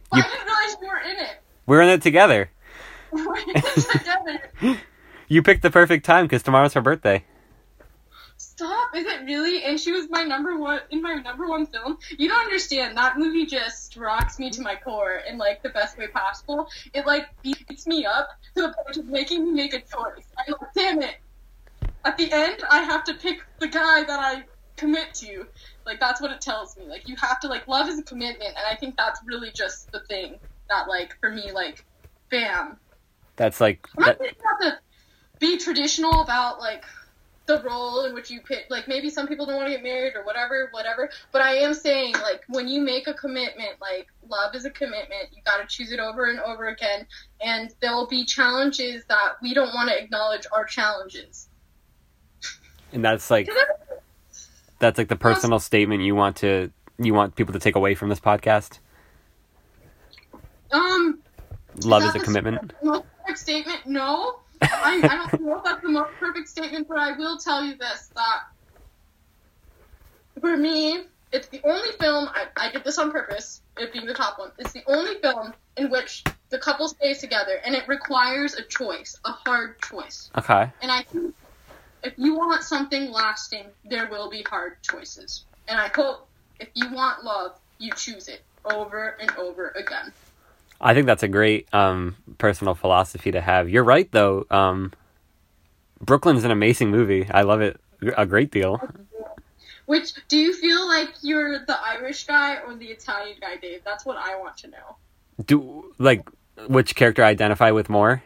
But 0.10 0.18
You- 0.20 0.24
I 0.24 0.28
didn't 0.30 0.46
realize 0.46 0.78
you 0.82 0.88
were 0.88 1.12
in 1.12 1.18
it. 1.26 1.42
We're 1.66 1.82
in 1.82 1.90
it 1.90 2.02
together. 2.02 2.50
We're 3.12 3.36
in 3.40 3.50
it 3.50 3.90
together. 3.92 4.80
You 5.28 5.44
picked 5.44 5.64
the 5.64 5.70
perfect 5.70 6.06
time 6.06 6.24
because 6.24 6.42
tomorrow's 6.44 6.74
her 6.76 6.80
birthday. 6.80 7.26
Stop! 8.38 8.96
Is 8.96 9.06
it 9.06 9.26
really? 9.26 9.64
And 9.66 9.78
she 9.78 9.92
was 9.92 10.10
my 10.10 10.24
number 10.24 10.56
one 10.58 10.80
in 10.90 11.02
my 11.02 11.16
number 11.16 11.46
one 11.50 11.66
film. 11.66 11.98
You 12.18 12.30
don't 12.30 12.40
understand. 12.40 12.96
That 12.96 13.18
movie 13.18 13.46
just 13.46 13.98
rocks 13.98 14.40
me 14.40 14.50
to 14.52 14.62
my 14.62 14.76
core 14.76 15.24
in 15.30 15.38
like 15.38 15.62
the 15.62 15.70
best 15.70 15.98
way 15.98 16.08
possible. 16.08 16.70
It 16.94 17.06
like 17.06 17.26
beats 17.44 17.86
me 17.86 18.06
up 18.06 18.30
to 18.56 18.62
the 18.62 18.74
point 18.82 18.96
of 18.96 19.08
making 19.08 19.44
me 19.44 19.52
make 19.52 19.74
a 19.74 19.80
choice. 19.82 20.24
I'm 20.38 20.54
like, 20.62 20.74
damn 20.74 21.02
it! 21.02 21.16
At 22.08 22.18
the 22.18 22.32
end, 22.32 22.64
I 22.70 22.84
have 22.84 23.04
to 23.04 23.14
pick 23.16 23.44
the 23.60 23.68
guy 23.68 24.02
that 24.02 24.18
I 24.18 24.46
commit 24.78 25.14
to. 25.16 25.46
Like 25.86 26.00
that's 26.00 26.22
what 26.22 26.32
it 26.32 26.40
tells 26.40 26.78
me. 26.78 26.86
Like 26.86 27.06
you 27.10 27.18
have 27.18 27.42
to 27.42 27.50
like 27.50 27.68
love 27.68 27.90
is 27.90 28.00
a 28.00 28.04
commitment, 28.04 28.56
and 28.56 28.66
I 28.66 28.78
think 28.78 28.96
that's 28.96 29.20
really 29.26 29.52
just 29.52 29.92
the 29.92 30.00
thing 30.00 30.36
that 30.70 30.88
like 30.88 31.18
for 31.20 31.30
me 31.30 31.52
like, 31.52 31.84
bam. 32.30 32.78
That's 33.36 33.60
like 33.60 33.90
I'm 33.98 34.06
not 34.06 34.20
that, 34.20 34.28
have 34.28 34.60
to 34.62 34.80
be 35.40 35.58
traditional 35.58 36.22
about 36.22 36.62
like 36.62 36.86
the 37.46 37.62
role 37.64 38.06
in 38.06 38.14
which 38.14 38.32
you 38.32 38.40
pick. 38.40 38.68
Like 38.70 38.88
maybe 38.88 39.10
some 39.10 39.28
people 39.28 39.46
don't 39.46 39.58
want 39.58 39.68
to 39.68 39.74
get 39.74 39.84
married 39.84 40.16
or 40.16 40.24
whatever, 40.24 40.70
whatever. 40.72 41.10
But 41.34 41.42
I 41.42 41.56
am 41.56 41.74
saying 41.74 42.14
like 42.14 42.42
when 42.48 42.70
you 42.70 42.80
make 42.80 43.08
a 43.08 43.14
commitment, 43.16 43.82
like 43.82 44.08
love 44.30 44.56
is 44.56 44.64
a 44.64 44.72
commitment. 44.72 45.28
You 45.34 45.42
got 45.46 45.58
to 45.58 45.68
choose 45.68 45.92
it 45.92 46.00
over 46.00 46.30
and 46.30 46.40
over 46.40 46.70
again, 46.70 47.06
and 47.42 47.76
there 47.82 47.92
will 47.92 48.08
be 48.08 48.24
challenges 48.24 49.04
that 49.10 49.34
we 49.42 49.54
don't 49.54 49.74
want 49.74 49.90
to 49.90 50.02
acknowledge 50.02 50.48
are 50.54 50.64
challenges. 50.64 51.47
And 52.94 53.04
that's 53.04 53.30
like 53.30 53.50
that's 54.80 54.98
like 54.98 55.08
the 55.08 55.16
personal 55.16 55.60
statement 55.60 56.04
you 56.04 56.16
want 56.16 56.38
to 56.38 56.72
you 57.00 57.14
want 57.14 57.36
people 57.36 57.54
to 57.54 57.60
take 57.60 57.76
away 57.76 57.96
from 57.96 58.10
this 58.10 58.20
podcast. 58.20 58.80
Um, 60.72 61.20
Love 61.84 62.04
is 62.04 62.16
a 62.16 62.20
commitment. 62.20 62.74
most 62.84 63.06
perfect 63.22 63.40
statement? 63.40 63.86
No. 63.86 64.40
I, 64.62 65.00
I 65.04 65.28
don't 65.30 65.42
know 65.44 65.58
if 65.58 65.64
that's 65.64 65.82
the 65.82 65.90
most 65.90 66.12
perfect 66.20 66.50
statement, 66.50 66.88
but 66.88 66.98
I 66.98 67.16
will 67.16 67.38
tell 67.38 67.64
you 67.64 67.76
this 67.76 68.10
that 68.16 68.42
for 70.42 70.58
me, 70.58 71.04
it's 71.32 71.48
the 71.48 71.62
only 71.64 71.92
film, 72.00 72.30
I, 72.34 72.46
I 72.56 72.72
did 72.72 72.84
this 72.84 72.98
on 72.98 73.12
purpose, 73.12 73.62
it 73.78 73.94
being 73.94 74.06
the 74.06 74.14
top 74.14 74.40
one, 74.40 74.52
it's 74.58 74.72
the 74.72 74.84
only 74.88 75.20
film 75.22 75.54
in 75.76 75.90
which 75.90 76.24
the 76.50 76.58
couple 76.58 76.88
stays 76.88 77.20
together 77.20 77.60
and 77.66 77.76
it 77.76 77.88
requires 77.88 78.56
a 78.56 78.64
choice, 78.64 79.20
a 79.26 79.32
hard 79.32 79.80
choice. 79.82 80.32
Okay. 80.38 80.72
And 80.82 80.92
I 80.92 81.04
think 81.04 81.36
if 82.04 82.14
you 82.18 82.36
want 82.36 82.64
something 82.64 83.12
lasting, 83.12 83.66
there 83.86 84.08
will 84.08 84.30
be 84.30 84.44
hard 84.44 84.82
choices. 84.82 85.46
And 85.68 85.80
I 85.80 85.90
hope 85.90 86.28
if 86.60 86.70
you 86.74 86.92
want 86.94 87.24
love, 87.24 87.58
you 87.80 87.92
choose 87.94 88.28
it 88.28 88.42
over 88.66 89.18
and 89.20 89.32
over 89.38 89.70
again. 89.70 90.12
I 90.80 90.94
think 90.94 91.08
that's 91.08 91.24
a 91.24 91.28
great 91.28 91.74
um, 91.74 92.16
personal 92.38 92.76
philosophy 92.76 93.32
to 93.32 93.42
have. 93.42 93.70
You're 93.70 93.84
right, 93.84 94.12
though. 94.12 94.46
Um, 94.50 94.94
Brooklyn's 96.00 96.44
an 96.44 96.52
amazing 96.52 96.92
movie. 96.92 97.28
I 97.30 97.42
love 97.42 97.62
it 97.62 97.80
a 98.16 98.26
great 98.26 98.52
deal. 98.52 98.80
Which 99.88 100.14
do 100.28 100.38
you 100.38 100.54
feel 100.54 100.88
like 100.88 101.10
you're 101.22 101.66
the 101.66 101.78
Irish 101.82 102.26
guy 102.26 102.58
or 102.58 102.76
the 102.76 102.88
Italian 102.88 103.38
guy, 103.42 103.56
Dave? 103.56 103.82
That's 103.86 104.06
what 104.06 104.18
I 104.18 104.38
want 104.38 104.58
to 104.58 104.68
know. 104.68 104.98
Do 105.46 105.94
like 105.98 106.28
which 106.68 106.96
character 106.96 107.24
I 107.24 107.30
identify 107.30 107.72
with 107.72 107.90
more? 107.90 108.22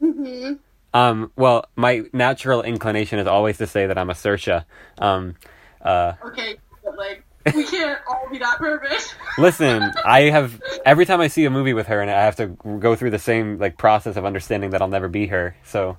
hmm 0.00 0.54
Um, 0.94 1.32
well, 1.36 1.66
my 1.76 2.02
natural 2.12 2.62
inclination 2.62 3.18
is 3.18 3.26
always 3.26 3.58
to 3.58 3.66
say 3.66 3.86
that 3.86 3.98
I'm 3.98 4.08
a 4.10 4.14
Saoirse. 4.14 4.64
Um, 4.98 5.34
uh, 5.82 6.12
Okay, 6.24 6.56
but 6.84 6.96
like 6.96 7.24
we 7.54 7.64
can't 7.66 7.98
all 8.08 8.28
be 8.30 8.38
that 8.38 8.56
perfect. 8.58 9.16
listen, 9.36 9.92
I 10.04 10.30
have 10.30 10.62
every 10.86 11.04
time 11.04 11.20
I 11.20 11.26
see 11.28 11.44
a 11.44 11.50
movie 11.50 11.74
with 11.74 11.88
her, 11.88 12.00
and 12.00 12.10
I 12.10 12.22
have 12.24 12.36
to 12.36 12.46
go 12.46 12.94
through 12.94 13.10
the 13.10 13.18
same 13.18 13.58
like 13.58 13.76
process 13.76 14.16
of 14.16 14.24
understanding 14.24 14.70
that 14.70 14.80
I'll 14.80 14.88
never 14.88 15.08
be 15.08 15.26
her. 15.26 15.56
So, 15.64 15.98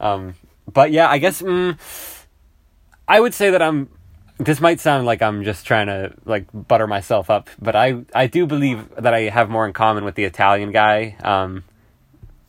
um, 0.00 0.34
but 0.72 0.92
yeah, 0.92 1.10
I 1.10 1.18
guess 1.18 1.42
mm, 1.42 1.76
I 3.08 3.20
would 3.20 3.34
say 3.34 3.50
that 3.50 3.60
I'm. 3.60 3.88
This 4.38 4.60
might 4.60 4.80
sound 4.80 5.06
like 5.06 5.22
I'm 5.22 5.44
just 5.44 5.66
trying 5.66 5.86
to 5.86 6.12
like 6.24 6.46
butter 6.52 6.86
myself 6.86 7.30
up, 7.30 7.48
but 7.58 7.74
I 7.74 8.04
I 8.14 8.26
do 8.28 8.46
believe 8.46 8.88
that 8.96 9.12
I 9.12 9.22
have 9.22 9.48
more 9.50 9.66
in 9.66 9.72
common 9.72 10.04
with 10.04 10.14
the 10.14 10.24
Italian 10.24 10.72
guy. 10.72 11.16
Um, 11.22 11.64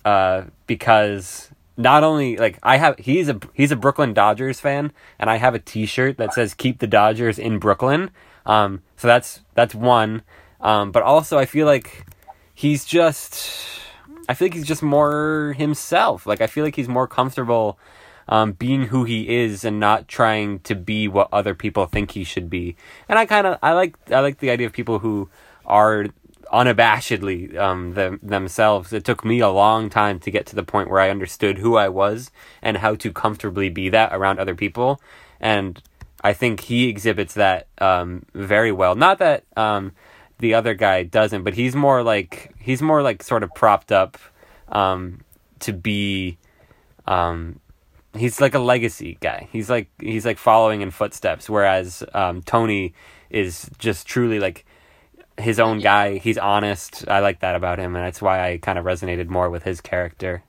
uh, 0.05 0.43
because 0.67 1.49
not 1.77 2.03
only 2.03 2.37
like 2.37 2.59
I 2.63 2.77
have 2.77 2.97
he's 2.97 3.29
a 3.29 3.39
he's 3.53 3.71
a 3.71 3.75
Brooklyn 3.75 4.13
Dodgers 4.13 4.59
fan 4.59 4.91
and 5.19 5.29
I 5.29 5.37
have 5.37 5.55
a 5.55 5.59
t-shirt 5.59 6.17
that 6.17 6.33
says 6.33 6.53
keep 6.53 6.79
the 6.79 6.87
Dodgers 6.87 7.39
in 7.39 7.59
Brooklyn. 7.59 8.09
Um 8.45 8.81
so 8.97 9.07
that's 9.07 9.41
that's 9.53 9.75
one. 9.75 10.23
Um 10.59 10.91
but 10.91 11.03
also 11.03 11.37
I 11.37 11.45
feel 11.45 11.67
like 11.67 12.05
he's 12.53 12.83
just 12.83 13.79
I 14.27 14.33
feel 14.33 14.47
like 14.47 14.55
he's 14.55 14.67
just 14.67 14.83
more 14.83 15.55
himself. 15.57 16.25
Like 16.25 16.41
I 16.41 16.47
feel 16.47 16.63
like 16.63 16.75
he's 16.75 16.89
more 16.89 17.07
comfortable 17.07 17.79
um, 18.29 18.53
being 18.53 18.87
who 18.87 19.03
he 19.05 19.29
is 19.29 19.63
and 19.63 19.79
not 19.79 20.07
trying 20.07 20.59
to 20.59 20.75
be 20.75 21.07
what 21.07 21.29
other 21.31 21.53
people 21.53 21.85
think 21.85 22.11
he 22.11 22.23
should 22.23 22.49
be. 22.49 22.75
And 23.07 23.17
I 23.17 23.25
kind 23.25 23.47
of 23.47 23.57
I 23.63 23.71
like 23.71 23.95
I 24.11 24.19
like 24.19 24.39
the 24.39 24.49
idea 24.49 24.67
of 24.67 24.73
people 24.73 24.99
who 24.99 25.29
are 25.65 26.07
unabashedly 26.51 27.55
um, 27.57 27.93
them, 27.93 28.19
themselves. 28.21 28.93
It 28.93 29.03
took 29.03 29.23
me 29.25 29.39
a 29.39 29.49
long 29.49 29.89
time 29.89 30.19
to 30.19 30.31
get 30.31 30.45
to 30.47 30.55
the 30.55 30.63
point 30.63 30.89
where 30.89 30.99
I 30.99 31.09
understood 31.09 31.57
who 31.57 31.77
I 31.77 31.89
was 31.89 32.31
and 32.61 32.77
how 32.77 32.95
to 32.95 33.11
comfortably 33.11 33.69
be 33.69 33.89
that 33.89 34.13
around 34.13 34.39
other 34.39 34.55
people. 34.55 35.01
And 35.39 35.81
I 36.23 36.33
think 36.33 36.61
he 36.61 36.87
exhibits 36.89 37.33
that 37.35 37.67
um, 37.79 38.25
very 38.33 38.71
well. 38.71 38.95
Not 38.95 39.19
that 39.19 39.43
um, 39.55 39.91
the 40.39 40.53
other 40.53 40.73
guy 40.73 41.03
doesn't, 41.03 41.43
but 41.43 41.53
he's 41.53 41.75
more 41.75 42.03
like 42.03 42.53
he's 42.59 42.81
more 42.81 43.01
like 43.01 43.23
sort 43.23 43.43
of 43.43 43.53
propped 43.53 43.91
up 43.91 44.17
um, 44.69 45.21
to 45.59 45.73
be 45.73 46.37
um, 47.05 47.59
he's 48.15 48.41
like 48.41 48.53
a 48.53 48.59
legacy 48.59 49.17
guy. 49.21 49.47
He's 49.51 49.69
like 49.69 49.89
he's 49.99 50.25
like 50.25 50.37
following 50.37 50.81
in 50.81 50.91
footsteps, 50.91 51.49
whereas 51.49 52.03
um, 52.13 52.41
Tony 52.41 52.93
is 53.29 53.69
just 53.77 54.07
truly 54.07 54.39
like 54.39 54.65
his 55.37 55.59
own 55.59 55.79
guy. 55.79 56.17
He's 56.17 56.37
honest. 56.37 57.07
I 57.07 57.19
like 57.19 57.39
that 57.39 57.55
about 57.55 57.79
him, 57.79 57.95
and 57.95 58.05
that's 58.05 58.21
why 58.21 58.49
I 58.51 58.57
kind 58.57 58.77
of 58.79 58.85
resonated 58.85 59.27
more 59.29 59.49
with 59.49 59.63
his 59.63 59.81
character. 59.81 60.43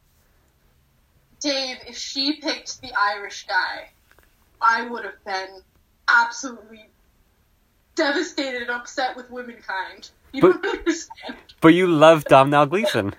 Dave, 1.40 1.76
if 1.86 1.96
she 1.96 2.40
picked 2.40 2.80
the 2.82 2.90
Irish 2.98 3.46
guy, 3.46 3.90
I 4.60 4.86
would 4.88 5.04
have 5.04 5.22
been 5.24 5.60
absolutely 6.08 6.86
devastated 7.94 8.62
and 8.62 8.70
upset 8.70 9.16
with 9.16 9.30
womankind. 9.30 10.10
You 10.32 10.42
But- 10.42 10.62
don't 10.62 10.78
understand. 10.78 11.36
But 11.60 11.68
you 11.68 11.86
love 11.86 12.24
Domhnall 12.24 12.66
Gleeson. 12.66 13.14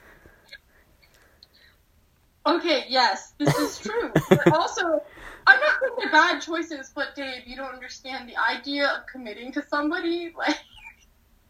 Okay, 2.45 2.85
yes, 2.87 3.33
this 3.37 3.55
is 3.57 3.79
true. 3.79 4.11
but 4.29 4.53
also, 4.53 5.03
I'm 5.45 5.59
not 5.59 5.73
saying 5.81 5.93
they're 5.99 6.11
bad 6.11 6.41
choices, 6.41 6.91
but 6.95 7.15
Dave, 7.15 7.45
you 7.45 7.55
don't 7.55 7.73
understand 7.73 8.27
the 8.29 8.35
idea 8.37 8.87
of 8.87 9.05
committing 9.11 9.51
to 9.53 9.63
somebody. 9.67 10.33
Like, 10.37 10.57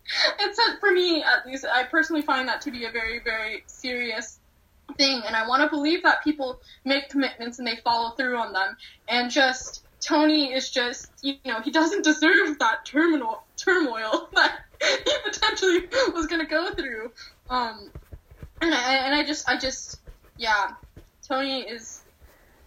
it's 0.40 0.60
a, 0.60 0.78
for 0.80 0.92
me 0.92 1.24
at 1.24 1.46
least. 1.46 1.66
I 1.72 1.84
personally 1.84 2.22
find 2.22 2.48
that 2.48 2.62
to 2.62 2.72
be 2.72 2.86
a 2.86 2.92
very, 2.92 3.20
very 3.20 3.64
serious 3.68 4.40
thing, 4.98 5.22
and 5.26 5.36
I 5.36 5.48
want 5.48 5.64
to 5.64 5.70
believe 5.70 6.04
that 6.04 6.24
people 6.24 6.62
make 6.86 7.10
commitments 7.10 7.60
and 7.60 7.68
they 7.68 7.78
follow 7.78 8.12
through 8.12 8.38
on 8.38 8.54
them. 8.54 8.76
And 9.08 9.30
just 9.30 9.84
Tony 10.02 10.54
is 10.54 10.70
just, 10.70 11.12
you 11.22 11.36
know, 11.46 11.62
he 11.62 11.72
doesn't 11.72 12.04
deserve 12.04 12.60
that 12.60 12.86
terminal 12.86 13.44
turmoil 13.58 14.30
that 14.36 14.60
he 14.82 15.14
potentially 15.24 15.88
was 16.14 16.28
going 16.28 16.42
to 16.42 16.48
go 16.48 16.74
through. 16.74 17.12
Um, 17.50 17.92
and 18.62 18.74
I 18.74 18.96
and 18.96 19.16
I 19.16 19.26
just, 19.26 19.48
I 19.50 19.58
just, 19.58 20.00
yeah, 20.38 20.72
Tony 21.28 21.62
is, 21.62 22.02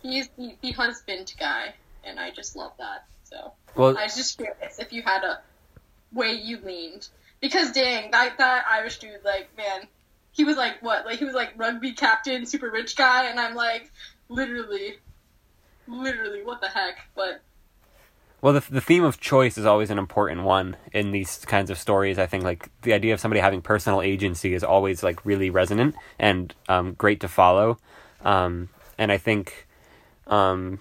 he's 0.03 0.29
the, 0.39 0.57
the 0.63 0.73
husband 0.73 1.33
guy, 1.39 1.75
and 2.05 2.19
I 2.19 2.31
just 2.31 2.57
love 2.57 2.73
that. 2.79 3.05
So 3.25 3.53
Well, 3.75 3.97
I 3.97 4.05
was 4.05 4.17
just 4.17 4.37
curious 4.37 4.79
if 4.79 4.93
you 4.93 5.03
had 5.03 5.25
a 5.25 5.41
way 6.13 6.33
you 6.33 6.59
leaned. 6.61 7.09
Because 7.43 7.73
dang, 7.73 8.13
that 8.13 8.39
that 8.39 8.65
Irish 8.71 9.01
dude, 9.01 9.25
like, 9.25 9.55
man, 9.57 9.89
he 10.31 10.45
was 10.45 10.57
like 10.57 10.81
what? 10.81 11.05
Like 11.05 11.19
he 11.19 11.25
was 11.25 11.35
like 11.35 11.53
rugby 11.57 11.93
captain, 11.93 12.47
super 12.47 12.71
rich 12.71 12.97
guy, 12.97 13.27
and 13.27 13.39
I'm 13.39 13.55
like, 13.55 13.91
literally, 14.29 14.95
literally, 15.87 16.43
what 16.43 16.61
the 16.61 16.69
heck? 16.69 16.97
But 17.15 17.43
Well, 18.41 18.55
the 18.55 18.65
the 18.71 18.81
theme 18.81 19.05
of 19.05 19.21
choice 19.21 19.59
is 19.59 19.67
always 19.67 19.91
an 19.91 19.99
important 19.99 20.45
one 20.45 20.77
in 20.93 21.11
these 21.11 21.45
kinds 21.45 21.69
of 21.69 21.79
stories. 21.79 22.19
I 22.19 22.27
think 22.27 22.45
like 22.45 22.71
the 22.83 22.95
idea 22.95 23.13
of 23.13 23.21
somebody 23.21 23.41
having 23.41 23.61
personal 23.61 24.01
agency 24.01 24.55
is 24.55 24.65
always 24.65 25.03
like 25.03 25.25
really 25.27 25.51
resonant 25.51 25.95
and 26.19 26.55
um, 26.69 26.95
great 26.95 27.21
to 27.21 27.29
follow. 27.29 27.79
Um, 28.25 28.69
and 28.99 29.13
I 29.13 29.19
think, 29.19 29.67
um, 30.29 30.79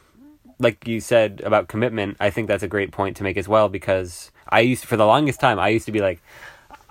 like 0.59 0.88
you 0.88 1.01
said 1.01 1.41
about 1.43 1.67
commitment, 1.67 2.17
I 2.19 2.29
think 2.29 2.47
that's 2.47 2.63
a 2.63 2.67
great 2.67 2.91
point 2.91 3.17
to 3.17 3.23
make 3.23 3.35
as 3.35 3.47
well 3.47 3.67
because 3.67 4.31
I 4.47 4.61
used 4.61 4.85
for 4.85 4.95
the 4.95 5.05
longest 5.05 5.39
time 5.39 5.59
I 5.59 5.69
used 5.69 5.88
to 5.88 5.91
be 5.91 5.99
like. 5.99 6.21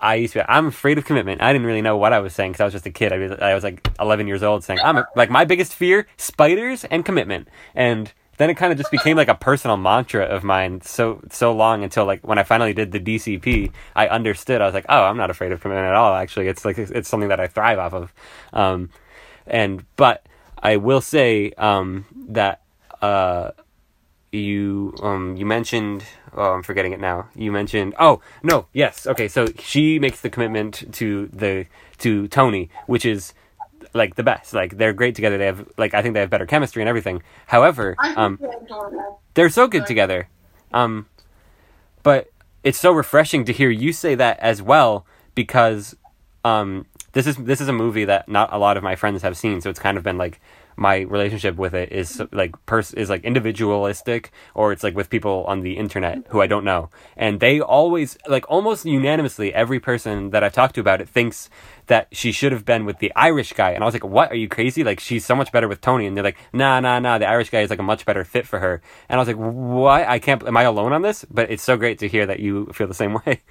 I 0.01 0.17
used 0.17 0.33
to 0.33 0.41
be, 0.41 0.45
I'm 0.49 0.67
afraid 0.67 0.99
of 0.99 1.05
commitment. 1.05 1.43
I 1.43 1.53
didn't 1.53 1.67
really 1.67 1.83
know 1.83 1.97
what 1.97 2.13
I 2.13 2.21
was 2.21 2.35
saying 2.35 2.53
because 2.53 2.61
I 2.61 2.65
was 2.65 2.73
just 2.73 2.87
a 2.87 2.91
kid. 2.91 3.13
I 3.13 3.19
was, 3.19 3.33
I 3.33 3.55
was 3.55 3.65
like 3.65 3.87
11 4.01 4.27
years 4.27 4.43
old 4.43 4.65
saying, 4.65 4.81
I'm 4.83 5.05
like, 5.15 5.31
my 5.31 5.45
biggest 5.45 5.75
fear, 5.75 6.07
spiders 6.17 6.85
and 6.85 7.05
commitment. 7.05 7.49
And 7.75 8.13
then 8.39 8.49
it 8.49 8.55
kind 8.55 8.73
of 8.73 8.79
just 8.79 8.91
became 8.91 9.19
like 9.19 9.29
a 9.29 9.35
personal 9.35 9.77
mantra 9.77 10.25
of 10.25 10.43
mine 10.43 10.81
so 10.81 11.21
so 11.31 11.53
long 11.53 11.85
until 11.85 12.07
like 12.07 12.27
when 12.27 12.39
I 12.39 12.43
finally 12.43 12.73
did 12.73 12.91
the 12.91 12.99
DCP, 12.99 13.71
I 13.95 14.09
understood. 14.09 14.63
I 14.63 14.65
was 14.65 14.73
like, 14.73 14.87
oh, 14.89 15.03
I'm 15.05 15.19
not 15.19 15.29
afraid 15.29 15.53
of 15.53 15.61
commitment 15.61 15.87
at 15.87 15.95
all. 15.95 16.15
Actually, 16.15 16.49
it's 16.49 16.65
like 16.65 16.79
it's 16.79 17.07
something 17.07 17.29
that 17.29 17.39
I 17.39 17.49
thrive 17.49 17.79
off 17.79 17.93
of. 17.93 18.15
Um, 18.55 18.89
and 19.47 19.85
but 19.97 20.25
I 20.63 20.79
will 20.79 21.03
say 21.03 21.53
um, 21.59 22.07
that 22.29 22.63
uh, 23.03 23.51
you 24.33 24.95
um, 25.03 25.37
you 25.37 25.47
mentioned. 25.47 26.05
Oh, 26.35 26.53
I'm 26.53 26.63
forgetting 26.63 26.93
it 26.93 27.01
now. 27.01 27.29
You 27.35 27.53
mentioned. 27.53 27.95
Oh 27.99 28.21
no, 28.43 28.67
yes, 28.73 29.07
okay. 29.07 29.29
So 29.29 29.49
she 29.59 29.99
makes 29.99 30.21
the 30.21 30.31
commitment 30.31 30.93
to 30.95 31.29
the 31.33 31.67
to 31.99 32.29
Tony, 32.29 32.71
which 32.87 33.05
is 33.05 33.35
like 33.93 34.15
the 34.15 34.23
best. 34.23 34.55
Like 34.55 34.77
they're 34.77 34.93
great 34.93 35.15
together. 35.15 35.39
They 35.39 35.47
have 35.47 35.67
like 35.77 35.95
I 35.95 36.03
think 36.03 36.15
they 36.15 36.21
have 36.21 36.31
better 36.31 36.47
chemistry 36.47 36.83
and 36.83 36.89
everything. 36.89 37.23
However, 37.47 37.97
um, 38.17 38.39
they're 39.35 39.51
so 39.51 39.67
good 39.67 39.87
together. 39.87 40.29
Um, 40.73 41.07
but 42.03 42.31
it's 42.63 42.79
so 42.79 42.93
refreshing 42.93 43.45
to 43.47 43.53
hear 43.53 43.71
you 43.71 43.93
say 43.93 44.15
that 44.15 44.39
as 44.39 44.63
well 44.63 45.07
because 45.35 45.97
um, 46.45 46.87
this 47.13 47.27
is 47.27 47.37
this 47.37 47.61
is 47.61 47.69
a 47.69 47.73
movie 47.73 48.05
that 48.05 48.29
not 48.29 48.53
a 48.53 48.59
lot 48.59 48.77
of 48.77 48.83
my 48.83 48.95
friends 48.97 49.23
have 49.23 49.37
seen. 49.37 49.61
So 49.61 49.71
it's 49.71 49.81
kind 49.81 49.97
of 49.97 50.05
been 50.05 50.19
like 50.19 50.41
my 50.81 51.01
relationship 51.01 51.57
with 51.57 51.75
it 51.75 51.93
is 51.93 52.23
like 52.33 52.55
pers- 52.65 52.95
is 52.95 53.11
like 53.11 53.23
individualistic 53.23 54.33
or 54.55 54.73
it's 54.73 54.83
like 54.83 54.97
with 54.97 55.11
people 55.11 55.45
on 55.47 55.61
the 55.61 55.77
internet 55.77 56.25
who 56.31 56.41
I 56.41 56.47
don't 56.47 56.65
know. 56.65 56.89
And 57.19 57.39
they 57.39 57.61
always 57.61 58.17
like 58.27 58.47
almost 58.49 58.87
unanimously 58.87 59.53
every 59.53 59.79
person 59.79 60.31
that 60.31 60.43
I've 60.43 60.55
talked 60.55 60.77
to 60.77 60.81
about 60.81 61.03
it 61.03 61.09
thinks 61.09 61.51
that 61.89 62.09
she 62.13 62.33
should 62.33 62.53
have 62.53 62.65
been 62.65 62.87
with 62.87 62.99
the 62.99 63.13
Irish 63.15 63.53
guy. 63.53 63.73
And 63.73 63.85
I 63.85 63.87
was 63.87 63.95
like, 63.95 64.05
"What? 64.05 64.33
Are 64.33 64.37
you 64.37 64.49
crazy? 64.49 64.83
Like 64.83 65.01
she's 65.01 65.27
so 65.27 65.37
much 65.37 65.53
better 65.53 65.69
with 65.69 65.83
Tony." 65.83 66.07
And 66.07 66.17
they're 66.17 66.25
like, 66.25 66.39
"Nah, 66.55 66.81
nah, 66.81 66.99
nah, 66.99 67.19
the 67.19 67.29
Irish 67.29 67.51
guy 67.51 67.61
is 67.61 67.69
like 67.69 67.79
a 67.79 67.83
much 67.83 68.07
better 68.07 68.25
fit 68.25 68.47
for 68.47 68.59
her." 68.59 68.81
And 69.11 69.19
I 69.19 69.21
was 69.21 69.29
like, 69.29 69.37
"What? 69.37 70.09
I 70.09 70.19
can't 70.19 70.43
am 70.45 70.57
I 70.57 70.63
alone 70.63 70.95
on 70.95 71.03
this?" 71.03 71.27
But 71.31 71.51
it's 71.51 71.63
so 71.63 71.77
great 71.77 71.99
to 71.99 72.09
hear 72.09 72.25
that 72.25 72.41
you 72.41 72.67
feel 72.73 72.87
the 72.87 72.95
same 72.95 73.15
way. 73.27 73.43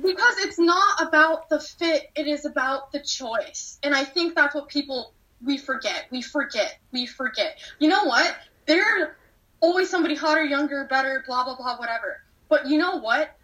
Because 0.00 0.38
it's 0.38 0.58
not 0.58 1.02
about 1.02 1.50
the 1.50 1.60
fit, 1.60 2.10
it 2.14 2.26
is 2.26 2.46
about 2.46 2.92
the 2.92 3.00
choice. 3.00 3.78
And 3.82 3.94
I 3.94 4.04
think 4.04 4.36
that's 4.36 4.54
what 4.54 4.68
people 4.68 5.12
we 5.44 5.58
forget. 5.58 6.06
We 6.10 6.22
forget. 6.22 6.78
We 6.92 7.06
forget. 7.06 7.58
You 7.78 7.88
know 7.88 8.04
what? 8.04 8.36
There's 8.66 9.08
always 9.60 9.90
somebody 9.90 10.14
hotter, 10.14 10.44
younger, 10.44 10.84
better, 10.84 11.24
blah 11.26 11.44
blah 11.44 11.56
blah, 11.56 11.76
whatever. 11.78 12.22
But 12.48 12.66
you 12.66 12.78
know 12.78 12.96
what? 12.96 13.34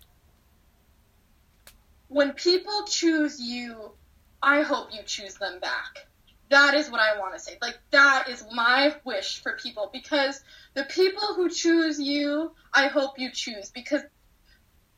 When 2.09 2.33
people 2.33 2.85
choose 2.87 3.41
you, 3.41 3.93
I 4.43 4.63
hope 4.63 4.89
you 4.93 5.01
choose 5.05 5.35
them 5.35 5.59
back. 5.61 6.07
That 6.51 6.75
is 6.75 6.91
what 6.91 7.01
I 7.01 7.19
want 7.19 7.35
to 7.35 7.41
say. 7.41 7.59
Like 7.61 7.79
that 7.91 8.29
is 8.29 8.45
my 8.53 8.95
wish 9.05 9.43
for 9.43 9.57
people 9.57 9.91
because 9.93 10.43
the 10.75 10.85
people 10.85 11.35
who 11.35 11.49
choose 11.49 11.99
you, 11.99 12.53
I 12.73 12.89
hope 12.89 13.19
you 13.19 13.31
choose 13.33 13.71
because 13.71 14.03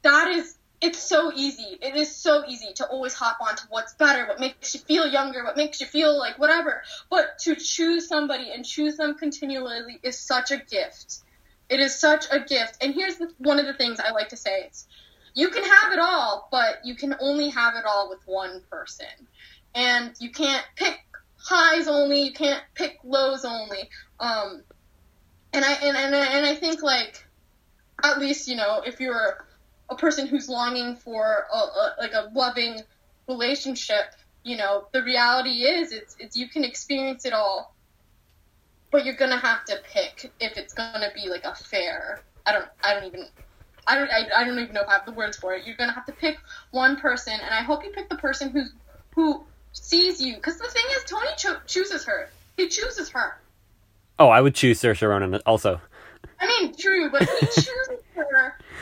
that 0.02 0.28
is 0.28 0.56
it's 0.80 0.98
so 0.98 1.32
easy. 1.34 1.78
It 1.80 1.96
is 1.96 2.14
so 2.14 2.44
easy 2.46 2.72
to 2.74 2.86
always 2.86 3.14
hop 3.14 3.38
on 3.40 3.56
to 3.56 3.62
what's 3.70 3.94
better, 3.94 4.26
what 4.26 4.40
makes 4.40 4.74
you 4.74 4.80
feel 4.80 5.06
younger, 5.06 5.42
what 5.42 5.56
makes 5.56 5.80
you 5.80 5.86
feel 5.86 6.18
like 6.18 6.38
whatever. 6.38 6.82
But 7.10 7.38
to 7.40 7.54
choose 7.54 8.08
somebody 8.08 8.50
and 8.52 8.64
choose 8.64 8.96
them 8.96 9.14
continually 9.14 9.98
is 10.02 10.18
such 10.18 10.50
a 10.50 10.58
gift. 10.58 11.20
It 11.68 11.80
is 11.80 11.98
such 11.98 12.26
a 12.30 12.40
gift. 12.40 12.76
And 12.82 12.94
here's 12.94 13.16
the, 13.16 13.30
one 13.38 13.58
of 13.58 13.66
the 13.66 13.74
things 13.74 14.00
I 14.00 14.12
like 14.12 14.28
to 14.30 14.36
say: 14.36 14.60
it's 14.66 14.86
you 15.34 15.48
can 15.48 15.64
have 15.64 15.92
it 15.92 15.98
all, 15.98 16.48
but 16.50 16.78
you 16.84 16.94
can 16.94 17.14
only 17.20 17.48
have 17.50 17.74
it 17.74 17.84
all 17.86 18.08
with 18.08 18.20
one 18.26 18.62
person, 18.70 19.06
and 19.74 20.12
you 20.20 20.30
can't 20.30 20.64
pick 20.76 20.98
highs 21.38 21.88
only. 21.88 22.22
You 22.22 22.32
can't 22.32 22.62
pick 22.74 22.98
lows 23.02 23.44
only. 23.44 23.88
Um, 24.20 24.62
and 25.52 25.64
I 25.64 25.72
and 25.72 25.96
and, 25.96 26.14
I- 26.14 26.26
and 26.36 26.46
I 26.46 26.54
think 26.54 26.82
like 26.82 27.26
at 28.04 28.18
least 28.18 28.46
you 28.46 28.56
know 28.56 28.82
if 28.86 29.00
you're 29.00 29.44
a 29.88 29.96
person 29.96 30.26
who's 30.26 30.48
longing 30.48 30.96
for 30.96 31.46
a, 31.52 31.56
a 31.56 31.94
like 31.98 32.12
a 32.12 32.30
loving 32.34 32.80
relationship, 33.28 34.04
you 34.42 34.56
know, 34.56 34.86
the 34.92 35.02
reality 35.02 35.62
is 35.62 35.92
it's 35.92 36.16
it's 36.18 36.36
you 36.36 36.48
can 36.48 36.64
experience 36.64 37.24
it 37.24 37.32
all, 37.32 37.74
but 38.90 39.04
you're 39.04 39.16
gonna 39.16 39.38
have 39.38 39.64
to 39.66 39.78
pick 39.92 40.30
if 40.40 40.56
it's 40.56 40.74
gonna 40.74 41.10
be 41.14 41.28
like 41.28 41.44
a 41.44 41.54
fair. 41.54 42.20
I 42.44 42.52
don't 42.52 42.68
I 42.82 42.94
don't 42.94 43.04
even. 43.04 43.26
I 43.88 43.94
don't, 43.94 44.10
I, 44.10 44.40
I 44.40 44.44
don't 44.44 44.58
even 44.58 44.74
know 44.74 44.80
if 44.80 44.88
I 44.88 44.94
have 44.94 45.06
the 45.06 45.12
words 45.12 45.36
for 45.36 45.54
it. 45.54 45.64
You're 45.64 45.76
gonna 45.76 45.92
have 45.92 46.06
to 46.06 46.12
pick 46.12 46.38
one 46.72 46.96
person, 46.96 47.34
and 47.34 47.54
I 47.54 47.62
hope 47.62 47.84
you 47.84 47.92
pick 47.92 48.08
the 48.08 48.16
person 48.16 48.50
who's 48.50 48.72
who 49.14 49.44
sees 49.72 50.20
you. 50.20 50.34
Because 50.34 50.58
the 50.58 50.66
thing 50.66 50.82
is, 50.96 51.04
Tony 51.04 51.28
cho- 51.36 51.60
chooses 51.66 52.04
her. 52.04 52.28
He 52.56 52.68
chooses 52.68 53.08
her. 53.10 53.38
Oh, 54.18 54.28
I 54.28 54.40
would 54.40 54.56
choose 54.56 54.80
Saoirse 54.80 55.08
Ronan 55.08 55.40
also. 55.46 55.80
I 56.40 56.46
mean, 56.46 56.74
true, 56.76 57.10
but 57.10 57.22
he 57.22 57.46
chooses 57.46 58.00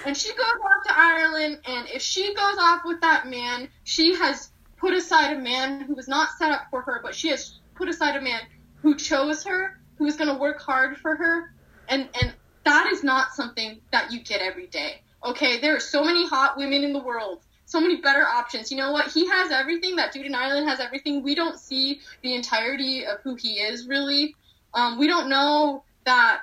and 0.05 0.17
she 0.17 0.31
goes 0.31 0.47
off 0.47 0.87
to 0.87 0.93
Ireland, 0.99 1.61
and 1.67 1.89
if 1.89 2.03
she 2.03 2.35
goes 2.35 2.57
off 2.59 2.83
with 2.85 3.01
that 3.01 3.27
man, 3.29 3.69
she 3.85 4.15
has 4.15 4.51
put 4.77 4.93
aside 4.95 5.37
a 5.37 5.41
man 5.41 5.81
who 5.81 5.95
was 5.95 6.09
not 6.09 6.29
set 6.39 6.53
up 6.53 6.67
for 6.71 6.83
her, 6.83 7.01
but 7.03 7.15
she 7.15 7.29
has 7.29 7.61
put 7.75 7.89
aside 7.89 8.17
a 8.17 8.21
man 8.21 8.43
who 8.77 8.95
chose 8.95 9.45
her, 9.45 9.81
who 9.97 10.07
is 10.07 10.17
going 10.17 10.29
to 10.29 10.39
work 10.39 10.61
hard 10.61 10.99
for 10.99 11.17
her, 11.17 11.55
and 11.89 12.09
and 12.21 12.35
that 12.65 12.91
is 12.93 13.05
not 13.05 13.33
something 13.33 13.81
that 13.93 14.13
you 14.13 14.21
get 14.21 14.41
every 14.41 14.67
day. 14.67 15.03
Okay, 15.25 15.61
there 15.61 15.77
are 15.77 15.81
so 15.81 16.05
many 16.05 16.27
hot 16.27 16.57
women 16.57 16.85
in 16.85 16.93
the 16.93 17.03
world. 17.03 17.43
So 17.67 17.81
many 17.81 18.01
better 18.01 18.27
options. 18.27 18.71
You 18.71 18.77
know 18.77 18.93
what? 18.93 19.11
He 19.11 19.27
has 19.27 19.51
everything. 19.51 19.97
That 19.97 20.13
dude 20.13 20.27
in 20.27 20.35
Ireland 20.35 20.69
has 20.69 20.81
everything. 20.81 21.23
We 21.23 21.35
don't 21.35 21.59
see 21.59 22.01
the 22.23 22.35
entirety 22.35 23.07
of 23.07 23.21
who 23.23 23.35
he 23.37 23.55
is 23.55 23.89
really. 23.89 24.37
Um, 24.75 24.99
we 24.99 25.07
don't 25.07 25.29
know 25.29 25.85
that 26.05 26.43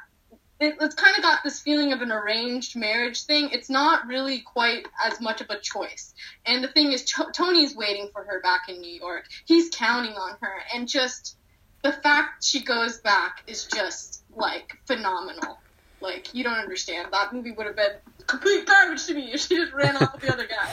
it, 0.61 0.75
it's 0.79 0.95
kind 0.95 1.17
of 1.17 1.23
got 1.23 1.43
this 1.43 1.59
feeling 1.59 1.91
of 1.91 2.01
an 2.01 2.11
arranged 2.11 2.75
marriage 2.75 3.23
thing. 3.23 3.49
It's 3.51 3.69
not 3.69 4.05
really 4.05 4.39
quite 4.41 4.87
as 5.03 5.19
much 5.19 5.41
of 5.41 5.49
a 5.49 5.59
choice. 5.59 6.13
And 6.45 6.63
the 6.63 6.67
thing 6.67 6.91
is, 6.91 7.03
Ch- 7.03 7.33
Tony's 7.33 7.75
waiting 7.75 8.09
for 8.13 8.23
her 8.23 8.39
back 8.41 8.69
in 8.69 8.79
New 8.79 8.93
York. 8.93 9.25
He's 9.45 9.69
counting 9.71 10.13
on 10.13 10.37
her, 10.39 10.53
and 10.73 10.87
just 10.87 11.37
the 11.83 11.91
fact 11.91 12.43
she 12.43 12.63
goes 12.63 12.99
back 12.99 13.41
is 13.47 13.65
just 13.65 14.23
like 14.35 14.77
phenomenal. 14.85 15.57
Like 15.99 16.33
you 16.33 16.43
don't 16.43 16.59
understand. 16.59 17.07
That 17.11 17.33
movie 17.33 17.51
would 17.51 17.65
have 17.65 17.75
been 17.75 17.93
complete 18.27 18.67
garbage 18.67 19.05
to 19.07 19.15
me 19.15 19.33
if 19.33 19.41
she 19.41 19.55
just 19.55 19.73
ran 19.73 19.97
off 19.97 20.13
with 20.13 20.21
the 20.21 20.33
other 20.33 20.47
guy. 20.47 20.71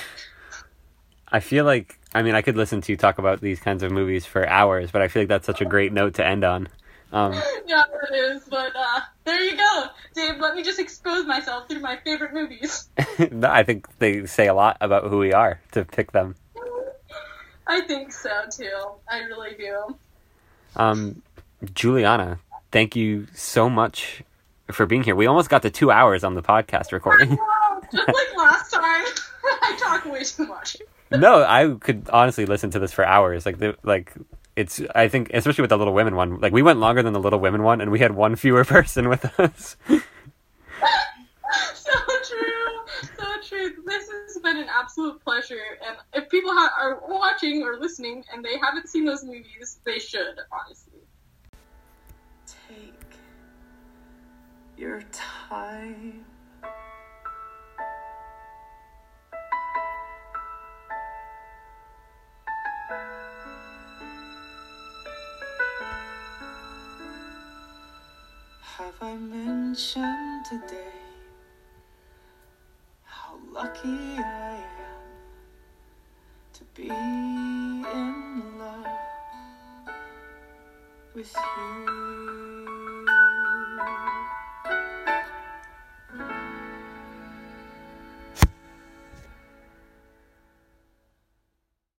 I 1.30 1.40
feel 1.40 1.64
like 1.64 1.98
I 2.14 2.22
mean 2.22 2.34
I 2.34 2.42
could 2.42 2.56
listen 2.56 2.82
to 2.82 2.92
you 2.92 2.96
talk 2.96 3.18
about 3.18 3.40
these 3.40 3.60
kinds 3.60 3.82
of 3.82 3.90
movies 3.90 4.26
for 4.26 4.46
hours, 4.46 4.90
but 4.90 5.00
I 5.00 5.08
feel 5.08 5.22
like 5.22 5.28
that's 5.28 5.46
such 5.46 5.60
a 5.62 5.66
great 5.66 5.92
note 5.92 6.14
to 6.14 6.26
end 6.26 6.44
on. 6.44 6.68
Um, 7.12 7.32
yeah, 7.66 7.84
it 8.10 8.14
is. 8.14 8.44
But 8.44 8.72
uh, 8.76 9.00
there 9.24 9.42
you 9.42 9.56
go, 9.56 9.84
Dave. 10.14 10.38
Let 10.38 10.54
me 10.54 10.62
just 10.62 10.78
expose 10.78 11.26
myself 11.26 11.68
through 11.68 11.80
my 11.80 11.96
favorite 11.96 12.32
movies. 12.32 12.88
I 13.42 13.62
think 13.62 13.86
they 13.98 14.26
say 14.26 14.48
a 14.48 14.54
lot 14.54 14.76
about 14.80 15.04
who 15.04 15.18
we 15.18 15.32
are 15.32 15.60
to 15.72 15.84
pick 15.84 16.12
them. 16.12 16.34
I 17.66 17.82
think 17.82 18.12
so 18.12 18.44
too. 18.50 18.90
I 19.10 19.20
really 19.20 19.54
do. 19.58 19.96
Um, 20.76 21.22
Juliana, 21.74 22.38
thank 22.72 22.96
you 22.96 23.26
so 23.34 23.68
much 23.68 24.22
for 24.70 24.86
being 24.86 25.02
here. 25.02 25.14
We 25.14 25.26
almost 25.26 25.50
got 25.50 25.62
to 25.62 25.70
two 25.70 25.90
hours 25.90 26.24
on 26.24 26.34
the 26.34 26.42
podcast 26.42 26.92
recording. 26.92 27.36
Just 27.92 28.08
like 28.08 28.36
last 28.36 28.70
time, 28.70 29.04
I 29.62 29.76
talk 29.78 30.04
way 30.06 30.24
too 30.24 30.46
much. 30.46 30.76
no, 31.10 31.42
I 31.42 31.74
could 31.80 32.08
honestly 32.10 32.46
listen 32.46 32.70
to 32.70 32.78
this 32.78 32.92
for 32.92 33.04
hours. 33.04 33.44
Like 33.44 33.58
the 33.58 33.76
like 33.82 34.12
it's 34.58 34.80
I 34.92 35.06
think 35.06 35.30
especially 35.32 35.62
with 35.62 35.70
the 35.70 35.78
Little 35.78 35.94
Women 35.94 36.16
one. 36.16 36.40
Like 36.40 36.52
we 36.52 36.62
went 36.62 36.80
longer 36.80 37.00
than 37.02 37.12
the 37.12 37.20
Little 37.20 37.38
Women 37.38 37.62
one, 37.62 37.80
and 37.80 37.92
we 37.92 38.00
had 38.00 38.12
one 38.12 38.34
fewer 38.34 38.64
person 38.76 39.08
with 39.08 39.24
us. 39.38 39.76
so 39.88 40.00
true, 42.28 42.80
so 43.16 43.26
true. 43.46 43.70
This 43.86 44.10
has 44.10 44.38
been 44.42 44.56
an 44.56 44.66
absolute 44.68 45.22
pleasure, 45.22 45.78
and 45.86 45.96
if 46.12 46.28
people 46.28 46.50
ha- 46.50 46.74
are 46.76 47.00
watching 47.08 47.62
or 47.62 47.78
listening 47.78 48.24
and 48.32 48.44
they 48.44 48.58
haven't 48.58 48.88
seen 48.88 49.04
those 49.04 49.24
movies, 49.24 49.78
they 49.84 50.00
should 50.00 50.40
honestly. 50.50 51.02
Take 52.68 53.06
your 54.76 55.02
time. 55.12 56.24
Have 68.78 68.94
I 69.02 69.14
mentioned 69.16 70.44
today 70.44 71.02
how 73.02 73.36
lucky 73.50 73.88
I 73.88 74.54
am 74.54 75.08
to 76.52 76.64
be 76.76 76.88
in 76.88 78.54
love 78.56 78.86
with 81.12 81.34
you? 81.34 82.17